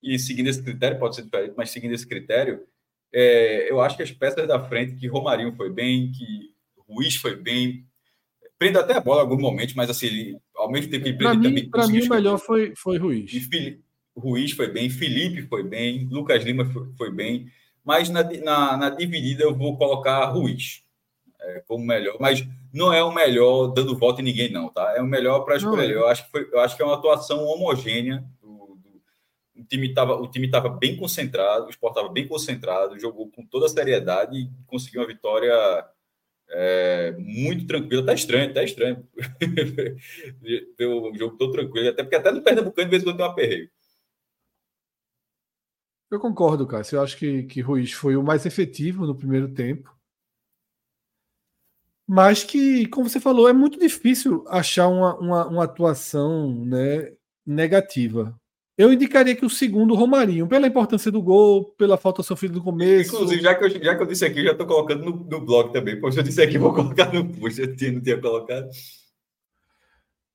[0.01, 2.65] e seguindo esse critério, pode ser diferente, mas seguindo esse critério,
[3.13, 6.53] é, eu acho que as peças da frente, que Romarinho foi bem, que
[6.87, 7.85] Ruiz foi bem,
[8.65, 11.43] prende até a bola em alguns momentos, mas assim, ao mesmo tempo que ele prende
[11.43, 11.69] também.
[11.69, 13.31] Para mim, o melhor foi, foi Ruiz.
[13.31, 13.79] E
[14.17, 17.47] Ruiz foi bem, Felipe foi bem, Lucas Lima foi, foi bem,
[17.83, 20.83] mas na, na, na, dividida eu vou colocar Ruiz
[21.41, 24.93] é, como melhor, mas não é o melhor dando volta em ninguém, não, tá?
[24.95, 25.91] É o melhor para escolher.
[25.91, 25.95] É.
[25.95, 28.23] Eu acho, que foi, eu acho que é uma atuação homogênea
[29.55, 33.45] o time estava o time tava bem concentrado, o Sport estava bem concentrado, jogou com
[33.45, 35.53] toda a seriedade e conseguiu uma vitória
[36.49, 38.05] é, muito tranquila.
[38.05, 39.07] Tá estranho, tá estranho.
[40.79, 43.29] o jogo todo tranquilo, até porque até no Pernambucano, de vez em quando tem um
[43.29, 43.69] aperreio.
[46.11, 46.97] Eu concordo, Cássio.
[46.97, 49.93] Eu acho que, que Ruiz foi o mais efetivo no primeiro tempo.
[52.07, 57.11] Mas que, como você falou, é muito difícil achar uma, uma, uma atuação né,
[57.45, 58.39] negativa.
[58.77, 63.15] Eu indicaria que o segundo, Romarinho, pela importância do gol, pela falta sofrida no começo.
[63.15, 65.71] Inclusive, já que eu, já que eu disse aqui, já estou colocando no, no blog
[65.71, 65.99] também.
[65.99, 68.69] Pois eu disse aqui, vou colocar no post, eu não tinha colocado.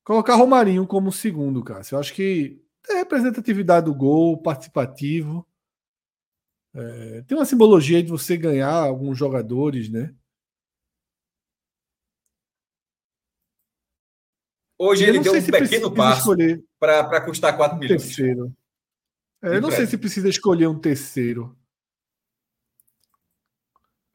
[0.03, 1.97] Colocar Romarinho como segundo, Cássio.
[1.97, 5.47] Eu acho que é representatividade do gol, participativo.
[6.75, 10.15] É, tem uma simbologia de você ganhar alguns jogadores, né?
[14.79, 16.35] Hoje ele deu um pequeno passo
[16.81, 18.03] para custar 4 milhões.
[18.03, 18.57] Terceiro.
[19.43, 21.57] É, eu não sei se precisa escolher um terceiro.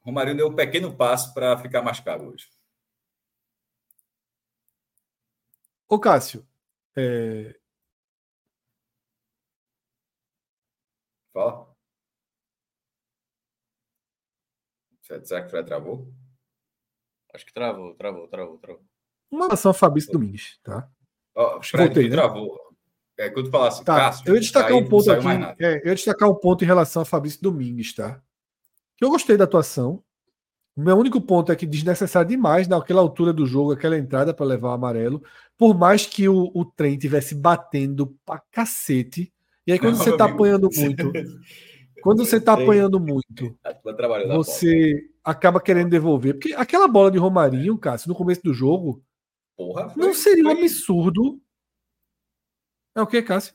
[0.00, 2.48] Romário deu um pequeno passo para ficar mais caro hoje.
[5.88, 6.46] Ô, Cássio.
[6.96, 7.58] É...
[11.32, 11.74] Fala.
[15.02, 16.12] Será que o Fred travou?
[17.32, 18.84] Acho que travou, travou, travou, travou.
[19.30, 20.90] Uma relação a Fabrício Domingues, tá?
[21.36, 22.16] Oh, Fred, Voltei, né?
[22.16, 22.58] travou.
[23.18, 23.96] É, quando falasse, tá.
[23.96, 25.26] Cássio, eu ia destacar um ponto aqui.
[25.58, 28.20] É, eu ia destacar um ponto em relação a Fabrício Domingues, tá?
[28.96, 30.02] Que eu gostei da atuação.
[30.74, 34.44] O meu único ponto é que desnecessário demais naquela altura do jogo, aquela entrada para
[34.44, 35.22] levar o amarelo.
[35.56, 39.32] Por mais que o, o trem tivesse batendo pra cacete.
[39.66, 40.36] E aí, quando Não, você tá amigo.
[40.36, 41.12] apanhando muito,
[42.02, 43.58] quando você tá apanhando muito,
[44.34, 46.34] você acaba querendo devolver.
[46.34, 49.02] Porque aquela bola de Romarinho, Cássio, no começo do jogo,
[49.56, 50.54] Porra, foi, não seria foi...
[50.54, 51.40] um absurdo.
[52.94, 53.54] É o que, Cássio?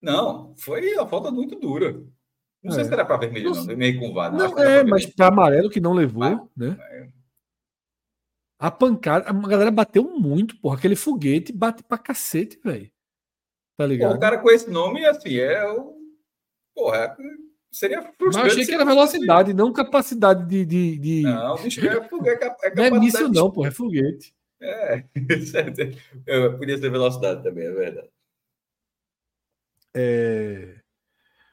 [0.00, 1.92] Não, foi a falta muito dura.
[2.62, 2.74] Não é.
[2.74, 3.64] sei se era para vermelho, não.
[3.64, 4.32] Vermelho com VAR.
[4.32, 6.76] Não, não é, mas para amarelo que não levou, mas, né?
[6.80, 7.08] É.
[8.58, 10.76] A pancada, a galera bateu muito, porra.
[10.76, 12.90] Aquele foguete bate pra cacete, velho.
[13.76, 14.12] Tá ligado?
[14.12, 15.94] Pô, o cara com esse nome, assim, é o.
[16.74, 17.16] Porra,
[17.70, 18.44] seria frustrante.
[18.44, 20.64] Mas achei que era velocidade, não capacidade de.
[20.64, 21.22] de, de...
[21.22, 24.34] Não, bicho, é, foguete, é Não é míssil, não, porra, é foguete.
[26.26, 28.08] É, podia ser velocidade também, é verdade.
[29.94, 30.76] É...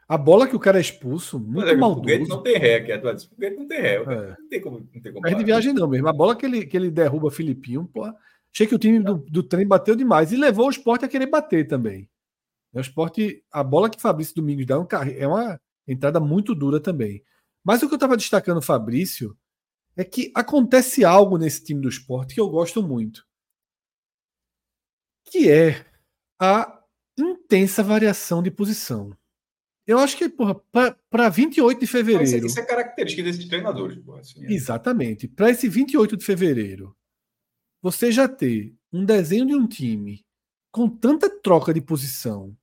[0.08, 2.02] A bola que o cara é expulso, muito é, maldoso.
[2.02, 3.18] Foguete não tem ré, é atual.
[3.18, 3.96] Foguete não tem ré.
[3.96, 4.36] É.
[4.40, 4.80] Não tem como.
[4.80, 6.08] Não tem como é de viagem não mesmo.
[6.08, 8.04] A bola que ele, que ele derruba Filipinho, pô,
[8.54, 11.28] achei que o time do, do trem bateu demais e levou o esporte a querer
[11.28, 12.10] bater também.
[12.74, 14.76] O esporte, a bola que Fabrício Domingos dá
[15.18, 17.24] é uma entrada muito dura também.
[17.64, 19.38] Mas o que eu estava destacando, Fabrício,
[19.96, 23.26] é que acontece algo nesse time do esporte que eu gosto muito.
[25.26, 25.86] Que é
[26.40, 26.82] a
[27.18, 29.16] intensa variação de posição.
[29.86, 30.56] Eu acho que, porra,
[31.10, 32.24] para 28 de fevereiro.
[32.24, 34.20] Isso, isso, é característica desses treinadores, porra.
[34.22, 34.54] Assim, é.
[34.54, 35.28] Exatamente.
[35.28, 36.96] Para esse 28 de fevereiro,
[37.82, 40.24] você já ter um desenho de um time
[40.72, 42.56] com tanta troca de posição,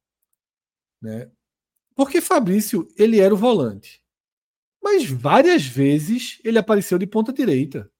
[1.03, 1.31] né?
[1.95, 4.01] Porque Fabrício, ele era o volante.
[4.83, 7.91] Mas várias vezes ele apareceu de ponta direita.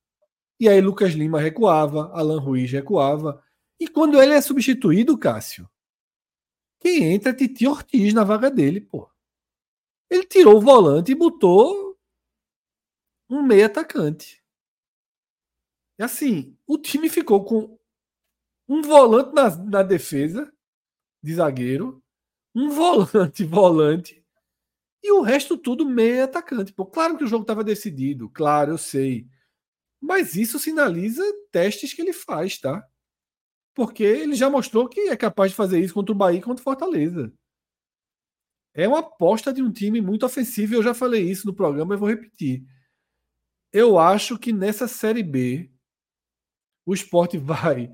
[0.61, 3.43] E aí Lucas Lima recuava, Alan Ruiz recuava.
[3.79, 5.69] E quando ele é substituído, Cássio,
[6.81, 9.09] quem entra é Titi Ortiz na vaga dele, pô.
[10.11, 11.99] Ele tirou o volante e botou
[13.29, 14.43] um meio atacante.
[15.99, 17.79] E assim, o time ficou com
[18.69, 20.53] um volante na, na defesa
[21.23, 22.03] de zagueiro,
[22.55, 24.18] um volante volante
[25.03, 26.73] e o resto tudo meio atacante.
[26.73, 29.27] Pô, claro que o jogo estava decidido, claro, eu sei.
[30.01, 32.87] Mas isso sinaliza testes que ele faz, tá?
[33.75, 36.61] Porque ele já mostrou que é capaz de fazer isso contra o Bahia e contra
[36.61, 37.33] o Fortaleza.
[38.75, 40.75] É uma aposta de um time muito ofensivo.
[40.75, 42.65] Eu já falei isso no programa e vou repetir.
[43.73, 45.71] Eu acho que nessa Série B
[46.87, 47.93] o esporte vai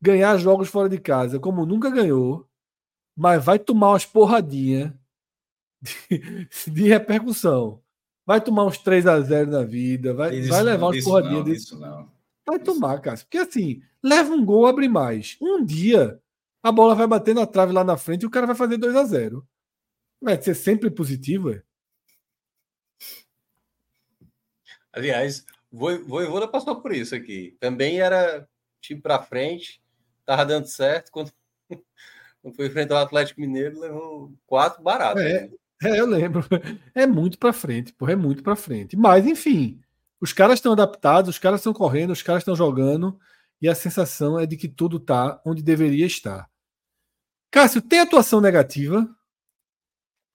[0.00, 2.48] ganhar jogos fora de casa como nunca ganhou,
[3.16, 4.92] mas vai tomar umas porradinhas
[5.80, 7.82] de, de repercussão
[8.28, 11.80] vai tomar uns 3 a 0 na vida, vai, isso, vai levar uns porradinhas disso.
[12.46, 13.16] Vai tomar, cara.
[13.16, 15.38] Porque assim, leva um gol, abre mais.
[15.40, 16.20] Um dia,
[16.62, 18.94] a bola vai bater na trave lá na frente e o cara vai fazer 2
[18.96, 19.48] a 0
[20.20, 21.62] Vai ser sempre positivo, é?
[24.92, 27.56] Aliás, Voivoda passou por isso aqui.
[27.58, 28.46] Também era
[28.78, 29.82] time para frente,
[30.26, 31.10] tava dando certo.
[31.10, 31.32] Quando,
[32.42, 35.22] quando foi enfrentar o Atlético Mineiro, levou quatro baratos.
[35.22, 35.50] É, né?
[35.82, 36.44] É, eu lembro.
[36.94, 38.96] É muito para frente, porra, é muito para frente.
[38.96, 39.80] Mas, enfim,
[40.20, 43.18] os caras estão adaptados, os caras estão correndo, os caras estão jogando
[43.60, 46.48] e a sensação é de que tudo tá onde deveria estar.
[47.50, 49.08] Cássio, tem atuação negativa?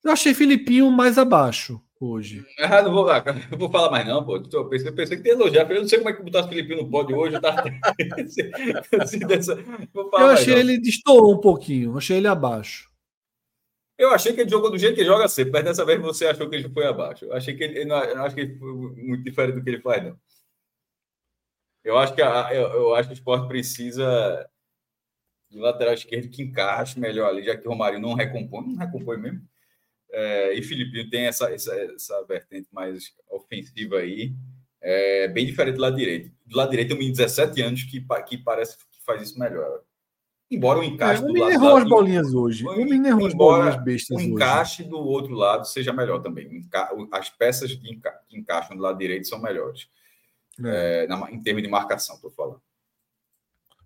[0.04, 2.44] Eu achei Filipinho mais abaixo hoje.
[2.60, 4.38] Ah, não vou, ah, não vou falar mais não, pô.
[4.38, 5.70] Eu pensei, eu pensei que ia elogiar.
[5.70, 7.40] Eu não sei como é que botar o Filipinho no pódio hoje.
[7.40, 7.64] Tá...
[10.14, 11.98] eu achei ele destoou um pouquinho.
[11.98, 12.93] Achei ele abaixo.
[13.98, 16.50] Eu achei que ele jogou do jeito que joga sempre, mas dessa vez você achou
[16.50, 17.26] que ele foi abaixo.
[17.26, 20.04] Eu achei que ele, não, acho que ele foi muito diferente do que ele faz,
[20.04, 20.20] não.
[21.84, 24.50] Eu acho que a, eu, eu, acho que o esporte precisa
[25.52, 29.18] de lateral esquerdo que encaixe melhor ali, já que o Romário não recompõe, não recompõe
[29.18, 29.48] mesmo.
[30.12, 34.34] É, e Filipinho tem essa, essa, essa vertente mais ofensiva aí,
[34.82, 36.32] é, bem diferente do lado direito.
[36.46, 39.40] Do lado direito tem um menino de 17 anos que, que parece que faz isso
[39.40, 39.84] melhor.
[40.56, 41.52] Embora o encaixe é, do lado.
[41.52, 42.68] errou as bolinhas hoje.
[42.68, 44.18] O menino errou as bolinhas bestas.
[44.18, 44.92] O encaixe hoje.
[44.92, 46.62] do outro lado seja melhor também.
[47.12, 48.12] As peças que, enca...
[48.28, 49.88] que encaixam do lado direito são melhores.
[50.64, 51.04] É.
[51.04, 51.32] É, na...
[51.32, 52.62] em termos de marcação, estou falando.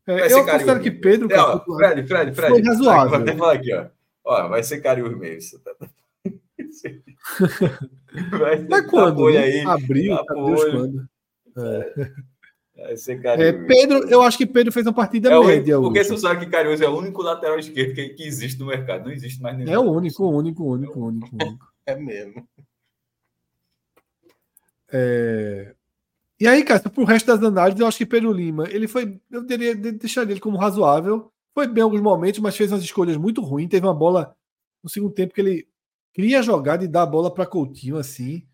[0.06, 1.32] É, eu considero que Pedro.
[1.32, 2.52] É, ó, Fred, Fred, Fred.
[2.52, 3.10] Foi razoável.
[3.10, 3.88] Vou até falar aqui, ó.
[4.24, 5.60] ó vai ser Cariús mesmo.
[8.32, 9.28] vai ser Mas quando?
[9.28, 10.16] Aí, Abril?
[10.16, 10.72] Apoio.
[10.72, 11.10] quando?
[11.58, 12.12] É.
[12.78, 15.80] É, Pedro, eu acho que Pedro fez uma partida é média.
[15.80, 19.06] Porque você sabe que Carinhoso é o único lateral esquerdo que, que, existe no mercado.
[19.06, 19.72] Não existe mais nenhum.
[19.72, 21.68] É o único, único, único, único, único.
[21.88, 22.48] é mesmo.
[24.94, 25.74] É...
[26.40, 29.20] E aí, cara, pro resto das análises, eu acho que Pedro Lima, ele foi.
[29.32, 31.32] Eu teria deixar ele como razoável.
[31.56, 33.70] Foi bem em alguns momentos, mas fez umas escolhas muito ruins.
[33.70, 34.36] Teve uma bola
[34.84, 35.68] no segundo tempo que ele
[36.14, 38.46] queria jogar de dar a bola para Coutinho assim,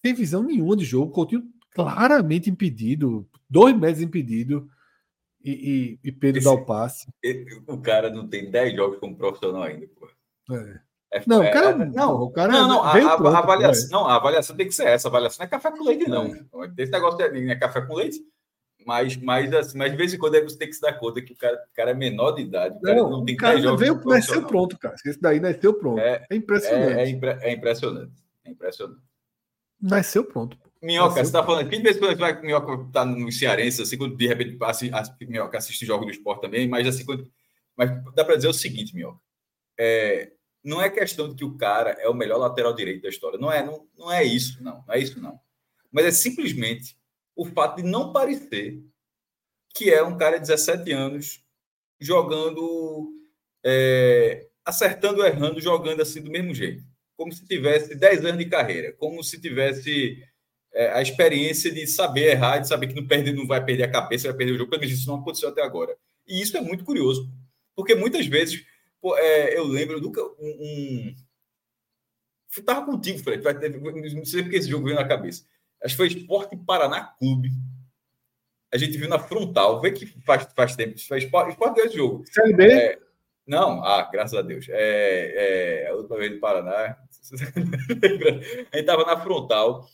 [0.00, 1.10] sem visão nenhuma de jogo.
[1.10, 4.68] Coutinho claramente impedido, dois metros impedido,
[5.44, 7.06] e, e, e Pedro Esse, dá o passe.
[7.66, 10.08] O cara não tem 10 jogos como profissional ainda, pô.
[10.54, 10.80] É.
[11.14, 14.08] É, não, o cara, é, não, o cara não, não, a, pronto, a, avaliação, não,
[14.08, 15.08] a avaliação tem que ser essa.
[15.08, 16.32] A avaliação não é café com leite, não.
[16.78, 18.18] Esse negócio é café com leite,
[18.86, 21.34] mas, mas, assim, mas de vez em quando você tem que se dar conta que
[21.34, 22.78] o cara, o cara é menor de idade.
[22.82, 24.94] O não, não tem cara veio, nasceu pronto, cara.
[25.04, 26.00] Esse daí nasceu pronto.
[26.00, 26.92] É, é impressionante.
[26.92, 28.12] É, é, impre, é impressionante.
[28.46, 29.02] É impressionante.
[29.82, 30.56] Nasceu pronto.
[30.82, 33.96] Minhoca, você está falando, que de vez em quando vai Minhoca tá no Cearense, assim,
[33.96, 37.30] quando de repente assiste, Minhoca assiste jogo do esporte também, mas assim, quando,
[37.76, 39.20] mas dá para dizer o seguinte, Minhoca,
[39.78, 40.32] é,
[40.64, 43.50] não é questão de que o cara é o melhor lateral direito da história, não
[43.50, 45.38] é, não, não é isso, não, não é isso não,
[45.92, 46.96] mas é simplesmente
[47.36, 48.82] o fato de não parecer
[49.74, 51.44] que é um cara de 17 anos
[52.00, 53.12] jogando,
[53.64, 56.84] é, acertando, errando, jogando assim do mesmo jeito,
[57.16, 60.20] como se tivesse 10 anos de carreira, como se tivesse
[60.74, 63.90] é, a experiência de saber errar, de saber que não, perde, não vai perder a
[63.90, 65.96] cabeça, vai perder o jogo, pelo menos isso não aconteceu até agora.
[66.26, 67.30] E isso é muito curioso,
[67.74, 68.64] porque muitas vezes
[69.00, 71.14] pô, é, eu lembro nunca um, um...
[72.50, 73.42] Estava contigo, Fred,
[74.14, 75.44] não sei porque esse jogo veio na cabeça.
[75.82, 77.50] Acho que foi Esporte Paraná Clube.
[78.72, 80.98] A gente viu na frontal, vê que faz, faz tempo.
[81.06, 82.24] Faz esporte, esporte esse jogo.
[82.26, 82.72] Série B?
[82.72, 82.98] É,
[83.46, 84.66] Não, ah, graças a Deus.
[84.70, 89.86] É, é, a última vez do Paraná, a gente estava na frontal.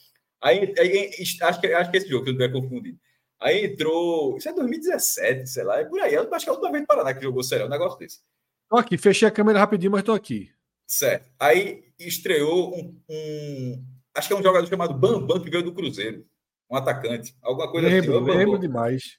[0.42, 1.10] Aí, aí,
[1.42, 2.99] acho, que, acho que esse jogo, que eu não tiver confundido.
[3.41, 4.36] Aí entrou.
[4.36, 6.15] Isso é 2017, sei lá, é por aí.
[6.15, 8.20] Eu acho que é a última vez do Paraná que jogou sério, um negócio desse.
[8.68, 10.50] Tô aqui, fechei a câmera rapidinho, mas tô aqui.
[10.86, 11.31] Certo.
[11.39, 13.84] Aí estreou um, um,
[14.15, 16.26] Acho que é um jogador chamado Bambam, que veio do Cruzeiro.
[16.68, 17.36] Um atacante.
[17.41, 18.36] Alguma coisa lembro, assim.
[18.36, 19.18] Lembro demais.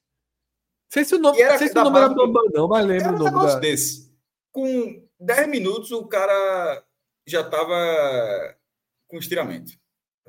[0.91, 3.27] Sei se o nome, era, sei se o nome era Bambam, não, mas lembro um
[3.27, 3.48] o nome.
[3.48, 3.59] Da...
[3.59, 4.11] desse.
[4.51, 6.83] Com 10 minutos, o cara
[7.25, 8.56] já estava
[9.07, 9.78] com estiramento.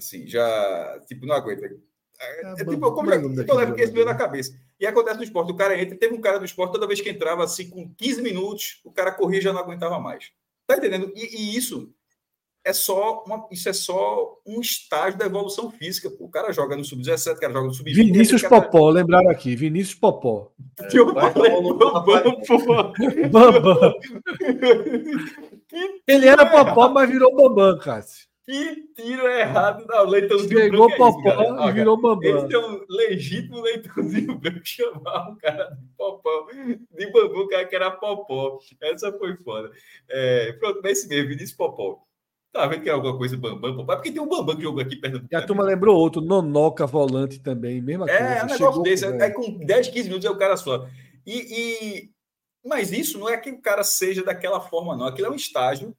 [0.01, 1.01] Assim, já.
[1.07, 1.67] Tipo, não aguenta.
[1.67, 4.55] É, é, tipo, como tipo, eu lembro que esse veio na cabeça.
[4.79, 7.11] E acontece no esporte, o cara entra, teve um cara do esporte, toda vez que
[7.11, 10.31] entrava assim, com 15 minutos, o cara corria e já não aguentava mais.
[10.67, 11.13] Tá entendendo?
[11.15, 11.93] E, e isso
[12.65, 16.11] é só uma, isso é só um estágio da evolução física.
[16.11, 16.25] Pô.
[16.25, 17.95] O cara joga no sub-17, o cara joga no sub-20.
[17.95, 18.63] Vinícius cara...
[18.63, 20.53] Popó, lembraram aqui, Vinícius Popó.
[20.79, 21.53] É, eu falei,
[23.31, 23.95] Bambam,
[26.07, 28.29] Ele era Popó, mas virou Bambam, Cássio.
[28.51, 31.23] Que tiro errado da leitãozinho Pegou branco.
[31.23, 32.37] Pegou Popó é isso, e virou Bambam.
[32.37, 36.49] Esse tem um legítimo leitãozinho branco chamar o cara de Popó.
[36.91, 38.59] De Bambam, o cara que era Popó.
[38.83, 39.71] Essa foi foda.
[40.09, 42.03] É, pronto, é esse mesmo, Vinícius Popó.
[42.53, 43.93] Tá vendo que é alguma coisa Bambam, Popó?
[43.93, 45.29] É porque tem um Bambam que jogou aqui perto do.
[45.31, 48.21] E a turma lembrou outro, Nonoca volante também, mesma coisa.
[48.21, 49.07] É, um negócio desse.
[49.07, 50.89] Com, aí com 10, 15 minutos é o cara só.
[51.25, 52.11] E, e,
[52.67, 55.07] Mas isso não é que o cara seja daquela forma, não.
[55.07, 55.95] Aquilo é um estágio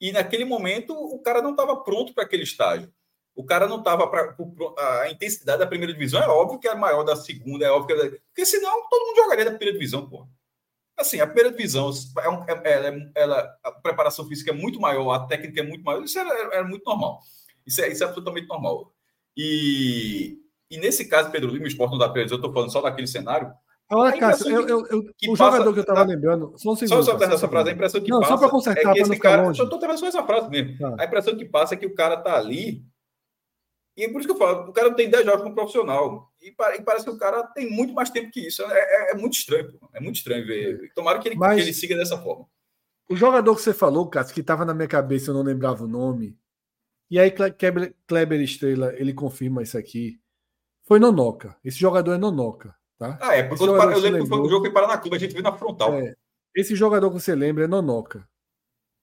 [0.00, 2.92] e naquele momento o cara não estava pronto para aquele estágio.
[3.34, 4.36] O cara não estava para.
[5.02, 8.06] A intensidade da primeira divisão é óbvio que é maior da segunda, é óbvio que.
[8.06, 8.10] É...
[8.28, 10.26] Porque senão todo mundo jogaria da primeira divisão, pô.
[10.96, 11.90] Assim, a primeira divisão,
[12.22, 15.82] é um, é, ela, ela, a preparação física é muito maior, a técnica é muito
[15.82, 17.18] maior, isso era, era muito normal.
[17.66, 18.94] Isso é, isso é absolutamente normal.
[19.36, 20.38] E,
[20.70, 23.52] e nesse caso, Pedro Lima, o esporte não dá eu estou falando só daquele cenário,
[23.94, 26.52] Olha, Cássio, eu, eu, eu, o passa, jogador que eu estava tá, lembrando.
[26.56, 28.32] Só, um segundo, só, só essa frase, a impressão que não, passa.
[28.32, 29.42] Só para consertar, é que esse cara.
[29.42, 29.60] Longe.
[29.60, 30.78] Eu estou trazendo só essa frase mesmo.
[30.78, 30.96] Tá.
[30.98, 32.84] A impressão que passa é que o cara está ali.
[33.96, 36.28] E é por isso que eu falo, o cara não tem 10 jogos como profissional.
[36.42, 38.62] E, e, parece que o cara tem muito mais tempo que isso.
[38.62, 39.88] É, é, é muito estranho, pô.
[39.94, 40.92] É muito estranho ver.
[40.94, 42.46] Tomara que ele, Mas, que ele siga dessa forma.
[43.08, 45.88] O jogador que você falou, Cássio, que estava na minha cabeça, eu não lembrava o
[45.88, 46.36] nome.
[47.10, 50.18] E aí, Kleber, Kleber Estrela, ele confirma isso aqui.
[50.84, 51.56] Foi Nonoca.
[51.64, 52.74] Esse jogador é Nonoca.
[52.98, 53.18] Tá?
[53.20, 55.18] Ah, é, porque eu, eu lembro que foi um jogo que para na Clube, a
[55.18, 55.94] gente viu na frontal.
[55.94, 56.14] É,
[56.54, 58.26] esse jogador que você lembra é Nonoca.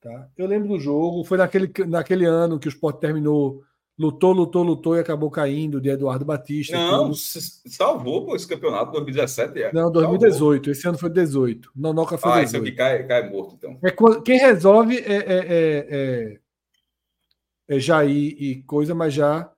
[0.02, 0.30] Tá?
[0.38, 3.62] Eu lembro do jogo, foi naquele, naquele ano que o Sport terminou,
[4.00, 6.76] lutou, lutou, lutou e acabou caindo de Eduardo Batista.
[6.76, 9.62] Não, salvou pô, esse campeonato 2017.
[9.62, 9.74] É.
[9.74, 10.40] Não, 2018.
[10.40, 10.72] Salvou.
[10.72, 11.72] Esse ano foi 18.
[11.76, 12.42] Nonoca foi ah, 18.
[12.42, 13.78] Ah, esse aqui cai, cai morto, então.
[13.84, 19.52] É, quem resolve é, é, é, é, é Jair e coisa, mas já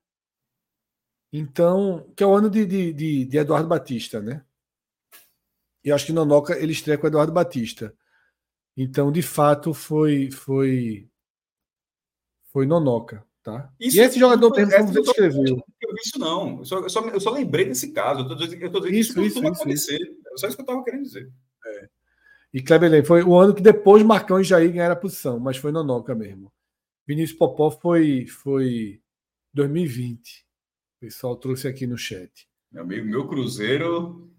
[1.36, 4.45] então, que é o ano de, de, de, de Eduardo Batista, né?
[5.84, 7.92] E acho que Nonoca ele estreia com Eduardo Batista.
[8.78, 11.10] Então, de fato, foi foi
[12.52, 13.74] foi Nonoca, tá?
[13.80, 15.44] Isso, e esse jogador mesmo, como você descreveu.
[15.82, 16.60] Eu vi isso não.
[16.60, 18.22] Eu só, eu só, eu só lembrei desse caso.
[18.22, 19.95] Eu tô dizendo, eu tô dizendo isso, que isso, isso, acontecer.
[19.95, 20.22] Isso.
[20.34, 21.32] É só isso que eu estava querendo dizer.
[21.66, 21.90] É.
[22.53, 25.72] E Kleber foi o ano que depois Marcão e Jair ganharam a posição, mas foi
[25.72, 26.53] Nonoca mesmo.
[27.08, 29.02] Vinícius Popó foi foi
[29.52, 30.43] 2020
[31.04, 32.48] pessoal trouxe aqui no chat.
[32.72, 34.32] Meu amigo, meu Cruzeiro.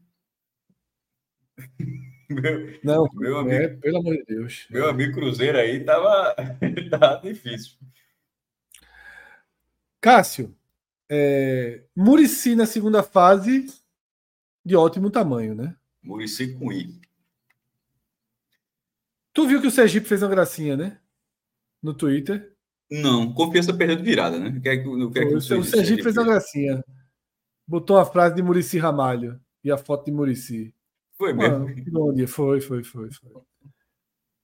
[2.31, 4.67] meu, Não, meu amigo, é, pelo amor de Deus.
[4.71, 6.35] Meu amigo Cruzeiro aí tava,
[6.91, 7.77] tava difícil.
[10.01, 10.57] Cássio,
[11.07, 13.67] é, Murici na segunda fase,
[14.65, 15.77] de ótimo tamanho, né?
[16.03, 16.99] Murici com I.
[19.35, 20.99] Tu viu que o Sergipe fez uma gracinha, né?
[21.83, 22.54] No Twitter.
[23.03, 24.61] Não, confiança perdeu de virada, né?
[24.63, 26.85] Quer que, quer que o, o Sergipe fez uma gracinha.
[27.67, 30.75] Botou a frase de Murici Ramalho e a foto de Murici.
[31.17, 31.67] Foi mesmo?
[31.67, 33.43] Ah, foi, foi, foi, foi.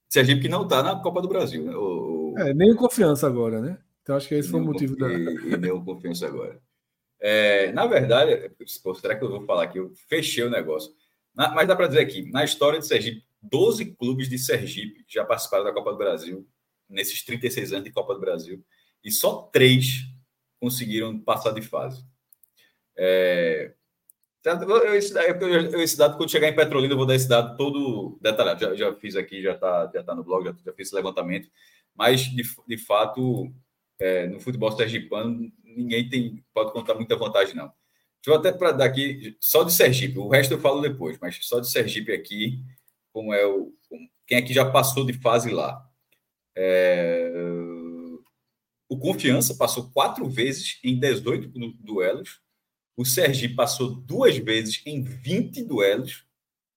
[0.08, 1.76] Sergipe que não está na Copa do Brasil, né?
[1.76, 2.34] O...
[2.38, 3.78] É, nem confiança agora, né?
[4.02, 5.12] Então acho que esse foi o motivo da.
[5.12, 6.60] E, nem o confiança agora.
[7.20, 8.50] É, na verdade,
[9.00, 9.78] será que eu vou falar aqui?
[9.78, 10.92] Eu fechei o negócio.
[11.34, 15.24] Na, mas dá para dizer aqui, na história de Sergipe, 12 clubes de Sergipe já
[15.24, 16.46] participaram da Copa do Brasil
[16.90, 18.62] nesses 36 anos de Copa do Brasil,
[19.02, 20.04] e só três
[20.60, 22.04] conseguiram passar de fase.
[22.96, 23.72] É...
[24.44, 25.14] Eu, esse,
[25.76, 28.60] esse dado, quando chegar em Petrolina, eu vou dar esse dado todo detalhado.
[28.60, 31.50] Já, já fiz aqui, já está já tá no blog, já, já fiz esse levantamento.
[31.94, 33.52] Mas, de, de fato,
[33.98, 37.70] é, no futebol sergipano, ninguém tem, pode contar muita vantagem, não.
[38.22, 41.38] Deixa eu até para dar aqui, só de Sergipe, o resto eu falo depois, mas
[41.42, 42.62] só de Sergipe aqui,
[43.12, 43.74] como é o.
[44.26, 45.82] Quem aqui já passou de fase lá.
[46.62, 47.32] É...
[48.86, 51.48] O Confiança passou quatro vezes em 18
[51.78, 52.42] duelos.
[52.96, 56.26] O Sergi passou duas vezes em 20 duelos.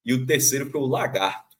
[0.05, 1.57] E o terceiro foi o Lagarto.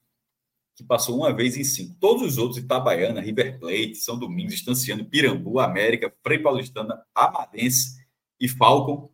[0.76, 1.96] que passou uma vez em cinco.
[2.00, 8.04] Todos os outros, Itabaiana, River Plate, São Domingos, Estanciano, Pirambu, América, Frei Paulistana, Amadense
[8.40, 9.12] e Falcon,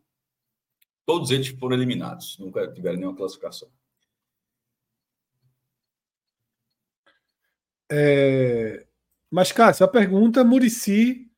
[1.04, 2.38] todos eles foram eliminados.
[2.38, 3.68] Nunca tiveram nenhuma classificação.
[7.90, 8.89] É...
[9.30, 11.30] Mas, Cássio, a pergunta, Murici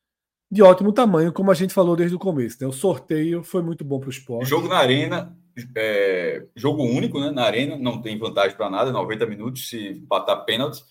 [0.52, 2.58] de ótimo tamanho, como a gente falou desde o começo.
[2.60, 2.66] Né?
[2.66, 4.50] O sorteio foi muito bom para o esporte.
[4.50, 5.34] Jogo na arena,
[5.74, 7.30] é, jogo único, né?
[7.30, 10.84] Na arena, não tem vantagem para nada, 90 minutos se empatar pênalti.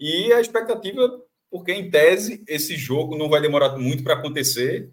[0.00, 1.08] E a expectativa,
[1.48, 4.92] porque em tese esse jogo não vai demorar muito para acontecer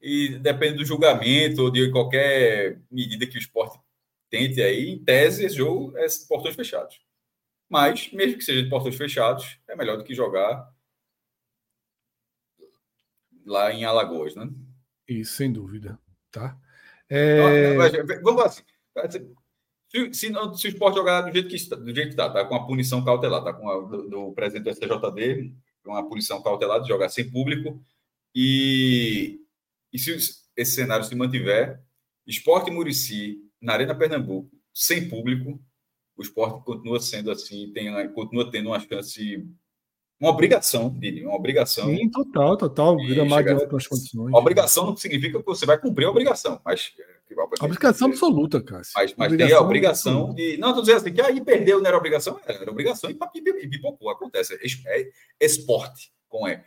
[0.00, 3.78] e depende do julgamento ou de qualquer medida que o esporte
[4.28, 7.00] tente aí, em tese esse jogo é portões fechados.
[7.70, 10.68] Mas, mesmo que seja de portões fechados, é melhor do que jogar
[13.44, 14.48] lá em Alagoas, né?
[15.08, 15.98] Isso, sem dúvida.
[16.30, 16.58] Tá?
[17.08, 17.76] É...
[18.22, 18.62] Vamos assim.
[19.88, 22.30] Se, se, não, se o esporte jogar do jeito que está, do jeito que está,
[22.30, 25.54] tá com a punição cautelar, tá com a, do, do presidente do STJD,
[25.84, 27.78] com a punição cautelar de jogar sem público,
[28.34, 29.38] e,
[29.92, 30.16] e se
[30.56, 31.82] esse cenário se mantiver,
[32.26, 35.62] esporte Murici na Arena Pernambuco, sem público,
[36.16, 39.46] o esporte continua sendo assim, tem, continua tendo uma chance
[40.22, 41.86] uma obrigação, Billy, uma obrigação.
[41.86, 42.96] Sim, total, total.
[42.96, 44.32] Gramado de condições.
[44.32, 46.92] Obrigação não significa que você vai cumprir a obrigação, mas.
[47.58, 48.92] A obrigação absoluta, Cássio.
[48.94, 50.56] Mas, mas tem a obrigação de.
[50.58, 54.54] Não, estou dizendo assim, que aí perdeu, não era obrigação, era obrigação e pipocou, acontece.
[54.86, 55.10] É, é
[55.40, 56.60] esporte com E.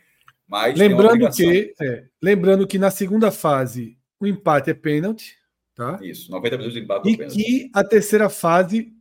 [0.46, 5.34] Mas lembrando que, é, lembrando que na segunda fase o empate é pênalti,
[5.74, 5.98] tá?
[6.02, 7.08] Isso, 90 minutos de empate.
[7.08, 8.92] É e que a terceira fase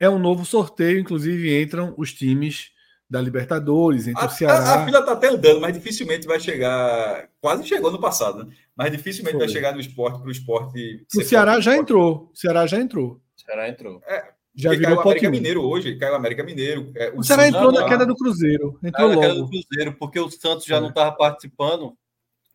[0.00, 2.71] é um novo sorteio, inclusive entram os times
[3.12, 4.58] da Libertadores, entre a, o Ceará.
[4.58, 7.28] A, a fila está até andando, mas dificilmente vai chegar.
[7.42, 8.54] Quase chegou no passado, né?
[8.74, 9.44] Mas dificilmente Foi.
[9.44, 11.06] vai chegar no esporte para o esporte.
[11.14, 12.30] O Ceará já entrou.
[12.32, 13.20] O Ceará já entrou.
[13.36, 14.00] O Ceará entrou.
[14.06, 16.90] É, já virou caiu o América Mineiro hoje, caiu o América Mineiro.
[16.96, 18.78] É, o, o Ceará entrou na queda do Cruzeiro.
[18.82, 20.80] Entrou na queda do Cruzeiro, porque o Santos já é.
[20.80, 21.94] não estava participando.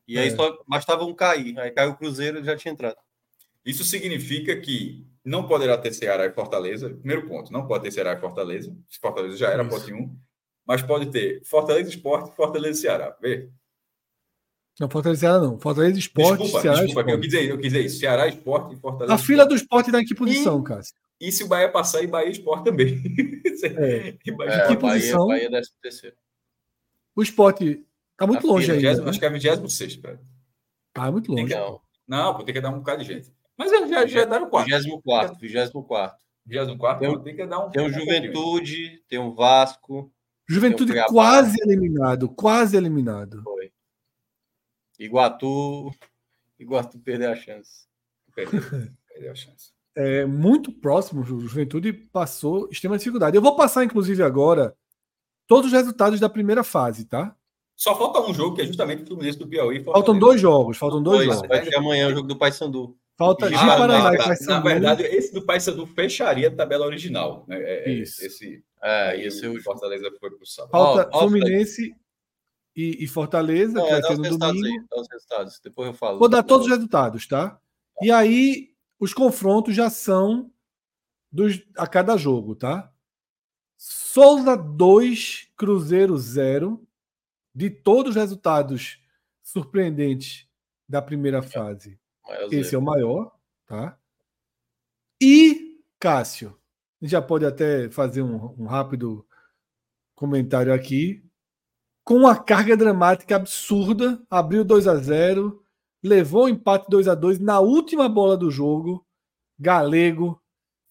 [0.08, 0.36] E aí é.
[0.36, 1.60] só bastava um cair.
[1.60, 2.98] Aí caiu o Cruzeiro e já tinha entrado.
[3.64, 6.90] Isso significa que não poderá ter Ceará e Fortaleza.
[6.90, 8.76] Primeiro ponto, não pode ter Ceará e Fortaleza.
[9.00, 9.70] Fortaleza já era Isso.
[9.70, 10.27] pote 1
[10.68, 13.16] mas pode ter Fortaleza Esporte e Fortaleza Ceará.
[13.22, 13.50] Vê?
[14.80, 15.58] Não, Fortaleza Ceará não.
[15.58, 17.12] Fortaleza Esporte desculpa, Ceará desculpa, Esporte.
[17.12, 18.00] Eu, quis dizer, eu quis dizer isso.
[18.00, 19.14] Ceará Esporte e Fortaleza.
[19.14, 20.94] A fila do esporte está em que posição, Cássio?
[21.20, 23.02] E se o Bahia passar e Bahia Esporte também.
[23.60, 24.10] É.
[24.10, 24.32] é, que
[24.78, 25.26] posição?
[25.26, 26.16] Bahia, Bahia terceiro.
[27.16, 28.94] O esporte está muito a longe ainda.
[28.94, 29.10] 20, né?
[29.10, 30.22] Acho que é 26, cara.
[30.94, 31.52] Tá muito longe.
[31.52, 33.34] Que, não, vou ter que dar um bocado de gente.
[33.58, 34.78] Mas já, já, já deram 4.
[34.78, 36.18] 24, 24.
[36.46, 37.72] 24, tem, tem que dar um.
[37.72, 40.12] Tem o Juventude, tem o Vasco,
[40.48, 43.42] Juventude quase eliminado, quase eliminado.
[43.44, 43.72] Foi.
[44.98, 45.92] Iguatu,
[46.60, 47.86] Iguatu perdeu a chance.
[48.34, 48.62] Perdeu,
[49.08, 49.72] perdeu a chance.
[49.96, 53.36] É, muito próximo, Juventude passou extrema dificuldade.
[53.36, 54.76] Eu vou passar, inclusive, agora
[55.48, 57.36] todos os resultados da primeira fase, tá?
[57.76, 59.84] Só falta um jogo, que é justamente o Fluminense do Piauí.
[59.84, 61.48] Faltam dois jogos, faltam dois, dois jogos.
[61.48, 62.98] Vai ter amanhã o jogo do Paysandu.
[63.16, 64.52] Falta ah, Paraná e Paysandu.
[64.52, 67.46] Na verdade, esse do Paysandu fecharia a tabela original.
[67.48, 67.60] Né?
[67.60, 68.26] É, é Isso.
[68.26, 70.72] Esse, é, esse o Fortaleza foi pro sábado.
[70.72, 71.96] Falta oh, Fluminense
[72.76, 74.66] e, e, Fortaleza, Não, que vai ter no domingo.
[74.66, 76.20] Aí, dá os resultados, depois eu falo.
[76.20, 77.60] Vou dar todos os resultados, tá?
[78.02, 80.52] E aí, os confrontos já são
[81.32, 82.92] dos, a cada jogo, tá?
[83.78, 86.84] Souza 2, Cruzeiro 0.
[87.54, 89.00] De todos os resultados
[89.42, 90.48] surpreendentes
[90.88, 92.00] da primeira fase,
[92.52, 93.98] esse é o maior, tá?
[95.20, 96.57] E Cássio,
[97.02, 99.26] já pode até fazer um, um rápido
[100.16, 101.24] comentário aqui.
[102.04, 105.64] Com uma carga dramática absurda, abriu 2 a 0
[106.04, 109.06] levou o empate 2 a 2 na última bola do jogo.
[109.60, 110.42] Galego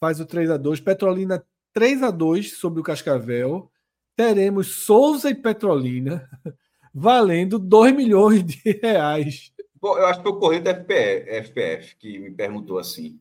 [0.01, 3.71] faz o 3 a 2 Petrolina 3 a 2 sobre o Cascavel.
[4.17, 6.29] Teremos Souza e Petrolina
[6.93, 9.53] valendo 2 milhões de reais.
[9.75, 13.21] Bom, eu acho que foi o correio da FPF, FPF que me perguntou assim.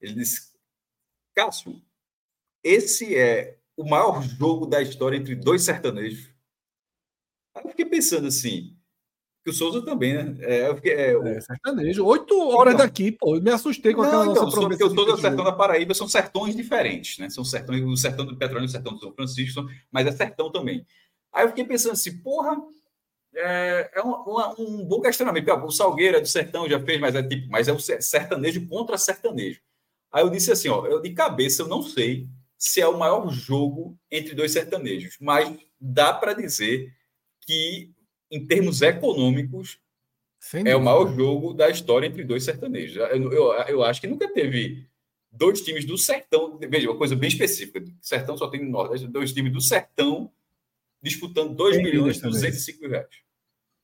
[0.00, 0.52] Ele disse:
[1.34, 1.82] Cássio,
[2.62, 6.30] esse é o maior jogo da história entre dois sertanejos.
[7.54, 8.76] Aí eu fiquei pensando assim,
[9.44, 10.36] que o Souza também, né?
[10.40, 11.26] É, fiquei, é, o...
[11.26, 12.04] é sertanejo.
[12.04, 13.36] Oito horas então, daqui, pô.
[13.36, 15.52] Eu me assustei com aquela não, nossa então, Porque o Souza e o sertão da
[15.52, 17.30] Paraíba são sertões diferentes, né?
[17.30, 20.50] São sertões, o sertão do Petróleo e o sertão do São Francisco, mas é sertão
[20.50, 20.86] também.
[21.32, 22.56] Aí eu fiquei pensando assim, porra,
[23.34, 24.14] é, é um,
[24.58, 25.50] um, bom questionamento.
[25.52, 29.60] O Salgueira do Sertão já fez, mas é tipo, mas é o sertanejo contra sertanejo.
[30.12, 32.28] Aí eu disse assim, ó, eu de cabeça eu não sei
[32.58, 36.92] se é o maior jogo entre dois sertanejos, mas dá para dizer
[37.42, 37.92] que,
[38.30, 39.80] em termos econômicos,
[40.64, 42.96] é o maior jogo da história entre dois sertanejos.
[42.96, 44.86] Eu, eu, eu, acho que nunca teve
[45.30, 49.32] dois times do Sertão, veja, uma coisa bem específica, Sertão só tem no Nordeste, dois
[49.32, 50.30] times do Sertão
[51.00, 53.22] disputando 2 milhões e 205 mil reais.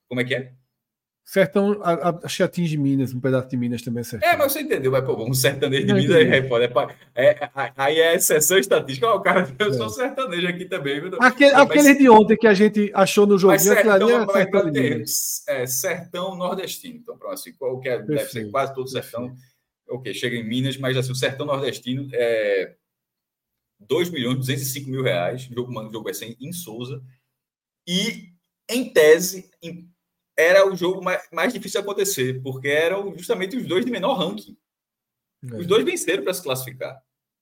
[0.09, 0.53] Como é que é?
[1.25, 1.81] Sertão,
[2.23, 4.29] acho que atinge Minas, um pedaço de Minas também é sertão.
[4.29, 6.29] É, mas você entendeu, mas pô, um sertanejo de Minas aí,
[7.15, 9.11] é, é, aí é exceção estatística.
[9.11, 9.89] O cara, eu sou é.
[9.89, 11.01] sertanejo aqui também.
[11.01, 11.17] Viu?
[11.19, 14.71] Aquele, mas, aquele de ontem que a gente achou no joguinho, sertão, ali é sertão,
[14.71, 15.05] de
[15.49, 16.99] é, sertão nordestino.
[16.99, 19.29] Então, pronto, assim, qual que é, deve ser quase todo sertão.
[19.29, 19.55] Perfeito.
[19.89, 22.75] Ok, chega em Minas, mas assim, o sertão nordestino é
[23.81, 25.49] 2 milhões e 205 mil reais.
[25.51, 27.03] O jogo, o jogo vai ser em Souza.
[27.87, 28.31] E,
[28.69, 29.89] em tese, em
[30.37, 34.15] era o jogo mais, mais difícil de acontecer, porque eram justamente os dois de menor
[34.15, 34.57] ranking.
[35.53, 35.57] É.
[35.57, 37.01] Os dois venceram para se classificar.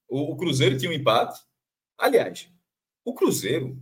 [0.08, 1.40] O, o, Cruzeiro tinha um empate.
[1.96, 2.50] Aliás,
[3.04, 3.80] o Cruzeiro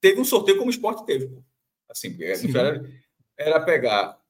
[0.00, 1.30] teve um sorteio como o esporte teve.
[1.88, 2.16] Assim,
[2.54, 2.82] era,
[3.36, 4.20] era pegar.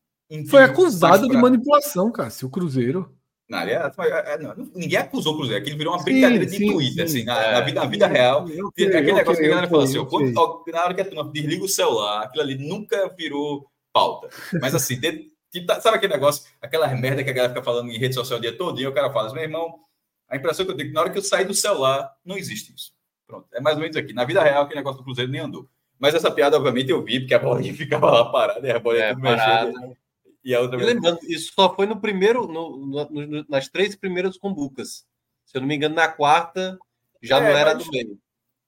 [0.48, 3.16] Foi acusado de manipulação, cara, se o Cruzeiro.
[3.50, 4.38] Não, aliás, é, é,
[4.76, 7.18] ninguém acusou o Cruzeiro, aquilo virou uma brincadeira sim, de sim, Twitter, sim.
[7.18, 8.44] assim, na, na, vida, na vida real.
[8.44, 11.04] Okay, aquele okay, negócio que a galera okay, fala assim, quando, na hora que a
[11.04, 14.28] turma desliga o celular, aquilo ali nunca virou pauta.
[14.60, 15.32] Mas assim, de,
[15.66, 18.42] tá, sabe aquele negócio, aquela merda que a galera fica falando em rede social o
[18.42, 19.80] dia todo, e o cara fala assim, meu irmão,
[20.28, 22.38] a impressão que eu tenho é que na hora que eu sair do celular, não
[22.38, 22.92] existe isso.
[23.26, 24.12] Pronto, é mais ou menos aqui.
[24.12, 25.68] Na vida real, aquele negócio do Cruzeiro nem andou.
[25.98, 29.06] Mas essa piada, obviamente, eu vi, porque a bolinha ficava lá parada, e a bolinha
[29.06, 29.96] é, tudo mexendo.
[30.42, 34.38] E a outra e lembrando, isso só foi no primeiro, no, no, nas três primeiras
[34.38, 35.04] combucas.
[35.44, 36.78] Se eu não me engano, na quarta
[37.22, 37.84] já é, não era mas...
[37.84, 38.18] do meio.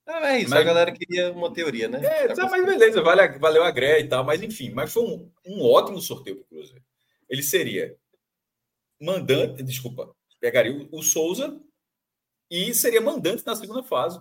[0.06, 0.60] É, é isso, mas...
[0.60, 2.00] a galera queria uma teoria, né?
[2.04, 5.30] É, tá, mas beleza, vale, valeu a greia e tal, mas enfim, mas foi um,
[5.46, 6.84] um ótimo sorteio para o Cruzeiro.
[7.28, 7.96] Ele seria
[9.00, 11.60] mandante, desculpa, pegaria o, o Souza
[12.50, 14.20] e seria mandante na segunda fase.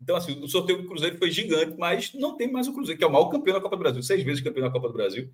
[0.00, 3.04] Então, assim, o sorteio do Cruzeiro foi gigante, mas não tem mais o Cruzeiro, que
[3.04, 5.32] é o maior campeão da Copa do Brasil, seis vezes campeão da Copa do Brasil.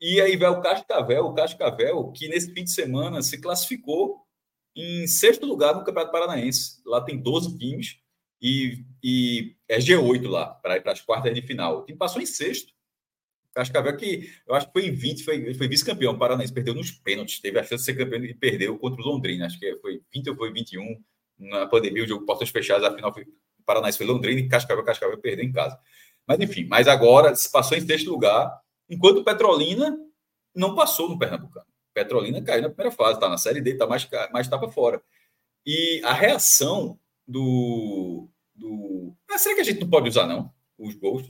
[0.00, 4.26] E aí vai o Cascavel, o Cascavel, que nesse fim de semana se classificou
[4.74, 6.82] em sexto lugar no Campeonato Paranaense.
[6.84, 7.98] Lá tem 12 times
[8.40, 11.78] e, e é G8 lá, para ir para as quartas de final.
[11.78, 12.74] O time passou em sexto.
[13.54, 17.40] Cascavel, que eu acho que foi em 20, foi, foi vice-campeão paranaense, perdeu nos pênaltis,
[17.40, 19.46] teve a chance de ser campeão e perdeu contra o Londrina.
[19.46, 21.02] Acho que foi 20 ou foi 21.
[21.38, 23.26] Na pandemia, o jogo portas fechadas, afinal, foi,
[23.64, 25.78] Paranaense foi Londrina e Cascavel, Cascavel perdeu em casa.
[26.26, 29.98] Mas enfim, mas agora se passou em sexto lugar enquanto Petrolina
[30.54, 31.66] não passou no Pernambucano.
[31.92, 35.02] Petrolina caiu na primeira fase, está na Série D, está mais, mais tá para fora.
[35.64, 38.28] E a reação do.
[38.54, 39.14] do...
[39.30, 40.52] Ah, será que a gente não pode usar, não?
[40.78, 41.26] Os gols?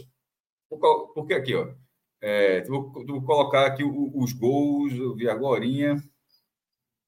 [1.15, 1.73] Porque aqui, ó.
[2.21, 5.65] É, vou, vou colocar aqui os gols, eu vi agora.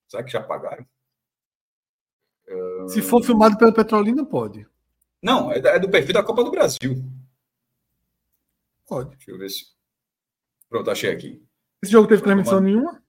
[0.06, 0.86] Será que já pagaram?
[2.88, 4.66] Se for filmado pela Petrolina, pode.
[5.22, 7.04] Não, é, é do perfil da Copa do Brasil.
[8.86, 9.10] Pode.
[9.10, 9.77] Deixa eu ver se.
[10.68, 11.42] Pronto, achei aqui.
[11.82, 13.02] Esse jogo teve transmissão nenhuma?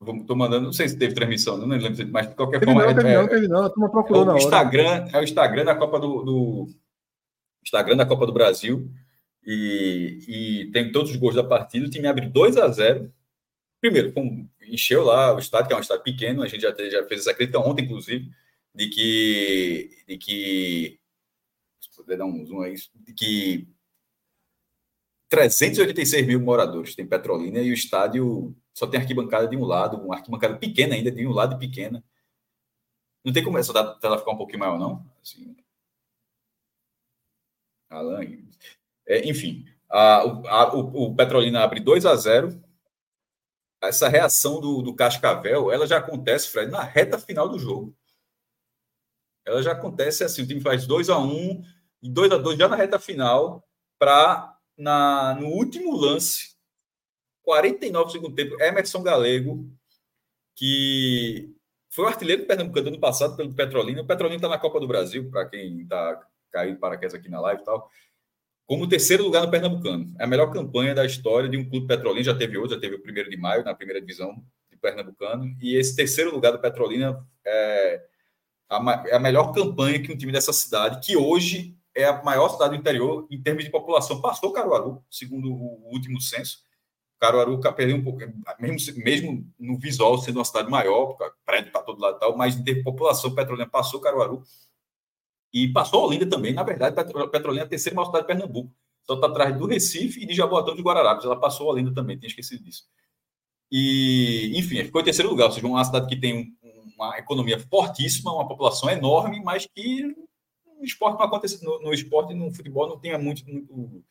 [0.00, 2.82] Estou mandando, não sei se teve transmissão, não lembro, mas de qualquer teve forma.
[2.82, 4.42] Não, é, teve é, não, teve não, a turma procurou é na hora.
[4.42, 6.68] Instagram, é o Instagram da Copa do, do,
[7.64, 8.90] Instagram da Copa do Brasil
[9.44, 10.18] e,
[10.66, 11.86] e tem todos os gols da partida.
[11.86, 13.12] O time abre 2 a 0
[13.80, 17.04] Primeiro, com, encheu lá o estádio, que é um estádio pequeno, a gente já, já
[17.06, 18.30] fez essa crítica ontem, inclusive,
[18.74, 19.90] de que.
[20.06, 21.00] De que
[21.80, 23.68] se puder dar um zoom aí, de que
[25.32, 30.16] 386 mil moradores tem Petrolina e o estádio só tem arquibancada de um lado, uma
[30.16, 32.04] arquibancada pequena ainda, de um lado pequena.
[33.24, 35.02] Não tem como essa tela ficar um pouquinho maior, não?
[35.22, 35.56] Assim.
[37.88, 38.20] Alan.
[39.06, 42.62] É, enfim, a, a, o, o, Petrolina abre 2 a 0
[43.82, 47.96] Essa reação do, do Cascavel, ela já acontece, Fred, na reta final do jogo.
[49.46, 51.64] Ela já acontece assim, o time faz 2 a 1
[52.02, 53.66] e 2 a 2 já na reta final
[53.98, 56.56] para na, no último lance,
[57.42, 59.68] 49 segundo tempo, Emerson Galego,
[60.54, 61.50] que
[61.90, 64.02] foi o artilheiro do Pernambucano ano passado pelo Petrolina.
[64.02, 67.62] O Petrolina está na Copa do Brasil, para quem está caindo paraquedas aqui na live
[67.62, 67.90] e tal.
[68.66, 70.14] Como terceiro lugar no Pernambucano.
[70.18, 72.24] É a melhor campanha da história de um clube Petrolina.
[72.24, 75.54] Já teve outro, já teve o primeiro de maio na primeira divisão de Pernambucano.
[75.60, 78.06] E esse terceiro lugar do Petrolina é
[78.70, 82.48] a, é a melhor campanha que um time dessa cidade, que hoje é a maior
[82.48, 84.20] cidade do interior em termos de população.
[84.20, 86.58] Passou Caruaru, segundo o último censo.
[87.18, 88.18] Caruaru perdeu um pouco,
[88.58, 92.56] mesmo, mesmo no visual sendo uma cidade maior, prédio para todo lado e tal, mas
[92.56, 94.42] de população, Petrolina passou Caruaru.
[95.52, 96.52] E passou Olinda também.
[96.52, 98.74] Na verdade, Petrolina é a terceira maior cidade de Pernambuco.
[99.02, 101.24] Só está atrás do Recife e de Jaboatão de Guararapes.
[101.24, 102.84] Ela passou Olinda também, tinha esquecido disso.
[103.70, 105.46] E, enfim, ficou em terceiro lugar.
[105.46, 106.56] Ou seja, uma cidade que tem
[106.96, 110.14] uma economia fortíssima, uma população enorme, mas que
[110.82, 114.04] no esporte não acontece, no, no esporte no futebol não tinha muito, muito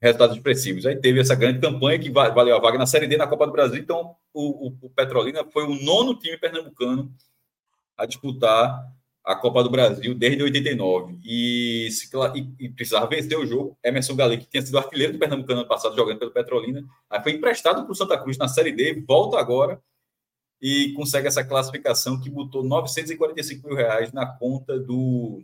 [0.00, 0.86] resultados expressivos.
[0.86, 3.52] Aí teve essa grande campanha que valeu a vaga na Série D na Copa do
[3.52, 3.80] Brasil.
[3.80, 7.12] Então, o, o, o Petrolina foi o nono time pernambucano
[7.96, 8.80] a disputar
[9.24, 13.76] a Copa do Brasil desde 89 e, se, e, e precisava vencer o jogo.
[13.82, 17.32] Emerson Galei, que tinha sido artilheiro do Pernambucano ano passado, jogando pelo Petrolina, aí foi
[17.32, 19.82] emprestado para o Santa Cruz na Série D, volta agora
[20.60, 25.42] e consegue essa classificação que botou 945 mil reais na conta do,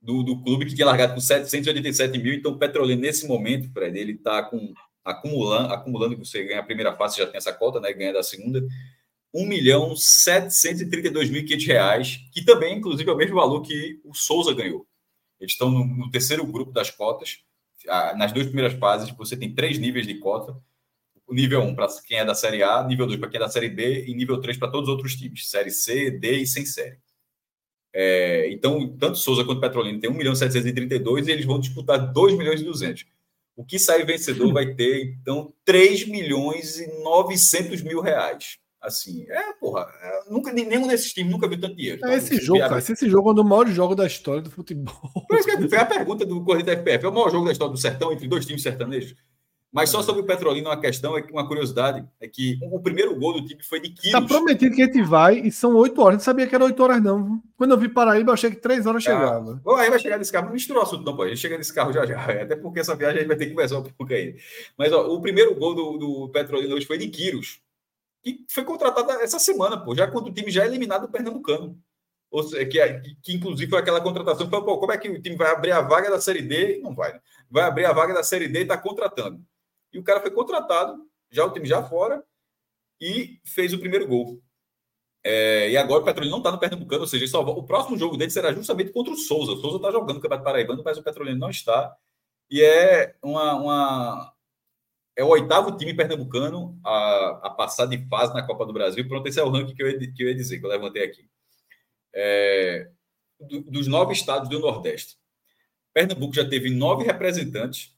[0.00, 2.34] do, do clube, que tinha largado com 787 mil.
[2.34, 4.72] Então, o Petrolina, nesse momento, Fred, ele está com,
[5.04, 7.92] acumulando, acumulando que você ganha a primeira fase, já tem essa cota, né?
[7.92, 8.62] Ganha da segunda
[9.34, 14.54] 1 milhão 732 mil reais, que também, inclusive, é o mesmo valor que o Souza
[14.54, 14.86] ganhou.
[15.38, 17.38] Eles estão no, no terceiro grupo das cotas.
[18.16, 20.56] Nas duas primeiras fases, você tem três níveis de cota.
[21.26, 23.50] O nível 1 para quem é da Série A, nível 2 para quem é da
[23.50, 26.64] Série B e nível 3 para todos os outros times, Série C, D e sem
[26.64, 26.98] série.
[27.94, 32.36] É, então, tanto Souza quanto Petrolina tem 1 milhão 732 e eles vão disputar 2
[32.36, 33.06] milhões e 200.
[33.56, 38.58] O que sai vencedor vai ter, então, 3 milhões e 900 mil reais.
[38.80, 42.06] Assim, é, porra, é, nunca, nenhum desses times nunca viu tanto dinheiro.
[42.06, 44.94] É esse jogo, cara, esse jogo é um dos maiores jogos da história do futebol.
[45.28, 47.04] Por isso que foi a pergunta do Corrida FPF.
[47.04, 49.16] É o maior jogo da história do Sertão entre dois times sertanejos.
[49.70, 53.34] Mas só sobre o Petrolina, uma questão, é uma curiosidade, é que o primeiro gol
[53.34, 54.12] do time foi de Quilos.
[54.12, 56.18] Tá prometido que a gente vai e são oito horas.
[56.18, 57.42] Não sabia que era oito horas, não.
[57.56, 59.60] Quando eu vi Paraíba, eu achei que três horas ah, chegava.
[59.62, 60.50] Bom, aí vai chegar nesse carro.
[60.50, 61.22] Misturou o assunto, não, pô.
[61.22, 62.18] A gente chega nesse carro já já.
[62.42, 64.36] Até porque essa viagem a gente vai ter que conversar um pouco aí.
[64.76, 67.60] Mas ó, o primeiro gol do, do Petrolina hoje foi de Quiros
[68.22, 71.78] que foi contratada essa semana, pô, já quando o time já é eliminado do Pernambucano.
[72.30, 75.20] Ou seja, que, que, inclusive foi aquela contratação que falou, pô, como é que o
[75.20, 76.78] time vai abrir a vaga da Série D?
[76.82, 77.20] Não vai, né?
[77.50, 79.42] Vai abrir a vaga da Série D e está contratando.
[79.92, 82.24] E o cara foi contratado, já o time já fora,
[83.00, 84.42] e fez o primeiro gol.
[85.24, 88.16] É, e agora o Petrolina não está no Pernambucano, ou seja, só, o próximo jogo
[88.16, 89.52] dele será justamente contra o Souza.
[89.52, 91.94] O Souza está jogando o Campeonato Paraibano, mas o Petrolina não está.
[92.50, 94.34] E é uma, uma,
[95.16, 99.06] é o oitavo time pernambucano a, a, passar de fase na Copa do Brasil.
[99.08, 101.28] Pronto, esse é o ranking que eu que eu ia dizer, que eu levantei aqui.
[102.14, 102.88] É,
[103.40, 105.18] do, dos nove estados do Nordeste.
[105.92, 107.97] Pernambuco já teve nove representantes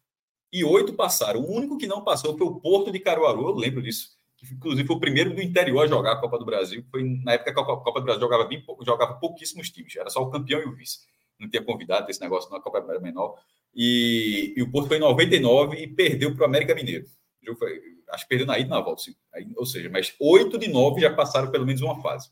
[0.53, 1.41] e oito passaram.
[1.41, 4.19] O único que não passou foi o Porto de Caruaru, eu lembro disso.
[4.37, 6.85] Que, inclusive foi o primeiro do interior a jogar a Copa do Brasil.
[6.91, 10.23] Foi na época que a Copa, do Brasil jogava, bem, jogava pouquíssimos times, era só
[10.23, 11.01] o campeão e o vice.
[11.39, 13.37] Não tinha convidado esse negócio na Copa era menor.
[13.75, 17.07] E, e, o Porto foi em 99 e perdeu para o América Mineiro.
[17.59, 17.81] Foi,
[18.11, 19.03] acho que perdeu na ida na volta.
[19.33, 22.31] Aí, ou seja, mas 8 de 9 já passaram pelo menos uma fase.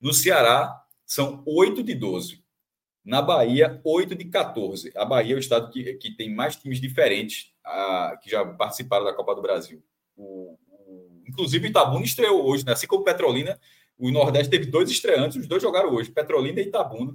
[0.00, 2.43] No Ceará, são 8 de 12.
[3.04, 4.90] Na Bahia, 8 de 14.
[4.96, 9.04] A Bahia é o estado que, que tem mais times diferentes a, que já participaram
[9.04, 9.82] da Copa do Brasil.
[10.16, 12.72] O, o, inclusive, o Itabuna estreou hoje, né?
[12.72, 13.58] assim como Petrolina.
[13.98, 17.14] O Nordeste teve dois estreantes, os dois jogaram hoje, Petrolina e Itabuna.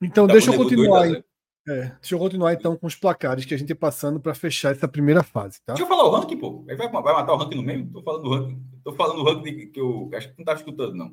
[0.00, 1.24] Então, Itabuna deixa eu continuar aí.
[1.68, 4.72] É, deixa eu continuar então com os placares que a gente ia passando para fechar
[4.72, 5.74] essa primeira fase, tá?
[5.74, 6.64] Deixa eu falar o ranking, pô.
[6.64, 7.86] Vai, vai matar o ranking no meio?
[7.92, 8.62] Tô falando do ranking.
[8.82, 11.12] Tô falando do ranking que eu acho que não tá escutando, não.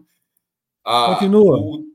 [0.86, 1.60] Ah, Continua.
[1.60, 1.86] O,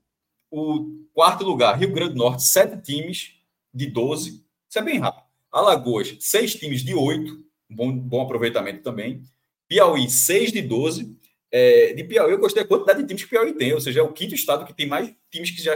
[0.50, 3.34] o, quarto lugar, Rio Grande do Norte, sete times
[3.72, 4.44] de 12.
[4.68, 5.24] Isso é bem rápido.
[5.50, 7.44] Alagoas, seis times de oito.
[7.68, 9.22] Bom, bom aproveitamento também.
[9.68, 11.16] Piauí, seis de 12.
[11.50, 14.02] É, de Piauí, eu gostei da quantidade de times que Piauí tem, ou seja, é
[14.02, 15.74] o quinto estado que tem mais times que já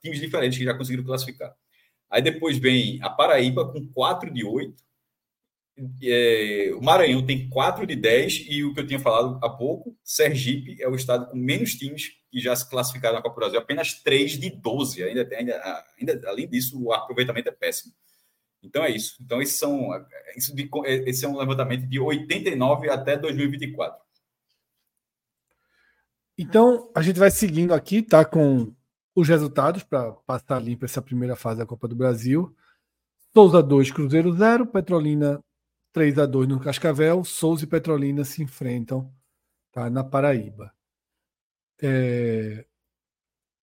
[0.00, 1.54] times diferentes que já conseguiram classificar.
[2.08, 4.74] Aí depois vem a Paraíba com 4 de 8.
[6.02, 9.94] É, o Maranhão tem 4 de 10 e o que eu tinha falado há pouco,
[10.02, 13.58] Sergipe é o estado com menos times que já se classificaram na Copa do Brasil,
[13.58, 15.02] apenas 3 de 12.
[15.02, 17.92] Ainda, ainda, ainda, além disso, o aproveitamento é péssimo.
[18.62, 19.16] Então é isso.
[19.20, 19.90] Então, esses são,
[20.36, 20.68] isso de,
[21.06, 24.00] esse é um levantamento de 89 até 2024.
[26.38, 28.24] Então, a gente vai seguindo aqui, tá?
[28.24, 28.74] Com
[29.14, 32.54] os resultados para passar limpo essa primeira fase da Copa do Brasil.
[33.32, 35.42] Souza 2, Cruzeiro 0, Petrolina
[35.96, 39.10] 3 a 2 no Cascavel, Souza e Petrolina se enfrentam
[39.72, 40.70] tá, na Paraíba.
[41.80, 42.66] É...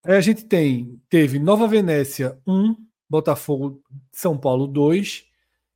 [0.03, 2.76] Aí a gente tem, teve Nova Venécia 1,
[3.08, 5.28] Botafogo São Paulo 2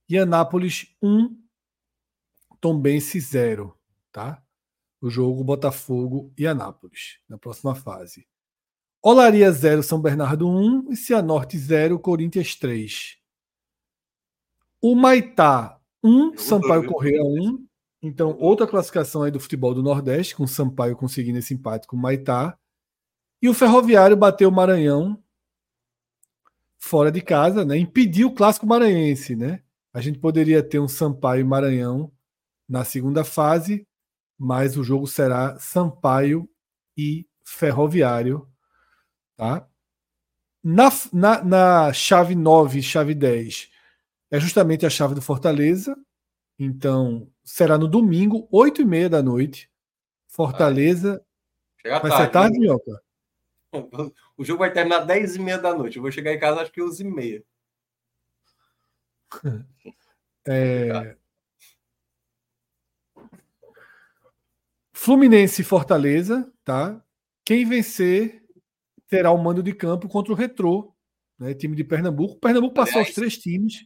[0.10, 1.40] e Anápolis 1,
[2.60, 3.78] Tombense 0,
[4.12, 4.44] tá?
[5.00, 8.28] O jogo Botafogo e Anápolis na próxima fase.
[9.00, 13.20] Olaria 0, São Bernardo 1 e Cianorte 0, Corinthians 3.
[14.82, 17.66] O Maitá 1, Sampaio Correia 1.
[18.02, 21.96] Então, outra classificação aí do futebol do Nordeste, com o Sampaio conseguindo esse empate com
[21.96, 22.58] o Maitá.
[23.42, 25.22] E o Ferroviário bateu o Maranhão
[26.78, 27.78] fora de casa, né?
[27.78, 29.62] Impediu o clássico maranhense, né?
[29.94, 32.12] A gente poderia ter um Sampaio e Maranhão
[32.70, 33.88] na segunda fase,
[34.38, 36.50] mas o jogo será Sampaio
[36.96, 38.48] e Ferroviário
[39.38, 39.68] Tá?
[40.64, 43.70] Na, na, na chave 9 chave 10,
[44.32, 45.98] é justamente a chave do Fortaleza.
[46.60, 49.70] Então, será no domingo, 8 e meia da noite.
[50.28, 51.24] Fortaleza.
[51.82, 53.02] Chega vai tarde, ser tarde, Minhoca?
[54.38, 55.98] O jogo vai terminar 10 e meia da noite.
[55.98, 57.44] Eu vou chegar em casa acho que 11 e meia.
[60.50, 61.18] É...
[64.94, 67.04] Fluminense e Fortaleza, tá?
[67.44, 68.42] Quem vencer
[69.10, 70.96] terá o mando de campo contra o Retrô,
[71.38, 71.54] né?
[71.54, 72.40] Time de Pernambuco.
[72.40, 73.86] Pernambuco passou Aliás, os três times.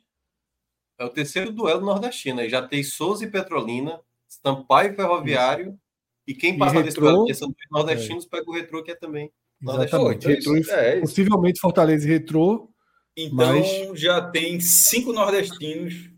[1.01, 2.47] É o terceiro duelo nordestino.
[2.47, 5.69] Já tem Souza e Petrolina, Sampaio e Ferroviário.
[5.69, 5.79] Isso.
[6.27, 8.29] E quem passar desse duelo, porque são nordestinos, é.
[8.29, 9.31] pega o Retrô, que é também.
[9.59, 10.27] Exatamente.
[10.27, 12.69] Retrô, é possivelmente Fortaleza e Retrô.
[13.17, 13.99] Então mas...
[13.99, 16.11] já tem cinco nordestinos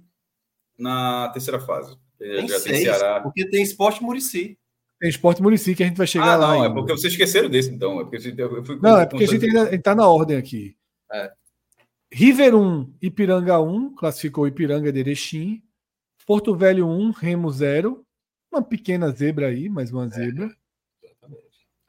[0.77, 1.97] na terceira fase.
[2.19, 3.21] Tem já seis, tem Ceará.
[3.21, 4.59] Porque tem Esporte Murici.
[4.99, 6.47] Tem Esporte Murici que a gente vai chegar ah, lá.
[6.47, 6.67] Não, ainda.
[6.67, 8.01] é porque vocês esqueceram desse, então.
[8.01, 10.75] É porque eu fui não, é porque a gente ainda está na ordem aqui.
[11.09, 11.31] É.
[12.15, 15.63] River 1, Ipiranga 1, classificou Ipiranga de Erechim.
[16.27, 18.05] Porto Velho 1, Remo 0.
[18.51, 20.55] Uma pequena zebra aí, mais uma é, zebra.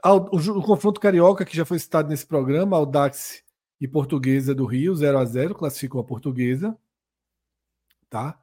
[0.02, 3.42] É, o, o, o, confronto carioca, que já foi citado nesse programa, Audax
[3.78, 6.74] e Portuguesa do Rio, 0 a 0 classificou a Portuguesa.
[8.08, 8.40] Tá?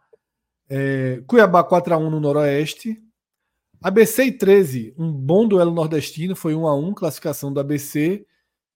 [0.69, 3.01] É, Cuiabá 4x1 no Noroeste.
[3.81, 8.23] ABC e 13, um bom duelo nordestino, foi 1 a 1 classificação do ABC,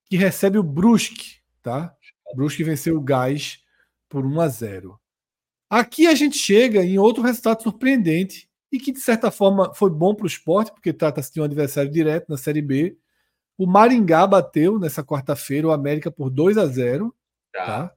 [0.06, 1.96] que recebe o Brusque, tá?
[2.36, 3.64] O Brusque venceu o Gás
[4.10, 5.00] por 1 a 0.
[5.70, 10.14] Aqui a gente chega em outro resultado surpreendente e que de certa forma foi bom
[10.14, 12.98] para o esporte, porque trata-se de um adversário direto na Série B.
[13.58, 17.16] O Maringá bateu nessa quarta-feira o América por 2 a 0.
[17.54, 17.66] Tá.
[17.66, 17.96] tá?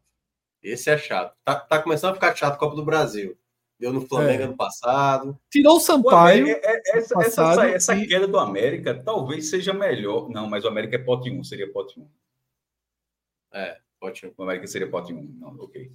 [0.63, 1.37] Esse é chato.
[1.45, 3.37] Tá, tá começando a ficar chato a Copa do Brasil.
[3.77, 4.45] Deu no Flamengo é.
[4.45, 5.37] ano passado.
[5.51, 6.47] Tirou o Sampaio.
[6.47, 8.07] É, é, essa, essa, essa e...
[8.07, 10.29] queda do América talvez seja melhor.
[10.31, 12.09] Não, mas o América é pote 1, seria pote 1.
[13.53, 14.33] É, 1.
[14.37, 15.37] O América seria pote 1.
[15.41, 15.93] Não, ok.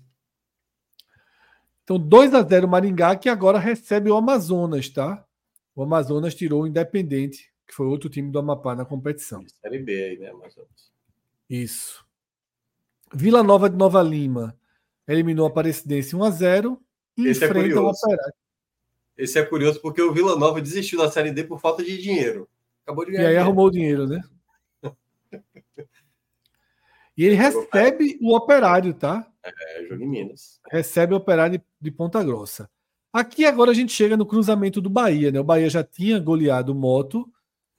[1.83, 5.25] Então, 2 a 0 Maringá, que agora recebe o Amazonas, tá?
[5.75, 9.43] O Amazonas tirou o Independente, que foi outro time do Amapá na competição.
[9.61, 10.91] Série B aí, né, Amazonas?
[11.49, 12.05] Isso.
[13.13, 14.57] Vila Nova de Nova Lima
[15.07, 16.83] eliminou a Aparecidense 1 a 0
[17.17, 17.99] esse é curioso.
[19.15, 22.49] Esse é curioso porque o Vila Nova desistiu da Série D por falta de dinheiro.
[22.83, 23.23] Acabou de ganhar.
[23.23, 24.21] E aí arrumou o dinheiro, né?
[27.17, 29.27] e ele recebe o operário, tá?
[29.43, 30.59] É, jogo em Minas.
[30.71, 32.69] Recebe o operário de Ponta Grossa.
[33.11, 35.39] Aqui agora a gente chega no cruzamento do Bahia, né?
[35.39, 37.29] O Bahia já tinha goleado o Moto.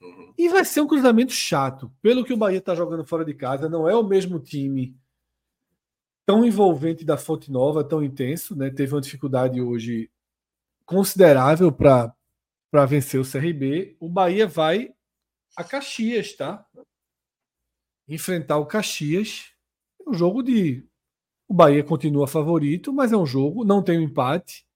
[0.01, 0.33] Uhum.
[0.39, 1.91] E vai ser um cruzamento chato.
[2.01, 4.97] Pelo que o Bahia está jogando fora de casa, não é o mesmo time
[6.25, 8.71] tão envolvente da Fonte Nova, tão intenso, né?
[8.71, 10.11] Teve uma dificuldade hoje
[10.87, 12.15] considerável para
[12.87, 13.97] vencer o CRB.
[13.99, 14.95] O Bahia vai
[15.57, 16.65] a Caxias, tá?
[18.09, 19.53] Enfrentar o Caxias.
[20.07, 20.87] É um jogo de.
[21.49, 24.67] O Bahia continua favorito, mas é um jogo, não tem um empate.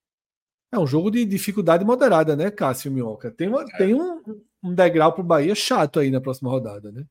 [0.70, 3.30] É um jogo de dificuldade moderada, né, Cássio Minhoca?
[3.30, 3.76] Tem, uma, é.
[3.78, 4.22] tem um,
[4.62, 7.06] um degrau para o Bahia chato aí na próxima rodada, né?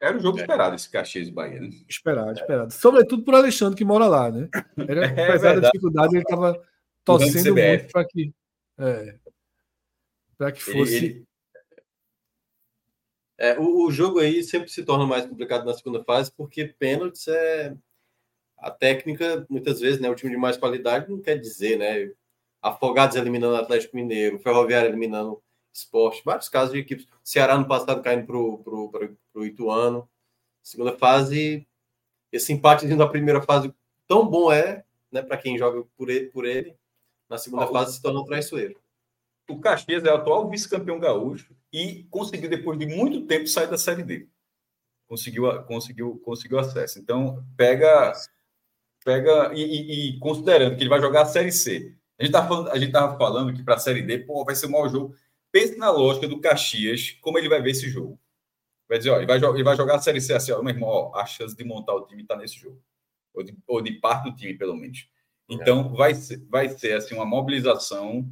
[0.00, 0.42] Era um jogo é.
[0.42, 1.68] esperado esse Caxias e Bahia, né?
[1.88, 2.72] Esperado, esperado.
[2.72, 4.48] Sobretudo por Alexandre que mora lá, né?
[4.88, 6.62] Era, é, apesar da dificuldade, ele estava
[7.04, 8.32] torcendo muito para que,
[8.78, 9.18] é,
[10.38, 10.96] para que fosse.
[10.96, 11.29] Ele, ele...
[13.40, 17.26] É, o, o, jogo aí sempre se torna mais complicado na segunda fase, porque pênaltis
[17.26, 17.74] é.
[18.58, 20.10] A técnica, muitas vezes, né?
[20.10, 22.12] O time de mais qualidade não quer dizer, né?
[22.60, 27.06] Afogados eliminando o Atlético Mineiro, Ferroviário eliminando esporte, vários casos de equipes.
[27.24, 30.06] Ceará no passado caindo para o Ituano.
[30.62, 31.66] Segunda fase,
[32.30, 33.74] esse empate da primeira fase
[34.06, 36.76] tão bom é, né, para quem joga por ele, por ele,
[37.30, 38.78] na segunda fase se torna um traiçoeiro.
[39.48, 43.78] O Caxias é o atual vice-campeão gaúcho e conseguiu, depois de muito tempo, sair da
[43.78, 44.28] Série D.
[45.06, 46.98] Conseguiu, conseguiu, conseguiu acesso.
[46.98, 48.12] Então, pega.
[49.04, 51.96] pega e, e, e considerando que ele vai jogar a Série C.
[52.18, 54.70] A gente estava falando, tava falando que para a Série D, pô, vai ser o
[54.70, 55.14] maior jogo.
[55.50, 58.20] Pense na lógica do Caxias, como ele vai ver esse jogo.
[58.88, 60.88] Vai dizer, ó, ele vai, ele vai jogar a Série C assim, ó, meu irmão,
[60.88, 62.80] ó, a chance de montar o time está nesse jogo.
[63.32, 65.08] Ou de, ou de parte do time, pelo menos.
[65.48, 65.96] Então, é.
[65.96, 68.28] vai, ser, vai ser assim, uma mobilização.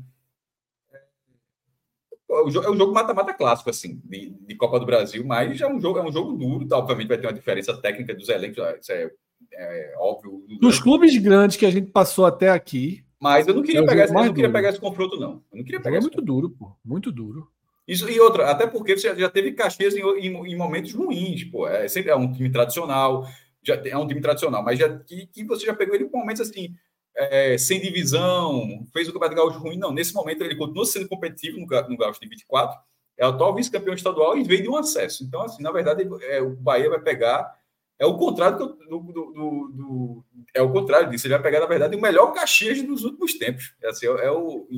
[2.30, 5.98] É o jogo mata-mata clássico, assim, de, de, Copa do Brasil, mas é um jogo,
[5.98, 6.76] é um jogo duro, tá?
[6.76, 9.10] obviamente vai ter uma diferença técnica dos elencos, isso é,
[9.54, 10.44] é óbvio.
[10.60, 14.04] Dos clubes grandes que a gente passou até aqui, mas eu não queria, é pegar,
[14.04, 15.42] esse, eu não queria pegar esse confronto, não.
[15.50, 16.72] Eu não queria pegar é muito duro, pô.
[16.84, 17.48] Muito duro.
[17.86, 21.66] Isso, e outra, até porque você já teve Caxias em, em, em, momentos ruins, pô.
[21.66, 23.26] É, sempre, é um time tradicional,
[23.62, 26.42] já é um time tradicional, mas já, que, que você já pegou ele em momentos
[26.42, 26.74] assim,
[27.18, 29.76] é, sem divisão, fez o Campeonato Gaúcho ruim.
[29.76, 32.78] Não, nesse momento ele continua sendo competitivo no, no Gaúcho de 24,
[33.16, 35.24] é o atual vice-campeão estadual e veio de um acesso.
[35.24, 37.58] Então, assim, na verdade, é, o Bahia vai pegar
[37.98, 40.24] é o contrário do, do, do, do,
[40.54, 41.26] é o contrário disso.
[41.26, 43.74] Ele vai pegar, na verdade, o melhor Caxias dos últimos tempos.
[43.82, 44.68] É, assim, é o,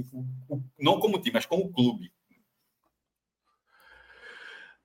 [0.49, 2.11] o, não como time, mas como clube.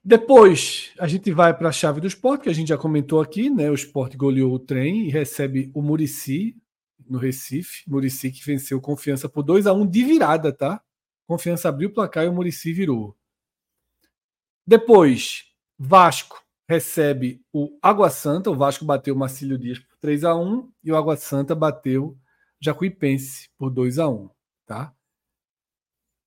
[0.03, 3.49] Depois a gente vai para a chave do esporte, que a gente já comentou aqui,
[3.49, 3.71] né?
[3.71, 6.57] O esporte goleou o trem e recebe o Murici
[7.07, 7.83] no Recife.
[7.89, 10.81] Murici que venceu confiança por 2 a 1 de virada, tá?
[11.27, 13.15] Confiança abriu o placar e o Murici virou.
[14.65, 15.45] Depois,
[15.77, 18.49] Vasco recebe o Água Santa.
[18.49, 22.17] O Vasco bateu o Marcílio Dias por 3 a 1 e o Água Santa bateu
[22.59, 24.29] Jacuipense por 2 a 1
[24.65, 24.93] tá?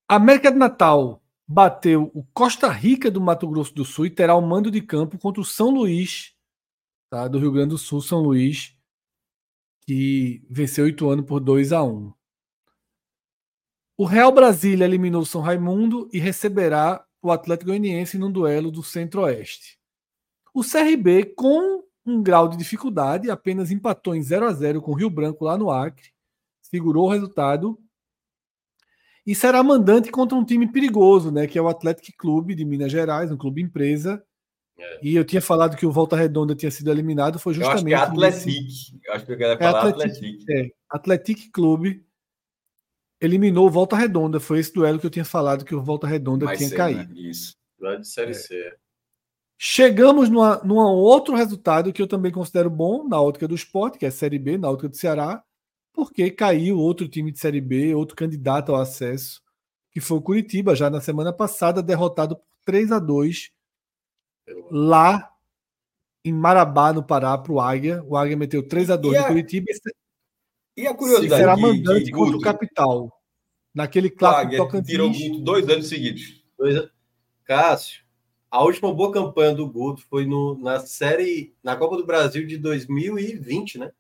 [0.08, 4.40] América de Natal bateu o Costa Rica do Mato Grosso do Sul e terá o
[4.40, 6.34] mando de campo contra o São Luís,
[7.10, 7.26] tá?
[7.26, 8.77] do Rio Grande do Sul, São Luís,
[9.89, 12.12] que venceu o anos por 2 a 1
[13.97, 18.83] O Real Brasília eliminou o São Raimundo e receberá o Atlético Goianiense num duelo do
[18.83, 19.78] Centro-Oeste.
[20.52, 24.94] O CRB, com um grau de dificuldade, apenas empatou em 0 a 0 com o
[24.94, 26.10] Rio Branco lá no Acre,
[26.60, 27.78] segurou o resultado
[29.26, 32.92] e será mandante contra um time perigoso, né, que é o Atlético Clube de Minas
[32.92, 34.23] Gerais, um clube empresa.
[34.78, 35.00] É.
[35.02, 37.90] E eu tinha falado que o Volta Redonda tinha sido eliminado, foi justamente.
[37.90, 38.47] Eu acho que é Atlético.
[38.47, 39.00] Nesse...
[39.05, 39.90] Eu acho que eu quero falar é
[40.89, 41.47] Atlético.
[41.47, 42.07] É, Clube
[43.20, 44.39] eliminou o Volta Redonda.
[44.39, 46.76] Foi esse duelo que eu tinha falado que o Volta Redonda tinha né?
[46.76, 47.15] caído.
[47.15, 47.20] Né?
[47.20, 47.57] Isso.
[47.81, 48.34] Lá de Série é.
[48.34, 48.76] C.
[49.60, 54.05] Chegamos numa, num outro resultado que eu também considero bom na ótica do esporte, que
[54.05, 55.42] é a Série B, na ótica do Ceará,
[55.92, 59.42] porque caiu outro time de Série B, outro candidato ao acesso,
[59.90, 63.50] que foi o Curitiba, já na semana passada, derrotado por 3 a 2
[64.70, 65.32] lá
[66.24, 68.02] em Marabá, no Pará, para o Águia.
[68.06, 69.66] O Águia meteu 3 a 2 no Curitiba.
[70.76, 73.12] E a curiosidade será mandante de, contra o Capital.
[73.74, 75.16] Naquele clássico Tocantins.
[75.16, 76.44] Tirou dois anos seguidos.
[76.56, 76.88] Dois...
[77.44, 78.02] Cássio,
[78.50, 82.58] a última boa campanha do Guto foi no, na série, na Copa do Brasil de
[82.58, 83.90] 2020, né?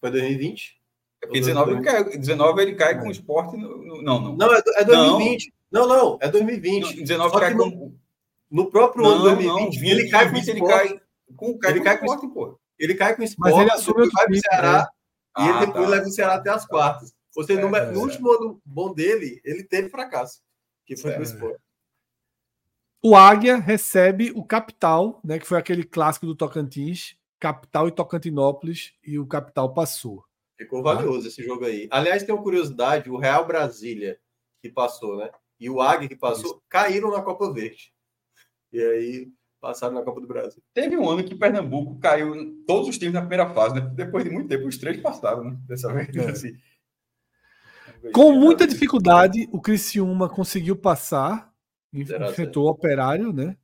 [0.00, 0.80] Foi 2020?
[1.22, 3.56] É porque 19 ele cai, 19 ele cai com o esporte.
[3.56, 4.36] No, no, não, não.
[4.36, 5.52] Não, é, é 2020.
[5.70, 6.82] Não, não, não é 2020.
[6.82, 7.94] Não, 19 cai com.
[8.50, 10.50] No próprio não, ano 2020, não, ele cai com o esporte.
[10.50, 11.00] Ele cai
[11.36, 12.60] com, ele cai com o esporte, pô.
[12.78, 14.86] Ele cai com o esporte, Mas ele assume vai pro Ceará né?
[15.38, 15.90] e ah, ele depois tá.
[15.90, 17.14] leva o Ceará até as quartas.
[17.36, 20.40] Ou seja, é, no, é, no último ano bom dele, ele teve fracasso,
[20.86, 21.14] que foi é.
[21.14, 21.60] pro esporte.
[23.02, 28.94] O Águia recebe o Capital, né, que foi aquele clássico do Tocantins, Capital e Tocantinópolis,
[29.04, 30.24] e o Capital passou.
[30.58, 31.28] Ficou valioso tá?
[31.28, 31.86] esse jogo aí.
[31.90, 34.18] Aliás, tem uma curiosidade: o Real Brasília,
[34.62, 35.30] que passou, né?
[35.60, 36.62] E o Águia, que passou, Isso.
[36.68, 37.92] caíram na Copa Verde.
[38.76, 40.62] E aí passaram na Copa do Brasil.
[40.74, 43.90] Teve um ano que Pernambuco caiu todos os times na primeira fase, né?
[43.94, 45.56] Depois de muito tempo, os três passaram, né?
[45.66, 46.14] Dessa vez.
[46.14, 46.30] É.
[46.30, 46.52] Assim.
[48.12, 51.50] Com muita dificuldade, o Criciúma conseguiu passar
[51.90, 53.56] enfrentou o Operário, né?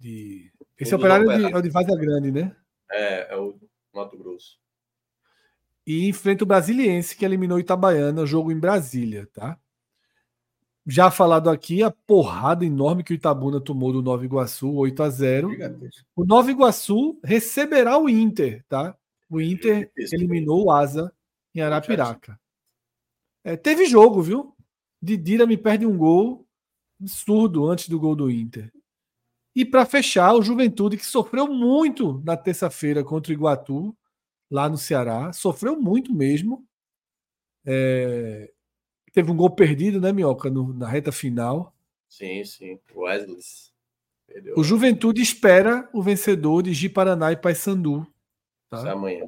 [0.00, 0.52] De...
[0.76, 1.46] Esse operário, operário.
[1.46, 2.56] De, é o de Vaza Grande, né?
[2.90, 3.56] É, é o
[3.94, 4.58] Mato Grosso.
[5.86, 9.56] E enfrenta o Brasiliense, que eliminou o Itabaiana, jogo em Brasília, tá?
[10.86, 15.10] Já falado aqui, a porrada enorme que o Itabuna tomou do Nova Iguaçu, 8 a
[15.10, 15.50] 0
[16.14, 18.96] O Nova Iguaçu receberá o Inter, tá?
[19.28, 21.12] O Inter eliminou o Asa
[21.52, 22.38] em Arapiraca.
[23.42, 24.54] É, teve jogo, viu?
[25.02, 26.46] Didira me perde um gol
[27.00, 28.72] absurdo antes do gol do Inter.
[29.54, 33.96] E para fechar, o Juventude, que sofreu muito na terça-feira contra o Iguatu,
[34.50, 36.64] lá no Ceará, sofreu muito mesmo.
[37.64, 38.52] É...
[39.16, 41.74] Teve um gol perdido, né, Minhoca, no, na reta final.
[42.06, 42.78] Sim, sim.
[42.94, 43.38] Wesley.
[44.26, 44.54] Perdeu.
[44.58, 48.06] O Juventude espera o vencedor de Ji Paraná e Paysandu.
[48.68, 48.92] Tá?
[48.92, 49.26] amanhã.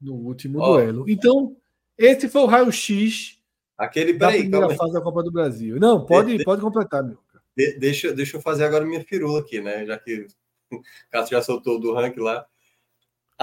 [0.00, 0.74] No último oh.
[0.74, 1.04] duelo.
[1.08, 1.56] Então,
[1.98, 3.42] esse foi o raio-x
[3.76, 4.76] Aquele, da primeira calma.
[4.76, 5.80] fase da Copa do Brasil.
[5.80, 7.18] Não, pode, de, pode completar, meu.
[7.56, 9.84] De, deixa, deixa eu fazer agora minha firula aqui, né?
[9.84, 10.28] Já que
[10.70, 10.80] o
[11.10, 12.46] Cássio já soltou do ranking lá.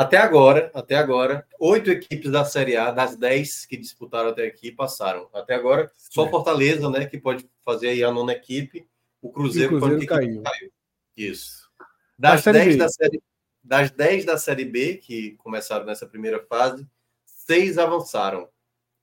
[0.01, 4.71] Até agora, até agora, oito equipes da Série A, das dez que disputaram até aqui,
[4.71, 5.30] passaram.
[5.31, 8.88] Até agora, só Fortaleza, né, que pode fazer aí a nona equipe.
[9.21, 10.41] O Cruzeiro, o Cruzeiro caiu.
[10.41, 10.71] caiu.
[11.15, 11.69] Isso.
[12.17, 13.21] Das dez, da série,
[13.63, 16.88] das dez da Série B, que começaram nessa primeira fase,
[17.23, 18.49] seis avançaram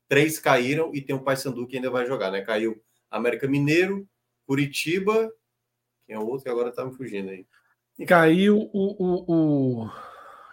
[0.08, 2.40] três caíram e tem o Paysandu que ainda vai jogar, né?
[2.40, 4.08] Caiu América Mineiro,
[4.46, 5.32] Curitiba,
[6.06, 7.46] quem é o outro que agora tá me fugindo aí.
[8.06, 9.90] Caiu o, o, o...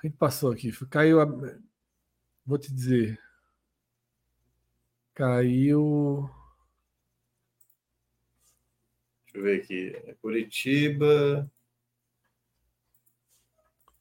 [0.07, 1.25] gente passou aqui, caiu a...
[2.45, 3.19] vou te dizer.
[5.13, 6.29] Caiu
[9.25, 10.09] Deixa eu ver aqui.
[10.09, 11.51] É Curitiba,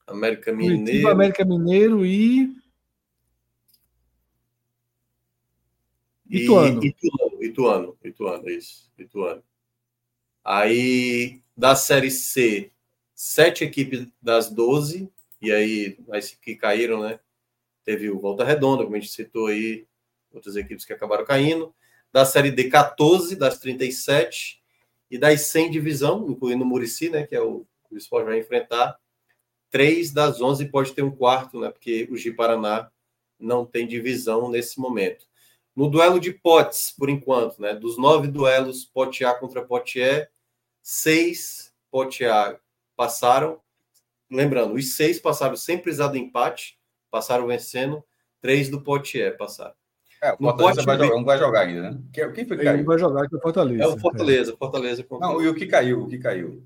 [0.07, 0.83] América Mineiro.
[0.83, 2.55] Curitiba, América Mineiro e
[6.29, 6.83] Ituano.
[6.83, 9.43] E, Ituano, Ituano, Ituano, isso, Ituano.
[10.43, 12.71] Aí, da Série C,
[13.13, 15.11] sete equipes das 12
[15.45, 17.19] e aí as que caíram, né?
[17.83, 19.85] Teve o Volta Redonda, como a gente citou aí,
[20.33, 21.73] outras equipes que acabaram caindo.
[22.11, 24.61] Da Série D, 14 das 37
[25.11, 27.65] e das 100 divisão, incluindo o Murici, né, que é o
[27.95, 28.97] o esporte vai enfrentar.
[29.69, 32.89] Três das 11 pode ter um quarto, né, porque o Gi Paraná
[33.39, 35.25] não tem divisão nesse momento.
[35.75, 40.27] No duelo de potes, por enquanto, né, dos nove duelos pote A contra pote E,
[40.81, 42.57] seis pote A
[42.95, 43.59] passaram.
[44.31, 46.79] Lembrando, os seis passaram sem precisar do empate,
[47.11, 48.03] passaram vencendo.
[48.41, 49.73] Três do pote E passaram.
[50.21, 51.99] É, o Fortaleza vai jogar, não vai jogar ainda, né?
[52.13, 52.77] Quem foi que caiu?
[52.77, 53.83] Ele vai jogar que é o Fortaleza.
[53.83, 54.55] É o Fortaleza, é.
[54.55, 55.05] Fortaleza.
[55.11, 56.03] Não, e o que caiu?
[56.03, 56.63] O que caiu?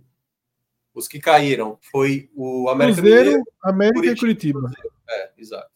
[0.93, 4.71] Os que caíram foi o América Cruzeiro, Mineiro, América Curitiba, e Curitiba.
[5.09, 5.71] É, exato.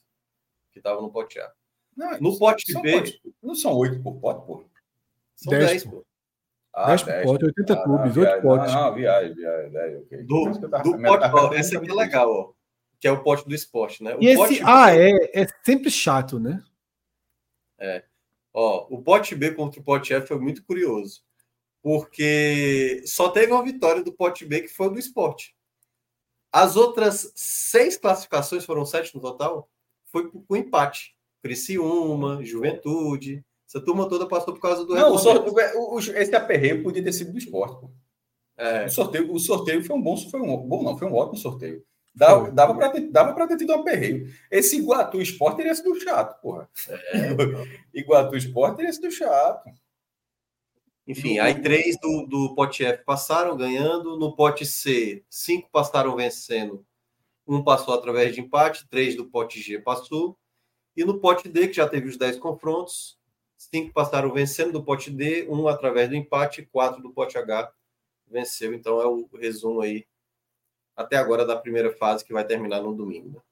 [0.71, 1.51] Que estavam no pote A.
[1.95, 3.19] Não, no pote B.
[3.41, 4.63] Não são oito por pote, pô.
[5.35, 6.05] São dez, pô.
[6.73, 8.73] Ah, 10 por pote, 80 ah, clubes, 8 potes.
[8.73, 10.23] Não, viagem, viagem, viagem, ok.
[10.23, 12.51] Do, do pote, ó, esse aqui é legal, ó.
[12.99, 14.15] Que é o pote do esporte, né?
[14.15, 16.63] O e esse A ah, é, é sempre chato, né?
[17.77, 18.03] É.
[18.53, 21.21] Ó, o pote B contra o pote F foi muito curioso
[21.83, 25.53] porque só teve uma vitória do pote B que foi do esporte.
[26.49, 29.69] As outras seis classificações, foram sete no total,
[30.05, 31.13] foi com empate.
[31.41, 33.43] Criciúma, Juventude,
[33.73, 34.93] essa turma toda passou por causa do.
[34.93, 37.87] Não, o, o, esse aperreio podia ter sido do esporte.
[38.55, 38.85] É.
[38.85, 41.83] O, sorteio, o sorteio foi um bom, foi um bom, não, foi um ótimo sorteio.
[42.13, 44.31] Dava, dava para ter, dava ter tido um aperreio.
[44.51, 46.69] Esse Iguatu Esporte teria sido chato, porra.
[46.87, 47.29] É.
[47.99, 49.67] Iguatu Esporte teria sido chato.
[51.07, 56.85] Enfim, aí três do, do pote F passaram ganhando, no pote C, cinco passaram vencendo,
[57.45, 60.37] um passou através de empate, três do pote G passou,
[60.95, 63.17] e no pote D, que já teve os dez confrontos,
[63.71, 67.71] cinco passaram vencendo do pote D, um através do empate, quatro do pote H
[68.27, 68.73] venceu.
[68.73, 70.05] Então é o resumo aí
[70.95, 73.43] até agora da primeira fase que vai terminar no domingo.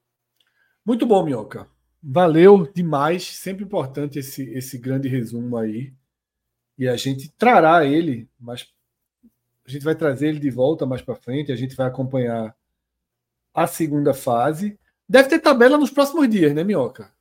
[0.84, 1.68] Muito bom, Minhoca.
[2.02, 3.24] Valeu demais.
[3.24, 5.92] Sempre importante esse, esse grande resumo aí.
[6.76, 8.66] E a gente trará ele, mas
[9.64, 11.52] a gente vai trazer ele de volta mais para frente.
[11.52, 12.56] A gente vai acompanhar
[13.54, 14.78] a segunda fase.
[15.08, 17.12] Deve ter tabela nos próximos dias, né, Minhoca?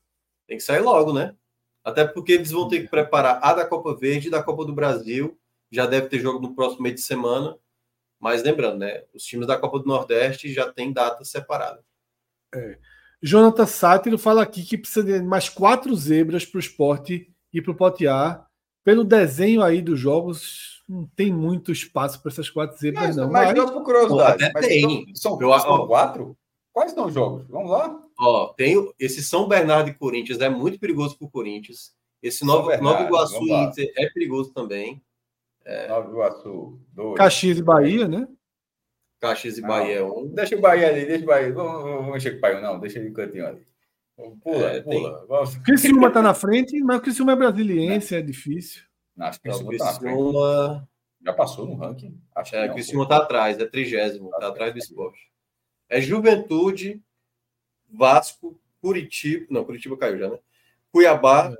[0.48, 1.36] Tem que sair logo, né?
[1.84, 4.74] Até porque eles vão ter que preparar a da Copa Verde e da Copa do
[4.74, 5.38] Brasil.
[5.72, 7.58] Já deve ter jogo no próximo meio de semana.
[8.20, 9.04] Mas lembrando, né?
[9.14, 11.84] Os times da Copa do Nordeste já têm data separada.
[12.54, 12.78] É.
[13.24, 17.72] Jonathan Sátiro fala aqui que precisa de mais quatro zebras para o esporte e para
[17.72, 18.52] o Potiar
[18.84, 23.32] pelo desenho aí dos jogos, não tem muito espaço para essas quatro zebras, mas, não.
[23.32, 25.06] Mas, mas por curiosidade, até tem.
[25.16, 26.38] São, são, são quatro?
[26.74, 27.46] Quais são os jogos?
[27.48, 28.02] Vamos lá?
[28.20, 31.94] Ó, tem esse São Bernardo e Corinthians é muito perigoso para o Corinthians.
[32.22, 35.02] Esse Novo, Bernardo, Novo Iguaçu e Inter é perigoso também.
[35.66, 35.88] É...
[35.88, 37.18] Nova Iguaçu, dois.
[37.18, 38.28] Caxias e Bahia, né?
[39.20, 40.28] Caxias e não, Bahia é um.
[40.28, 41.54] Deixa o Bahia ali, deixa o Bahia.
[41.54, 42.80] Vamos, vamos mexer com o Bahia, não.
[42.80, 43.68] Deixa ele no cantinho ali.
[44.44, 45.26] Pula, é, pula.
[45.48, 45.64] Tem...
[45.64, 48.84] Criciúma está na frente, mas o Criciúma é brasiliense, é difícil.
[49.16, 50.88] Não, acho que o Criciúma...
[51.24, 52.20] Já passou no ranking?
[52.36, 55.31] Acho é, o Criciúma está atrás, é trigésimo, está atrás do esporte.
[55.92, 57.04] É Juventude,
[57.90, 59.46] Vasco, Curitiba...
[59.50, 60.40] Não, Curitiba caiu já, né?
[60.90, 61.54] Cuiabá,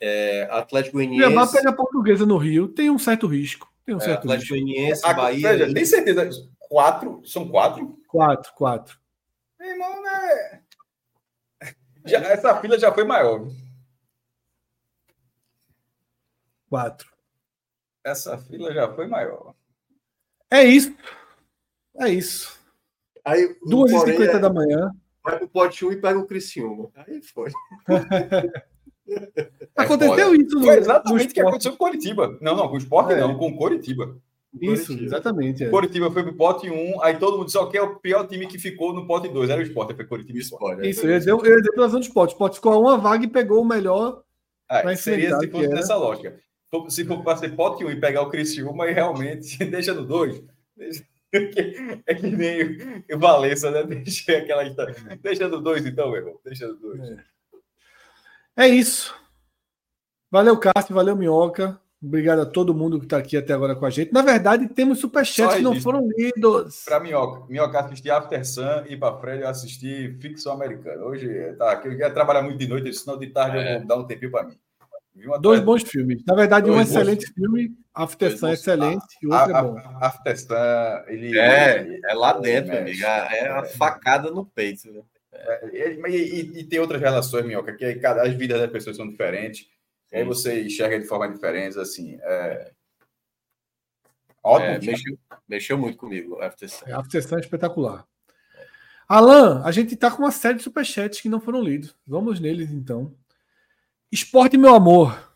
[0.00, 0.42] é.
[0.42, 1.24] É, Atlético Goianiense...
[1.24, 3.68] Cuiabá pega a portuguesa no Rio, tem um certo risco.
[3.84, 5.48] Tem um é, certo Atlético Goianiense, Bahia...
[5.48, 6.30] Seja, tem certeza?
[6.60, 7.20] Quatro?
[7.26, 8.00] São quatro?
[8.06, 8.98] Quatro, quatro.
[9.58, 10.62] Meu irmão, né?
[12.04, 13.48] Já, essa fila já foi maior.
[16.70, 17.12] Quatro.
[18.04, 19.52] Essa fila já foi maior.
[20.48, 20.94] É isso.
[21.98, 22.55] É isso.
[23.26, 24.92] Aí, Duas e cinquenta é, da manhã.
[25.24, 26.88] Vai pro pote 1 e pega o Criciúma.
[26.94, 27.50] Aí foi.
[29.76, 30.56] Aconteceu é isso.
[30.56, 32.38] No, foi exatamente o que aconteceu com o Coritiba.
[32.40, 33.20] Não, não, com o Sport é.
[33.20, 34.16] não, com o Coritiba.
[34.54, 35.04] Isso, Coritiba.
[35.04, 35.64] exatamente.
[35.64, 35.68] É.
[35.68, 38.58] Coritiba foi pro pote 1, aí todo mundo disse: que é o pior time que
[38.58, 39.50] ficou no pote 2.
[39.50, 40.84] Era o Sport, foi Coritiba Sport.
[40.84, 42.30] Isso, eu ia dizer, eu ia dizer pela zona do Sport.
[42.30, 44.22] O Sport ficou a uma vaga e pegou o melhor.
[44.68, 46.38] Ah, seria se fosse nessa lógica.
[46.88, 50.42] Se for para ser pote 1 e pegar o Criciúma, e realmente deixa no 2.
[52.06, 53.82] É que nem o Valença, né?
[53.84, 54.94] Deixa aquela história.
[55.22, 56.40] Deixa no 2, então, meu irmão.
[56.44, 57.00] Deixa no 2.
[57.00, 57.16] É.
[58.56, 59.14] é isso.
[60.30, 60.94] Valeu, Cássio.
[60.94, 61.80] Valeu, Minhoca.
[62.02, 64.12] Obrigado a todo mundo que está aqui até agora com a gente.
[64.12, 66.84] Na verdade, temos superchats que não foram lidos.
[66.84, 71.02] Para Minhoca, Minhoca assisti After Sun e para Fred eu assisti Ficção Americana.
[71.02, 73.74] Hoje, tá, eu quero trabalhar muito de noite, senão de tarde é.
[73.74, 74.56] eu vou dar um tempinho para mim.
[75.40, 76.22] Dois bons filmes.
[76.26, 79.62] Na verdade, Dois um excelente filme, After Sun é excelente, e o outro a, é
[79.62, 79.78] bom.
[80.00, 80.54] After Sun,
[81.08, 81.38] ele.
[81.38, 83.06] É, é lá dentro, amiga.
[83.06, 84.92] É uma facada no peito.
[84.92, 85.02] Né?
[85.32, 89.08] É, e, e, e, tem outras relações, Minhoca, que cada, as vidas das pessoas são
[89.08, 89.66] diferentes.
[90.12, 92.18] E aí você enxerga de forma diferente, assim.
[92.22, 92.70] É...
[94.42, 94.70] Ótimo.
[94.70, 96.86] É, mexeu, mexeu, muito comigo, After Sun.
[96.86, 98.06] É, After Sun é espetacular.
[99.08, 101.96] Alan, a gente está com uma série de superchats que não foram lidos.
[102.06, 103.14] Vamos neles então.
[104.10, 105.34] Esporte, meu amor.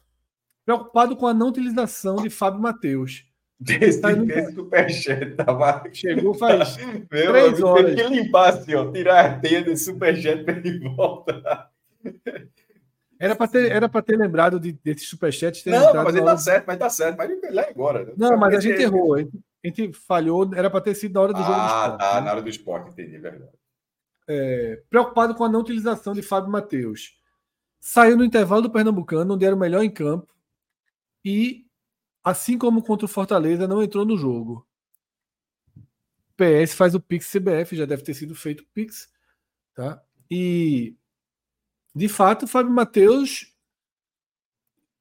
[0.65, 3.25] Preocupado com a não utilização de Fábio Matheus.
[3.59, 5.83] Desse, tá esse superchat tava.
[5.93, 6.79] Chegou faz
[7.13, 7.95] Meu três amigo, horas.
[7.95, 11.71] Tem que limpar assim, ó, tirar a teia desse superchat para ele voltar.
[13.19, 15.63] Era para ter, era ter lembrado de, desse superchat.
[15.63, 17.19] Ter não, mas ele tá certo, mas tá certo.
[17.19, 18.05] Mas ele é agora.
[18.07, 18.13] Né?
[18.17, 19.15] Não, mas a gente errou.
[19.15, 21.95] A gente, a gente falhou, era para ter sido na hora do jogo ah, esporte.
[21.95, 22.21] Ah, tá, né?
[22.23, 23.53] na hora do esporte, entendi, verdade.
[24.27, 27.20] É, preocupado com a não utilização de Fábio Matheus.
[27.81, 30.33] Saiu no intervalo do Pernambucano, onde era o melhor em campo.
[31.25, 31.67] E,
[32.23, 34.67] assim como contra o Fortaleza, não entrou no jogo.
[36.37, 39.11] PS faz o Pix CBF, já deve ter sido feito o Pix.
[39.75, 40.03] Tá?
[40.31, 40.95] E
[41.95, 43.53] de fato, o Fábio Matheus,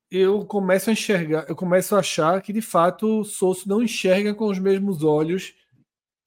[0.10, 4.34] eu começo a enxergar, eu começo a achar que de fato o Souto não enxerga
[4.34, 5.54] com os mesmos olhos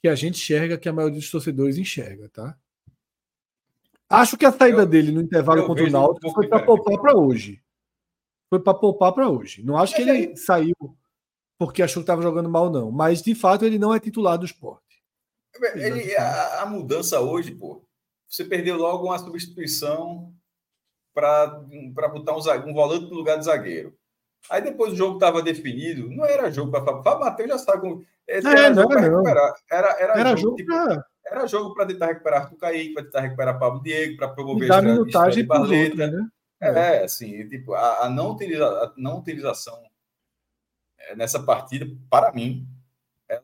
[0.00, 2.58] que a gente enxerga, que a maioria dos torcedores enxerga, tá?
[4.12, 7.00] Acho que a saída eu, dele no intervalo contra o Náutico um foi para poupar
[7.00, 7.62] para hoje.
[8.50, 9.62] Foi para poupar para hoje.
[9.64, 10.74] Não acho que ele saiu
[11.58, 12.90] porque achou que estava jogando mal, não.
[12.90, 14.82] Mas, de fato, ele não é titular do esporte.
[15.76, 17.84] Ele, a, a, mudança hoje, pô,
[18.28, 20.32] você perdeu logo uma substituição
[21.14, 21.46] para
[22.12, 23.96] botar um, um volante no lugar de zagueiro.
[24.50, 27.02] Aí depois o jogo estava definido, não era jogo para Fábio.
[27.02, 28.04] Fábio Matheus já sabe como.
[28.26, 29.54] É, era, jogo para recuperar.
[29.70, 31.06] Era, era, era jogo, tipo, pra...
[31.24, 34.82] era jogo para tentar recuperar Arthur Kaique, para tentar recuperar Pablo Diego, para promover a
[34.82, 36.06] minutagem de Barleta.
[36.08, 36.28] Né?
[36.60, 39.82] É, é, assim, tipo, a, a, não utiliza, a não utilização
[40.98, 42.66] é, nessa partida, para mim,
[43.28, 43.42] ela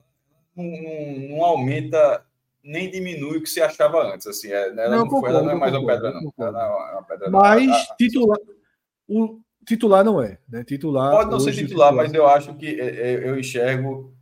[0.55, 2.24] não, não, não aumenta
[2.62, 4.26] nem diminui o que se achava antes.
[4.26, 6.32] Assim, é, ela, não, não, concordo, foi, ela não é mais uma pedra, não.
[6.36, 7.97] não é uma pedra, mas não.
[7.97, 8.39] titular,
[9.08, 10.39] o titular não é.
[10.48, 10.65] Né?
[10.65, 14.15] Titular, Pode não ser titular, titular, mas eu acho que é, é, eu enxergo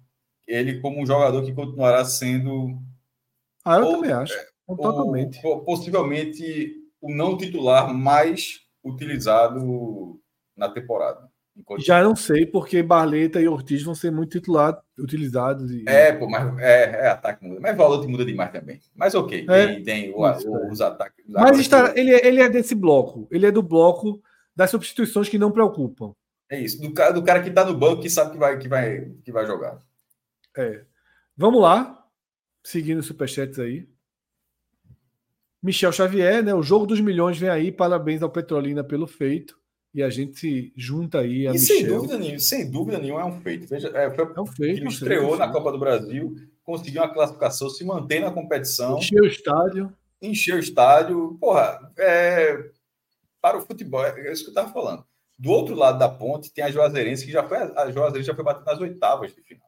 [0.46, 2.78] ele como um jogador que continuará sendo.
[3.66, 4.32] Ah, eu ou, também acho.
[4.64, 5.40] Totalmente.
[5.44, 10.20] Ou, possivelmente o não titular mais utilizado
[10.56, 11.28] na temporada.
[11.78, 15.70] Já não sei, porque Barleta e Ortiz vão ser muito titulados, utilizados.
[15.72, 15.84] E...
[15.88, 17.60] É, pô, mas é, é ataque muda.
[17.60, 18.78] Mas volante muda demais também.
[18.94, 21.24] Mas ok, é, tem, tem o, o, os ataques.
[21.26, 23.26] Mas está, ele, é, ele é desse bloco.
[23.30, 24.22] Ele é do bloco
[24.54, 26.12] das substituições que não preocupam.
[26.48, 28.68] É isso, do cara, do cara que está no banco que sabe que vai, que
[28.68, 29.80] vai, que vai jogar.
[30.56, 30.82] É.
[31.36, 31.95] Vamos lá,
[32.66, 33.88] seguindo os superchats aí.
[35.62, 36.54] Michel Xavier, né?
[36.54, 37.72] O jogo dos milhões vem aí.
[37.72, 39.56] Parabéns ao Petrolina pelo feito
[39.94, 41.76] e a gente se junta aí a e Michel.
[41.76, 43.68] Sem dúvida, nenhuma, sem dúvida nenhuma é um feito.
[43.68, 44.80] Veja, é, foi é um feito.
[44.80, 48.98] Ele estreou na Copa do Brasil, conseguiu uma classificação, se mantém na competição.
[48.98, 49.92] Encheu o estádio.
[50.20, 51.36] Encheu o estádio.
[51.40, 52.70] Porra, é,
[53.40, 55.04] para o futebol, é isso que eu estava falando.
[55.38, 58.44] Do outro lado da ponte tem a Juazeirense, que já foi, a Juazeirense já foi
[58.44, 59.66] batendo nas oitavas de final.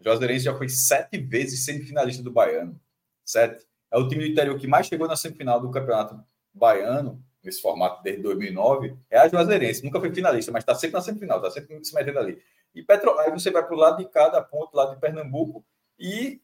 [0.00, 2.80] Juazeirense já foi sete vezes semifinalista do Baiano.
[3.24, 3.66] Sete.
[3.90, 8.02] É o time do interior que mais chegou na semifinal do Campeonato Baiano nesse formato
[8.02, 9.84] desde 2009, é a Juazeirense.
[9.84, 12.42] Nunca foi finalista, mas está sempre na semifinal, está sempre se metendo ali.
[12.74, 13.18] E Petro...
[13.18, 15.64] aí você vai para o lado de cada ponto, lado de Pernambuco,
[15.98, 16.40] e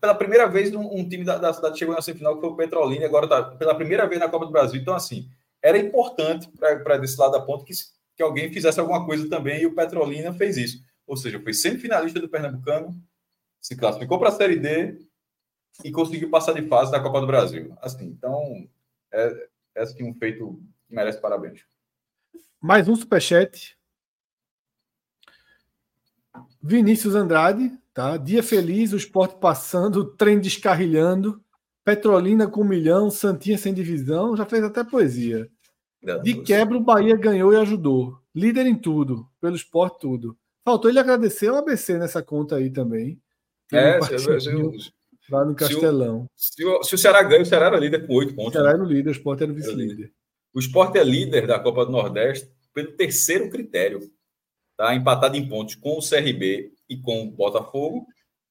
[0.00, 2.56] pela primeira vez um, um time da, da, cidade chegou na semifinal, que foi o
[2.56, 4.80] Petrolina, agora está pela primeira vez na Copa do Brasil.
[4.80, 5.28] Então, assim,
[5.60, 7.72] era importante para desse lado da ponta que,
[8.16, 10.82] que alguém fizesse alguma coisa também, e o Petrolina fez isso.
[11.12, 12.98] Ou seja, foi semifinalista do Pernambucano,
[13.60, 14.98] se classificou para a Série D
[15.84, 17.76] e conseguiu passar de fase da Copa do Brasil.
[17.82, 18.66] Assim, então,
[19.12, 20.58] é, é assim, um feito
[20.88, 21.66] que merece parabéns.
[22.58, 23.76] Mais um superchat.
[26.62, 28.16] Vinícius Andrade, tá?
[28.16, 31.44] Dia feliz, o esporte passando, trem descarrilhando,
[31.84, 35.46] Petrolina com um milhão, Santinha sem divisão, já fez até poesia.
[36.22, 38.18] De quebra, o Bahia ganhou e ajudou.
[38.34, 40.38] Líder em tudo, pelo esporte tudo.
[40.64, 43.20] Faltou ele agradecer ao ABC nessa conta aí também.
[43.72, 44.72] É, um
[45.30, 46.26] Lá no Castelão.
[46.36, 48.50] Se o, se o, Ceará ganha, o Ceará era líder com oito pontos.
[48.50, 50.12] O Ceará era o líder, o Sport era o vice-líder.
[50.52, 54.00] O Sport é líder da Copa do Nordeste pelo terceiro critério.
[54.72, 58.06] Está empatado em pontos com o CRB e com o Botafogo.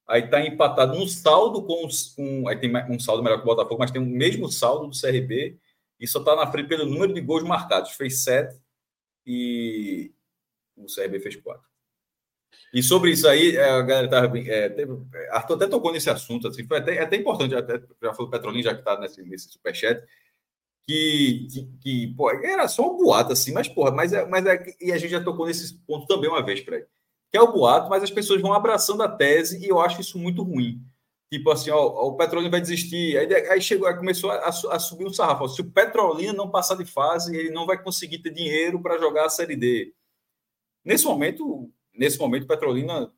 [0.08, 2.48] Aí está empatado no saldo com, com.
[2.48, 5.58] Aí tem um saldo melhor que o Botafogo, mas tem o mesmo saldo do CRB
[6.00, 7.92] e só está na frente pelo número de gols marcados.
[7.92, 8.58] Fez sete
[9.24, 10.12] e
[10.76, 11.71] o CRB fez quatro.
[12.72, 14.92] E sobre isso aí, é, a galera tava, é, teve,
[15.30, 18.64] Arthur até tocou nesse assunto, assim, foi até, é até importante, até, já falou Petrolinho,
[18.64, 20.02] já que está nesse, nesse superchat,
[20.84, 24.64] que, que, que pô, era só um boato, assim, mas, porra, mas, é, mas é,
[24.80, 26.86] e a gente já tocou nesse ponto também uma vez, Fred,
[27.30, 30.18] que é o boato, mas as pessoas vão abraçando a tese e eu acho isso
[30.18, 30.82] muito ruim.
[31.32, 33.16] Tipo assim, ó, o Petrolina vai desistir.
[33.16, 35.48] Aí, aí chegou, aí começou a, a, subir um sarrafo.
[35.48, 39.24] Se o Petrolina não passar de fase, ele não vai conseguir ter dinheiro para jogar
[39.24, 39.94] a Série D.
[40.84, 43.12] Nesse momento, nesse momento, Petrolina,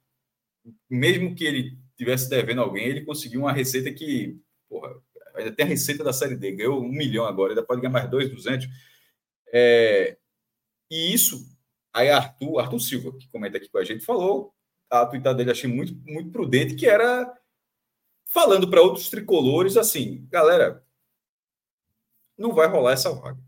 [0.88, 4.94] mesmo que ele tivesse devendo alguém, ele conseguiu uma receita que, porra,
[5.34, 8.10] ainda tem a receita da Série D, ganhou um milhão agora, ainda pode ganhar mais
[8.10, 8.66] dois, duzentos.
[9.52, 10.16] É,
[10.90, 11.46] e isso,
[11.92, 14.54] aí Arthur, Arthur Silva, que comenta aqui com a gente, falou,
[14.90, 17.32] a tuitada dele achei muito, muito prudente, que era
[18.26, 20.84] falando para outros tricolores assim, galera,
[22.36, 23.40] não vai rolar essa vaga.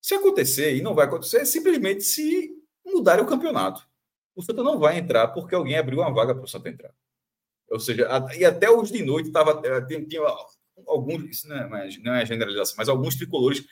[0.00, 2.50] Se acontecer, e não vai acontecer, é simplesmente se
[2.84, 3.86] mudarem o campeonato.
[4.34, 6.92] O Santa não vai entrar porque alguém abriu uma vaga para o Santa entrar.
[7.70, 10.22] Ou seja, e até hoje de noite tava, eh, tinha,
[10.86, 13.64] alguns, isso não é, não é generalização, mas alguns tricolores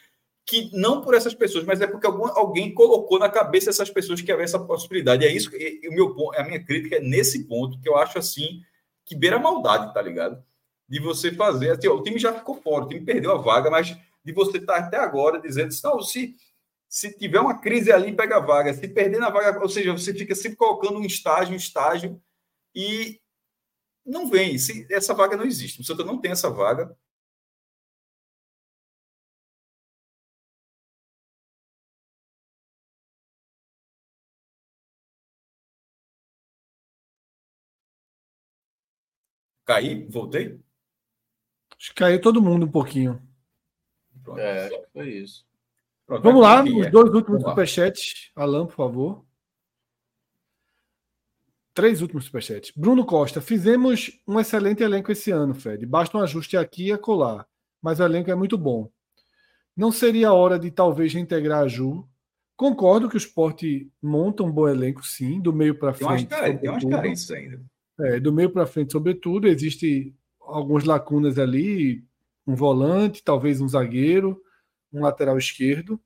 [0.44, 4.20] que não por essas pessoas, mas é porque algum, alguém colocou na cabeça dessas pessoas
[4.20, 5.24] que havia essa possibilidade.
[5.24, 8.18] É isso e, e o meu a minha crítica é nesse ponto que eu acho
[8.18, 8.60] assim
[9.04, 10.42] que beira a maldade, tá ligado?
[10.88, 13.70] De você fazer, assim, ó, o time já ficou fora, o time perdeu a vaga,
[13.70, 16.34] mas de você estar tá até agora dizendo assim, não, se
[16.92, 18.74] se tiver uma crise ali, pega a vaga.
[18.74, 22.22] Se perder na vaga, ou seja, você fica sempre colocando um estágio, um estágio,
[22.74, 23.18] e
[24.04, 24.58] não vem.
[24.58, 25.80] Se, essa vaga não existe.
[25.80, 26.94] O Santa não tem essa vaga.
[39.64, 40.06] Caí?
[40.10, 40.60] Voltei?
[41.78, 43.26] Acho que caiu todo mundo um pouquinho.
[44.22, 44.38] Pronto.
[44.38, 45.46] É, foi isso.
[46.12, 48.30] Pronto, Vamos lá, os dois últimos superchats.
[48.36, 49.24] Alan, por favor.
[51.72, 52.70] Três últimos superchats.
[52.76, 55.86] Bruno Costa, fizemos um excelente elenco esse ano, Fred.
[55.86, 57.46] Basta um ajuste aqui e acolá.
[57.80, 58.90] Mas o elenco é muito bom.
[59.74, 62.06] Não seria hora de talvez reintegrar a Ju?
[62.56, 66.26] Concordo que o esporte monta um bom elenco, sim, do meio para frente.
[66.26, 67.62] Tem umas carências ainda.
[68.00, 72.04] É, do meio para frente, sobretudo, existe algumas lacunas ali,
[72.46, 74.41] um volante, talvez um zagueiro,
[74.92, 76.00] um lateral esquerdo,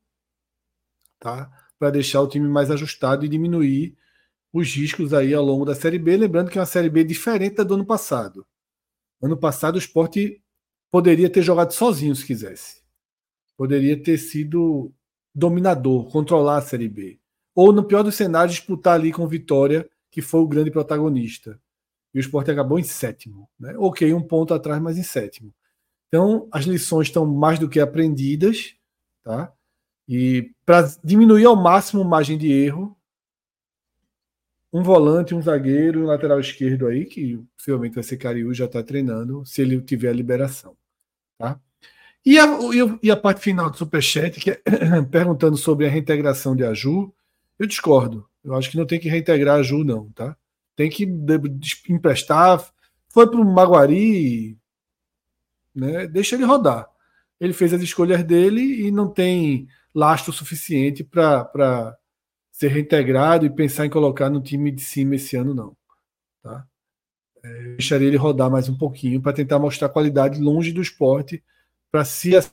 [1.18, 1.50] tá?
[1.78, 3.97] Para deixar o time mais ajustado e diminuir
[4.52, 6.16] os riscos aí ao longo da Série B.
[6.16, 8.47] Lembrando que é uma Série B diferente da do ano passado.
[9.20, 10.42] Ano passado o esporte
[10.90, 12.82] poderia ter jogado sozinho se quisesse.
[13.56, 14.92] Poderia ter sido
[15.34, 17.18] dominador, controlar a Série B.
[17.55, 21.60] Ou, no pior dos cenários, disputar ali com Vitória, que foi o grande protagonista.
[22.15, 23.48] E o esporte acabou em sétimo.
[23.58, 23.74] Né?
[23.78, 25.55] Ok, um ponto atrás, mas em sétimo.
[26.08, 28.75] Então, as lições estão mais do que aprendidas,
[29.26, 29.52] tá?
[30.08, 32.96] E para diminuir ao máximo margem de erro,
[34.72, 38.84] um volante, um zagueiro, um lateral esquerdo aí, que possivelmente vai ser Cariú, já está
[38.84, 40.76] treinando, se ele tiver a liberação.
[41.36, 41.58] Tá?
[42.24, 42.46] E, a,
[43.02, 44.62] e a parte final do Superchat, que é
[45.10, 47.12] perguntando sobre a reintegração de Aju,
[47.58, 48.28] eu discordo.
[48.44, 50.36] Eu acho que não tem que reintegrar a Ju, não, tá?
[50.76, 51.05] Tem que
[51.88, 52.64] emprestar.
[53.08, 54.56] Foi para o Maguari,
[55.74, 56.06] né?
[56.06, 56.88] Deixa ele rodar.
[57.40, 61.97] Ele fez as escolhas dele e não tem lastro suficiente para
[62.50, 65.76] ser reintegrado e pensar em colocar no time de cima esse ano, não.
[66.42, 66.66] Tá?
[67.42, 71.44] É, deixaria ele rodar mais um pouquinho para tentar mostrar qualidade longe do esporte,
[71.90, 72.52] para se as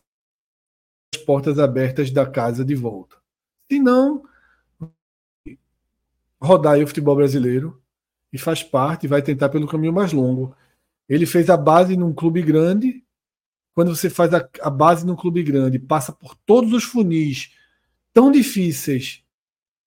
[1.25, 3.15] portas abertas da casa de volta.
[3.71, 4.23] Se não,
[6.41, 7.81] rodar aí o futebol brasileiro
[8.31, 10.55] e faz parte, vai tentar pelo caminho mais longo.
[11.07, 13.02] Ele fez a base num clube grande,
[13.73, 17.51] quando você faz a, a base no clube grande, passa por todos os funis
[18.13, 19.23] tão difíceis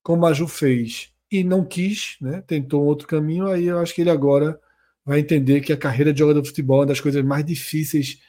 [0.03, 2.43] como a Ju fez e não quis, né?
[2.43, 4.61] tentou outro caminho, aí eu acho que ele agora
[5.05, 8.21] vai entender que a carreira de jogador de futebol é uma das coisas mais difíceis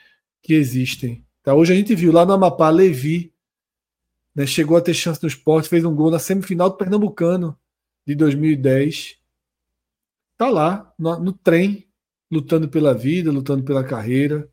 [0.42, 1.26] que existem.
[1.44, 1.54] Tá?
[1.54, 3.34] Hoje a gente viu lá no Amapá, Levi
[4.36, 7.58] né, chegou a ter chance no esporte, fez um gol na semifinal do Pernambucano
[8.06, 9.18] de 2010.
[10.38, 11.88] Tá lá, no, no trem,
[12.32, 14.48] lutando pela vida, lutando pela carreira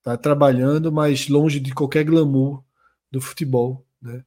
[0.00, 2.64] está trabalhando, mas longe de qualquer glamour
[3.10, 3.86] do futebol.
[4.02, 4.24] Né?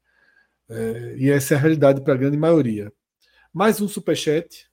[0.69, 2.93] É, e essa é a realidade para a grande maioria.
[3.51, 4.71] Mais um superchat.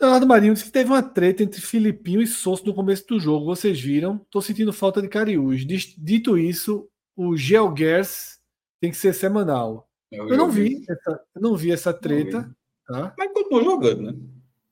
[0.00, 3.44] Leonardo Marinho disse que teve uma treta entre Filipinho e Souza no começo do jogo.
[3.44, 4.16] Vocês viram?
[4.24, 5.66] Estou sentindo falta de Cariús.
[5.66, 8.38] Dito isso, o Geogers
[8.80, 9.90] tem que ser semanal.
[10.10, 12.42] Eu, eu não vi essa, não vi essa treta.
[12.42, 12.54] Vi.
[12.86, 13.14] Tá?
[13.16, 14.14] Mas continuou jogando, né?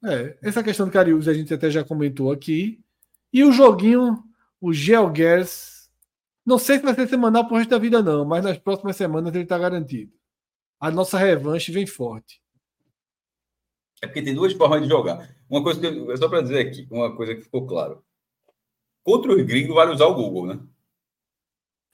[0.05, 2.81] É, essa questão do Cariús a gente até já comentou aqui.
[3.33, 4.23] E o joguinho,
[4.61, 5.79] o GeoGuessr,
[6.45, 9.35] não sei se vai ser semanal pro resto da vida, não, mas nas próximas semanas
[9.35, 10.13] ele está garantido.
[10.81, 12.41] A nossa revanche vem forte.
[14.01, 15.29] É porque tem duas formas de jogar.
[15.51, 18.03] Uma coisa que eu, só para dizer aqui, uma coisa que ficou claro.
[19.03, 20.61] Contra os gringos vale usar o Google, né?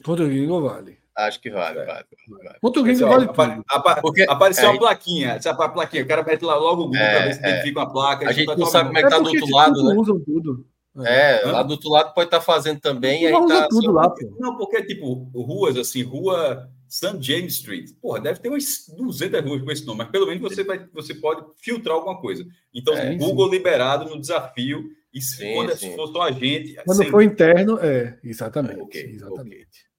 [0.05, 0.99] Contra o gringo vale.
[1.17, 1.87] Acho que vale, é.
[1.87, 2.05] vale.
[2.29, 2.59] vale.
[2.61, 3.65] Contra o gringo vale tudo.
[3.69, 6.87] Apa, Porque, apareceu é, uma plaquinha, sabe a plaquinha, o cara mete lá logo o
[6.87, 7.49] Google é, para ver se é.
[7.49, 8.29] identifica uma placa.
[8.29, 9.95] A gente não sabe como é que tá do outro lado, né?
[9.97, 10.67] Usam tudo.
[11.03, 13.27] É, é, lá do outro lado pode estar tá fazendo também.
[13.27, 14.37] Aí tá tudo lá, pô.
[14.39, 17.21] Não, porque, tipo, ruas assim, rua St.
[17.21, 17.91] James Street.
[18.01, 21.15] Porra, deve ter umas 200 ruas com esse nome, mas pelo menos você, vai, você
[21.15, 22.47] pode filtrar alguma coisa.
[22.73, 23.57] Então, é, Google sim.
[23.57, 24.85] liberado no desafio.
[25.13, 25.95] E se sim, quando sim.
[25.95, 26.75] for só a gente.
[26.85, 27.11] Quando sem...
[27.11, 28.81] for interno, é, exatamente.
[28.83, 29.63] Okay, exatamente.
[29.63, 29.95] Okay.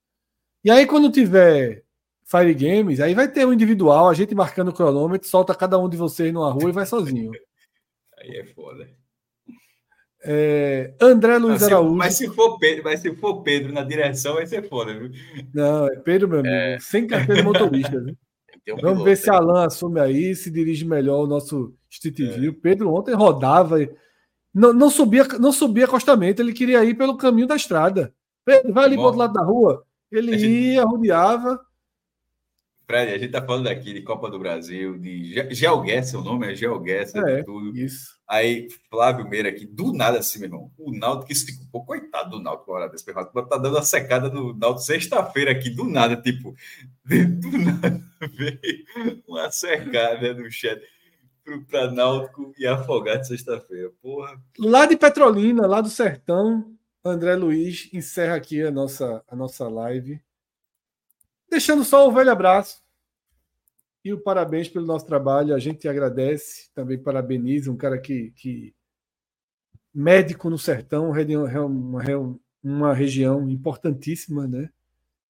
[0.63, 1.83] E aí, quando tiver
[2.23, 5.87] Fire Games, aí vai ter um individual, a gente marcando o cronômetro, solta cada um
[5.87, 7.31] de vocês numa rua e vai sozinho.
[8.19, 8.89] aí é foda.
[10.27, 11.95] É, André Luiz mas Araújo.
[11.95, 15.11] mas se, for Pedro, mas se for Pedro na direção, vai ser foda, viu?
[15.53, 16.53] Não, é Pedro, meu amigo.
[16.53, 16.79] É...
[16.79, 18.15] Sem carteira de motorista, viu?
[18.67, 22.39] Um Vamos ver se Alan assume aí, se dirige melhor o nosso Street é.
[22.39, 22.51] View.
[22.51, 23.77] Pedro ontem rodava,
[24.51, 28.11] não, não, subia, não subia acostamento, ele queria ir pelo caminho da estrada.
[28.43, 29.85] Pedro, vai ali para outro lado da rua.
[30.11, 30.51] Ele gente...
[30.51, 31.59] ia, rodeava.
[32.85, 36.55] Fred, a gente tá falando aqui de Copa do Brasil, de Geoguessa, o nome é
[36.55, 37.75] Geoguessa, é, tudo.
[37.77, 38.15] Isso.
[38.27, 40.71] Aí, Flávio Meira aqui, do nada assim, meu irmão.
[40.77, 43.23] O Náutico que se pô, coitado do Náutico, hora desse tá
[43.57, 46.55] dando uma secada no Náutico sexta-feira aqui, do nada, tipo,
[47.05, 50.81] do nada veio uma secada no chat
[51.69, 53.91] para Náutico e Afogado sexta-feira.
[54.01, 54.39] Porra.
[54.59, 60.19] Lá de Petrolina, lá do Sertão, André Luiz encerra aqui a nossa, a nossa live.
[61.49, 62.83] Deixando só o velho abraço
[64.03, 65.55] e o parabéns pelo nosso trabalho.
[65.55, 68.75] A gente agradece, também parabeniza um cara que, que
[69.93, 72.03] médico no sertão, uma,
[72.63, 74.69] uma região importantíssima, né?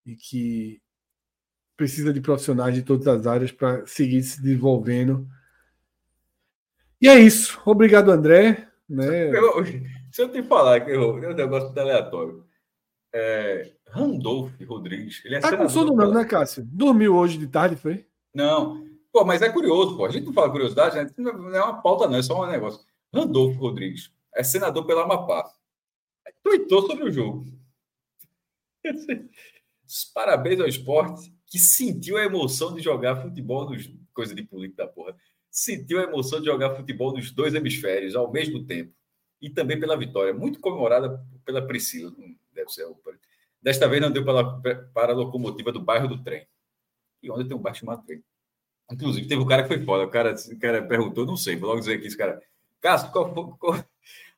[0.05, 0.81] E que
[1.77, 5.27] precisa de profissionais de todas as áreas para seguir se desenvolvendo.
[7.01, 7.61] E é isso.
[7.65, 8.67] Obrigado, André.
[8.87, 9.29] Né?
[9.29, 9.65] Eu,
[10.11, 12.44] se eu te falar que é um negócio aleatório.
[13.17, 15.21] É, Randolph Rodrigues.
[15.23, 16.65] Ele é tá com sono não, né, Cássio?
[16.65, 18.05] Dormiu hoje de tarde, foi?
[18.33, 18.85] Não.
[19.09, 20.05] Pô, mas é curioso, pô.
[20.05, 21.09] A gente não fala curiosidade, né?
[21.17, 22.85] não é uma pauta, não, é só um negócio.
[23.13, 25.49] Randolfo Rodrigues é senador pela Amapá.
[26.43, 27.45] Tuitou sobre o jogo.
[30.13, 34.91] Parabéns ao esporte que sentiu a emoção de jogar futebol nos coisa de política da
[34.91, 35.15] porra.
[35.49, 38.93] Sentiu a emoção de jogar futebol nos dois hemisférios ao mesmo tempo.
[39.41, 42.11] E também pela vitória, muito comemorada pela Priscila.
[42.55, 42.87] Deve ser.
[43.61, 44.43] Desta vez não deu para,
[44.93, 46.47] para a locomotiva do bairro do trem.
[47.21, 48.23] E onde tem um bairro chamado trem.
[48.91, 50.05] Inclusive, teve um cara que foi foda.
[50.05, 52.41] O cara, o cara perguntou, não sei, vou logo dizer aqui, esse cara.
[52.79, 53.83] Cássio, qual qual,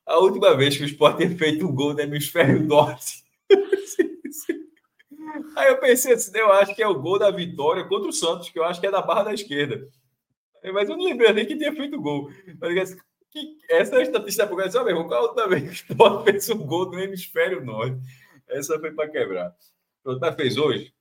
[0.06, 3.22] a última vez que o Sport tem feito um gol no hemisfério norte?
[5.54, 8.48] Aí eu pensei assim, eu acho que é o gol da vitória contra o Santos,
[8.48, 9.86] que eu acho que é da barra da esquerda.
[10.72, 12.30] Mas eu não lembrei nem que tinha feito gol.
[12.58, 12.96] Mas,
[13.30, 14.70] que, essa é a estatística da Portugal.
[14.70, 18.00] Sabe, qual a última vez que o Sport fez um gol no hemisfério norte?
[18.48, 19.54] Essa foi para quebrar.
[20.02, 20.94] Pronto, mas fez hoje?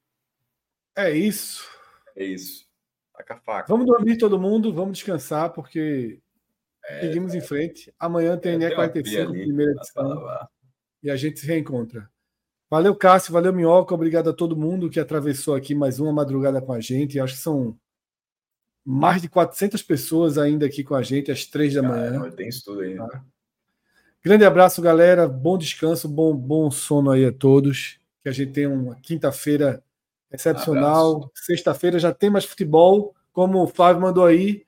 [0.96, 1.70] É isso.
[2.16, 2.68] É isso.
[3.14, 3.68] Taca a faca.
[3.70, 6.20] Vamos dormir todo mundo, vamos descansar, porque
[6.86, 7.38] é, seguimos é.
[7.38, 7.94] em frente.
[8.00, 10.48] Amanhã tem é, NE45, primeira edição.
[11.02, 12.10] E a gente se reencontra.
[12.70, 13.96] Valeu, Cássio, valeu, Minhoca.
[13.96, 17.20] Obrigado a todo mundo que atravessou aqui mais uma madrugada com a gente.
[17.20, 17.78] Acho que são
[18.90, 22.32] mais de 400 pessoas ainda aqui com a gente às três da manhã.
[22.32, 23.06] tem isso tudo ainda.
[23.06, 23.22] Tá?
[24.24, 25.28] Grande abraço, galera.
[25.28, 28.00] Bom descanso, bom, bom sono aí a todos.
[28.24, 29.84] Que a gente tenha uma quinta-feira
[30.32, 31.30] excepcional.
[31.36, 34.64] Sexta-feira já tem mais futebol, como o Flávio mandou aí.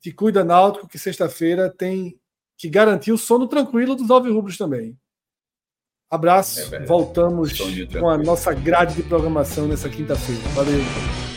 [0.00, 2.18] Te cuida, Náutico, que sexta-feira tem
[2.56, 4.98] que garantir o sono tranquilo dos Rubros também.
[6.10, 7.56] Abraço, é voltamos
[7.98, 10.42] com a nossa grade de programação nessa quinta-feira.
[10.48, 11.31] Valeu.